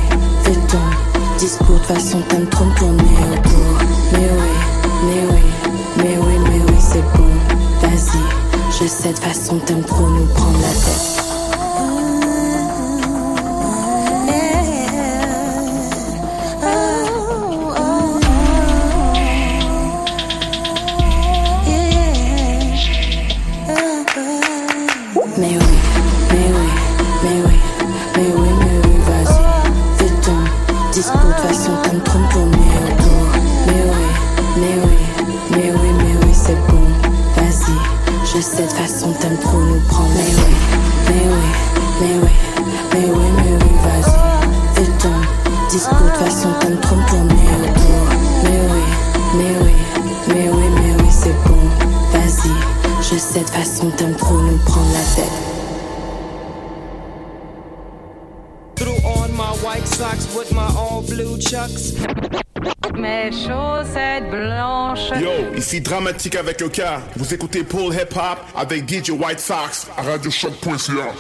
Fais 0.44 0.60
ton 0.72 0.86
discours 1.38 1.80
de 1.80 1.86
façon 1.94 2.22
t'aimes 2.30 2.48
trop 2.48 2.66
me 2.66 2.76
tourner 2.76 3.18
autour. 3.34 3.74
Mais 4.14 4.30
oui, 4.40 4.54
mais 5.08 5.22
oui, 5.32 5.44
mais 5.98 6.18
oui, 6.26 6.36
mais 6.48 6.62
oui, 6.68 6.78
c'est 6.80 7.06
bon. 7.16 7.30
Vas-y, 7.82 8.22
je 8.80 8.88
sais 8.88 9.14
de 9.14 9.20
façon 9.20 9.58
t'aimes 9.60 9.84
trop 9.84 10.08
nous 10.08 10.26
prendre 10.28 10.60
la 10.62 10.70
tête. 10.70 11.21
dramatique 65.92 66.38
avec 66.38 66.62
le. 66.62 66.70
Vous 67.18 67.34
écoutez 67.34 67.66
Paul 67.66 67.94
Hip 67.94 68.16
Hop 68.16 68.40
avec 68.56 68.90
DJ 68.90 69.10
White 69.10 69.42
Sox 69.42 69.88
à 69.98 70.04
radiochoc.ca. 70.04 71.14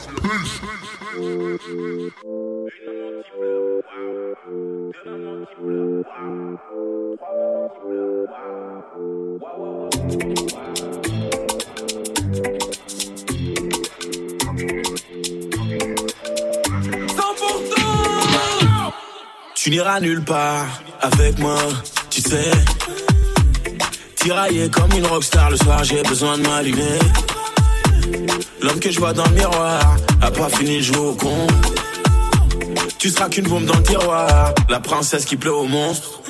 Tu 19.53 19.69
n'iras 19.69 19.99
nulle 19.99 20.23
part 20.23 20.81
avec 21.01 21.37
moi, 21.39 21.57
tu 22.09 22.21
sais 22.21 22.51
Tiraillé 24.21 24.69
comme 24.69 24.91
une 24.95 25.05
rockstar 25.07 25.49
le 25.49 25.57
soir, 25.57 25.83
j'ai 25.83 26.03
besoin 26.03 26.37
de 26.37 26.43
m'allumer. 26.43 26.99
L'homme 28.61 28.79
que 28.79 28.91
je 28.91 28.99
vois 28.99 29.13
dans 29.13 29.25
le 29.25 29.31
miroir 29.31 29.95
a 30.21 30.29
pas 30.29 30.47
fini 30.49 30.77
de 30.77 30.83
jouer 30.83 30.97
au 30.97 31.15
con. 31.15 31.47
Tu 32.99 33.09
seras 33.09 33.29
qu'une 33.29 33.47
bombe 33.47 33.65
dans 33.65 33.77
le 33.77 33.83
tiroir, 33.83 34.53
la 34.69 34.79
princesse 34.79 35.25
qui 35.25 35.37
pleut 35.37 35.53
au 35.53 35.65
monstre. 35.65 36.21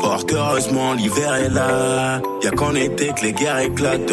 Fort 0.00 0.24
heureusement 0.32 0.94
l'hiver 0.94 1.34
est 1.34 1.50
là. 1.50 2.22
Y'a 2.42 2.50
qu'en 2.52 2.74
été 2.74 3.08
que 3.08 3.22
les 3.22 3.32
guerres 3.34 3.58
éclatent. 3.58 4.10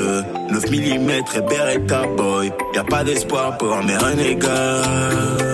9 0.51 0.69
mm 0.69 1.09
et 1.11 1.41
Beretta 1.47 2.07
boy. 2.17 2.51
Y'a 2.75 2.83
pas 2.83 3.05
d'espoir 3.05 3.57
pour 3.57 3.81
mes 3.83 3.95
renégats. 3.95 5.52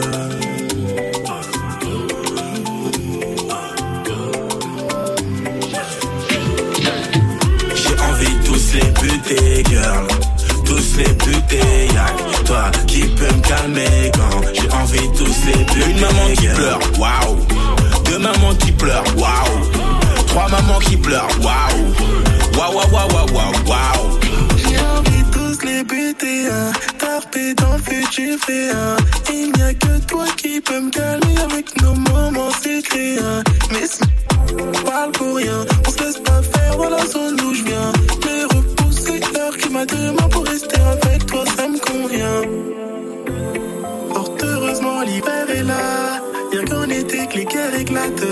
Calmer 13.50 14.12
quand 14.14 14.42
j'ai 14.54 14.72
envie 14.72 15.08
de 15.10 15.18
tous 15.18 15.46
les 15.48 15.64
buter. 15.64 15.90
Une 15.90 16.00
maman 16.00 16.28
qui 16.38 16.48
pleure, 16.48 16.80
waouh. 17.00 17.36
Deux 18.06 18.20
mamans 18.20 18.56
qui 18.60 18.72
pleurent, 18.72 19.12
waouh. 19.18 20.26
Trois 20.28 20.48
mamans 20.50 20.80
qui 20.80 20.98
pleurent, 20.98 21.36
waouh. 21.42 21.80
Waouh, 22.58 22.76
waouh, 22.76 22.92
waouh, 22.94 23.10
waouh, 23.14 23.34
waouh, 23.36 23.54
waouh. 23.72 24.20
J'ai 24.58 24.80
envie 24.98 25.24
de 25.24 25.32
tous 25.32 25.66
les 25.66 25.84
buter, 25.84 26.48
hein. 26.52 26.72
Tarpé 27.00 27.54
dans 27.56 27.74
le 27.74 27.82
futur 27.82 28.38
fait 28.46 28.70
un. 28.70 28.98
Il 29.34 29.52
n'y 29.54 29.64
a 29.64 29.74
que 29.74 29.98
toi 30.06 30.26
qui 30.38 30.62
peux 30.62 30.82
me 30.82 30.92
calmer 30.92 31.38
avec 31.44 31.82
nos 31.82 31.96
moments 31.96 32.52
secrets, 32.52 33.18
hein. 33.20 33.44
Mais 33.72 33.88
si 33.88 34.02
on 34.54 34.90
parle 34.90 35.12
pour 35.12 35.36
rien, 35.38 35.66
on 35.88 35.92
se 35.92 36.04
laisse 36.04 36.20
pas 36.20 36.42
faire 36.54 36.78
dans 36.78 36.90
la 36.90 37.06
zone 37.06 37.40
où 37.42 37.54
je 37.54 37.64
viens. 37.64 37.92
Mais 38.26 38.44
repousser 38.44 39.20
l'heure 39.34 39.58
qui 39.58 39.70
m'a 39.70 39.86
demain 39.86 40.28
pour 40.30 40.46
rester 40.46 40.80
avec 40.80 41.26
toi, 41.26 41.44
ça 41.58 41.68
me 41.68 41.80
convient. 41.80 42.79
L'hiver 45.20 45.50
est 45.50 45.64
là. 45.64 46.22
Y'a 46.54 46.64
qu'en 46.64 46.90
été 46.90 47.28
que 47.28 47.40
les 47.40 47.46
guerres 47.46 47.76
éclatent. 47.78 48.24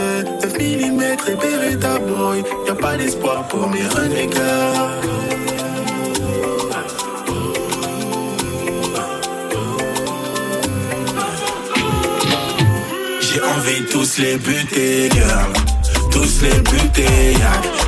9 0.42 0.54
mm 0.54 1.02
et 1.28 1.36
Beretta 1.36 2.00
boy. 2.00 2.44
Y'a 2.66 2.76
pas 2.76 2.96
d'espoir 2.96 3.46
pour 3.50 3.68
mes 3.70 3.86
renégats. 3.88 4.92
J'ai 13.20 13.42
envie 13.42 13.82
de 13.82 13.88
tous 13.92 14.18
les 14.20 14.38
buter, 14.38 15.10
girl. 15.12 15.54
Tous 16.10 16.42
les 16.42 16.60
buter, 16.62 17.36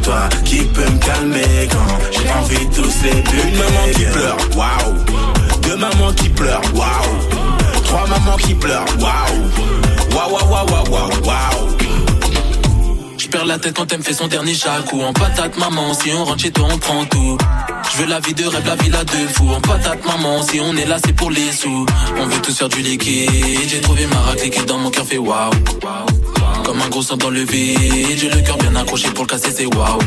toi 0.03 0.27
qui 0.43 0.65
peux 0.65 0.81
me 0.81 0.99
calmer 0.99 1.69
quand 1.71 1.99
j'ai 2.11 2.29
envie 2.33 2.65
de 2.67 2.73
tous 2.75 3.03
les 3.03 3.21
buter. 3.21 3.47
Une 3.47 3.57
maman 3.57 3.85
qui 3.93 4.05
pleure, 4.11 4.37
waouh. 4.57 5.61
Deux 5.61 5.77
mamans 5.77 6.13
qui 6.13 6.29
pleurent, 6.29 6.61
waouh. 6.75 7.48
Trois 7.89 8.05
mamans 8.07 8.37
qui 8.37 8.53
pleurent, 8.53 8.85
waouh. 8.99 10.15
Waouh, 10.15 10.31
waouh, 10.31 10.51
waouh, 10.51 10.89
waouh, 10.91 11.09
waouh. 11.25 11.77
J'perds 13.17 13.45
la 13.45 13.57
tête 13.57 13.75
quand 13.75 13.91
elle 13.91 13.97
me 13.97 14.03
fait 14.03 14.13
son 14.13 14.27
dernier 14.27 14.53
chaque 14.53 14.93
ou 14.93 15.01
en 15.01 15.11
patate 15.11 15.57
maman 15.57 15.93
si 15.95 16.11
on 16.11 16.23
rentre 16.23 16.39
chez 16.39 16.51
toi 16.51 16.67
on 16.71 16.77
prend 16.77 17.03
tout. 17.05 17.37
Je 17.91 17.97
veux 17.97 18.05
la 18.07 18.19
vie 18.19 18.35
de 18.35 18.45
rêve, 18.45 18.65
la 18.65 18.75
villa 18.75 19.03
de 19.03 19.27
fou. 19.33 19.49
En 19.49 19.59
patate 19.59 20.05
maman, 20.05 20.43
si 20.43 20.59
on 20.59 20.75
est 20.77 20.85
là 20.85 20.97
c'est 21.03 21.13
pour 21.13 21.31
les 21.31 21.51
sous. 21.51 21.85
On 22.17 22.25
veut 22.27 22.41
tous 22.41 22.55
faire 22.55 22.69
du 22.69 22.81
liquide. 22.81 23.67
J'ai 23.67 23.81
trouvé 23.81 24.05
ma 24.05 24.19
raclée 24.19 24.51
qui 24.51 24.63
dans 24.65 24.77
mon 24.77 24.91
cœur 24.91 25.05
fait 25.05 25.17
waouh. 25.17 25.49
Comme 26.63 26.81
un 26.81 26.89
gros 26.89 27.01
sang 27.01 27.17
dans 27.17 27.31
le 27.31 27.41
vide. 27.41 28.19
J'ai 28.19 28.29
le 28.29 28.41
cœur 28.41 28.57
bien 28.59 28.75
accroché 28.75 29.09
pour 29.09 29.23
le 29.23 29.29
casser 29.29 29.51
c'est 29.51 29.65
waouh 29.65 29.99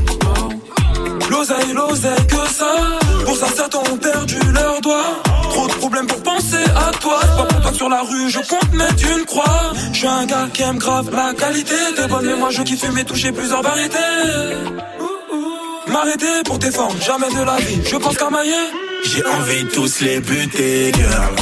L'oseille, 1.32 1.72
l'oseille, 1.74 2.26
que 2.28 2.52
ça. 2.52 2.74
Pour 3.24 3.36
ça 3.36 3.46
certains 3.56 3.78
ont 3.78 3.96
perdu 3.96 4.38
leurs 4.52 4.80
doigts. 4.82 5.22
Trop 5.50 5.66
de 5.66 5.72
problèmes 5.72 6.06
pour 6.06 6.22
penser 6.22 6.62
à 6.76 6.90
toi. 6.98 7.20
Pas 7.20 7.44
pour 7.44 7.60
toi 7.62 7.70
que 7.70 7.76
sur 7.76 7.88
la 7.88 8.02
rue 8.02 8.28
je 8.28 8.38
compte 8.40 8.72
mettre 8.74 9.02
une 9.16 9.24
croix. 9.24 9.72
Je 9.92 9.98
suis 9.98 10.06
un 10.06 10.26
gars 10.26 10.48
qui 10.52 10.62
aime 10.62 10.76
grave 10.76 11.08
la 11.10 11.32
qualité 11.32 11.74
T'es 11.96 12.06
bonne 12.06 12.26
mais 12.26 12.36
moi 12.36 12.50
je 12.50 12.62
kiffe 12.62 12.84
mais 12.92 13.04
toucher 13.04 13.32
plusieurs 13.32 13.62
variétés 13.62 13.98
M'arrêter 15.88 16.42
pour 16.44 16.58
tes 16.58 16.70
formes, 16.70 17.00
jamais 17.00 17.28
de 17.28 17.44
la 17.44 17.56
vie. 17.56 17.80
Je 17.90 17.96
pense 17.96 18.16
qu'à 18.16 18.28
mailler. 18.28 18.64
J'ai 19.04 19.24
envie 19.24 19.64
de 19.64 19.68
tous 19.70 20.00
les 20.00 20.20
buter, 20.20 20.92
girl. 20.94 21.34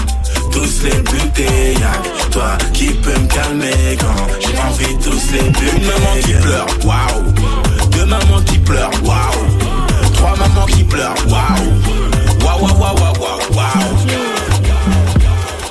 Tous 0.53 0.83
les 0.85 1.03
buter, 1.03 1.75
y'a 1.81 2.27
que 2.27 2.33
toi 2.33 2.59
qui 2.73 2.87
peux 2.87 3.11
me 3.11 3.27
calmer 3.27 3.99
quand 3.99 4.27
j'ai 4.41 4.59
envie 4.59 4.97
de 4.97 5.03
tous 5.03 5.33
les 5.33 5.51
buter. 5.51 5.77
Une 5.77 5.87
maman 5.87 6.15
qui 6.25 6.33
pleure, 6.35 6.67
waouh. 6.85 7.91
Deux 7.91 8.07
mamans 8.07 8.43
qui 8.47 8.59
pleurent, 8.59 8.91
waouh. 9.05 9.60
Trois 10.21 10.37
mamans 10.37 10.67
qui 10.67 10.85
pleurent, 10.85 11.17
waouh. 11.33 11.65
Waouh, 12.45 12.61
waouh, 12.61 12.77
waouh, 12.79 12.95
waouh, 13.01 13.17
waouh, 13.23 13.41
waouh. 13.57 13.81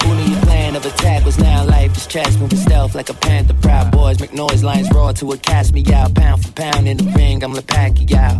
Only 0.10 0.36
plan 0.42 0.76
of 0.76 0.84
attack 0.86 1.24
was 1.24 1.38
now 1.38 1.64
life 1.66 1.96
is 1.96 2.08
chess 2.08 2.36
moving 2.40 2.58
stealth 2.58 2.96
like 2.96 3.10
a 3.10 3.14
panther. 3.14 3.54
Proud 3.54 3.92
boys 3.92 4.20
make 4.20 4.34
noise, 4.34 4.64
lions 4.64 4.90
roar 4.92 5.14
to 5.14 5.32
it, 5.34 5.44
cast 5.44 5.74
me 5.74 5.86
out. 5.94 6.16
Pound 6.16 6.44
for 6.44 6.52
pound 6.54 6.88
in 6.88 6.98
the 6.98 7.04
ring, 7.16 7.44
I'm 7.44 7.54
Pacquiao. 7.54 8.40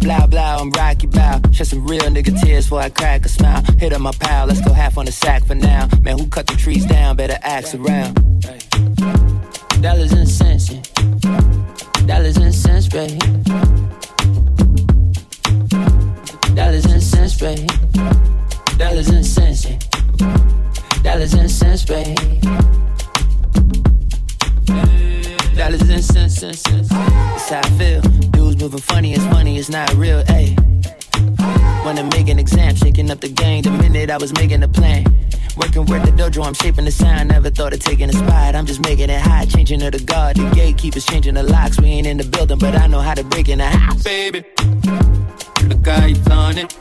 Blah 0.00 0.26
blah, 0.28 0.56
I'm 0.60 0.70
Rocky 0.70 1.08
Bow. 1.08 1.42
Shed 1.52 1.66
some 1.66 1.86
real 1.86 2.04
nigga 2.04 2.32
tears 2.40 2.64
before 2.64 2.80
I 2.80 2.88
crack 2.88 3.26
a 3.26 3.28
smile. 3.28 3.62
Hit 3.78 3.92
on 3.92 4.00
my 4.00 4.12
pal, 4.12 4.46
let's 4.46 4.62
go 4.62 4.72
half 4.72 4.96
on 4.96 5.04
the 5.04 5.12
sack 5.12 5.44
for 5.44 5.54
now. 5.54 5.88
Man, 6.00 6.18
who 6.18 6.26
cut 6.28 6.46
the 6.46 6.56
trees 6.56 6.86
down? 6.86 7.16
Better 7.16 7.38
axe 7.42 7.74
around. 7.74 8.14
Dollars 9.82 10.12
and 10.12 10.26
cents, 10.26 10.70
yeah. 10.70 10.80
Dollars 12.06 12.38
and 12.38 12.54
cents, 12.54 12.88
baby. 12.88 13.18
Dollars 16.58 16.86
and 16.86 17.00
cents, 17.00 17.38
baby. 17.38 17.66
Dollars 18.78 19.08
and 19.10 19.24
cents, 19.24 19.64
yeah. 19.64 19.78
Dollars 21.04 21.32
and 21.34 21.48
cents, 21.48 21.84
baby. 21.84 22.16
Dollars 25.54 25.88
and 25.88 26.02
cents, 26.02 26.34
cents, 26.34 26.60
cents. 26.62 26.88
That's 26.88 27.50
how 27.50 27.60
I 27.60 27.70
feel. 27.78 28.00
Dudes 28.32 28.60
moving 28.60 28.80
funny, 28.80 29.12
it's 29.12 29.24
funny, 29.26 29.56
it's 29.56 29.70
not 29.70 29.94
real, 29.94 30.24
ayy. 30.24 30.56
Wanna 31.84 32.02
make 32.02 32.28
an 32.28 32.40
exam, 32.40 32.74
shaking 32.74 33.08
up 33.12 33.20
the 33.20 33.28
game 33.28 33.62
the 33.62 33.70
minute 33.70 34.10
I 34.10 34.16
was 34.16 34.32
making 34.32 34.64
a 34.64 34.68
plan. 34.68 35.04
Working 35.56 35.86
with 35.86 36.04
the 36.06 36.10
dojo, 36.10 36.44
I'm 36.44 36.54
shaping 36.54 36.86
the 36.86 36.90
sound. 36.90 37.28
Never 37.28 37.50
thought 37.50 37.72
of 37.72 37.78
taking 37.78 38.08
a 38.08 38.12
spot. 38.12 38.56
I'm 38.56 38.66
just 38.66 38.80
making 38.80 39.10
it 39.10 39.20
hot, 39.20 39.48
changing 39.48 39.80
of 39.84 39.92
the 39.92 40.00
guard. 40.00 40.36
The 40.36 40.50
gatekeepers 40.56 41.06
changing 41.06 41.34
the 41.34 41.44
locks. 41.44 41.80
We 41.80 41.86
ain't 41.86 42.08
in 42.08 42.16
the 42.16 42.24
building, 42.24 42.58
but 42.58 42.74
I 42.74 42.88
know 42.88 43.00
how 43.00 43.14
to 43.14 43.22
break 43.22 43.48
in 43.48 43.58
the 43.58 43.66
house. 43.66 44.02
Baby, 44.02 44.44
look 45.68 45.86
how 45.86 46.06
you 46.06 46.16
flaunt 46.16 46.58
it. 46.58 46.74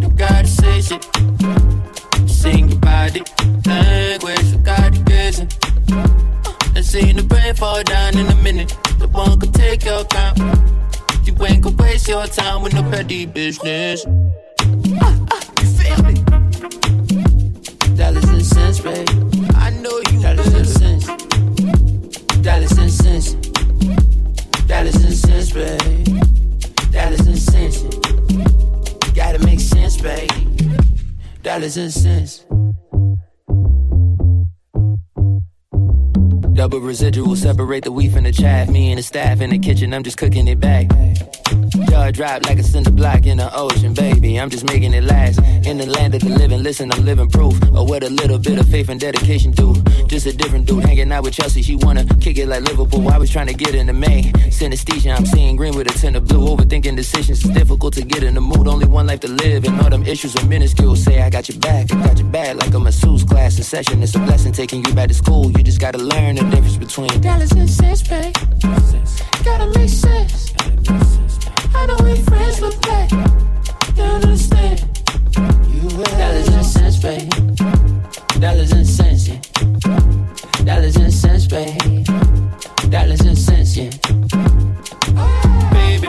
You 0.00 0.08
gotta 0.10 0.46
say 0.46 0.80
shit. 0.80 1.04
Sing 2.28 2.68
your 2.68 2.78
body 2.78 3.22
language. 3.66 4.44
You 4.52 4.58
gotta 4.58 4.98
get 5.04 5.38
it. 5.40 5.56
I 6.76 6.80
seen 6.80 7.16
the 7.16 7.22
brain 7.22 7.54
fall 7.54 7.82
down 7.82 8.16
in 8.16 8.26
a 8.26 8.34
minute. 8.42 8.76
The 8.98 9.08
one 9.08 9.38
could 9.38 9.54
take 9.54 9.84
your 9.84 10.04
crown. 10.04 10.36
You 11.24 11.34
ain't 11.44 11.62
gonna 11.62 11.76
waste 11.76 12.08
your 12.08 12.26
time 12.26 12.62
with 12.62 12.74
no 12.74 12.82
petty 12.90 13.26
business. 13.26 14.04
Ah, 15.00 15.16
ah, 15.32 15.42
you 15.60 15.68
feel 15.76 16.02
me? 16.04 16.14
Dollars 17.96 18.24
and 18.24 18.44
cents, 18.44 18.80
babe. 18.80 19.08
I 19.54 19.70
know 19.70 20.00
you 20.10 20.22
dollars 20.22 20.52
and 20.54 20.66
cents. 20.66 21.06
Dollars 22.42 22.78
and 22.78 22.92
cents. 22.92 23.34
Dollars 24.66 24.96
and 25.04 25.14
cents, 25.14 25.52
babe. 25.52 26.45
Dollars 26.96 27.26
and 27.26 27.38
cents. 27.38 27.82
Gotta 29.14 29.38
make 29.44 29.60
sense, 29.60 30.00
babe. 30.00 30.30
Dollars 31.42 31.76
and 31.76 31.92
cents. 31.92 32.46
Double 36.54 36.80
residual 36.80 37.36
separate 37.36 37.84
the 37.84 37.92
wheat 37.92 38.12
from 38.12 38.24
the 38.24 38.32
chaff. 38.32 38.70
Me 38.70 38.92
and 38.92 38.98
the 38.98 39.02
staff 39.02 39.42
in 39.42 39.50
the 39.50 39.58
kitchen, 39.58 39.92
I'm 39.92 40.04
just 40.04 40.16
cooking 40.16 40.48
it 40.48 40.58
back. 40.58 40.86
Jaw 41.96 42.10
drop 42.10 42.44
like 42.44 42.58
a 42.58 42.62
cinder 42.62 42.90
block 42.90 43.24
in 43.24 43.38
the 43.38 43.48
ocean, 43.56 43.94
baby. 43.94 44.38
I'm 44.38 44.50
just 44.50 44.66
making 44.66 44.92
it 44.92 45.04
last. 45.04 45.38
In 45.66 45.78
the 45.78 45.86
land 45.86 46.14
of 46.14 46.20
the 46.20 46.28
living, 46.28 46.62
listen, 46.62 46.92
I'm 46.92 47.02
living 47.06 47.26
proof 47.30 47.54
of 47.62 47.88
what 47.88 48.02
a 48.04 48.10
little 48.10 48.38
bit 48.38 48.58
of 48.58 48.68
faith 48.68 48.90
and 48.90 49.00
dedication 49.00 49.50
do. 49.52 49.74
Just 50.06 50.26
a 50.26 50.36
different 50.36 50.66
dude 50.66 50.84
hanging 50.84 51.10
out 51.10 51.24
with 51.24 51.32
Chelsea. 51.32 51.62
She 51.62 51.76
wanna 51.76 52.04
kick 52.20 52.36
it 52.36 52.48
like 52.48 52.64
Liverpool. 52.64 53.08
I 53.08 53.16
was 53.16 53.30
trying 53.30 53.46
to 53.46 53.54
get 53.54 53.74
in 53.74 53.86
the 53.86 53.94
main. 53.94 54.30
Synesthesia, 54.58 55.16
I'm 55.16 55.24
seeing 55.24 55.56
green 55.56 55.74
with 55.74 55.86
a 55.90 55.98
tint 55.98 56.16
of 56.16 56.28
blue. 56.28 56.46
Overthinking 56.54 56.96
decisions 56.96 57.42
is 57.42 57.50
difficult 57.50 57.94
to 57.94 58.02
get 58.02 58.22
in 58.22 58.34
the 58.34 58.42
mood. 58.42 58.68
Only 58.68 58.86
one 58.86 59.06
life 59.06 59.20
to 59.20 59.28
live, 59.28 59.64
and 59.64 59.80
all 59.80 59.88
them 59.88 60.04
issues 60.04 60.36
are 60.36 60.44
minuscule. 60.44 60.96
Say 60.96 61.22
I 61.22 61.30
got 61.30 61.48
your 61.48 61.58
back, 61.60 61.90
I 61.90 62.06
got 62.06 62.18
your 62.18 62.28
back 62.28 62.56
like 62.56 62.74
a 62.74 62.78
masseuse 62.78 63.24
class 63.24 63.56
in 63.56 63.64
session. 63.64 64.02
It's 64.02 64.14
a 64.14 64.18
blessing 64.18 64.52
taking 64.52 64.84
you 64.84 64.92
back 64.92 65.08
to 65.08 65.14
school. 65.14 65.50
You 65.50 65.62
just 65.64 65.80
gotta 65.80 65.98
learn 65.98 66.36
the 66.36 66.42
difference 66.42 66.76
between 66.76 67.22
dollars 67.22 67.52
and 67.52 67.70
cents, 67.70 68.02
babe. 68.02 68.34
Gotta 69.42 69.66
make 69.78 69.88
sense. 69.88 70.52
I 71.74 71.86
know 71.86 71.96
we 72.04 72.16
friends, 72.22 72.60
but 72.60 72.80
back. 72.82 73.10
Don't 73.94 74.24
understand. 74.24 74.80
Dollars 75.34 76.48
and 76.48 76.66
cents, 76.66 76.96
babe. 76.98 77.30
Dollars 78.40 78.72
and 78.72 78.86
cents, 78.86 79.28
yeah. 79.28 79.40
Dollars 80.64 80.96
and 80.96 81.12
cents, 81.12 81.46
babe. 81.46 82.04
Dollars 82.90 83.20
and 83.20 83.38
cents, 83.38 83.76
yeah. 83.76 83.90
Baby, 85.72 86.08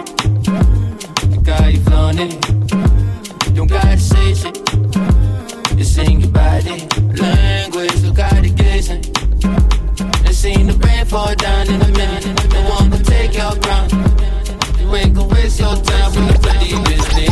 got 1.44 1.74
you 1.74 1.82
flown. 1.82 2.16
Don't 3.54 3.68
gotta 3.68 3.98
say 3.98 4.34
shit. 4.34 4.58
You 5.78 5.84
sing 5.84 6.22
your 6.22 6.30
body 6.32 6.88
language, 7.16 8.04
look 8.04 8.20
out 8.20 8.42
the 8.42 8.50
gazing. 8.56 9.04
And 10.26 10.36
seen 10.36 10.68
the 10.68 10.74
rain 10.86 11.06
fall 11.06 11.34
down 11.36 11.68
in 11.68 11.82
a 11.82 11.88
minute. 11.88 12.54
No 12.54 12.70
wanna 12.70 13.04
take 13.04 13.36
your 13.36 13.56
crown. 13.62 13.90
You 14.98 15.04
ain't 15.04 15.14
gonna 15.14 15.28
waste 15.32 15.60
your 15.60 15.76
time 15.76 16.12
with 16.16 16.34
the 16.34 16.40
bloody 16.40 16.72
business. 16.90 17.30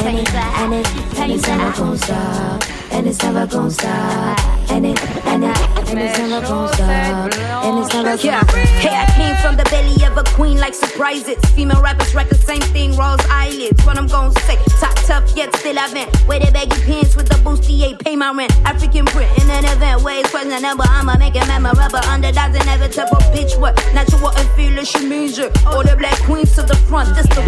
And 0.00 0.18
it, 0.18 0.34
and 0.34 0.74
it, 0.74 1.18
and 1.18 1.32
it's 1.32 1.46
never 1.48 1.76
gonna 1.76 1.98
stop. 1.98 2.79
And 2.92 3.06
it's 3.06 3.22
never 3.22 3.46
gonna 3.46 3.70
stop. 3.70 4.38
And 4.70 4.86
it, 4.86 5.00
and 5.26 5.44
it, 5.44 5.56
and 5.88 5.98
it's 5.98 6.18
never 6.18 6.46
gonna 6.46 6.74
stop. 6.74 7.34
And 7.64 7.78
it's 7.78 7.94
never 7.94 8.16
gonna 8.16 8.22
Yeah, 8.22 8.44
hey, 8.78 8.94
I 8.94 9.06
came 9.16 9.36
from 9.36 9.56
the 9.56 9.64
belly 9.70 10.04
of 10.04 10.16
a 10.16 10.24
queen 10.34 10.58
like 10.58 10.74
surprises. 10.74 11.38
Female 11.54 11.80
rappers 11.82 12.14
write 12.14 12.28
the 12.28 12.34
same 12.34 12.60
thing, 12.60 12.96
rose 12.96 13.20
eyelids. 13.30 13.84
What 13.86 13.96
I'm 13.96 14.06
gonna 14.06 14.32
say, 14.40 14.56
top 14.80 14.94
tough 15.06 15.36
yet 15.36 15.54
still 15.56 15.78
I 15.78 15.88
vent. 15.88 16.10
Wear 16.26 16.40
the 16.40 16.50
baggy 16.52 16.80
pants 16.82 17.16
with 17.16 17.28
the 17.28 17.36
bustier, 17.36 17.98
pay 17.98 18.16
my 18.16 18.32
rent. 18.32 18.52
African 18.64 19.06
print 19.06 19.30
in 19.42 19.50
an 19.50 19.64
event 19.64 20.02
where 20.02 20.20
it's 20.20 20.30
questionable. 20.30 20.84
I'ma 20.88 21.16
make 21.16 21.36
it 21.36 21.46
memorable. 21.46 22.04
Underdogs 22.10 22.56
inevitable, 22.56 23.22
bitch. 23.34 23.58
What 23.58 23.74
natural 23.94 24.30
and 24.30 24.48
fearless 24.50 24.92
measure. 25.02 25.50
All 25.66 25.82
the 25.82 25.96
black 25.96 26.18
queens 26.22 26.54
to 26.56 26.62
the 26.62 26.76
front, 26.88 27.14
this 27.14 27.26
the 27.26 27.42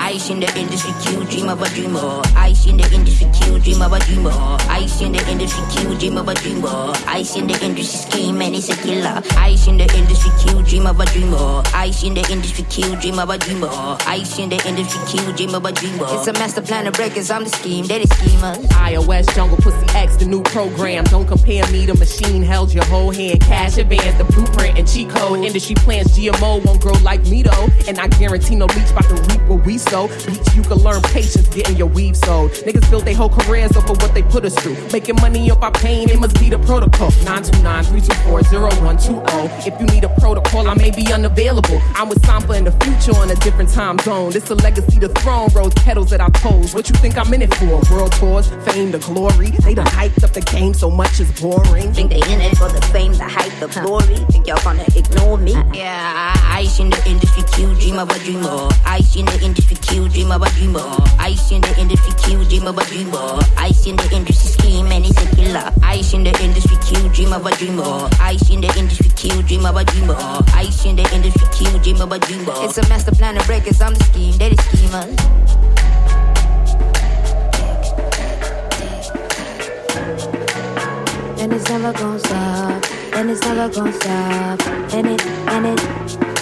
Ice 0.00 0.30
in 0.30 0.40
the 0.40 0.50
industry, 0.58 0.92
Q, 1.02 1.24
dream 1.24 1.48
of 1.48 1.62
a 1.62 1.68
dreamer. 1.68 2.22
Ice 2.36 2.66
in 2.66 2.76
the 2.76 2.88
industry, 2.92 3.28
Q, 3.34 3.58
dream 3.58 3.82
of 3.82 3.92
a 3.92 3.98
dreamer. 4.00 4.32
Ice 4.78 5.00
in 5.00 5.10
the 5.10 5.28
industry, 5.28 5.64
kill 5.72 5.98
dream 5.98 6.16
of 6.16 6.28
a 6.28 6.34
dreamer. 6.34 6.92
Ice 7.08 7.34
in 7.34 7.48
the 7.48 7.64
industry, 7.64 7.98
scheme 7.98 8.40
and 8.40 8.54
it's 8.54 8.68
a 8.68 8.76
killer. 8.76 9.20
Ice 9.36 9.66
in 9.66 9.76
the 9.76 9.92
industry, 9.96 10.30
kill 10.38 10.62
dream 10.62 10.86
of 10.86 11.00
a 11.00 11.04
dreamer. 11.06 11.62
Ice 11.74 12.04
in 12.04 12.14
the 12.14 12.24
industry, 12.30 12.64
kill 12.70 12.94
dream 12.94 13.18
of 13.18 13.28
a 13.28 13.38
dreamer. 13.38 13.68
Ice 14.06 14.38
in 14.38 14.50
the 14.50 14.68
industry, 14.68 15.00
kill 15.08 15.32
dream 15.32 15.52
of 15.56 15.64
a 15.64 15.72
dreamer. 15.72 16.06
It's 16.10 16.28
a 16.28 16.32
master 16.34 16.62
plan 16.62 16.86
of 16.86 16.94
breakers. 16.94 17.28
I'm 17.28 17.42
the 17.42 17.50
scheme, 17.50 17.86
they 17.86 18.04
the 18.04 18.14
schemers. 18.14 18.58
iOS 18.68 19.34
Jungle 19.34 19.56
Pussy 19.56 19.84
X, 19.96 20.16
the 20.16 20.26
new 20.26 20.44
program. 20.44 21.02
Don't 21.04 21.26
compare 21.26 21.66
me 21.72 21.84
to 21.86 21.94
machine. 21.94 22.44
Held 22.44 22.72
your 22.72 22.84
whole 22.84 23.10
hand. 23.10 23.40
Cash 23.40 23.78
advance, 23.78 24.16
the 24.16 24.24
blueprint 24.32 24.78
and 24.78 24.86
cheat 24.86 25.10
code. 25.10 25.44
Industry 25.44 25.74
plans, 25.74 26.16
GMO 26.16 26.64
won't 26.64 26.80
grow 26.80 26.94
like 27.02 27.22
me 27.26 27.42
though. 27.42 27.66
And 27.88 27.98
I 27.98 28.06
guarantee 28.06 28.54
no 28.54 28.66
leech 28.66 28.90
about 28.90 29.08
to 29.08 29.16
reap 29.26 29.42
what 29.48 29.66
we 29.66 29.76
sow. 29.76 30.06
Beats 30.06 30.54
you 30.54 30.62
can 30.62 30.78
learn 30.78 31.02
patience, 31.02 31.48
getting 31.48 31.76
your 31.76 31.88
weave 31.88 32.16
sold. 32.16 32.52
Niggas 32.52 32.88
built 32.90 33.04
their 33.04 33.16
whole 33.16 33.28
careers 33.28 33.76
off 33.76 33.90
of 33.90 34.00
what 34.00 34.14
they 34.14 34.22
put 34.22 34.44
us 34.44 34.54
through. 34.54 34.67
Making 34.92 35.16
money 35.16 35.50
off 35.50 35.62
our 35.62 35.72
pain, 35.72 36.08
it 36.08 36.18
must 36.18 36.38
be 36.40 36.50
the 36.50 36.58
protocol. 36.58 37.10
929 37.24 37.84
324 37.84 38.42
0120. 38.70 39.68
If 39.68 39.80
you 39.80 39.86
need 39.86 40.04
a 40.04 40.08
protocol, 40.20 40.68
I 40.68 40.74
may 40.74 40.90
be 40.90 41.12
unavailable. 41.12 41.80
I'm 41.94 42.08
with 42.08 42.22
Sampa 42.22 42.56
in 42.56 42.64
the 42.64 42.72
future 42.84 43.16
on 43.18 43.30
a 43.30 43.34
different 43.36 43.70
time 43.70 43.98
zone. 43.98 44.30
This 44.32 44.50
a 44.50 44.54
legacy, 44.54 44.98
the 44.98 45.08
throne, 45.08 45.48
rose 45.54 45.74
petals 45.74 46.10
that 46.10 46.20
I 46.20 46.28
pose. 46.30 46.74
What 46.74 46.88
you 46.88 46.96
think 46.96 47.16
I'm 47.16 47.32
in 47.34 47.42
it 47.42 47.54
for? 47.54 47.80
World 47.90 48.12
tours, 48.12 48.48
fame, 48.66 48.90
the 48.92 48.98
glory. 48.98 49.50
They 49.50 49.74
done 49.74 49.86
hyped 49.86 50.24
up 50.24 50.32
the 50.32 50.40
game 50.40 50.74
so 50.74 50.90
much 50.90 51.20
it's 51.20 51.40
boring. 51.40 51.92
Think 51.92 52.10
they 52.10 52.22
in 52.32 52.40
it 52.40 52.56
for 52.56 52.68
the 52.68 52.80
fame, 52.92 53.12
the 53.12 53.24
hype, 53.24 53.52
the 53.60 53.68
glory. 53.80 54.16
Think 54.30 54.46
y'all 54.46 54.62
gonna 54.62 54.84
ignore 54.94 55.38
me? 55.38 55.54
Uh, 55.54 55.64
yeah, 55.72 56.34
ice 56.50 56.80
in 56.80 56.90
the 56.90 57.02
industry, 57.08 57.42
Q, 57.52 57.74
dream 57.74 57.98
of 57.98 58.10
a 58.10 58.18
dreamer. 58.20 58.68
Ice 58.86 59.16
in 59.16 59.24
the 59.26 59.40
industry, 59.42 59.76
Q, 59.76 60.08
dream 60.08 60.30
of 60.32 60.42
a 60.42 60.50
dreamer. 60.50 60.84
Ice 61.18 61.50
in 61.50 61.60
the 61.60 61.74
industry, 61.78 62.14
Q, 62.22 62.44
dream 62.44 62.66
of 62.66 62.78
a 62.78 62.84
dreamer. 62.86 63.40
Ice 63.56 63.86
in 63.86 63.96
the 63.96 64.08
industry, 64.14 64.57
scheme 64.58 64.86
and 64.92 65.04
it's 65.06 65.22
a 65.22 65.36
killer. 65.36 65.72
Ice 65.82 66.14
in 66.14 66.24
the 66.24 66.30
industry, 66.42 66.76
Q, 66.86 67.08
dream 67.10 67.32
of 67.32 67.46
a 67.46 67.50
dreamer. 67.56 68.08
Ice 68.20 68.50
in 68.50 68.60
the 68.60 68.72
industry, 68.78 69.10
Q, 69.16 69.42
dream 69.42 69.66
of 69.66 69.76
a 69.76 69.84
dreamer. 69.84 70.16
Ice 70.54 70.84
in 70.84 70.96
the 70.96 71.08
industry, 71.14 71.46
Q, 71.52 71.78
dream 71.80 72.00
of 72.00 72.12
a 72.12 72.18
dreamer. 72.18 72.52
It's 72.64 72.78
a 72.78 72.88
master 72.88 73.12
plan 73.12 73.36
of 73.36 73.46
breakers. 73.46 73.80
I'm 73.80 73.94
the 73.94 74.04
scheme, 74.04 74.36
they 74.38 74.50
the. 74.50 74.58
And 81.40 81.52
it's 81.52 81.68
never 81.68 81.92
gonna 81.92 82.18
stop. 82.18 82.84
And 83.14 83.30
it's 83.30 83.40
never 83.42 83.68
gonna 83.72 83.92
stop. 83.92 84.66
And 84.92 85.06
it, 85.06 85.26
and 85.26 85.66
it. 85.66 86.37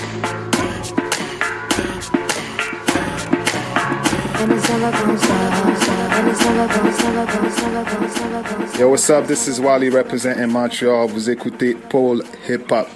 Yo, 8.78 8.90
what's 8.90 9.08
up? 9.08 9.26
This 9.26 9.48
is 9.48 9.58
Wally 9.58 9.88
representing 9.88 10.52
Montreal. 10.52 11.08
Vous 11.08 11.30
écoutez 11.30 11.74
Paul 11.74 12.22
Hip 12.46 12.70
Hop 12.70 12.90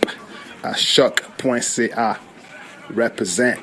à 0.63 0.75
choc.ca. 0.75 2.19
Represent. 2.95 3.57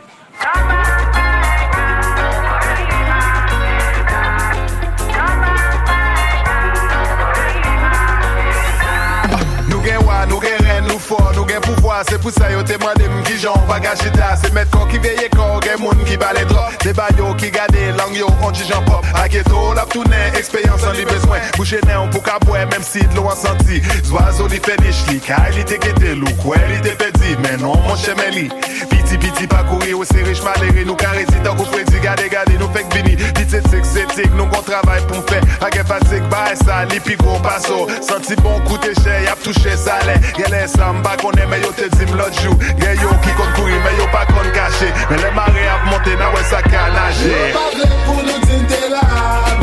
Gen 11.07 11.15
ren, 11.15 11.31
nou 11.31 11.31
for, 11.31 11.33
nou 11.35 11.45
gen 11.47 11.61
pouvoi 11.61 12.03
Se 12.07 12.17
pou 12.17 12.31
sa 12.31 12.49
yo 12.51 12.63
te 12.63 12.77
mande 12.77 13.07
m 13.07 13.23
ki 13.23 13.37
jan 13.41 13.55
bagajita 13.67 14.35
Se 14.37 14.51
met 14.53 14.69
kon 14.71 14.87
ki 14.87 14.99
veye 14.99 15.29
kon, 15.35 15.59
gen 15.61 15.79
moun 15.79 15.97
ki 16.05 16.17
bale 16.17 16.45
drop 16.47 16.71
De 16.83 16.93
bayo 16.93 17.33
ki 17.37 17.51
gade, 17.51 17.95
lang 17.97 18.15
yo, 18.15 18.27
on 18.43 18.53
ti 18.53 18.65
jan 18.67 18.83
pop. 18.85 19.05
Aketo, 19.15 19.73
lap 19.75 19.89
toune, 19.89 20.19
ekspeyans 20.37 20.83
an 20.87 20.95
li 20.95 21.05
bezwen 21.05 21.41
Bouche 21.57 21.79
nen, 21.85 21.97
on 22.03 22.11
pou 22.11 22.21
ka 22.21 22.37
bwe, 22.45 22.65
menm 22.71 22.83
si 22.83 23.05
dlo 23.13 23.27
an 23.31 23.37
santi 23.37 23.81
Zwazo 24.07 24.47
li 24.51 24.59
fenish 24.63 25.05
li, 25.09 25.19
kay 25.23 25.53
li 25.55 25.63
te 25.67 25.79
kete 25.81 26.15
lou 26.19 26.31
Kwe 26.41 26.59
li 26.69 26.81
te 26.85 26.91
pedi, 26.99 27.16
men 27.43 27.59
non 27.61 27.81
mon 27.83 27.97
chemeli 27.97 28.47
Piti 28.89 29.17
piti 29.17 29.47
pa 29.47 29.63
kouri 29.67 29.93
ou 29.93 30.05
se 30.05 30.23
rich 30.23 30.43
malere 30.45 30.85
Nou 30.85 30.95
karezi 30.99 31.39
tan 31.43 31.57
kou 31.57 31.67
fredi 31.71 31.99
gade 32.03 32.29
gade 32.31 32.57
nou 32.61 32.69
fek 32.75 32.87
bini 32.93 33.17
Piti 33.37 33.61
tek 33.71 33.85
se 33.85 34.05
tek 34.15 34.31
nou 34.37 34.47
kon 34.53 34.63
travay 34.67 35.01
pou 35.09 35.23
fe 35.29 35.41
Ake 35.65 35.83
fatik 35.87 36.23
ba 36.31 36.45
e 36.51 36.55
sa 36.59 36.83
li 36.91 36.99
pi 37.03 37.15
gro 37.17 37.37
paso. 37.43 37.87
Santi 38.05 38.35
bon 38.43 38.59
koute 38.67 38.93
chè 39.01 39.23
yap 39.25 39.41
touche 39.43 39.75
sale 39.77 40.17
Gele 40.37 40.67
samba 40.69 41.15
konen 41.21 41.49
men 41.49 41.63
yo 41.65 41.71
te 41.77 41.89
dim 41.97 42.13
lot 42.19 42.33
jou. 42.43 42.53
Gen 42.81 43.01
yo 43.01 43.11
ki 43.25 43.33
kon 43.39 43.51
kouri 43.57 43.79
men 43.85 43.97
yo 43.99 44.07
pa 44.13 44.25
kon 44.29 44.49
kache. 44.55 44.91
Men 45.09 45.23
le 45.23 45.31
mare 45.37 45.65
ap 45.73 45.87
monte 45.91 46.15
nan 46.19 46.33
wè 46.35 46.43
sa 46.51 46.61
kanaje 46.67 47.31
Yo 47.31 47.47
pa 47.55 47.65
vle 47.73 47.89
pou 48.05 48.27
nou 48.27 48.45
dinte 48.45 48.81
la 48.93 49.05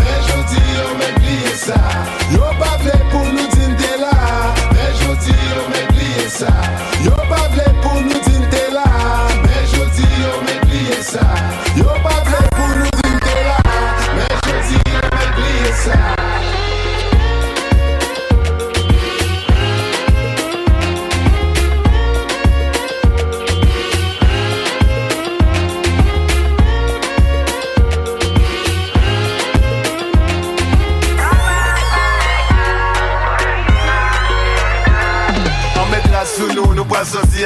Men 0.01 0.16
jodi 0.31 0.65
yo 0.74 0.89
men 1.01 1.20
pliye 1.20 1.55
sa. 1.65 1.78
Yo 2.35 2.51
pa 2.61 2.73
vle 2.82 2.99
pou 3.12 3.24
nou 3.31 3.53
dinte 3.55 3.93
la 4.03 4.16
Men 4.73 4.91
jodi 5.03 5.39
yo 5.53 5.69
men 5.70 5.93
pliye 5.95 6.28
sa. 6.41 6.53
Yo 7.07 7.23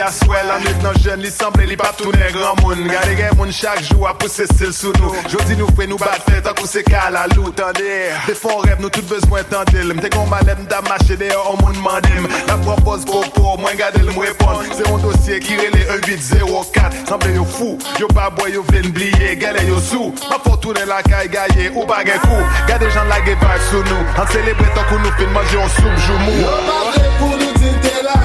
pral 0.08 0.12
soti 0.12 0.24
a 0.24 0.24
swel 0.24 0.50
An 0.50 0.62
lit 0.64 0.82
nan 0.82 0.94
jen 1.02 1.20
li 1.20 1.30
semble 1.30 1.66
li 1.66 1.76
pa 1.76 1.92
toune 1.96 2.30
gran 2.32 2.56
moun 2.62 2.88
Gade 2.88 3.16
gen 3.16 3.36
moun 3.36 3.52
chak 3.52 3.82
jou 3.82 4.06
a 4.06 4.14
pousse 4.14 4.46
stil 4.52 4.72
sou 4.72 4.92
nou 4.98 5.14
Jodi 5.28 5.56
nou 5.56 5.68
fe 5.76 5.86
nou 5.86 5.98
bat 5.98 6.22
fet 6.28 6.46
an 6.46 6.54
kou 6.54 6.66
se 6.66 6.82
kal 6.82 7.16
a 7.16 7.26
lou 7.34 7.52
Tande, 7.52 7.84
defon 8.26 8.62
rev 8.64 8.80
nou 8.80 8.90
tout 8.90 9.06
bezwen 9.08 9.44
tandil 9.50 9.92
Mte 9.94 10.10
kon 10.14 10.28
malet 10.30 10.58
mta 10.62 10.80
mache 10.88 11.16
de 11.18 11.30
yo 11.30 11.42
an 11.52 11.58
moun 11.62 11.78
mandim 11.84 12.28
La 12.48 12.56
propose 12.64 13.06
popo, 13.08 13.56
mwen 13.60 13.76
gade 13.78 14.02
l 14.02 14.12
mwepon 14.14 14.64
Se 14.72 14.86
yon 14.86 15.02
dosye 15.04 15.40
ki 15.44 15.58
rele 15.60 15.84
1804 16.06 17.04
Semble 17.08 17.34
yo 17.36 17.46
fou, 17.56 17.78
yo 18.00 18.08
pa 18.14 18.28
boy 18.30 18.52
yo 18.54 18.64
vle 18.70 18.84
nbliye 18.88 19.36
Gale 19.40 19.64
yo 19.68 19.80
sou, 19.82 20.12
ma 20.30 20.40
fò 20.44 20.56
toune 20.62 20.84
la 20.88 21.02
kay 21.06 21.30
gaye 21.32 21.70
ou 21.74 21.86
bagen 21.88 22.20
kou 22.24 22.48
Gade 22.70 22.90
jan 22.94 23.08
la 23.12 23.20
ge 23.26 23.36
vibe 23.36 23.60
sou 23.70 23.84
nou 23.90 24.18
An 24.18 24.32
celebre 24.32 24.68
tan 24.74 24.88
kou 24.88 25.02
nou 25.02 25.14
fin 25.20 25.32
manje 25.34 25.56
yon 25.58 25.70
soub 25.76 26.02
jou 26.06 26.18
mou. 26.24 26.42
Yo 26.42 26.56
pa 26.66 26.80
vle 26.88 27.06
pou 27.18 27.40
nou 27.40 27.60
din 27.60 27.80
te 27.84 28.02
la, 28.06 28.16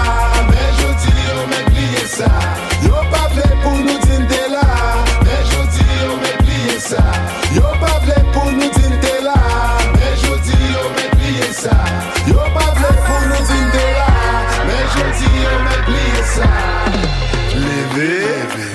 oubliye 2.04 2.08
sa 2.08 2.30
Yo 2.86 2.96
pa 3.12 3.28
vle 3.34 3.50
pou 3.64 3.76
nou 3.78 3.98
din 4.06 4.28
de 4.28 4.44
la 4.52 4.64
Men 5.24 5.42
jodi 5.52 5.86
yo 6.02 6.18
me 6.18 6.32
pliye 6.44 6.80
sa 6.80 7.04
Yo 7.56 7.68
pa 7.80 8.00
vle 8.04 8.18
pou 8.34 8.52
nou 8.52 8.70
din 8.78 9.00
de 9.02 9.16
la 9.24 9.38
Men 9.96 10.16
jodi 10.24 10.58
yo 10.74 10.84
me 10.96 11.08
pliye 11.16 11.52
sa 11.54 11.78
Yo 12.28 12.42
pa 12.56 12.68
vle 12.78 12.92
pou 13.08 13.22
nou 13.30 13.48
din 13.50 13.68
de 13.76 13.86
la 14.00 14.12
Men 14.68 14.84
jodi 14.96 15.32
yo 15.44 15.56
me 15.68 15.78
pliye 15.88 16.26
sa 16.34 16.52
Leve, 17.64 18.12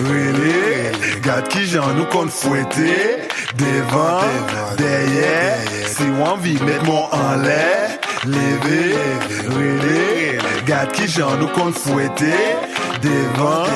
rele, 0.09 1.19
gade 1.23 1.49
ki 1.53 1.67
jan 1.73 1.97
nou 1.99 2.09
kon 2.13 2.31
fwete 2.33 3.27
Devan, 3.59 4.77
deye, 4.79 5.35
si 5.91 6.07
wan 6.21 6.39
vi 6.45 6.55
met 6.63 6.85
moun 6.87 7.11
an 7.17 7.43
le 7.43 7.65
Leve, 8.29 8.81
rele, 9.57 10.39
gade 10.69 10.95
ki 10.95 11.11
jan 11.19 11.39
nou 11.43 11.51
kon 11.57 11.75
fwete 11.75 12.68
devant, 13.01 13.67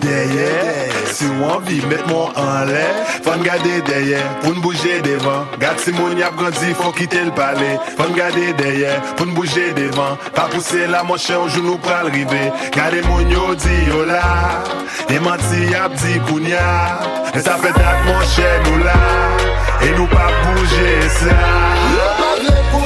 derrière. 0.00 0.92
Si 1.06 1.24
ou 1.24 1.44
envie, 1.44 1.84
mette-moi 1.86 2.30
en 2.36 2.64
l'air. 2.64 2.94
Faut 3.22 3.30
regarder 3.30 3.80
derrière, 3.82 4.28
pour 4.40 4.54
nous 4.54 4.60
bouger 4.60 5.00
devant. 5.02 5.44
Garde 5.58 5.78
si 5.78 5.92
mon 5.92 6.16
yap 6.16 6.34
grandi, 6.36 6.74
faut 6.74 6.92
quitter 6.92 7.24
le 7.24 7.30
palais. 7.30 7.78
Faut 7.96 8.04
regarder 8.04 8.52
derrière, 8.54 9.00
pour 9.16 9.26
nous 9.26 9.34
bouger 9.34 9.72
devant. 9.72 10.16
Pas 10.34 10.48
pousser 10.50 10.86
la 10.86 11.02
mon 11.02 11.16
chien, 11.16 11.36
jour 11.48 11.64
nous 11.64 11.78
pral 11.78 12.06
river. 12.06 12.52
Gardez 12.74 13.02
mon 13.02 13.20
yo 13.20 13.54
dit 13.54 13.84
yo 13.88 14.04
là. 14.04 14.62
Et 15.08 15.18
menti. 15.18 15.66
Et 17.34 17.40
ça 17.40 17.56
fait 17.56 17.72
date 17.72 18.04
mon 18.06 18.20
chien 18.22 18.44
nous 18.64 18.84
là. 18.84 18.92
Et 19.82 19.90
nous 19.96 20.06
pas 20.06 20.30
bouger 20.44 21.08
ça. 21.08 22.85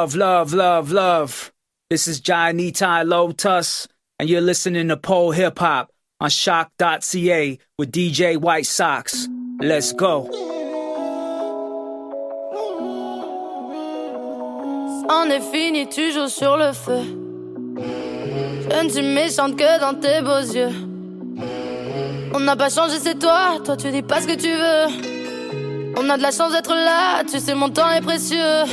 Love, 0.00 0.16
love, 0.16 0.54
love, 0.54 0.92
love. 0.92 1.52
This 1.90 2.08
is 2.08 2.20
Johnny 2.20 2.72
Ty 2.72 3.02
Lotus, 3.02 3.86
and 4.18 4.30
you're 4.30 4.40
listening 4.40 4.88
to 4.88 4.96
Pole 4.96 5.30
Hip 5.32 5.58
Hop 5.58 5.92
on 6.22 6.30
shock.ca 6.30 7.58
with 7.78 7.92
DJ 7.92 8.38
White 8.38 8.64
Sox. 8.64 9.28
Let's 9.60 9.92
go. 9.92 10.26
On 15.10 15.30
est 15.30 15.42
fini, 15.52 15.86
tu 15.86 16.12
joues 16.12 16.28
sur 16.28 16.56
le 16.56 16.72
feu. 16.72 17.02
Je 18.70 18.82
ne 18.82 18.88
suis 18.88 19.02
méchante 19.02 19.54
que 19.58 19.80
dans 19.80 20.00
tes 20.00 20.22
beaux 20.22 20.40
yeux. 20.40 20.72
On 22.32 22.40
n'a 22.40 22.56
pas 22.56 22.70
changé, 22.70 22.98
c'est 22.98 23.18
toi. 23.18 23.58
Toi, 23.62 23.76
tu 23.76 23.90
dis 23.90 24.00
pas 24.00 24.22
ce 24.22 24.26
que 24.26 24.36
tu 24.36 24.48
veux. 24.48 25.92
On 25.98 26.08
a 26.08 26.16
de 26.16 26.22
la 26.22 26.30
chance 26.30 26.52
d'être 26.52 26.74
là. 26.74 27.22
Tu 27.30 27.38
sais, 27.38 27.54
mon 27.54 27.68
temps 27.68 27.90
est 27.90 28.00
précieux. 28.00 28.64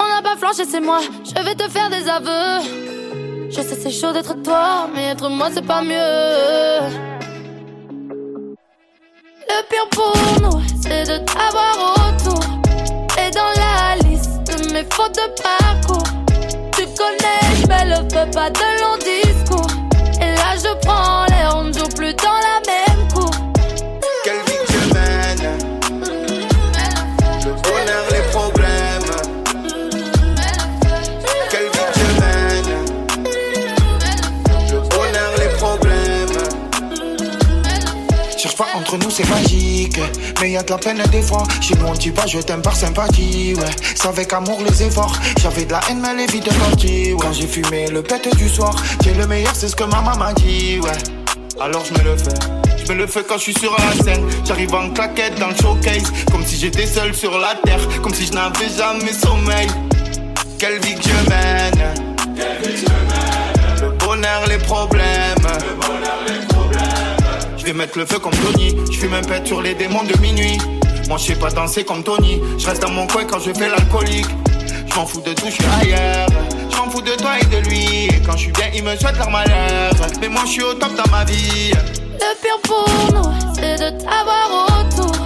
On 0.00 0.08
n'a 0.08 0.22
pas 0.22 0.36
flanché, 0.36 0.64
c'est 0.64 0.80
moi. 0.80 1.00
Je 1.24 1.42
vais 1.42 1.54
te 1.54 1.68
faire 1.68 1.90
des 1.90 2.08
aveux. 2.08 2.62
Je 3.50 3.60
sais, 3.60 3.76
c'est 3.80 3.90
chaud 3.90 4.12
d'être 4.12 4.34
toi, 4.42 4.88
mais 4.94 5.10
être 5.10 5.28
moi, 5.28 5.48
c'est 5.52 5.66
pas 5.66 5.82
mieux. 5.82 6.88
Le 9.48 9.62
pire 9.68 9.88
pour 9.90 10.14
nous, 10.42 10.60
c'est 10.82 11.04
de 11.04 11.18
t'avoir 11.24 11.74
autour. 12.08 12.42
Et 13.18 13.30
dans 13.30 13.52
la 13.56 13.96
liste 14.08 14.42
de 14.48 14.72
mes 14.72 14.84
fautes 14.90 15.14
de 15.14 15.26
parcours, 15.40 16.08
tu 16.72 16.84
connais, 16.96 17.42
je 17.56 17.66
fais 17.66 17.84
le 17.86 17.96
feu, 18.10 18.30
pas 18.32 18.50
de 18.50 18.66
long 18.80 18.96
discours. 18.98 19.63
C'est 39.14 39.28
magique. 39.30 40.00
Mais 40.40 40.50
y 40.50 40.56
a 40.56 40.62
de 40.62 40.70
la 40.70 40.78
peine 40.78 41.02
des 41.12 41.22
fois. 41.22 41.44
Chez 41.60 41.76
nous, 41.76 41.86
on 41.86 42.12
pas 42.12 42.26
je 42.26 42.38
t'aime 42.40 42.62
par 42.62 42.74
sympathie. 42.74 43.54
Ouais, 43.54 43.70
c'est 43.94 44.08
avec 44.08 44.32
amour 44.32 44.60
les 44.68 44.82
efforts. 44.82 45.16
J'avais 45.40 45.64
de 45.64 45.72
la 45.72 45.80
haine, 45.88 46.00
mais 46.00 46.14
les 46.16 46.26
vies 46.26 46.40
de 46.40 46.50
partie. 46.50 47.12
Ouais. 47.12 47.18
Quand 47.20 47.32
j'ai 47.32 47.46
fumé 47.46 47.86
le 47.90 48.02
pète 48.02 48.36
du 48.36 48.48
soir, 48.48 48.74
t'es 49.02 49.14
le 49.14 49.26
meilleur, 49.26 49.54
c'est 49.54 49.68
ce 49.68 49.76
que 49.76 49.84
ma 49.84 50.00
maman 50.00 50.16
m'a 50.16 50.32
dit. 50.32 50.80
Ouais, 50.80 51.60
Alors 51.60 51.84
je 51.84 51.92
me 51.92 52.10
le 52.10 52.16
fais 52.16 52.34
Je 52.84 52.92
me 52.92 52.98
le 52.98 53.06
fais 53.06 53.22
quand 53.22 53.36
je 53.38 53.42
suis 53.42 53.54
sur 53.54 53.76
la 53.78 54.02
scène 54.02 54.26
J'arrive 54.44 54.74
en 54.74 54.90
claquette 54.90 55.38
dans 55.38 55.48
le 55.48 55.54
showcase 55.54 56.12
Comme 56.32 56.44
si 56.44 56.56
j'étais 56.56 56.86
seul 56.86 57.14
sur 57.14 57.38
la 57.38 57.54
terre 57.64 57.80
Comme 58.02 58.12
si 58.12 58.26
je 58.26 58.32
n'avais 58.32 58.68
jamais 58.76 59.12
sommeil 59.12 59.68
Quelle 60.58 60.80
vie 60.80 60.96
que 60.96 61.02
je 61.08 61.30
mène 61.30 61.94
Le 63.80 63.90
bonheur, 63.90 64.46
les 64.48 64.58
problèmes 64.58 65.46
Je 67.64 67.72
vais 67.72 67.78
mettre 67.78 67.96
le 67.96 68.04
feu 68.04 68.18
comme 68.18 68.34
Tony. 68.34 68.76
Je 68.92 68.98
fume 68.98 69.14
un 69.14 69.22
pet 69.22 69.46
sur 69.46 69.62
les 69.62 69.74
démons 69.74 70.02
de 70.02 70.14
minuit. 70.20 70.58
Moi 71.08 71.16
je 71.16 71.28
sais 71.28 71.34
pas 71.34 71.48
danser 71.50 71.82
comme 71.82 72.04
Tony. 72.04 72.38
Je 72.58 72.66
reste 72.66 72.82
dans 72.82 72.90
mon 72.90 73.06
coin 73.06 73.24
quand 73.24 73.38
je 73.38 73.54
fais 73.54 73.70
l'alcoolique. 73.70 74.26
Je 74.86 74.92
fous 74.92 75.22
de 75.22 75.32
tout, 75.32 75.46
je 75.46 75.52
suis 75.52 75.64
ailleurs. 75.80 76.28
Je 76.68 76.90
fous 76.90 77.00
de 77.00 77.12
toi 77.12 77.30
et 77.40 77.44
de 77.46 77.66
lui. 77.66 78.04
Et 78.04 78.20
quand 78.20 78.32
je 78.32 78.42
suis 78.42 78.52
bien, 78.52 78.66
il 78.74 78.82
me 78.82 78.94
souhaite 78.96 79.16
leur 79.16 79.30
malheur. 79.30 79.92
Mais 80.20 80.28
moi 80.28 80.42
je 80.44 80.50
suis 80.50 80.62
au 80.62 80.74
top 80.74 80.94
dans 80.94 81.10
ma 81.10 81.24
vie. 81.24 81.72
Le 81.72 82.42
pire 82.42 82.60
pour 82.64 82.86
nous, 83.14 83.30
c'est 83.54 83.76
de 83.76 83.98
t'avoir 83.98 84.84
autour. 84.84 85.23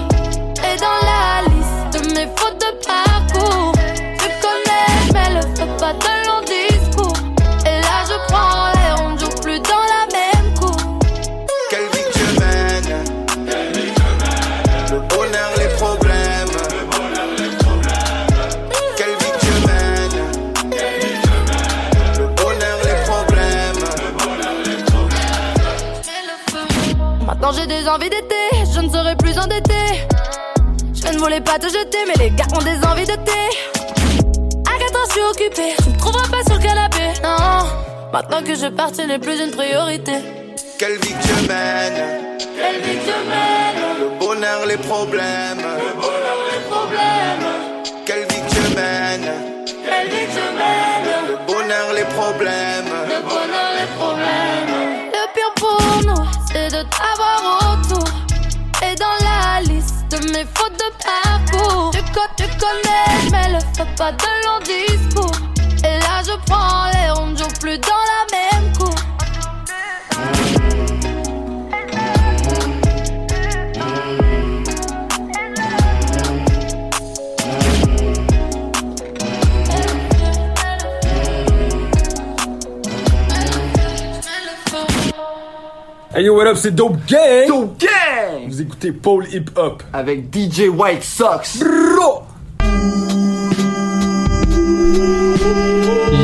Pas 31.48 31.58
te 31.58 31.68
jeter, 31.68 31.98
mais 32.06 32.24
les 32.24 32.30
gars 32.30 32.44
ont 32.54 32.62
des 32.62 32.78
envies 32.86 33.06
de 33.06 33.16
thé. 33.24 33.40
À 34.68 34.78
4 34.78 34.96
ans, 34.96 35.06
je 35.08 35.12
suis 35.12 35.22
occupée, 35.22 35.74
tu 35.82 35.88
me 35.88 35.96
trouveras 35.96 36.28
pas 36.28 36.42
sur 36.46 36.56
le 36.58 36.62
canapé. 36.62 37.04
Non, 37.22 37.64
maintenant 38.12 38.42
que 38.42 38.54
je 38.54 38.66
pars, 38.66 38.90
ce 38.94 39.02
n'est 39.02 39.18
plus 39.18 39.40
une 39.40 39.50
priorité. 39.50 40.12
Quelle 40.78 40.98
vie 40.98 41.14
que 41.14 41.26
je 41.26 41.48
mène 41.48 42.00
Quelle 42.38 42.82
vie 42.82 42.98
que 42.98 43.06
je 43.10 43.20
mène 43.32 43.80
Le 44.00 44.18
bonheur, 44.20 44.66
les 44.66 44.76
problèmes 44.76 45.64
Le 45.84 45.92
bonheur, 46.02 46.38
les 46.52 46.62
problèmes 46.70 47.46
Quelle 48.04 48.24
vie 48.28 48.42
que 48.46 48.54
je 48.54 48.74
mène 48.76 49.32
Quelle 49.86 50.08
vie 50.10 50.26
que 50.26 50.32
je 50.38 50.48
mène 50.60 51.08
Le 51.28 51.36
bonheur, 51.46 51.92
les 51.94 52.04
problèmes 52.16 52.92
Le 53.08 53.20
bonheur, 53.26 53.70
les 53.80 53.88
problèmes 53.96 54.72
Le 55.16 55.24
pire 55.34 55.54
pour 55.56 55.80
nous, 56.08 56.24
c'est 56.52 56.68
de 56.76 56.82
t'avoir 56.94 57.72
autour. 57.72 57.87
De 60.10 60.16
mes 60.32 60.46
fautes 60.54 60.72
de 60.72 60.90
parcours, 61.04 61.90
tu, 61.92 62.00
co- 62.12 62.20
tu 62.36 62.44
connais, 62.58 63.30
mais 63.30 63.52
le 63.52 63.58
fais 63.76 63.86
pas 63.96 64.12
de 64.12 64.24
long 64.44 64.58
discours. 64.64 65.30
Et 65.84 65.98
là, 66.00 66.22
je 66.24 66.32
prends 66.46 66.88
ne 67.26 67.36
joue 67.36 67.48
plus 67.60 67.78
dans 67.78 68.04
la 68.12 68.27
Hey 86.18 86.24
yo, 86.24 86.36
what 86.36 86.48
up, 86.48 86.56
c'est 86.56 86.74
Dope 86.74 86.96
Gang! 87.06 87.46
Dope 87.46 87.78
Gang! 87.78 88.48
Vous 88.48 88.60
écoutez 88.60 88.90
Paul 88.90 89.24
Hip 89.32 89.50
Hop. 89.54 89.84
Avec 89.92 90.34
DJ 90.34 90.62
White 90.62 91.04
Sox. 91.04 91.60
Bro! 91.60 92.24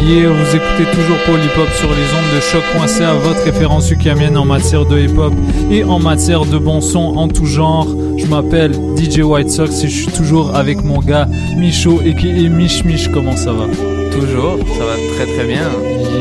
Yeah, 0.02 0.30
vous 0.30 0.56
écoutez 0.56 0.90
toujours 0.96 1.16
Paul 1.24 1.38
Hip 1.38 1.56
Hop 1.60 1.68
sur 1.78 1.88
les 1.90 2.12
ondes 2.12 2.34
de 2.34 2.40
choc.ca, 2.40 3.14
votre 3.14 3.44
référence 3.44 3.88
ukamienne 3.92 4.36
en 4.36 4.44
matière 4.44 4.84
de 4.84 4.98
hip 4.98 5.16
hop 5.16 5.32
et 5.70 5.84
en 5.84 6.00
matière 6.00 6.44
de 6.44 6.58
bon 6.58 6.80
son 6.80 7.16
en 7.16 7.28
tout 7.28 7.46
genre. 7.46 7.86
Je 8.18 8.26
m'appelle 8.26 8.72
DJ 8.96 9.20
White 9.20 9.50
Sox 9.50 9.84
et 9.84 9.88
je 9.88 10.02
suis 10.02 10.12
toujours 10.12 10.56
avec 10.56 10.82
mon 10.82 10.98
gars 10.98 11.28
Micho 11.56 12.00
et 12.04 12.16
qui 12.16 12.30
est 12.30 12.48
Mich 12.48 12.84
Mich. 12.84 13.12
Comment 13.12 13.36
ça 13.36 13.52
va? 13.52 13.66
Toujours, 14.10 14.58
ça 14.76 14.86
va 14.86 14.96
très 15.14 15.32
très 15.32 15.46
bien. 15.46 15.70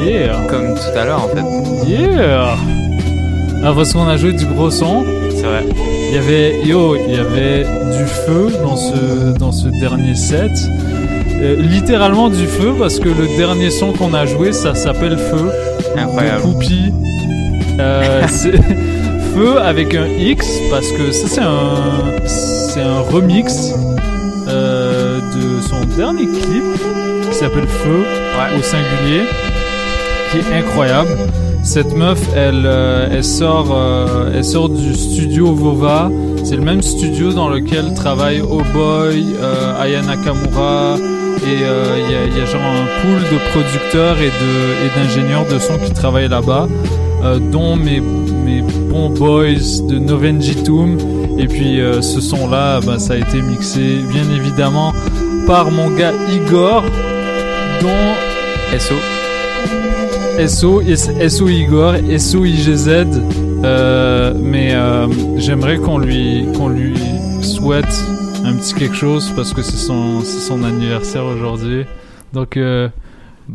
Yeah! 0.06 0.46
Comme 0.48 0.76
tout 0.76 0.96
à 0.96 1.06
l'heure 1.06 1.24
en 1.24 1.30
fait. 1.30 1.90
Yeah! 1.90 2.56
Ah, 3.66 3.72
parce 3.74 3.94
qu'on 3.94 4.08
a 4.08 4.18
joué 4.18 4.34
du 4.34 4.46
gros 4.46 4.70
son, 4.70 5.06
c'est 5.30 5.44
vrai. 5.44 5.64
Il 6.10 6.16
y 6.16 6.18
avait, 6.18 6.66
yo, 6.66 6.96
il 6.96 7.16
y 7.16 7.18
avait 7.18 7.64
du 7.64 8.06
feu 8.06 8.52
dans 8.62 8.76
ce, 8.76 9.38
dans 9.38 9.52
ce 9.54 9.70
dernier 9.70 10.16
set. 10.16 10.52
Euh, 11.42 11.56
littéralement 11.56 12.30
du 12.30 12.46
feu 12.46 12.74
parce 12.78 13.00
que 13.00 13.08
le 13.08 13.38
dernier 13.38 13.70
son 13.70 13.94
qu'on 13.94 14.14
a 14.14 14.26
joué, 14.26 14.52
ça 14.52 14.76
s'appelle 14.76 15.18
Feu. 15.18 15.50
Incroyable. 15.98 16.42
Poupie. 16.42 16.94
Euh, 17.80 18.24
c'est 18.28 18.62
Feu 19.34 19.58
avec 19.60 19.96
un 19.96 20.08
X 20.08 20.46
parce 20.70 20.90
que 20.92 21.12
ça 21.12 21.28
c'est 21.28 21.42
un, 21.42 22.28
c'est 22.28 22.82
un 22.82 23.00
remix 23.00 23.74
euh, 24.48 25.20
de 25.20 25.62
son 25.62 25.84
dernier 25.98 26.28
clip 26.28 26.64
qui 27.30 27.36
s'appelle 27.36 27.68
Feu 27.68 28.04
au 28.58 28.62
singulier, 28.62 29.24
qui 30.32 30.40
est 30.40 30.58
incroyable. 30.60 31.10
Cette 31.64 31.96
meuf, 31.96 32.20
elle, 32.36 32.66
euh, 32.66 33.08
euh, 33.10 34.32
elle 34.36 34.44
sort 34.44 34.68
du 34.68 34.94
studio 34.96 35.54
Vova. 35.54 36.12
C'est 36.44 36.58
le 36.58 36.62
même 36.62 36.82
studio 36.82 37.32
dans 37.32 37.48
lequel 37.48 37.94
travaillent 37.94 38.42
Oh 38.42 38.62
Boy, 38.74 39.26
euh, 39.42 39.82
Aya 39.82 40.02
Nakamura, 40.02 40.98
et 41.48 41.54
il 41.54 42.38
y, 42.38 42.42
a, 42.42 42.46
genre 42.46 42.62
un 42.62 43.02
pool 43.02 43.22
de 43.32 43.52
producteurs 43.52 44.18
et 44.20 44.30
d'ingénieurs 45.00 45.46
de 45.48 45.58
son 45.58 45.78
qui 45.78 45.94
travaillent 45.94 46.28
là-bas, 46.28 46.68
dont 47.52 47.78
mes 47.78 48.02
bons 48.90 49.10
boys 49.10 49.88
de 49.88 49.98
Novenjitum. 50.00 50.98
Et 51.38 51.48
puis 51.48 51.80
ce 52.02 52.20
son-là, 52.22 52.82
bah, 52.82 53.00
ça 53.00 53.14
a 53.14 53.18
été 53.18 53.42
mixé 53.42 54.00
bien 54.10 54.26
évidemment 54.36 54.94
par 55.48 55.72
mon 55.72 55.90
gars 55.92 56.14
Igor, 56.30 56.84
dont 57.82 58.78
SO. 58.78 59.13
SO, 60.48 60.82
SO 61.30 61.48
Igor, 61.48 61.94
SO 62.18 62.44
IGZ. 62.46 62.90
Euh, 63.64 64.34
mais 64.38 64.74
euh, 64.74 65.08
j'aimerais 65.38 65.78
qu'on 65.78 65.98
lui, 66.00 66.46
lui 66.68 66.96
souhaite 67.42 68.04
un 68.46 68.54
petit 68.56 68.74
quelque 68.74 68.96
chose 68.96 69.32
parce 69.36 69.54
que 69.54 69.62
c'est 69.62 69.78
son, 69.78 70.22
son 70.22 70.64
anniversaire 70.64 71.24
aujourd'hui. 71.26 71.86
Donc, 72.34 72.58
euh, 72.58 72.90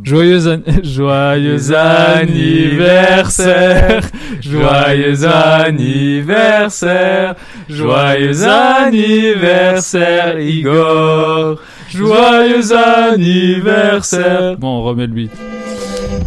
joyeux, 0.03 0.47
an- 0.49 0.63
joyeux 0.83 1.75
anniversaire, 1.75 4.01
joyeux 4.41 5.27
anniversaire, 5.27 7.35
joyeux 7.69 8.45
anniversaire, 8.47 10.39
Igor, 10.41 11.61
joyeux 11.91 12.73
anniversaire. 12.73 14.57
Bon, 14.59 14.79
on 14.79 14.83
remet 14.85 15.07
le. 15.09 15.29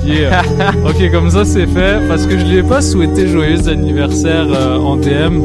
Yeah. 0.03 0.41
ok, 0.86 1.11
comme 1.11 1.30
ça 1.30 1.45
c'est 1.45 1.68
fait. 1.68 1.99
Parce 2.07 2.26
que 2.26 2.38
je 2.38 2.45
lui 2.45 2.57
ai 2.57 2.64
pas 2.64 2.82
souhaité 2.82 3.28
joyeux 3.28 3.68
anniversaire 3.68 4.48
euh, 4.49 4.78
en 4.78 4.98
DM. 4.98 5.44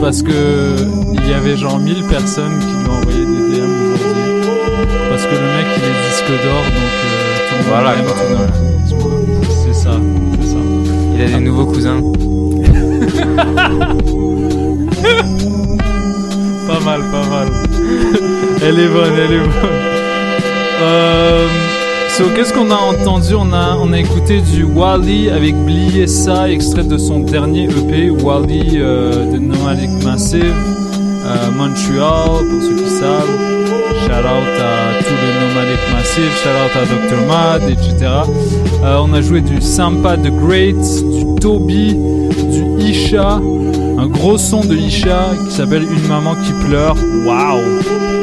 Parce 0.00 0.22
que 0.22 0.76
il 1.12 1.30
y 1.30 1.34
avait 1.34 1.56
genre 1.56 1.78
1000 1.78 2.04
personnes 2.04 2.58
qui 2.60 2.66
lui 2.66 2.88
ont 2.90 2.94
envoyé 2.98 3.20
des 3.20 3.58
DM 3.58 3.70
aujourd'hui. 3.94 4.24
Parce 5.10 5.24
que 5.24 5.34
le 5.34 5.46
mec 5.56 5.66
il 5.76 5.84
est 5.84 5.96
disque 6.08 6.32
d'or 6.44 6.64
donc 6.64 6.94
euh, 7.04 7.62
Voilà, 7.68 7.94
C'est 9.48 9.74
ça, 9.74 9.94
c'est 10.40 10.48
ça. 10.48 10.58
Il 11.14 11.22
a 11.22 11.26
des 11.38 11.40
nouveaux 11.44 11.66
cousins. 11.66 12.00
pas 16.66 16.80
mal, 16.80 17.00
pas 17.10 17.26
mal. 17.28 17.48
elle 18.62 18.78
est 18.78 18.88
bonne, 18.88 19.14
elle 19.16 19.32
est 19.32 19.38
bonne. 19.38 19.82
Euh, 20.82 21.46
so, 22.16 22.24
qu'est-ce 22.36 22.52
qu'on 22.52 22.70
a 22.70 22.76
entendu? 22.76 23.34
On 23.34 23.52
a, 23.52 23.76
on 23.76 23.92
a 23.92 23.98
écouté 23.98 24.40
du 24.40 24.62
Wally 24.62 25.30
avec 25.30 25.54
Bliessa, 25.64 26.48
extrait 26.48 26.84
de 26.84 26.96
son 26.96 27.20
dernier 27.20 27.64
EP, 27.64 28.10
Wally 28.10 28.74
euh, 28.76 29.32
de 29.32 29.38
Nomadic 29.38 29.90
Massive, 30.04 30.44
euh, 30.44 31.50
Montreal, 31.56 32.46
pour 32.48 32.62
ceux 32.62 32.76
qui 32.76 32.90
savent. 32.90 33.38
Shout 34.02 34.10
out 34.10 34.60
à 34.60 35.02
tous 35.02 35.18
les 35.22 35.34
Nomadic 35.40 35.80
Massive, 35.92 36.30
shout 36.40 36.50
out 36.50 36.76
à 36.76 36.84
Dr. 36.86 37.26
Mad, 37.26 37.62
etc. 37.70 38.06
Euh, 38.84 38.98
on 39.02 39.12
a 39.12 39.20
joué 39.20 39.40
du 39.40 39.60
Sampa 39.60 40.16
the 40.16 40.30
Great, 40.30 40.76
du 40.76 41.40
Toby, 41.40 41.94
du 41.94 42.84
Isha, 42.84 43.40
un 43.98 44.06
gros 44.06 44.38
son 44.38 44.60
de 44.60 44.76
Isha 44.76 45.30
qui 45.48 45.54
s'appelle 45.54 45.82
Une 45.82 46.06
maman 46.06 46.36
qui 46.36 46.52
pleure. 46.64 46.96
Waouh! 47.26 48.13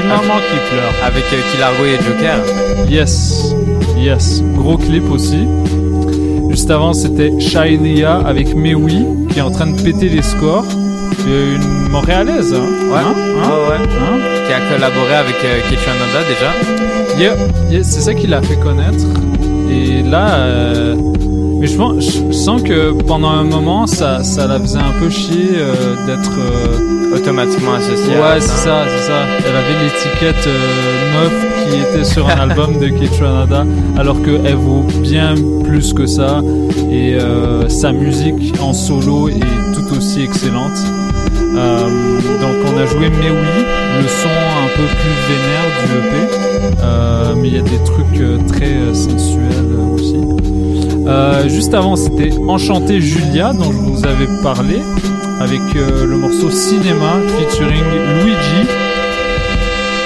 Une 0.00 0.08
maman 0.08 0.38
qui 0.38 0.58
pleure. 0.70 0.94
Avec 1.04 1.24
euh, 1.32 1.52
Kilargo 1.52 1.84
et 1.84 1.98
Joker. 2.04 2.38
Yes, 2.88 3.54
yes. 3.96 4.42
Gros 4.56 4.76
clip 4.76 5.10
aussi. 5.10 5.46
Juste 6.50 6.70
avant, 6.70 6.92
c'était 6.92 7.38
Shailia 7.40 8.16
avec 8.24 8.54
Mewi 8.54 9.04
qui 9.30 9.38
est 9.38 9.42
en 9.42 9.50
train 9.50 9.66
de 9.66 9.80
péter 9.80 10.08
les 10.08 10.22
scores. 10.22 10.66
Une 11.26 11.90
Montréalaise, 11.90 12.54
hein? 12.54 12.66
Ouais. 12.90 12.98
Hein? 12.98 13.14
Hein? 13.16 13.48
Ouais, 13.48 13.68
ouais. 13.70 13.82
Hein? 13.82 14.18
Qui 14.46 14.52
a 14.52 14.60
collaboré 14.72 15.14
avec 15.14 15.36
euh, 15.44 15.60
Ketchuanada 15.68 16.20
déjà. 16.28 17.18
Yeah, 17.18 17.34
yeah, 17.70 17.82
c'est 17.82 18.00
ça 18.00 18.14
qui 18.14 18.26
l'a 18.26 18.40
fait 18.40 18.56
connaître. 18.56 19.04
Et 19.70 20.02
là, 20.02 20.36
euh, 20.36 20.94
mais 21.60 21.66
je, 21.66 21.76
pense, 21.76 22.04
je 22.28 22.32
sens 22.32 22.62
que 22.62 22.92
pendant 23.02 23.30
un 23.30 23.44
moment, 23.44 23.86
ça, 23.86 24.22
ça 24.22 24.46
la 24.46 24.60
faisait 24.60 24.78
un 24.78 24.92
peu 25.00 25.10
chier 25.10 25.50
euh, 25.56 25.94
d'être 26.06 26.38
euh, 26.38 27.16
Automatiquement 27.16 27.72
associé 27.72 28.16
à 28.16 28.20
Ouais, 28.20 28.40
c'est 28.40 28.48
ça, 28.48 28.84
c'est 28.86 29.06
ça. 29.06 29.24
Elle 29.38 29.56
avait 29.56 29.82
l'étiquette 29.82 30.46
euh, 30.46 31.14
meuf 31.14 31.70
qui 31.70 31.80
était 31.80 32.04
sur 32.04 32.28
un 32.28 32.38
album 32.38 32.78
de 32.78 32.88
Ketchuanada, 32.88 33.64
alors 33.96 34.22
qu'elle 34.22 34.54
vaut 34.54 34.84
bien 35.00 35.34
plus 35.64 35.94
que 35.94 36.06
ça. 36.06 36.42
Et 36.90 37.18
sa 37.68 37.92
musique 37.92 38.54
en 38.60 38.72
solo 38.72 39.28
est 39.28 39.40
tout 39.74 39.96
aussi 39.96 40.22
excellente. 40.22 40.78
Donc 41.54 42.56
on 42.66 42.78
a 42.78 42.86
joué 42.86 43.08
Mais 43.08 43.30
oui, 43.30 43.64
le 44.02 44.08
son 44.08 44.28
un 44.28 44.68
peu 44.76 44.86
plus 44.86 45.16
vénère 45.28 45.68
du 45.80 45.88
EP. 45.98 47.40
Mais 47.40 47.48
il 47.48 47.54
y 47.54 47.58
a 47.58 47.62
des 47.62 47.84
trucs 47.84 48.46
très 48.48 48.94
sensuels 48.94 49.72
aussi. 49.94 50.67
Euh, 51.08 51.48
juste 51.48 51.72
avant, 51.72 51.96
c'était 51.96 52.30
Enchanté 52.48 53.00
Julia, 53.00 53.54
dont 53.54 53.72
je 53.72 53.78
vous 53.78 54.04
avais 54.04 54.28
parlé, 54.42 54.80
avec 55.40 55.60
euh, 55.74 56.04
le 56.04 56.16
morceau 56.18 56.50
Cinéma 56.50 57.16
featuring 57.38 57.82
Luigi. 58.22 58.68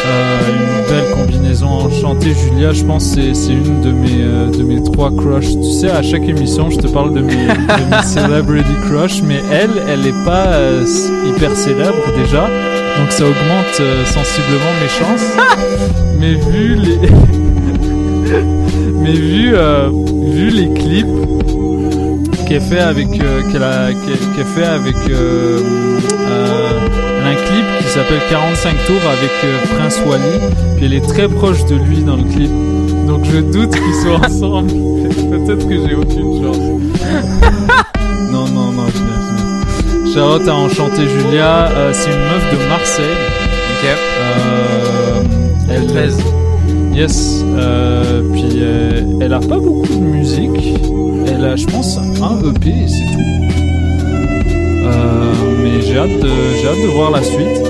Euh, 0.06 0.38
une 0.52 0.86
belle 0.88 1.10
combinaison 1.12 1.66
Enchanté 1.70 2.32
Julia, 2.34 2.72
je 2.72 2.84
pense 2.84 3.04
c'est 3.04 3.34
c'est 3.34 3.52
une 3.52 3.80
de 3.80 3.90
mes, 3.90 4.56
de 4.56 4.62
mes 4.62 4.80
trois 4.80 5.10
crushs. 5.10 5.56
Tu 5.60 5.72
sais, 5.72 5.90
à 5.90 6.02
chaque 6.02 6.28
émission, 6.28 6.70
je 6.70 6.78
te 6.78 6.86
parle 6.86 7.12
de 7.14 7.20
mes, 7.20 7.34
de 7.34 7.96
mes 7.96 8.02
celebrity 8.04 8.74
crush, 8.86 9.22
mais 9.22 9.40
elle, 9.50 9.82
elle 9.88 10.06
est 10.06 10.24
pas 10.24 10.56
hyper 11.28 11.56
célèbre 11.56 12.04
déjà, 12.16 12.42
donc 13.00 13.10
ça 13.10 13.24
augmente 13.24 14.06
sensiblement 14.06 14.72
mes 14.80 14.88
chances. 14.88 15.32
mais 16.20 16.34
vu 16.34 16.76
les... 16.76 16.98
mais 19.02 19.12
vu, 19.14 19.56
vu 20.22 20.50
les 20.50 20.72
clips 20.72 21.06
qu'elle 22.48 22.60
fait 22.60 22.80
avec 22.80 23.08
euh, 23.20 23.42
qu'elle 23.50 23.62
a 23.62 23.88
qu'elle 23.92 24.46
fait 24.46 24.64
avec 24.64 24.94
euh, 25.08 25.60
euh, 26.20 26.88
elle 27.18 27.24
a 27.24 27.28
un 27.28 27.34
clip 27.34 27.64
qui 27.80 27.88
s'appelle 27.88 28.20
45 28.30 28.74
tours 28.86 28.96
avec 29.10 29.30
euh, 29.44 29.76
Prince 29.76 30.00
Wally 30.06 30.38
puis 30.76 30.86
elle 30.86 30.94
est 30.94 31.06
très 31.06 31.28
proche 31.28 31.64
de 31.66 31.76
lui 31.76 32.02
dans 32.02 32.16
le 32.16 32.24
clip. 32.24 32.50
Donc 33.06 33.24
je 33.24 33.38
doute 33.38 33.70
qu'ils 33.70 33.94
soient 34.02 34.20
ensemble. 34.26 34.70
Peut-être 34.70 35.68
que 35.68 35.74
j'ai 35.74 35.94
aucune 35.94 36.42
chance. 36.42 36.58
Non 38.32 38.46
non 38.48 38.72
non 38.72 38.86
je 38.88 38.98
je. 40.06 40.14
Charlotte 40.14 40.48
a 40.48 40.54
enchanté 40.54 41.02
Julia. 41.06 41.68
C'est 41.92 42.10
une 42.10 42.16
meuf 42.16 42.50
de 42.50 42.68
Marseille. 42.68 43.04
Ok. 43.82 43.88
Euh, 43.88 45.22
elle 45.68 45.86
13 45.86 46.41
Yes, 46.94 47.42
euh, 47.56 48.22
puis 48.32 48.44
euh, 48.56 49.00
elle 49.20 49.32
a 49.32 49.40
pas 49.40 49.58
beaucoup 49.58 49.86
de 49.88 50.04
musique. 50.04 50.50
Elle 51.26 51.44
a, 51.44 51.56
je 51.56 51.66
pense, 51.66 51.96
un 51.98 52.50
EP 52.50 52.68
et 52.68 52.88
c'est 52.88 53.06
tout. 53.12 53.20
Euh, 54.84 55.32
mais 55.62 55.80
j'ai 55.80 55.98
hâte, 55.98 56.10
de, 56.10 56.28
j'ai 56.60 56.68
hâte 56.68 56.82
de 56.82 56.88
voir 56.94 57.10
la 57.10 57.22
suite. 57.22 57.62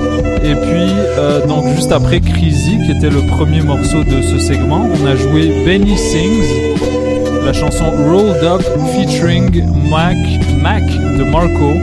Et 0.45 0.55
puis, 0.57 1.47
donc 1.49 1.65
juste 1.77 1.93
après 1.93 2.19
Crazy, 2.21 2.77
qui 2.85 2.91
était 2.99 3.11
le 3.11 3.25
premier 3.29 3.61
morceau 3.63 4.03
de 4.03 4.23
ce 4.23 4.39
segment, 4.39 4.89
on 5.01 5.07
a 5.07 5.15
joué 5.15 5.53
Benny 5.65 5.97
Sings, 5.97 6.43
la 7.45 7.53
chanson 7.53 7.85
Rolled 7.91 8.43
Up 8.43 8.63
featuring 8.93 9.65
Mac, 9.89 10.17
Mac 10.61 10.83
de 10.85 11.25
Marco. 11.31 11.75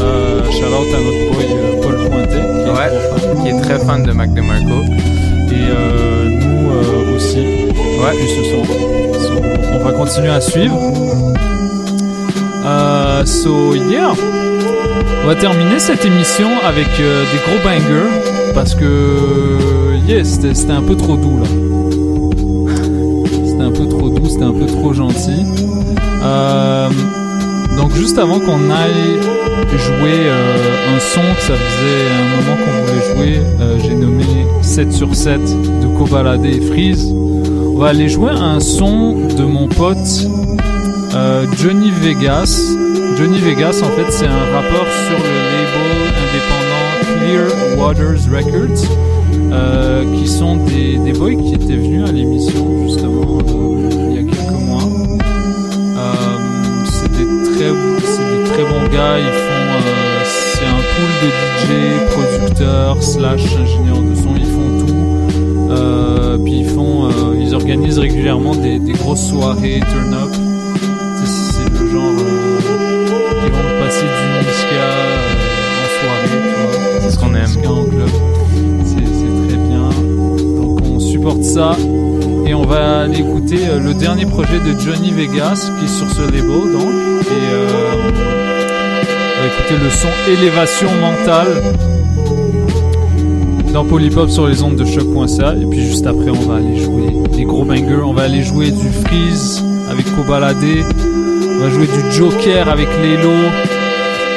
Euh, 0.00 0.42
shout 0.50 0.64
out 0.64 0.94
à 0.94 0.98
notre 0.98 1.32
boy 1.34 1.46
Paul 1.82 2.08
Pointet, 2.08 2.40
qui 2.40 2.68
est 2.68 2.72
Ouais, 2.72 2.88
gros 3.10 3.18
fan. 3.18 3.42
qui 3.42 3.48
est 3.50 3.60
très 3.60 3.78
fan 3.84 4.02
de 4.04 4.12
Mac 4.12 4.32
DeMarco. 4.32 4.84
Et 5.50 6.07
Ouais. 7.98 8.14
So, 8.44 8.62
on 9.72 9.78
va 9.84 9.92
continuer 9.92 10.28
à 10.28 10.40
suivre. 10.40 10.78
Euh, 12.64 13.24
so 13.24 13.74
yeah. 13.74 14.12
On 15.24 15.26
va 15.26 15.34
terminer 15.34 15.80
cette 15.80 16.04
émission 16.04 16.48
avec 16.64 16.86
euh, 17.00 17.24
des 17.24 17.38
gros 17.38 17.58
bangers. 17.64 18.52
Parce 18.54 18.76
que 18.76 19.96
yeah, 20.06 20.22
c'était 20.24 20.72
un 20.72 20.82
peu 20.82 20.96
trop 20.96 21.16
doux 21.16 21.38
là. 21.38 21.48
C'était 23.44 23.62
un 23.62 23.72
peu 23.72 23.88
trop 23.88 24.10
doux, 24.10 24.28
c'était 24.28 24.44
un 24.44 24.52
peu 24.52 24.66
trop 24.66 24.92
gentil. 24.92 25.44
Euh, 26.22 26.88
donc 27.76 27.94
juste 27.94 28.18
avant 28.18 28.38
qu'on 28.38 28.70
aille 28.70 29.18
jouer 29.76 30.30
un 30.94 31.00
son 31.00 31.20
que 31.20 31.42
ça 31.42 31.54
faisait 31.54 32.06
un 32.14 32.40
moment 32.40 32.56
qu'on 32.64 33.16
voulait 33.16 33.38
jouer. 33.38 33.40
J'ai 33.82 33.94
nommé 33.94 34.24
7 34.62 34.92
sur 34.92 35.14
7 35.14 35.40
de 35.80 35.98
Kobalade 35.98 36.44
et 36.44 36.60
Freeze. 36.60 37.12
On 37.78 37.82
va 37.82 37.90
aller 37.90 38.08
jouer 38.08 38.32
un 38.32 38.58
son 38.58 39.28
de 39.28 39.44
mon 39.44 39.68
pote 39.68 40.26
euh, 41.14 41.46
Johnny 41.58 41.92
Vegas. 41.92 42.74
Johnny 43.16 43.38
Vegas, 43.38 43.80
en 43.84 43.90
fait, 43.90 44.10
c'est 44.10 44.26
un 44.26 44.52
rappeur 44.52 44.84
sur 45.06 45.16
le 45.16 45.30
label 45.54 46.10
indépendant 46.24 46.90
Clear 47.06 47.78
Waters 47.78 48.26
Records, 48.32 48.82
euh, 49.52 50.04
qui 50.12 50.26
sont 50.26 50.56
des, 50.56 50.98
des 50.98 51.12
boys 51.12 51.36
qui 51.36 51.54
étaient 51.54 51.76
venus 51.76 52.08
à 52.08 52.10
l'émission 52.10 52.82
justement 52.82 53.38
euh, 53.46 54.08
il 54.10 54.16
y 54.16 54.18
a 54.18 54.32
quelques 54.32 54.60
mois. 54.60 54.82
C'est 56.84 57.12
des 57.12 57.26
très, 57.44 57.70
c'est 58.02 58.38
des 58.38 58.44
très 58.50 58.64
bons 58.64 58.88
gars. 58.92 59.20
Ils 59.20 59.34
font, 59.38 59.92
c'est 60.24 60.66
un 60.66 60.82
pool 60.96 61.10
de 61.22 61.28
DJ, 61.30 62.10
producteurs, 62.10 63.00
slash 63.00 63.44
ingénieurs 63.54 64.02
de 64.02 64.16
son. 64.16 64.34
Ils 64.34 64.46
font 64.46 64.84
tout. 64.84 65.97
Euh, 66.28 66.36
puis 66.36 66.58
ils 66.58 66.66
font, 66.68 67.06
euh, 67.06 67.10
ils 67.40 67.54
organisent 67.54 67.98
régulièrement 67.98 68.54
des, 68.54 68.78
des 68.78 68.92
grosses 68.92 69.28
soirées 69.28 69.80
turn 69.80 70.12
up. 70.12 70.30
C'est 71.24 71.70
le 71.70 71.90
genre 71.90 72.12
euh, 72.18 72.58
qui 73.44 73.50
vont 73.50 73.84
passer 73.84 74.04
du 74.04 74.24
Niska 74.46 74.88
en 75.78 75.88
soirée, 75.98 76.38
tu 76.44 76.60
vois. 76.60 77.00
C'est 77.00 77.10
ce 77.10 77.18
qu'on 77.18 77.34
aime. 77.34 77.44
Niska 77.46 77.70
en 77.70 77.84
club. 77.84 78.10
C'est 78.84 79.48
très 79.48 79.56
bien. 79.56 79.88
Donc 80.60 80.80
on 80.84 81.00
supporte 81.00 81.42
ça. 81.44 81.76
Et 82.46 82.52
on 82.54 82.64
va 82.64 83.00
aller 83.02 83.20
écouter 83.20 83.60
le 83.82 83.94
dernier 83.94 84.26
projet 84.26 84.58
de 84.58 84.78
Johnny 84.78 85.12
Vegas 85.12 85.70
qui 85.78 85.86
est 85.86 85.88
sur 85.88 86.10
ce 86.10 86.22
label 86.22 86.72
donc. 86.72 86.92
Et 87.30 87.54
euh, 87.54 87.66
on 89.34 89.40
va 89.40 89.46
écouter 89.46 89.82
le 89.82 89.90
son 89.90 90.08
Élévation 90.30 90.88
Mentale 91.00 91.62
dans 93.72 93.84
Polypop 93.84 94.30
sur 94.30 94.46
les 94.46 94.62
ondes 94.62 94.76
de 94.76 94.84
choc.ca. 94.84 95.54
Et 95.54 95.66
puis 95.66 95.80
juste 95.80 96.06
après, 96.06 96.30
on 96.30 96.48
va 96.48 96.56
aller 96.56 96.76
jouer 96.78 97.06
des 97.36 97.44
gros 97.44 97.64
bangers. 97.64 98.02
On 98.04 98.12
va 98.12 98.22
aller 98.22 98.42
jouer 98.42 98.70
du 98.70 98.88
Freeze 98.88 99.62
avec 99.90 100.06
Kobalade. 100.16 100.56
On 100.56 101.58
va 101.60 101.70
jouer 101.70 101.86
du 101.86 102.12
Joker 102.12 102.68
avec 102.68 102.88
Lelo. 103.02 103.32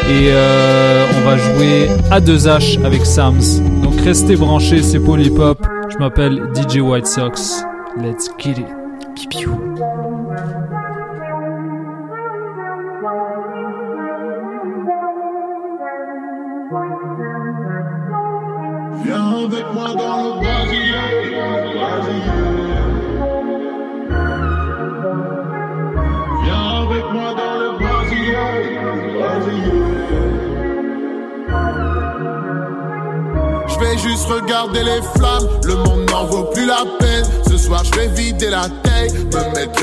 Et 0.09 0.29
euh, 0.31 1.05
on 1.17 1.25
va 1.25 1.37
jouer 1.37 1.87
A2H 2.09 2.83
avec 2.85 3.05
Sams. 3.05 3.81
Donc 3.83 3.99
restez 4.01 4.35
branchés, 4.35 4.81
c'est 4.81 4.99
Polypop. 4.99 5.65
Je 5.89 5.97
m'appelle 5.97 6.41
DJ 6.55 6.77
White 6.79 7.07
Sox. 7.07 7.63
Let's 8.01 8.29
get 8.37 8.57
it. 8.57 9.60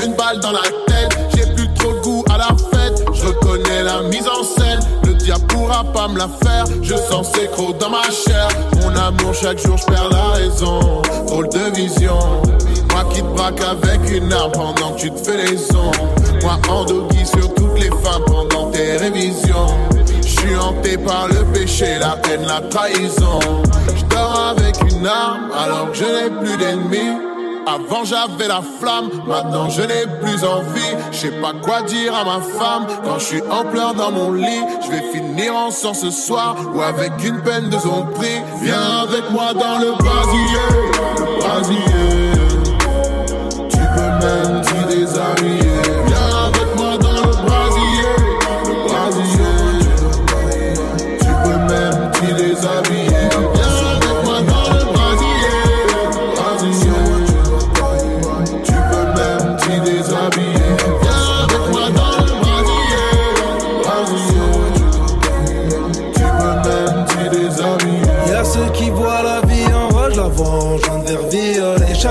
Une 0.03 0.13
balle 0.13 0.39
dans 0.39 0.51
la 0.51 0.63
tête. 0.87 1.17
J'ai 1.35 1.45
plus 1.53 1.71
trop 1.73 1.91
le 1.91 2.01
goût 2.01 2.23
à 2.29 2.37
la 2.37 2.47
fête, 2.47 3.03
je 3.13 3.25
reconnais 3.25 3.83
la 3.83 4.01
mise 4.03 4.27
en 4.27 4.43
scène. 4.43 4.79
Le 5.03 5.13
diable 5.13 5.45
pourra 5.47 5.83
pas 5.83 6.07
me 6.07 6.17
la 6.17 6.29
faire, 6.43 6.65
je 6.81 6.95
sens 6.95 7.31
ses 7.33 7.47
crocs 7.47 7.77
dans 7.79 7.89
ma 7.89 8.03
chair. 8.03 8.47
Mon 8.81 8.95
amour, 8.95 9.33
chaque 9.33 9.59
jour 9.59 9.77
je 9.77 9.85
perds 9.85 10.09
la 10.09 10.29
raison. 10.33 11.01
Drôle 11.27 11.49
de 11.49 11.75
vision, 11.75 12.19
moi 12.91 13.05
qui 13.13 13.21
te 13.21 13.27
braque 13.27 13.61
avec 13.61 14.09
une 14.11 14.31
arme 14.33 14.51
pendant 14.51 14.93
que 14.93 15.01
tu 15.01 15.11
te 15.11 15.17
fais 15.19 15.37
les 15.37 15.57
sons. 15.57 15.91
Moi 16.41 16.57
en 16.69 16.85
sur 17.25 17.53
toutes 17.53 17.79
les 17.79 17.89
femmes 17.89 18.23
pendant 18.25 18.71
tes 18.71 18.97
révisions. 18.97 19.67
Je 20.21 20.27
suis 20.27 20.55
hanté 20.55 20.97
par 20.97 21.27
le 21.27 21.43
péché, 21.53 21.97
la 21.99 22.17
haine, 22.29 22.45
la 22.45 22.61
trahison. 22.61 23.39
Je 23.95 24.05
dors 24.15 24.55
avec 24.57 24.75
une 24.89 25.05
arme 25.05 25.49
alors 25.53 25.91
que 25.91 25.97
je 25.97 26.05
n'ai 26.05 26.29
plus 26.39 26.57
d'ennemis. 26.57 27.38
Avant 27.71 28.03
j'avais 28.03 28.47
la 28.47 28.61
flamme, 28.79 29.09
maintenant 29.27 29.69
je 29.69 29.83
n'ai 29.83 30.07
plus 30.21 30.43
envie. 30.43 30.95
Je 31.11 31.17
sais 31.17 31.31
pas 31.39 31.53
quoi 31.53 31.83
dire 31.83 32.15
à 32.15 32.23
ma 32.23 32.41
femme 32.41 32.87
quand 33.03 33.19
je 33.19 33.25
suis 33.25 33.41
en 33.43 33.63
pleurs 33.63 33.93
dans 33.93 34.11
mon 34.11 34.31
lit. 34.31 34.63
Je 34.83 34.89
vais 34.89 35.03
finir 35.11 35.55
en 35.55 35.69
sang 35.69 35.93
ce 35.93 36.09
soir 36.09 36.55
ou 36.73 36.81
avec 36.81 37.11
une 37.23 37.41
peine 37.41 37.69
de 37.69 37.77
son 37.77 38.07
prix. 38.15 38.41
Viens 38.63 39.01
avec 39.03 39.29
moi 39.29 39.53
dans 39.53 39.77
le 39.77 39.91
brasier, 39.91 40.65
le 41.19 41.39
brasier. 41.39 42.38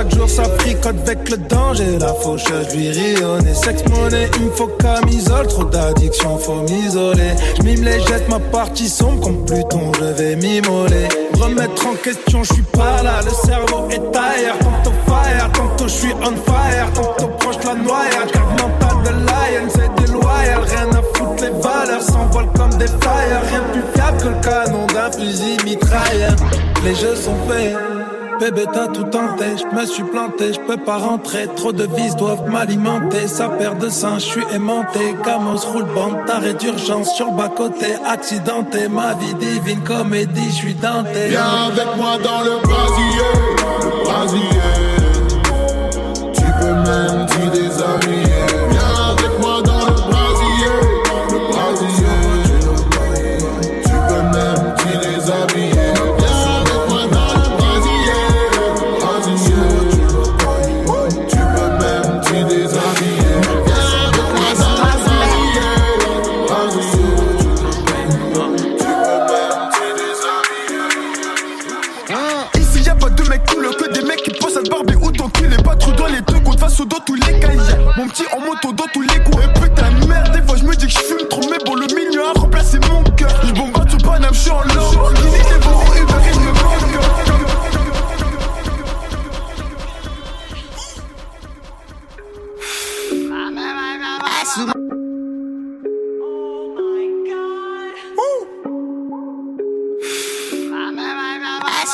Chaque 0.08 0.18
jour 0.20 0.28
ça 0.28 0.44
fricote 0.58 0.96
avec 1.06 1.28
le 1.28 1.36
danger, 1.36 1.98
la 1.98 2.14
faucheuse 2.14 2.74
lui 2.74 2.90
rionne. 2.90 3.46
Et 3.46 3.54
sexe 3.54 3.82
monnaie, 3.90 4.30
il 4.36 4.46
me 4.46 4.50
faut 4.50 4.68
camisole, 4.68 5.46
trop 5.48 5.64
d'addiction, 5.64 6.38
faut 6.38 6.62
m'isoler. 6.62 7.32
J'mime 7.60 7.84
les 7.84 8.00
jette 8.00 8.28
ma 8.28 8.38
partie 8.38 8.88
sombre, 8.88 9.20
comme 9.20 9.44
Pluton, 9.44 9.92
je 9.98 10.04
vais 10.04 10.36
m'immoler. 10.36 11.08
Remettre 11.38 11.86
en 11.86 11.94
question, 11.94 12.42
je 12.42 12.54
suis 12.54 12.62
pas 12.62 13.02
là, 13.02 13.20
le 13.22 13.30
cerveau 13.46 13.88
est 13.90 14.16
ailleurs. 14.16 14.58
Tantôt 14.60 14.96
fire, 15.06 15.50
tantôt 15.52 15.88
je 15.88 15.92
suis 15.92 16.12
on 16.22 16.50
fire, 16.50 16.92
tantôt 16.94 17.28
proche 17.38 17.56
la 17.64 17.74
noyade. 17.74 18.32
Garde 18.32 18.60
mental 18.60 19.02
de 19.04 19.10
lion, 19.10 19.68
c'est 19.68 20.06
déloyal, 20.06 20.60
rien 20.64 20.88
à 20.90 21.02
foutre, 21.18 21.44
les 21.44 21.50
valeurs 21.50 22.02
s'envolent 22.02 22.52
comme 22.56 22.74
des 22.78 22.86
flyers. 22.86 23.42
Rien 23.50 23.62
plus 23.72 23.82
fiable 23.94 24.18
que 24.18 24.28
le 24.28 24.40
canon 24.40 24.86
d'un 24.86 25.12
fusil 25.12 25.58
mitrailleur. 25.64 26.36
Les 26.84 26.94
jeux 26.94 27.16
sont 27.16 27.36
faits. 27.48 27.97
Bébé 28.40 28.66
t'as 28.72 28.86
tout 28.86 29.04
tenté, 29.04 29.46
je 29.56 29.76
me 29.76 29.84
suis 29.84 30.04
planté, 30.04 30.52
je 30.52 30.60
peux 30.60 30.76
pas 30.76 30.98
rentrer, 30.98 31.48
trop 31.56 31.72
de 31.72 31.88
vis 31.96 32.14
doivent 32.14 32.48
m'alimenter, 32.48 33.26
ça 33.26 33.48
perd 33.48 33.78
de 33.78 33.88
sang, 33.88 34.14
je 34.14 34.26
suis 34.26 34.44
aimanté, 34.54 35.16
Camos 35.24 35.58
roule 35.72 35.86
bande, 35.92 36.24
t'arrêt 36.24 36.54
d'urgence 36.54 37.14
sur 37.16 37.32
bas 37.32 37.48
côté, 37.48 37.96
accidenté, 38.06 38.88
ma 38.88 39.14
vie 39.14 39.34
divine 39.34 39.82
comédie, 39.82 40.50
je 40.50 40.54
suis 40.54 40.74
denté. 40.74 41.30
Viens 41.30 41.66
avec 41.66 41.96
moi 41.96 42.16
dans 42.22 42.42
le 42.42 42.60
brasier, 42.62 43.32
le 43.82 44.04
brasier. 44.04 44.60
Tu 46.32 46.44
peux 46.60 46.74
même 46.74 47.26
t'y 47.26 47.50
déshabiller. 47.50 48.27
Moto 78.64 78.72
dans 78.72 78.86
tous 78.92 79.02
les 79.02 79.22
coups 79.24 79.44
Et 79.44 79.60
putain 79.60 79.90
de 79.92 80.06
merde 80.06 80.32
des 80.32 80.42
fois 80.42 80.56
je 80.56 80.64
me 80.64 80.74
dis 80.74 80.86
que 80.86 80.92
je 80.92 81.24
trop 81.26 81.40
Mais 81.50 81.58
bon 81.64 81.74
le 81.74 81.86
milieu 81.86 82.24
a 82.24 82.32
remplacé 82.38 82.78
mon 82.88 83.02
cœur. 83.14 83.30
Je 83.42 83.54
sur 83.90 83.98
Paname 83.98 84.34
je 84.34 84.38
suis 84.38 84.50
en 84.50 84.56
manque 84.56 84.98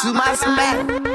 Sous 0.01 0.13
ma 0.13 0.35
semaine. 0.35 1.14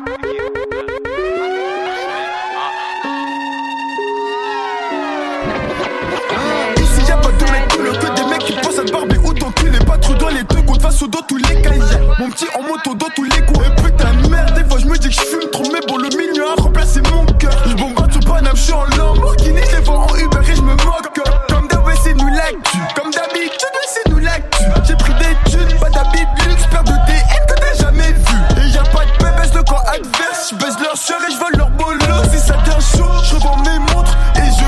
4 10.01 10.17
dans 10.17 10.29
les 10.29 10.43
deux 10.43 10.61
gouttes, 10.61 10.81
face 10.81 11.01
au 11.01 11.07
dos 11.07 11.19
tous 11.27 11.37
les 11.37 11.61
cahiers. 11.61 11.81
Mon 12.19 12.29
petit 12.29 12.47
en 12.57 12.63
moto 12.63 12.95
dans 12.95 13.09
tous 13.15 13.23
les 13.23 13.45
coups. 13.45 13.65
Et 13.65 13.81
putain 13.81 14.13
merde, 14.29 14.53
des 14.55 14.63
fois 14.65 14.79
je 14.79 14.85
me 14.85 14.97
dis 14.97 15.09
que 15.09 15.13
je 15.13 15.21
fume 15.21 15.49
trop, 15.51 15.63
mais 15.71 15.79
bon, 15.87 15.97
le 15.97 16.09
milieu 16.09 16.45
a 16.49 16.61
remplacé 16.61 17.01
mon 17.11 17.25
cœur. 17.37 17.51
Je 17.67 17.75
bombarde 17.75 18.11
sur 18.11 18.21
Paname, 18.21 18.55
je 18.55 18.61
suis 18.61 18.73
en 18.73 18.85
Lamborghini, 18.97 19.61
je 19.71 19.77
les 19.77 19.83
vends 19.83 20.05
en 20.05 20.15
Uber 20.15 20.39
et 20.49 20.55
je 20.55 20.61
me 20.61 20.73
moque. 20.73 21.21
Comme 21.49 21.67
d'hab, 21.67 21.83
c'est 22.03 22.13
nous 22.13 22.27
l'actu. 22.27 22.77
Comme 22.95 23.11
d'habitude, 23.11 23.79
c'est 23.87 24.09
nous 24.09 24.19
l'actu. 24.19 24.63
J'ai 24.87 24.95
pris 24.95 25.13
des 25.13 25.51
thunes, 25.51 25.79
pas 25.79 25.89
d'habit 25.89 26.25
de 26.25 26.49
luxe, 26.49 26.65
peur 26.71 26.83
de 26.83 26.91
DN 26.91 27.45
que 27.47 27.53
t'as 27.55 27.83
jamais 27.83 28.13
vu. 28.13 28.63
Et 28.63 28.69
y'a 28.69 28.83
pas 28.83 29.05
de 29.05 29.37
baisse 29.37 29.53
le 29.53 29.63
camp 29.63 29.81
adverse, 29.87 30.51
je 30.51 30.55
baise 30.55 30.77
leur 30.81 30.97
sœur 30.97 31.17
et 31.27 31.31
je 31.31 31.37
vole 31.37 31.55
leur 31.57 31.69
bolo. 31.71 32.23
Si 32.31 32.39
ça 32.39 32.55
t'un 32.65 32.79
chaud, 32.79 33.11
je 33.23 33.35
revends 33.35 33.57
mes 33.57 33.79
montres 33.93 34.15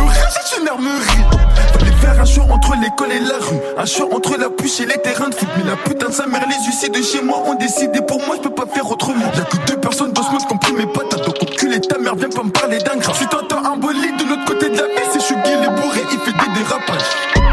et 0.10 0.14
je 0.14 0.20
rachète 0.24 0.60
une 0.60 0.68
armerie. 0.68 1.26
Fallait 1.74 1.92
faire 2.02 2.20
un 2.20 2.26
show 2.26 2.42
entre 2.50 2.76
l'école 2.82 3.12
et 3.12 3.20
la 3.20 3.38
rue. 3.38 3.60
Un 3.78 3.86
show 3.86 4.10
entre 4.14 4.38
la 4.38 4.50
puce 4.50 4.80
et 4.80 4.86
les 4.86 4.98
terrains 5.02 5.30
de 5.30 5.36
foot. 5.36 5.50
Mais 5.58 5.64
la 5.70 5.76
putain 5.76 6.10
de 6.10 6.14
sa 6.14 6.28
mère, 6.28 6.46
les 6.48 6.66
huissiers 6.66 6.90
de 6.90 7.02
chez 7.02 7.22
moi 7.22 7.44
ont 7.46 7.56
décidé 7.56 8.02
pour 8.02 8.20
moi, 8.26 8.36
je 8.38 8.42
peux 8.42 8.56
pas 8.56 8.66
faire 8.66 8.90
autrement. 8.90 9.32
Y'a 9.36 9.44
que 9.44 9.58
deux 9.68 9.78
personnes 9.78 10.14
dans 10.14 10.24
ce 10.24 10.32
monde 10.32 10.46
qui 10.48 10.54
ont 10.54 10.58
pris 10.58 10.74
mes 10.74 10.88
patates. 10.88 11.26
Donc 11.26 11.36
enculé 11.42 11.80
ta 11.82 11.98
mère, 11.98 12.16
viens 12.16 12.30
pas 12.30 12.44
me 12.44 12.52
parler 12.52 12.80
d'un 12.80 12.98
gras. 12.98 13.14
Si 13.14 13.28
t'entends 13.28 13.64
un 13.64 13.78
bolide 13.78 14.18
de 14.18 14.30
l'autre 14.30 14.46
côté 14.46 14.70
de 14.70 14.78
la 14.78 14.88
vie, 14.88 15.10
c'est 15.12 15.22
Chugui 15.22 15.52
les 15.62 15.70
bourré, 15.70 16.02
il 16.12 16.20
fait 16.20 16.32
des 16.32 16.60
dérapages. 16.60 17.52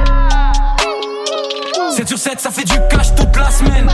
7 1.98 2.08
sur 2.08 2.18
7, 2.18 2.40
ça 2.40 2.50
fait 2.50 2.64
du 2.64 2.78
cash 2.90 3.14
toute 3.14 3.36
la 3.36 3.50
semaine. 3.50 3.88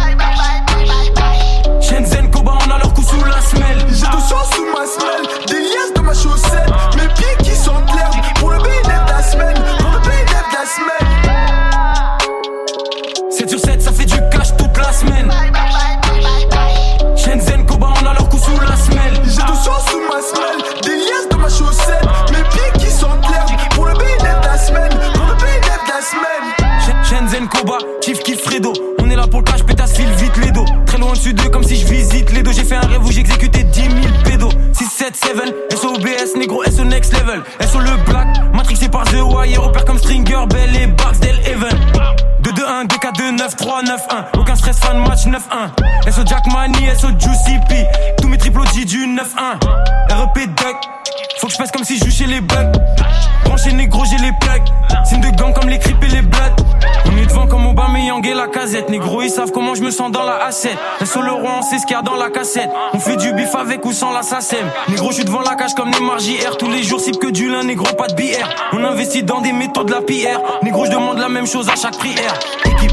Comment 59.54 59.74
je 59.74 59.82
me 59.82 59.90
sens 59.90 60.10
dans 60.10 60.24
la 60.24 60.50
A7. 60.50 60.68
SO 61.04 61.22
le 61.22 61.30
roi, 61.30 61.52
on 61.58 61.62
sait 61.62 61.78
ce 61.78 61.86
qu'il 61.86 61.96
y 61.96 61.98
a 61.98 62.02
dans 62.02 62.16
la 62.16 62.28
cassette. 62.28 62.68
On 62.92 62.98
fait 62.98 63.16
du 63.16 63.32
bif 63.32 63.54
avec 63.54 63.84
ou 63.86 63.92
sans 63.92 64.12
la 64.12 64.22
SACEM. 64.22 64.68
Négro, 64.88 65.10
je 65.10 65.14
suis 65.14 65.24
devant 65.24 65.40
la 65.40 65.54
cage 65.54 65.74
comme 65.74 65.90
Neymar 65.90 66.18
JR. 66.18 66.56
Tous 66.58 66.68
les 66.68 66.82
jours, 66.82 67.00
cible 67.00 67.18
que 67.18 67.28
du 67.28 67.48
lin, 67.48 67.62
négro, 67.62 67.86
pas 67.94 68.08
de 68.08 68.14
BR. 68.14 68.48
On 68.72 68.84
investit 68.84 69.22
dans 69.22 69.40
des 69.40 69.52
métaux 69.52 69.84
de 69.84 69.92
la 69.92 70.02
PR. 70.02 70.40
Négro, 70.62 70.84
je 70.84 70.90
demande 70.90 71.18
la 71.18 71.28
même 71.28 71.46
chose 71.46 71.68
à 71.70 71.76
chaque 71.76 71.96
prière. 71.96 72.38
Équipe. 72.64 72.92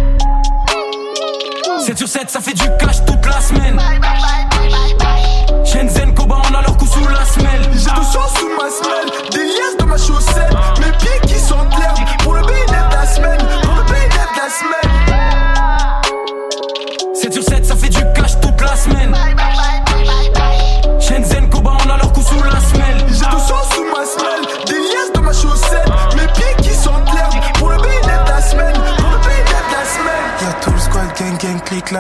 7 1.86 1.98
sur 1.98 2.08
7, 2.08 2.30
ça 2.30 2.40
fait 2.40 2.54
du 2.54 2.64
cash 2.80 3.04
toute 3.06 3.26
la 3.26 3.42
semaine. 3.42 3.80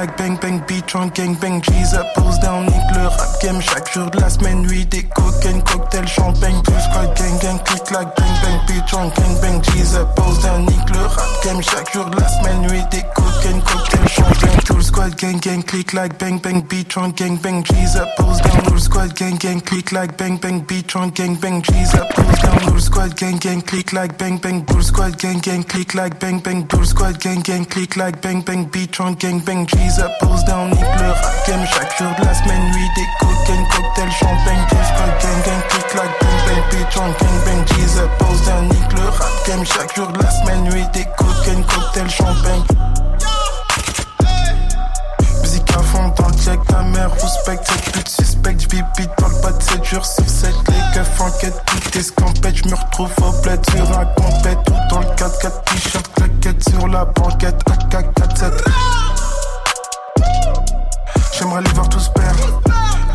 Like 0.01 0.17
bang 0.17 0.35
bang 0.41 0.59
beat 0.67 0.85
drunk 0.87 1.13
gang 1.13 1.35
bang. 1.35 1.61
Up 1.93 2.07
pose 2.15 2.39
down 2.39 2.65
nique 2.65 2.91
le 2.95 3.03
rap 3.07 3.33
game. 3.41 3.61
Chaque 3.61 3.93
jour 3.93 4.09
de 4.09 4.19
la 4.19 4.29
semaine 4.29 4.61
nuit 4.63 4.85
des 4.85 5.03
cocaine 5.03 5.61
cocktail 5.63 6.07
champagne 6.07 6.61
le 6.69 6.79
squad 6.85 7.15
gang 7.15 7.37
gang 7.41 7.59
click 7.65 7.91
like 7.91 8.15
bang 8.15 8.35
bang 8.41 8.59
beat 8.67 8.85
drunk 8.87 9.15
gang 9.15 9.35
bang. 9.41 9.59
Up 9.99 10.15
pose 10.15 10.41
down 10.41 10.65
nique 10.65 10.89
le 10.89 11.01
rap 11.01 11.31
game. 11.43 11.61
Chaque 11.61 11.93
jour 11.93 12.05
de 12.05 12.19
la 12.19 12.27
semaine 12.29 12.61
nuit 12.61 12.85
des 12.89 13.03
cocaine 13.15 13.30
cocktail 13.41 14.07
champagne 14.07 14.59
tout 14.65 14.75
le 14.75 14.83
squad 14.83 15.15
gang 15.15 15.39
gang 15.39 15.63
click 15.63 15.93
like 15.93 16.17
bang 16.19 16.39
bang 16.39 16.61
beat 16.61 16.89
gang 17.15 17.37
bang 17.37 17.63
G's 17.63 17.95
up 17.95 18.07
pose 18.17 18.39
down 18.41 18.61
tout 18.63 18.73
le 18.73 18.79
squad 18.79 19.15
gang 19.15 19.37
gang 19.37 19.61
click 19.61 19.91
like 19.91 20.15
bang 20.17 20.37
bang 20.37 20.61
beat 20.61 20.87
drunk 20.87 21.15
gang 21.15 21.35
bang 21.35 21.61
G's 21.63 21.93
pose 22.15 22.39
down 22.41 22.59
tout 22.59 22.73
le 22.73 22.79
squad 22.79 23.15
gang 23.15 23.37
gang 23.39 23.61
click 23.61 23.93
like 23.93 24.17
bang 24.17 24.37
bang 24.37 24.63
le 24.75 24.83
squad 24.83 25.17
gang 25.17 25.39
gang 25.39 25.63
click 25.63 25.95
like 25.95 26.19
bang 26.19 26.39
bang 26.39 26.67
le 26.71 26.85
squad 26.85 27.19
gang 27.19 27.41
gang 27.41 27.65
click 27.65 27.95
like 27.95 28.21
bang 28.21 28.41
bang 28.41 28.65
beat 28.65 28.91
gang 29.17 29.39
bang 29.39 29.65
G's 29.65 29.99
up 29.99 30.11
pose 30.19 30.43
down 30.43 30.69
nique 30.69 30.99
le 30.99 31.09
rap 31.09 31.47
game 31.47 31.65
chaque 31.65 31.97
jour 31.97 32.13
de 32.19 32.25
la 32.25 32.33
semaine 32.35 32.65
nuit 32.71 32.89
des 32.95 33.07
cocaine 33.19 33.65
cocktail 33.73 34.11
champagne 34.11 34.65
tout 34.69 34.77
le 34.77 34.85
squad 34.85 35.13
gang 35.21 35.41
gang 35.45 35.61
click 35.69 35.93
like 35.95 36.19
bang 36.21 36.37
bang 36.45 36.63
beat 36.69 36.91
drunk 36.93 37.17
gang 37.19 37.37
bang 37.45 37.65
G's 37.65 37.97
up 37.97 38.11
pose 38.19 38.45
down 38.45 38.67
nique 38.67 38.93
le 38.93 39.05
rap 39.09 39.31
game 39.47 39.65
chaque 39.65 39.95
jour 39.95 40.07
de 40.11 40.19
la 40.19 40.29
semaine 40.29 40.63
nuit 40.65 40.85
des 40.93 41.05
cocaine 41.17 41.63
cocktail 41.65 42.09
champagne 42.09 43.10
dans 46.15 46.27
le 46.27 46.33
check, 46.33 46.59
ta 46.67 46.81
mère 46.83 47.11
respecte 47.11 47.67
cette 47.67 47.91
pute 47.91 48.07
suspecte, 48.07 48.61
j'bibi 48.61 49.07
dans 49.17 49.27
le 49.27 49.41
bas 49.41 49.51
de 49.51 49.61
7 49.61 49.83
jours 49.83 50.05
sur 50.05 50.27
7 50.27 50.53
Les 50.69 50.93
keufs 50.93 51.21
enquête, 51.21 51.61
tout 51.65 51.97
est 51.97 52.01
scampette, 52.01 52.55
j'me 52.55 52.73
retrouve 52.73 53.11
au 53.21 53.31
bled 53.41 53.59
sur 53.69 53.99
un 53.99 54.05
compète 54.05 54.59
Tout 54.65 54.73
dans 54.89 54.99
le 54.99 55.05
4-4 55.07 55.63
t-shirt, 55.65 56.13
claquette 56.15 56.69
sur 56.69 56.87
la 56.87 57.05
banquette, 57.05 57.59
AK-47 57.69 58.51
J'aimerais 61.33 61.61
les 61.61 61.71
voir 61.71 61.89
tous 61.89 62.09
perdre, 62.09 62.61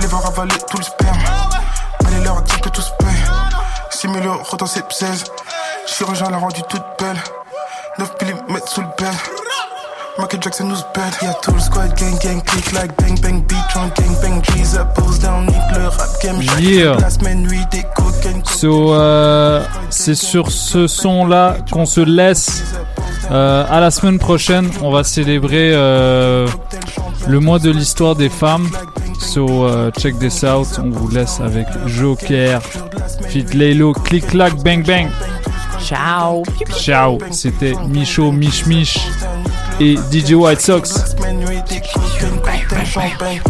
les 0.01 0.07
voir 0.07 0.27
avaler 0.27 0.57
tout 0.69 0.79
le 0.79 0.85
sperme. 0.85 1.19
Allez 2.07 2.25
leur 2.25 2.43
dire 2.43 2.61
que 2.61 2.69
tous 2.69 2.93
paient, 2.99 3.07
6 3.91 4.09
000 4.13 4.25
euros 4.25 4.57
dans 4.57 4.67
ces 4.67 4.83
16 4.89 5.25
Chirurgien 5.87 6.31
l'a 6.31 6.39
rendu 6.39 6.63
toute 6.69 6.85
belle, 6.99 7.23
9 7.99 8.11
mm 8.23 8.59
sous 8.67 8.81
le 8.81 8.89
bel 8.99 9.15
Michael 10.19 10.41
Jackson 10.43 10.65
nous 10.65 10.77
bad. 10.95 11.13
Y'a 11.23 11.35
tout 11.43 11.53
le 11.53 11.61
squad 11.61 11.95
gang 11.99 12.17
gang 12.23 12.41
click 12.43 12.73
like 12.73 12.97
bang 12.97 13.19
bang 13.21 13.43
beat 13.47 13.59
drunk 13.73 13.95
gang 13.97 14.15
bang 14.23 14.43
G's 14.43 14.75
up 14.75 14.95
pose 14.95 15.19
down 15.19 15.47
nique 15.47 15.57
le 15.77 15.89
rap 15.89 16.09
game 16.23 16.41
Yeah. 16.61 16.97
la 16.99 17.11
semaine 17.11 17.43
nuit 17.43 17.65
des 17.71 17.85
cocaine 17.95 18.43
So, 18.45 18.95
euh, 18.95 19.63
c'est 19.91 20.15
sur 20.15 20.51
ce 20.51 20.87
son-là 20.87 21.57
qu'on 21.71 21.85
se 21.85 22.01
laisse. 22.01 22.65
Euh, 23.31 23.65
à 23.69 23.81
la 23.81 23.91
semaine 23.91 24.19
prochaine, 24.19 24.71
on 24.83 24.91
va 24.91 25.05
célébrer 25.05 25.73
euh, 25.75 26.49
le 27.29 27.41
mois 27.41 27.59
de 27.59 27.71
l'histoire 27.71 28.15
des 28.17 28.31
femmes. 28.31 28.69
So, 29.21 29.67
euh, 29.67 29.91
check 29.99 30.19
this 30.19 30.43
out. 30.45 30.69
On 30.83 30.91
vous 30.91 31.09
laisse 31.11 31.41
avec 31.41 31.67
Joker, 31.87 32.63
Fit 33.29 33.45
Laylo, 33.53 33.93
Click 33.93 34.27
Clack 34.29 34.55
Bang 34.63 34.87
Bang. 34.87 35.09
Ciao. 35.83 36.43
Ciao. 36.79 37.19
C'était 37.31 37.75
Micho 37.89 38.33
Mich 38.33 38.67
Mich 38.67 38.99
et 39.81 39.97
DJ 40.11 40.33
White 40.33 40.61
Sox. 40.61 41.17
nuit 41.33 41.63
champagne 42.85 43.41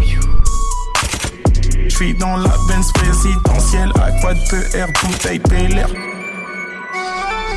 J'suis 1.88 2.14
dans 2.14 2.36
la 2.36 2.54
Benz 2.68 2.92
présidentielle 2.92 3.90
à 3.96 4.10
quoi 4.20 4.34
de 4.34 4.40
PR 4.40 4.86
bouteille 5.02 5.38
PLR 5.38 5.88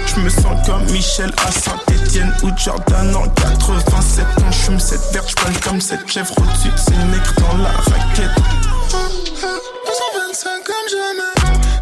J'me 0.07 0.29
sens 0.29 0.65
comme 0.65 0.83
Michel 0.91 1.31
à 1.45 1.51
Saint-Etienne 1.51 2.33
ou 2.43 2.49
Jordan 2.57 3.15
en 3.15 3.27
87 3.29 4.25
ans 4.25 4.51
J'fume 4.51 4.79
cette 4.79 5.01
verre, 5.13 5.27
j'parle 5.27 5.59
comme 5.59 5.81
cette 5.81 6.07
chèvre 6.07 6.33
au-dessus 6.37 6.71
C'est 6.75 6.97
nègre 6.97 7.33
dans 7.39 7.57
la 7.57 7.71
raquette 7.71 8.35
225 8.91 10.63
comme 10.63 10.89
jamais. 10.89 11.33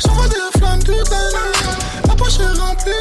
J'envoie 0.06 0.28
des 0.28 0.58
flammes 0.58 0.84
toute 0.84 1.10
l'année. 1.10 1.78
La 2.08 2.16
poche 2.16 2.40
est 2.40 2.60
remplie 2.60 2.92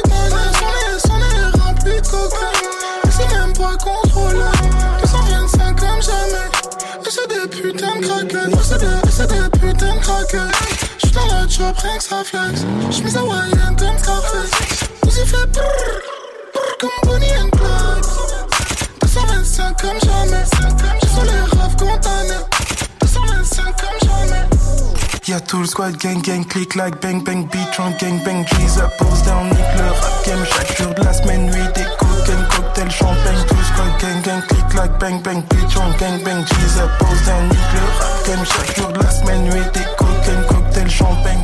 putain 7.77 7.95
de 7.99 8.05
craquettes. 8.05 8.49
Moi, 8.49 8.61
c'est 8.63 8.79
des, 8.79 9.11
c'est 9.11 9.27
des 9.27 9.59
putains 9.59 9.95
de 9.95 9.99
craquettes. 9.99 10.55
J'suis 10.97 11.11
dans 11.11 11.25
la 11.27 11.47
job, 11.47 11.75
rien 11.77 11.97
que 11.97 12.03
ça 12.03 12.23
flex. 12.23 12.65
J'mise 12.91 13.17
hawaïenne, 13.17 13.75
t'aimes 13.77 13.97
Scarface. 13.97 14.51
Nous 15.05 15.11
y 15.11 15.25
fait 15.25 15.47
brrr, 15.51 15.63
brrr, 16.53 16.77
comme 16.79 16.89
Bonnie 17.03 17.37
and 17.37 17.49
Clyde. 17.49 18.05
225 19.01 19.81
comme 19.81 19.99
jamais. 19.99 20.43
J'ai 21.01 21.07
sur 21.07 21.23
les 21.23 21.57
raves 21.57 21.75
condamnés. 21.77 22.45
225 23.01 23.63
comme 23.63 24.09
jamais. 24.09 24.45
Y'a 25.27 25.39
tout 25.41 25.59
le 25.59 25.65
squad 25.65 25.97
gang 25.97 26.21
gang 26.21 26.45
click 26.45 26.75
like 26.75 27.01
bang 27.01 27.21
bang 27.23 27.47
beat 27.51 27.79
on 27.79 27.91
gang 27.99 28.23
bang 28.23 28.45
cheese 28.45 28.77
up 28.79 28.91
pose 28.97 29.23
down 29.23 29.49
nique 29.49 29.75
le 29.77 29.91
rap 29.91 30.25
game 30.25 30.45
chaque 30.45 30.77
jour 30.77 30.93
de 30.93 31.03
la 31.03 31.11
semaine 31.11 31.47
nuit 31.47 31.96
cocktail 32.77 32.91
champagne 32.91 33.45
tout 33.47 33.55
le 33.55 33.63
squad 33.63 33.99
gang 33.99 34.21
gang 34.21 34.41
click 34.47 34.73
like 34.75 34.99
bang 34.99 35.21
bang 35.23 35.41
beat 35.49 35.77
on 35.77 35.91
gang 35.97 36.23
bang 36.23 36.45
cheese 36.45 36.79
pose 36.99 37.25
down 37.25 37.49
nique 37.49 37.73
le 37.73 37.79
rap 37.99 38.25
game 38.25 38.45
chaque 38.45 38.75
jour 38.75 38.91
la 39.01 39.09
semaine 39.09 39.43
nuit 39.45 39.65
des 39.73 39.85
cocaine 39.97 40.45
cocktail 40.47 40.89
champagne 40.89 41.43